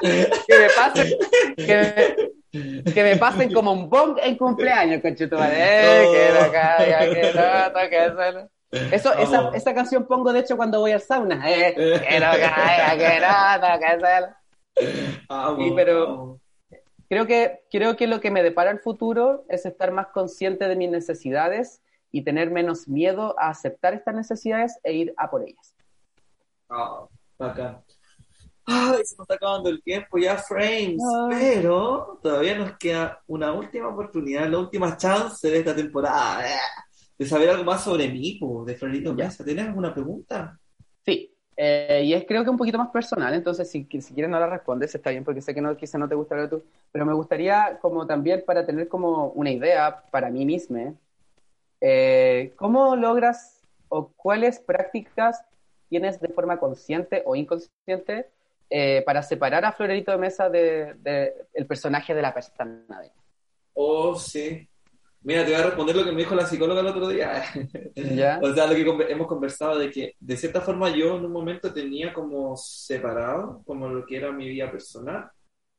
que 0.00 0.58
me 0.58 0.68
pasen, 0.76 1.12
que 1.56 1.76
me, 1.76 2.36
que 2.92 3.02
me 3.02 3.16
pasen 3.16 3.52
como 3.52 3.72
un 3.72 3.88
bong 3.88 4.18
en 4.22 4.36
cumpleaños, 4.36 5.00
conchetumare. 5.02 5.54
Eh, 5.56 6.06
que 6.12 6.40
no 6.46 6.52
caiga, 6.52 7.00
que 7.90 8.32
no. 8.32 8.50
Eso, 8.92 9.12
esa, 9.14 9.50
esa 9.54 9.74
canción 9.74 10.06
pongo 10.06 10.32
de 10.32 10.40
hecho 10.40 10.56
cuando 10.56 10.80
voy 10.80 10.92
al 10.92 11.00
sauna. 11.00 11.42
Eh, 11.50 11.74
que 11.74 12.20
no 12.20 12.30
caiga, 12.32 12.96
que 12.98 13.20
no. 13.20 13.26
Vamos, 15.28 15.72
pero- 15.74 16.06
vamos. 16.06 16.40
Creo 17.08 17.26
que, 17.26 17.60
creo 17.70 17.96
que 17.96 18.08
lo 18.08 18.20
que 18.20 18.32
me 18.32 18.42
depara 18.42 18.72
el 18.72 18.80
futuro 18.80 19.44
es 19.48 19.64
estar 19.64 19.92
más 19.92 20.08
consciente 20.08 20.66
de 20.66 20.74
mis 20.74 20.90
necesidades 20.90 21.80
y 22.10 22.22
tener 22.22 22.50
menos 22.50 22.88
miedo 22.88 23.36
a 23.38 23.50
aceptar 23.50 23.94
estas 23.94 24.14
necesidades 24.16 24.78
e 24.82 24.92
ir 24.92 25.14
a 25.16 25.30
por 25.30 25.42
ellas. 25.42 25.74
Ah, 26.68 27.06
bacán. 27.38 27.80
Ay, 28.66 29.04
se 29.04 29.16
nos 29.16 29.24
está 29.24 29.34
acabando 29.34 29.68
el 29.68 29.82
tiempo 29.82 30.18
ya, 30.18 30.36
Frames. 30.36 31.00
Ay. 31.30 31.36
Pero 31.38 32.18
todavía 32.22 32.58
nos 32.58 32.76
queda 32.76 33.22
una 33.28 33.52
última 33.52 33.88
oportunidad, 33.88 34.48
la 34.48 34.58
última 34.58 34.96
chance 34.96 35.48
de 35.48 35.58
esta 35.58 35.74
temporada 35.74 36.44
eh, 36.46 36.58
de 37.16 37.26
saber 37.26 37.50
algo 37.50 37.64
más 37.64 37.84
sobre 37.84 38.08
mí, 38.08 38.36
po, 38.40 38.64
de 38.64 38.74
Florito. 38.74 39.14
Mesa. 39.14 39.44
¿Tienes 39.44 39.66
alguna 39.66 39.94
pregunta? 39.94 40.58
Sí, 41.04 41.32
eh, 41.56 42.02
y 42.04 42.12
es 42.12 42.24
creo 42.26 42.42
que 42.42 42.50
un 42.50 42.56
poquito 42.56 42.76
más 42.76 42.90
personal, 42.90 43.32
entonces 43.32 43.70
si, 43.70 43.86
si 44.00 44.12
quieres 44.12 44.30
no 44.30 44.38
la 44.38 44.48
respondes, 44.48 44.94
está 44.94 45.10
bien, 45.10 45.24
porque 45.24 45.40
sé 45.40 45.54
que 45.54 45.60
no, 45.60 45.76
quizá 45.76 45.96
no 45.96 46.08
te 46.08 46.14
gusta 46.14 46.50
tú, 46.50 46.62
pero 46.92 47.06
me 47.06 47.14
gustaría 47.14 47.78
como 47.80 48.06
también 48.06 48.42
para 48.44 48.66
tener 48.66 48.88
como 48.88 49.28
una 49.28 49.50
idea 49.50 50.02
para 50.10 50.28
mí 50.28 50.44
misma, 50.44 50.92
eh, 51.80 52.52
¿cómo 52.56 52.96
logras 52.96 53.62
o 53.88 54.08
cuáles 54.08 54.58
prácticas 54.58 55.42
tienes 55.88 56.20
de 56.20 56.28
forma 56.28 56.58
consciente 56.58 57.22
o 57.24 57.36
inconsciente 57.36 58.28
eh, 58.68 59.02
para 59.04 59.22
separar 59.22 59.64
a 59.64 59.72
Florerito 59.72 60.12
de 60.12 60.18
Mesa 60.18 60.48
de, 60.48 60.94
de 60.94 61.32
el 61.54 61.66
personaje 61.66 62.14
de 62.14 62.22
la 62.22 62.34
persona? 62.34 63.00
Oh, 63.74 64.14
sí. 64.16 64.68
Mira, 65.22 65.44
te 65.44 65.50
voy 65.50 65.60
a 65.60 65.64
responder 65.64 65.96
lo 65.96 66.04
que 66.04 66.12
me 66.12 66.18
dijo 66.18 66.36
la 66.36 66.46
psicóloga 66.46 66.80
el 66.80 66.86
otro 66.86 67.08
día. 67.08 67.42
¿Ya? 67.94 68.38
O 68.42 68.54
sea, 68.54 68.66
lo 68.66 68.74
que 68.74 69.12
hemos 69.12 69.26
conversado 69.26 69.78
de 69.78 69.90
que 69.90 70.14
de 70.20 70.36
cierta 70.36 70.60
forma 70.60 70.88
yo 70.90 71.16
en 71.16 71.24
un 71.24 71.32
momento 71.32 71.72
tenía 71.72 72.12
como 72.12 72.56
separado 72.56 73.62
como 73.66 73.88
lo 73.88 74.06
que 74.06 74.18
era 74.18 74.30
mi 74.30 74.48
vida 74.48 74.70
personal 74.70 75.28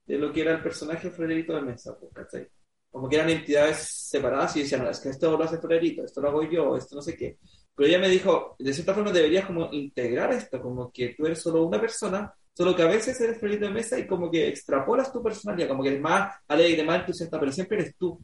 de 0.05 0.17
lo 0.17 0.31
que 0.31 0.41
era 0.41 0.51
el 0.53 0.61
personaje 0.61 1.11
Florerito 1.11 1.53
de 1.53 1.61
Mesa, 1.61 1.97
pues, 1.99 2.11
¿cachai? 2.13 2.47
Como 2.89 3.09
que 3.09 3.17
eran 3.17 3.29
entidades 3.29 3.77
separadas 3.77 4.55
y 4.55 4.61
decían, 4.61 4.83
no, 4.83 4.89
es 4.89 4.99
que 4.99 5.09
esto 5.09 5.37
lo 5.37 5.43
hace 5.43 5.59
Florerito, 5.59 6.03
esto 6.03 6.21
lo 6.21 6.29
hago 6.29 6.43
yo, 6.43 6.77
esto 6.77 6.95
no 6.95 7.01
sé 7.01 7.15
qué. 7.15 7.37
Pero 7.75 7.89
ella 7.89 7.99
me 7.99 8.09
dijo, 8.09 8.55
de 8.57 8.73
cierta 8.73 8.93
forma 8.93 9.11
deberías 9.11 9.45
como 9.45 9.69
integrar 9.71 10.31
esto, 10.31 10.61
como 10.61 10.91
que 10.91 11.13
tú 11.15 11.25
eres 11.25 11.41
solo 11.41 11.65
una 11.65 11.79
persona, 11.79 12.33
solo 12.57 12.75
que 12.75 12.81
a 12.81 12.87
veces 12.87 13.21
eres 13.21 13.37
Florerito 13.37 13.67
de 13.67 13.71
Mesa 13.71 13.99
y 13.99 14.07
como 14.07 14.31
que 14.31 14.47
extrapolas 14.47 15.13
tu 15.13 15.21
personalidad, 15.21 15.67
como 15.67 15.83
que 15.83 15.89
eres 15.89 16.01
más 16.01 16.37
alegre, 16.47 16.83
más 16.83 17.01
entusiasta, 17.01 17.39
pero 17.39 17.51
siempre 17.51 17.77
eres 17.77 17.95
tú, 17.95 18.19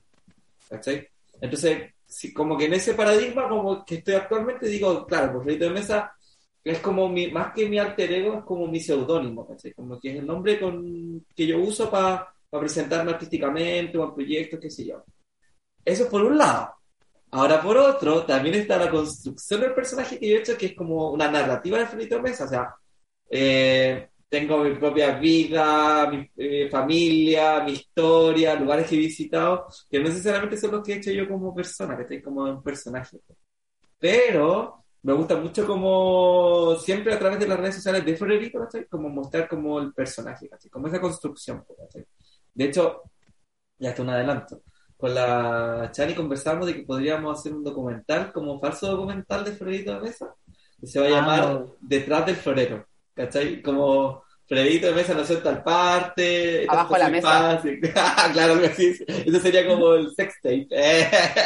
¿cachai? 0.67 1.07
Entonces, 1.39 1.93
sí, 2.03 2.33
como 2.33 2.57
que 2.57 2.65
en 2.65 2.73
ese 2.73 2.95
paradigma 2.95 3.47
como 3.47 3.85
que 3.85 3.95
estoy 3.97 4.15
actualmente, 4.15 4.65
digo, 4.65 5.05
claro, 5.05 5.43
pues 5.43 5.59
de 5.59 5.69
Mesa 5.69 6.15
es 6.63 6.79
como 6.79 7.07
mi, 7.09 7.27
más 7.27 7.53
que 7.53 7.69
mi 7.69 7.77
alter 7.77 8.11
ego, 8.11 8.39
es 8.39 8.43
como 8.43 8.65
mi 8.65 8.79
seudónimo, 8.79 9.47
¿cachai? 9.47 9.71
Como 9.71 9.99
que 9.99 10.09
es 10.09 10.15
el 10.17 10.25
nombre 10.25 10.59
con, 10.59 11.23
que 11.35 11.45
yo 11.45 11.59
uso 11.59 11.91
para 11.91 12.33
presentarme 12.49 13.11
artísticamente 13.11 13.99
o 13.99 14.05
en 14.05 14.15
proyectos, 14.15 14.59
qué 14.59 14.71
sé 14.71 14.85
yo. 14.87 15.03
Eso 15.85 16.09
por 16.09 16.23
un 16.23 16.39
lado. 16.39 16.73
Ahora, 17.29 17.61
por 17.61 17.77
otro, 17.77 18.25
también 18.25 18.55
está 18.55 18.77
la 18.77 18.89
construcción 18.89 19.61
del 19.61 19.75
personaje 19.75 20.17
que 20.17 20.27
yo 20.27 20.37
he 20.37 20.39
hecho, 20.39 20.57
que 20.57 20.67
es 20.67 20.75
como 20.75 21.11
una 21.11 21.29
narrativa 21.29 21.77
de 21.77 22.05
de 22.07 22.19
Mesa, 22.19 22.45
o 22.45 22.47
sea, 22.47 22.75
eh, 23.29 24.09
tengo 24.33 24.63
mi 24.63 24.73
propia 24.73 25.11
vida, 25.19 26.09
mi 26.09 26.27
eh, 26.37 26.67
familia, 26.67 27.63
mi 27.63 27.73
historia, 27.73 28.55
lugares 28.55 28.87
que 28.87 28.95
he 28.95 28.97
visitado, 28.97 29.67
que 29.87 29.99
no 29.99 30.05
necesariamente 30.09 30.57
son 30.57 30.71
los 30.71 30.81
que 30.83 30.93
he 30.93 30.97
hecho 30.97 31.11
yo 31.11 31.27
como 31.29 31.53
persona, 31.53 31.95
que 31.95 32.01
estoy 32.01 32.23
como 32.23 32.41
un 32.45 32.63
personaje. 32.63 33.19
Pero 33.99 34.85
me 35.03 35.13
gusta 35.13 35.37
mucho 35.37 35.67
como 35.67 36.75
siempre 36.77 37.13
a 37.13 37.19
través 37.19 37.41
de 37.41 37.47
las 37.47 37.59
redes 37.59 37.75
sociales 37.75 38.03
de 38.03 38.17
Florerito, 38.17 38.57
¿cachai? 38.57 38.87
Como 38.87 39.07
mostrar 39.07 39.47
como 39.47 39.79
el 39.79 39.93
personaje, 39.93 40.49
¿cachai? 40.49 40.71
Como 40.71 40.87
esa 40.87 40.99
construcción, 40.99 41.63
¿cachai? 41.77 42.03
De 42.55 42.65
hecho, 42.65 43.03
ya 43.77 43.89
está 43.89 44.01
un 44.01 44.09
adelanto. 44.09 44.63
Con 44.97 45.13
la 45.13 45.91
Chani 45.91 46.15
conversamos 46.15 46.65
de 46.65 46.73
que 46.73 46.83
podríamos 46.87 47.37
hacer 47.37 47.53
un 47.53 47.63
documental, 47.63 48.33
como 48.33 48.59
falso 48.59 48.87
documental 48.87 49.45
de 49.45 49.51
Florerito 49.51 49.93
de 49.93 50.01
Mesa, 50.01 50.33
que 50.79 50.87
se 50.87 50.99
va 50.99 51.05
a 51.05 51.09
llamar 51.09 51.43
Amo. 51.43 51.75
Detrás 51.81 52.25
del 52.25 52.35
Florero, 52.35 52.87
¿cachai? 53.13 53.61
Como 53.61 54.22
Florerito 54.45 54.87
de 54.87 54.93
Mesa 54.93 55.13
nació 55.13 55.37
en 55.37 55.43
tal 55.43 55.63
parte, 55.63 56.65
Abajo 56.67 56.93
de 56.93 56.99
la 56.99 57.09
mesa. 57.09 57.27
fácil. 57.29 57.79
claro 58.33 58.59
que 58.61 58.69
sí, 58.69 58.93
eso 59.07 59.39
sería 59.39 59.65
como 59.67 59.93
el 59.93 60.13
sex 60.15 60.35
tape. 60.41 60.67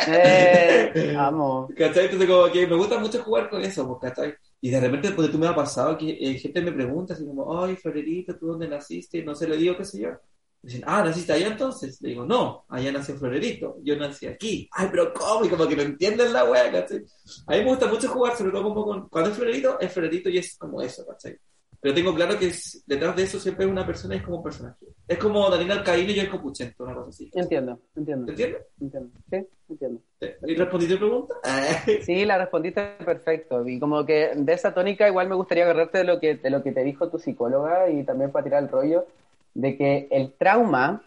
Eh, 0.10 1.16
amo. 1.18 1.70
¿Cachai? 1.78 2.06
Entonces 2.06 2.28
como 2.28 2.52
que 2.52 2.66
me 2.68 2.76
gusta 2.76 2.98
mucho 3.00 3.22
jugar 3.24 3.50
con 3.50 3.62
eso, 3.64 3.88
pues, 3.88 4.12
¿cachai? 4.14 4.34
Y 4.62 4.70
de 4.72 4.80
repente, 4.80 5.12
porque 5.12 5.32
tú 5.32 5.38
me 5.38 5.48
ha 5.48 5.56
pasado 5.56 5.98
que 5.98 6.10
eh, 6.10 6.40
gente 6.40 6.62
me 6.62 6.72
pregunta 6.72 7.14
así 7.14 7.26
como, 7.26 7.62
ay, 7.62 7.76
Florerito, 7.76 8.36
¿tú 8.38 8.48
dónde 8.48 8.68
naciste? 8.68 9.24
No 9.24 9.36
sé, 9.36 9.48
le 9.48 9.58
digo, 9.58 9.78
qué 9.78 9.86
sé 9.86 10.02
yo. 10.02 10.10
Me 10.10 10.72
dicen, 10.72 10.84
ah, 10.88 11.04
¿naciste 11.04 11.34
allá 11.34 11.48
entonces? 11.48 12.02
Le 12.02 12.10
digo, 12.10 12.26
no, 12.26 12.66
allá 12.70 12.92
nació 12.92 13.16
Florerito, 13.16 13.78
yo 13.84 13.96
nací 13.96 14.26
aquí. 14.26 14.68
Ay, 14.72 14.88
pero 14.90 15.14
¿cómo? 15.14 15.46
Y 15.46 15.50
como 15.50 15.68
que 15.68 15.76
no 15.76 15.84
entienden 15.84 16.34
la 16.34 16.46
wea, 16.46 16.72
¿cachai? 16.72 17.04
A 17.46 17.52
mí 17.52 17.60
me 17.60 17.66
gusta 17.70 17.88
mucho 17.88 18.10
jugar, 18.10 18.36
sobre 18.36 18.52
todo 18.52 18.64
como 18.64 18.84
con, 18.84 19.08
cuando 19.10 19.30
es 19.30 19.36
Florerito, 19.36 19.80
es 19.80 19.92
Florerito 19.94 20.30
y 20.30 20.40
es 20.40 20.58
como 20.58 20.82
eso, 20.82 21.06
¿cachai? 21.06 21.38
Pero 21.80 21.94
tengo 21.94 22.14
claro 22.16 22.38
que 22.40 22.48
es- 22.48 22.84
detrás 22.88 23.16
de 23.16 23.24
eso 23.24 23.40
siempre 23.40 23.66
es 23.66 23.72
una 23.72 23.86
persona 23.86 24.16
y 24.16 24.18
es 24.18 24.24
como 24.24 24.38
un 24.38 24.44
personaje. 24.44 24.86
Es 25.08 25.18
como 25.20 25.50
Daniel 25.50 25.72
Alcaíno 25.72 26.12
y 26.12 26.16
yo 26.16 26.22
el 26.24 26.30
Copuchento, 26.30 26.84
una 26.84 26.96
cosa 26.96 27.10
así. 27.10 27.30
Entiendo, 27.34 27.80
entiendo, 27.96 28.26
¿Te 28.26 28.32
entiendes? 28.32 28.62
entiendo. 28.82 29.10
Sí, 29.30 29.48
entiendo. 29.70 30.02
¿Y 30.48 30.56
respondí 30.56 30.88
tu 30.88 30.98
pregunta? 30.98 31.36
Sí, 32.06 32.26
la 32.26 32.38
respondiste 32.40 32.82
perfecto. 33.06 33.68
Y 33.68 33.80
como 33.80 34.06
que 34.06 34.32
de 34.36 34.54
esa 34.54 34.74
tónica 34.74 35.08
igual 35.08 35.30
me 35.30 35.36
gustaría 35.36 35.64
agarrarte 35.66 36.00
de 36.00 36.04
lo 36.04 36.20
que, 36.20 36.36
de 36.36 36.50
lo 36.50 36.64
que 36.64 36.72
te 36.72 36.84
dijo 36.84 37.10
tu 37.10 37.20
psicóloga 37.20 37.90
y 37.90 38.04
también 38.04 38.32
para 38.32 38.44
tirar 38.44 38.64
el 38.64 38.70
rollo 38.70 39.06
de 39.54 39.78
que 39.78 40.08
el 40.12 40.34
trauma, 40.34 41.04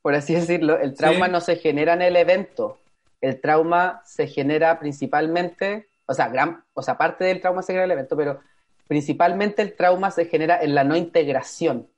por 0.00 0.14
así 0.14 0.34
decirlo, 0.34 0.78
el 0.78 0.94
trauma 0.94 1.26
Sí. 1.26 1.32
no 1.32 1.40
se 1.40 1.56
genera 1.56 1.94
en 1.94 2.02
el 2.02 2.16
evento. 2.16 2.78
El 3.20 3.40
trauma 3.40 4.02
se 4.04 4.26
genera 4.26 4.78
principalmente, 4.78 5.88
o 6.06 6.14
sea, 6.14 6.28
gran, 6.28 6.62
o 6.74 6.82
sea, 6.82 6.96
parte 6.98 7.24
del 7.24 7.40
trauma 7.40 7.62
se 7.62 7.72
genera 7.72 7.84
en 7.84 7.90
el 7.90 7.98
evento, 7.98 8.16
pero 8.16 8.40
principalmente 8.86 9.62
el 9.62 9.74
trauma 9.74 10.10
se 10.10 10.26
genera 10.26 10.62
en 10.62 10.74
la 10.74 10.84
no 10.84 10.96
integración 10.96 11.88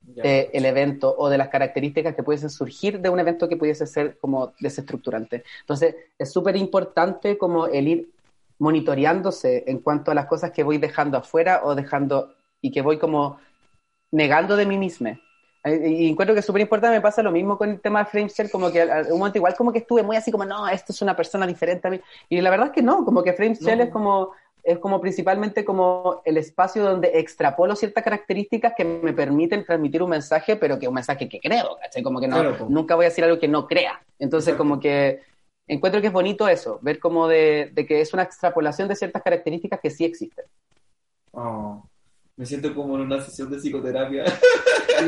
del 0.00 0.64
evento 0.64 1.12
o 1.18 1.28
de 1.28 1.36
las 1.36 1.48
características 1.48 2.14
que 2.14 2.22
pudiesen 2.22 2.48
surgir 2.48 3.00
de 3.00 3.08
un 3.08 3.18
evento 3.18 3.48
que 3.48 3.56
pudiese 3.56 3.88
ser 3.88 4.18
como 4.18 4.52
desestructurante. 4.60 5.42
Entonces, 5.62 5.96
es 6.16 6.32
súper 6.32 6.56
importante 6.56 7.36
como 7.36 7.66
el 7.66 7.88
ir 7.88 8.10
monitoreándose 8.58 9.64
en 9.66 9.80
cuanto 9.80 10.12
a 10.12 10.14
las 10.14 10.26
cosas 10.26 10.52
que 10.52 10.62
voy 10.62 10.78
dejando 10.78 11.18
afuera 11.18 11.62
o 11.64 11.74
dejando 11.74 12.34
y 12.60 12.70
que 12.70 12.82
voy 12.82 12.98
como 12.98 13.38
negando 14.12 14.56
de 14.56 14.66
mí 14.66 14.78
misma. 14.78 15.20
Eh, 15.64 15.88
Y 15.88 16.08
encuentro 16.08 16.34
que 16.34 16.40
es 16.40 16.46
súper 16.46 16.62
importante, 16.62 16.96
me 16.96 17.02
pasa 17.02 17.22
lo 17.22 17.32
mismo 17.32 17.58
con 17.58 17.70
el 17.70 17.80
tema 17.80 17.98
de 17.98 18.06
Frameshare, 18.06 18.48
como 18.48 18.70
que 18.70 18.82
a 18.82 19.02
un 19.10 19.18
momento 19.18 19.38
igual 19.38 19.56
como 19.56 19.72
que 19.72 19.80
estuve 19.80 20.04
muy 20.04 20.16
así 20.16 20.30
como, 20.30 20.44
no, 20.44 20.68
esto 20.68 20.92
es 20.92 21.02
una 21.02 21.16
persona 21.16 21.46
diferente 21.46 21.88
a 21.88 21.90
mí. 21.90 22.00
Y 22.28 22.40
la 22.40 22.50
verdad 22.50 22.68
es 22.68 22.72
que 22.72 22.82
no, 22.82 23.04
como 23.04 23.24
que 23.24 23.32
Frameshare 23.32 23.76
No. 23.76 23.82
es 23.82 23.90
como 23.90 24.30
es 24.66 24.80
como 24.80 25.00
principalmente 25.00 25.64
como 25.64 26.22
el 26.24 26.36
espacio 26.38 26.82
donde 26.82 27.20
extrapolo 27.20 27.76
ciertas 27.76 28.02
características 28.02 28.72
que 28.76 28.84
me 28.84 29.12
permiten 29.12 29.64
transmitir 29.64 30.02
un 30.02 30.10
mensaje, 30.10 30.56
pero 30.56 30.76
que 30.76 30.88
un 30.88 30.94
mensaje 30.94 31.28
que 31.28 31.38
creo, 31.38 31.76
¿cachai? 31.80 32.02
Como 32.02 32.20
que 32.20 32.26
no, 32.26 32.40
Claro, 32.40 32.66
nunca 32.68 32.96
voy 32.96 33.04
a 33.04 33.08
decir 33.08 33.22
algo 33.22 33.38
que 33.38 33.46
no 33.46 33.68
crea. 33.68 34.04
Entonces, 34.18 34.48
Exacto. 34.48 34.64
como 34.64 34.80
que 34.80 35.20
encuentro 35.68 36.00
que 36.00 36.08
es 36.08 36.12
bonito 36.12 36.48
eso, 36.48 36.80
ver 36.82 36.98
como 36.98 37.28
de, 37.28 37.70
de 37.74 37.86
que 37.86 38.00
es 38.00 38.12
una 38.12 38.24
extrapolación 38.24 38.88
de 38.88 38.96
ciertas 38.96 39.22
características 39.22 39.78
que 39.80 39.90
sí 39.90 40.04
existen. 40.04 40.44
Oh, 41.30 41.88
me 42.34 42.44
siento 42.44 42.74
como 42.74 42.96
en 42.96 43.02
una 43.02 43.20
sesión 43.22 43.48
de 43.48 43.58
psicoterapia. 43.58 44.24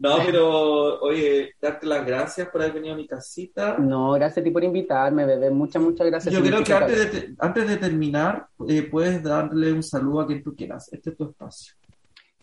No, 0.00 0.16
pero 0.26 0.98
oye, 1.00 1.52
darte 1.60 1.86
las 1.86 2.04
gracias 2.04 2.48
por 2.48 2.62
haber 2.62 2.74
venido 2.74 2.94
a 2.94 2.96
mi 2.96 3.06
casita. 3.06 3.76
No, 3.78 4.12
gracias 4.12 4.38
a 4.38 4.42
ti 4.44 4.50
por 4.50 4.64
invitarme, 4.64 5.24
bebé. 5.26 5.50
Muchas, 5.50 5.80
muchas 5.82 6.06
gracias. 6.06 6.34
Yo 6.34 6.42
creo 6.42 6.64
que 6.64 6.72
antes 6.72 6.98
de, 7.12 7.20
te- 7.20 7.34
antes 7.38 7.68
de 7.68 7.76
terminar, 7.76 8.46
eh, 8.68 8.82
puedes 8.82 9.22
darle 9.22 9.72
un 9.72 9.82
saludo 9.82 10.22
a 10.22 10.26
quien 10.26 10.42
tú 10.42 10.56
quieras. 10.56 10.92
Este 10.92 11.10
es 11.10 11.16
tu 11.16 11.24
espacio. 11.30 11.74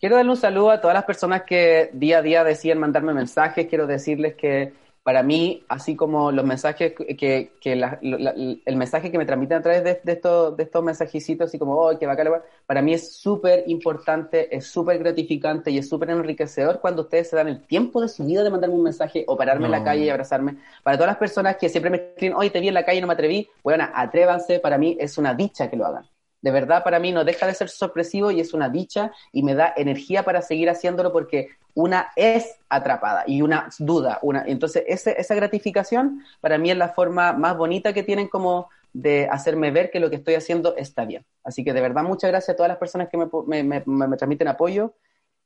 Quiero 0.00 0.14
darle 0.16 0.30
un 0.30 0.36
saludo 0.36 0.70
a 0.70 0.80
todas 0.80 0.94
las 0.94 1.04
personas 1.04 1.42
que 1.42 1.90
día 1.92 2.18
a 2.18 2.22
día 2.22 2.44
deciden 2.44 2.78
mandarme 2.78 3.12
mensajes. 3.12 3.66
Quiero 3.66 3.86
decirles 3.88 4.36
que 4.36 4.72
para 5.08 5.22
mí, 5.22 5.64
así 5.68 5.96
como 5.96 6.30
los 6.32 6.44
mensajes 6.44 6.92
que, 6.94 7.52
que 7.60 7.76
la- 7.76 7.98
la- 8.02 8.34
el 8.66 8.76
mensaje 8.76 9.10
que 9.10 9.16
me 9.16 9.24
transmiten 9.24 9.56
a 9.58 9.62
través 9.62 9.82
de, 9.82 10.00
de 10.04 10.12
estos, 10.12 10.54
de 10.56 10.64
estos 10.64 10.84
mensajicitos, 10.84 11.46
así 11.48 11.58
como, 11.58 11.76
oh, 11.76 11.98
qué 11.98 12.06
bacán, 12.06 12.26
la 12.26 12.30
weá", 12.32 12.42
para 12.66 12.82
mí 12.82 12.92
es 12.92 13.14
súper 13.16 13.64
importante, 13.68 14.54
es 14.54 14.66
súper 14.66 14.98
gratificante 14.98 15.70
y 15.70 15.78
es 15.78 15.88
súper 15.88 16.10
enriquecedor 16.10 16.80
cuando 16.80 17.02
ustedes 17.02 17.30
se 17.30 17.36
dan 17.36 17.48
el 17.48 17.66
tiempo 17.66 18.02
de 18.02 18.08
su 18.08 18.24
vida 18.26 18.42
de 18.44 18.50
mandarme 18.50 18.76
un 18.76 18.82
mensaje 18.82 19.24
o 19.26 19.36
pararme 19.36 19.66
en 19.68 19.70
la 19.72 19.82
calle 19.82 20.04
y 20.04 20.10
abrazarme. 20.10 20.58
Para 20.82 20.98
todas 20.98 21.08
las 21.08 21.16
personas 21.18 21.56
que 21.56 21.70
siempre 21.70 21.90
me 21.90 21.96
escriben, 21.98 22.36
hoy 22.36 22.50
te 22.50 22.60
vi 22.60 22.68
en 22.68 22.74
la 22.74 22.84
calle 22.84 22.98
y 22.98 23.00
no 23.00 23.06
me 23.06 23.14
atreví, 23.14 23.48
bueno, 23.62 23.88
atrévanse, 23.94 24.60
para 24.60 24.76
mí 24.78 24.96
es 25.00 25.16
una 25.16 25.32
dicha 25.34 25.70
que 25.70 25.76
lo 25.76 25.86
hagan. 25.86 26.04
De 26.40 26.50
verdad, 26.52 26.84
para 26.84 27.00
mí 27.00 27.10
no 27.12 27.24
deja 27.24 27.46
de 27.46 27.54
ser 27.54 27.68
sorpresivo 27.68 28.30
y 28.30 28.40
es 28.40 28.54
una 28.54 28.68
dicha 28.68 29.12
y 29.32 29.42
me 29.42 29.54
da 29.54 29.72
energía 29.76 30.22
para 30.24 30.40
seguir 30.42 30.70
haciéndolo 30.70 31.12
porque 31.12 31.48
una 31.74 32.10
es 32.16 32.56
atrapada 32.68 33.24
y 33.26 33.42
una 33.42 33.68
duda. 33.78 34.18
Una, 34.22 34.44
entonces, 34.46 34.84
ese- 34.86 35.20
esa 35.20 35.34
gratificación 35.34 36.22
para 36.40 36.56
mí 36.58 36.70
es 36.70 36.76
la 36.76 36.90
forma 36.90 37.32
más 37.32 37.56
bonita 37.56 37.92
que 37.92 38.02
tienen 38.04 38.28
como 38.28 38.68
de 38.92 39.28
hacerme 39.30 39.70
ver 39.70 39.90
que 39.90 40.00
lo 40.00 40.10
que 40.10 40.16
estoy 40.16 40.34
haciendo 40.34 40.76
está 40.76 41.04
bien. 41.04 41.24
Así 41.44 41.64
que 41.64 41.72
de 41.72 41.80
verdad, 41.80 42.02
muchas 42.04 42.30
gracias 42.30 42.54
a 42.54 42.56
todas 42.56 42.68
las 42.70 42.78
personas 42.78 43.08
que 43.08 43.16
me, 43.16 43.26
me- 43.46 43.62
me- 43.64 44.06
me- 44.08 44.16
transmiten 44.16 44.48
apoyo. 44.48 44.94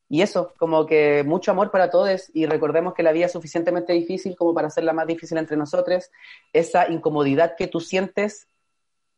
Y 0.08 0.20
eso, 0.22 0.52
como 0.58 0.84
que 0.86 1.24
mucho 1.24 1.50
amor 1.52 1.70
para 1.70 1.88
todos 1.90 2.30
y 2.34 2.44
recordemos 2.46 2.92
que 2.94 3.02
la 3.02 3.12
vida 3.12 3.26
es 3.26 3.32
suficientemente 3.32 3.94
difícil 3.94 4.36
como 4.36 4.52
para 4.54 4.68
hacerla 4.68 4.92
más 4.92 5.06
difícil 5.06 5.38
entre 5.38 5.56
nosotros. 5.56 6.10
Esa 6.52 6.90
incomodidad 6.90 7.56
que 7.56 7.66
tú 7.66 7.80
sientes 7.80 8.46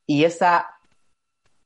y 0.06 0.24
esa, 0.24 0.68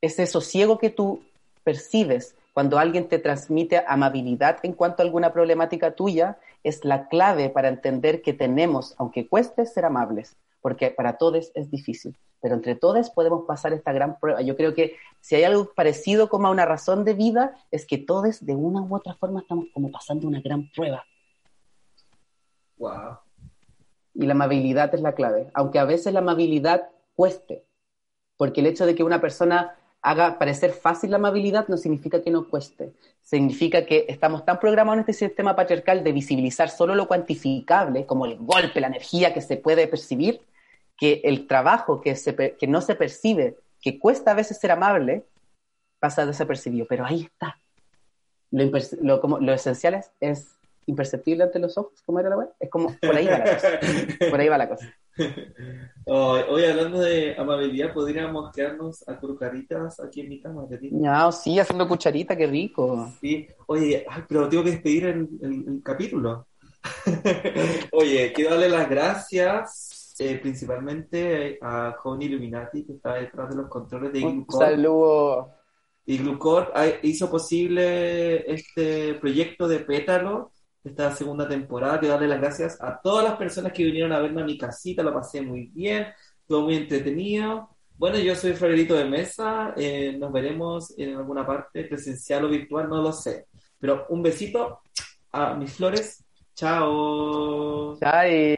ese 0.00 0.26
sosiego 0.26 0.78
que 0.78 0.90
tú 0.90 1.22
percibes 1.64 2.34
cuando 2.58 2.78
alguien 2.78 3.08
te 3.08 3.20
transmite 3.20 3.84
amabilidad 3.86 4.58
en 4.64 4.72
cuanto 4.72 5.00
a 5.00 5.06
alguna 5.06 5.32
problemática 5.32 5.92
tuya, 5.92 6.38
es 6.64 6.84
la 6.84 7.06
clave 7.06 7.50
para 7.50 7.68
entender 7.68 8.20
que 8.20 8.32
tenemos, 8.32 8.96
aunque 8.98 9.28
cueste, 9.28 9.64
ser 9.64 9.84
amables, 9.84 10.36
porque 10.60 10.90
para 10.90 11.18
todos 11.18 11.52
es 11.54 11.70
difícil, 11.70 12.16
pero 12.40 12.56
entre 12.56 12.74
todos 12.74 13.10
podemos 13.10 13.44
pasar 13.46 13.72
esta 13.72 13.92
gran 13.92 14.18
prueba. 14.18 14.42
Yo 14.42 14.56
creo 14.56 14.74
que 14.74 14.96
si 15.20 15.36
hay 15.36 15.44
algo 15.44 15.72
parecido 15.72 16.28
como 16.28 16.48
a 16.48 16.50
una 16.50 16.66
razón 16.66 17.04
de 17.04 17.14
vida, 17.14 17.56
es 17.70 17.86
que 17.86 17.96
todos 17.96 18.44
de 18.44 18.56
una 18.56 18.82
u 18.82 18.96
otra 18.96 19.14
forma 19.14 19.40
estamos 19.40 19.66
como 19.72 19.92
pasando 19.92 20.26
una 20.26 20.40
gran 20.40 20.68
prueba. 20.72 21.04
Wow. 22.78 23.18
Y 24.14 24.26
la 24.26 24.32
amabilidad 24.32 24.92
es 24.96 25.00
la 25.00 25.14
clave, 25.14 25.48
aunque 25.54 25.78
a 25.78 25.84
veces 25.84 26.12
la 26.12 26.18
amabilidad 26.18 26.88
cueste, 27.14 27.64
porque 28.36 28.62
el 28.62 28.66
hecho 28.66 28.84
de 28.84 28.96
que 28.96 29.04
una 29.04 29.20
persona 29.20 29.77
haga 30.02 30.38
parecer 30.38 30.72
fácil 30.72 31.10
la 31.10 31.16
amabilidad 31.16 31.68
no 31.68 31.76
significa 31.76 32.22
que 32.22 32.30
no 32.30 32.48
cueste, 32.48 32.92
significa 33.22 33.84
que 33.84 34.06
estamos 34.08 34.44
tan 34.44 34.58
programados 34.58 34.96
en 34.96 35.00
este 35.00 35.26
sistema 35.26 35.56
patriarcal 35.56 36.04
de 36.04 36.12
visibilizar 36.12 36.70
solo 36.70 36.94
lo 36.94 37.08
cuantificable, 37.08 38.06
como 38.06 38.26
el 38.26 38.36
golpe, 38.36 38.80
la 38.80 38.86
energía 38.86 39.34
que 39.34 39.40
se 39.40 39.56
puede 39.56 39.86
percibir, 39.86 40.40
que 40.96 41.20
el 41.24 41.46
trabajo 41.46 42.00
que, 42.00 42.16
se, 42.16 42.34
que 42.34 42.66
no 42.66 42.80
se 42.80 42.94
percibe, 42.94 43.56
que 43.80 43.98
cuesta 43.98 44.32
a 44.32 44.34
veces 44.34 44.58
ser 44.58 44.70
amable, 44.70 45.24
pasa 46.00 46.26
desapercibido, 46.26 46.86
pero 46.88 47.04
ahí 47.04 47.22
está. 47.22 47.58
Lo, 48.50 48.70
lo, 49.02 49.20
como, 49.20 49.38
lo 49.38 49.52
esencial 49.52 49.94
es, 49.94 50.10
es 50.20 50.58
imperceptible 50.86 51.44
ante 51.44 51.58
los 51.58 51.76
ojos, 51.76 52.00
¿cómo 52.04 52.18
era 52.18 52.30
la 52.30 52.38
web? 52.38 52.48
Es 52.58 52.70
como, 52.70 52.96
por 52.96 53.14
ahí 53.14 53.26
va 53.26 53.38
la 53.38 53.54
cosa. 53.54 53.68
Por 54.30 54.40
ahí 54.40 54.48
va 54.48 54.58
la 54.58 54.68
cosa. 54.68 54.94
Hoy, 56.06 56.40
hoy 56.48 56.64
hablando 56.64 57.00
de 57.00 57.34
amabilidad, 57.36 57.92
podríamos 57.92 58.50
quedarnos 58.52 59.06
a 59.08 59.18
crucaritas 59.18 60.00
aquí 60.00 60.20
en 60.22 60.28
mi 60.28 60.40
cama. 60.40 60.66
No, 60.90 61.32
sí, 61.32 61.58
haciendo 61.58 61.86
cucharita, 61.88 62.36
qué 62.36 62.46
rico. 62.46 63.12
Sí. 63.20 63.46
Oye, 63.66 64.06
ay, 64.08 64.22
pero 64.28 64.48
tengo 64.48 64.64
que 64.64 64.70
despedir 64.72 65.06
el, 65.06 65.28
el- 65.42 65.64
el 65.68 65.82
capítulo. 65.82 66.46
Oye, 67.92 68.32
quiero 68.32 68.52
darle 68.52 68.68
las 68.68 68.88
gracias 68.88 70.14
eh, 70.20 70.38
principalmente 70.38 71.58
a 71.60 71.94
Johnny 72.02 72.26
Illuminati, 72.26 72.84
que 72.84 72.92
está 72.94 73.14
detrás 73.14 73.50
de 73.50 73.56
los 73.56 73.68
controles 73.68 74.12
de 74.12 74.24
Un 74.24 74.46
saludo. 74.50 75.52
Y 76.06 76.18
Glucor 76.18 76.72
hizo 77.02 77.30
posible 77.30 78.50
este 78.50 79.14
proyecto 79.14 79.68
de 79.68 79.80
Pétalo, 79.80 80.52
esta 80.84 81.14
segunda 81.14 81.48
temporada. 81.48 81.98
Quiero 81.98 82.14
darle 82.14 82.28
las 82.28 82.40
gracias 82.40 82.80
a 82.80 83.00
todas 83.00 83.24
las 83.24 83.36
personas 83.36 83.72
que 83.72 83.84
vinieron 83.84 84.12
a 84.12 84.20
verme 84.20 84.42
a 84.42 84.44
mi 84.44 84.56
casita, 84.56 85.02
lo 85.02 85.12
pasé 85.12 85.40
muy 85.40 85.66
bien, 85.66 86.06
estuvo 86.40 86.62
muy 86.62 86.76
entretenido. 86.76 87.70
Bueno, 87.96 88.18
yo 88.18 88.34
soy 88.36 88.52
Florerito 88.52 88.94
de 88.94 89.04
Mesa, 89.06 89.74
eh, 89.76 90.16
nos 90.18 90.32
veremos 90.32 90.96
en 90.96 91.16
alguna 91.16 91.44
parte, 91.44 91.84
presencial 91.84 92.44
o 92.44 92.48
virtual, 92.48 92.88
no 92.88 93.02
lo 93.02 93.12
sé. 93.12 93.46
Pero 93.78 94.06
un 94.10 94.22
besito 94.22 94.82
a 95.32 95.54
mis 95.54 95.72
flores, 95.72 96.24
chao. 96.54 97.98
Chai. 97.98 98.56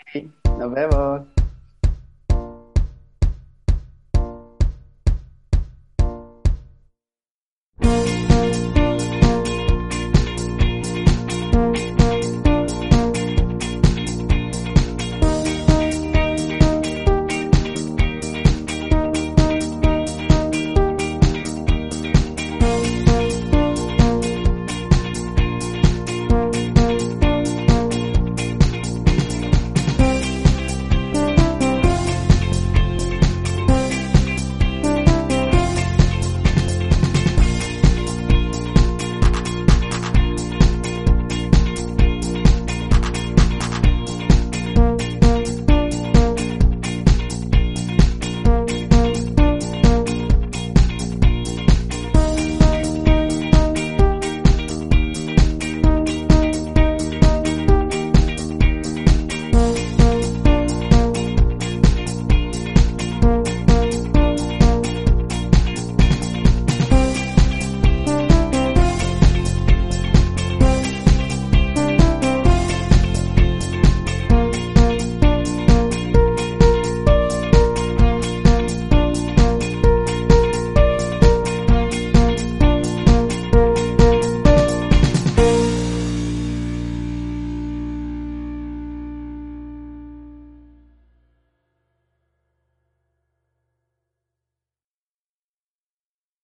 Nos 0.59 0.73
vemos. 0.73 1.40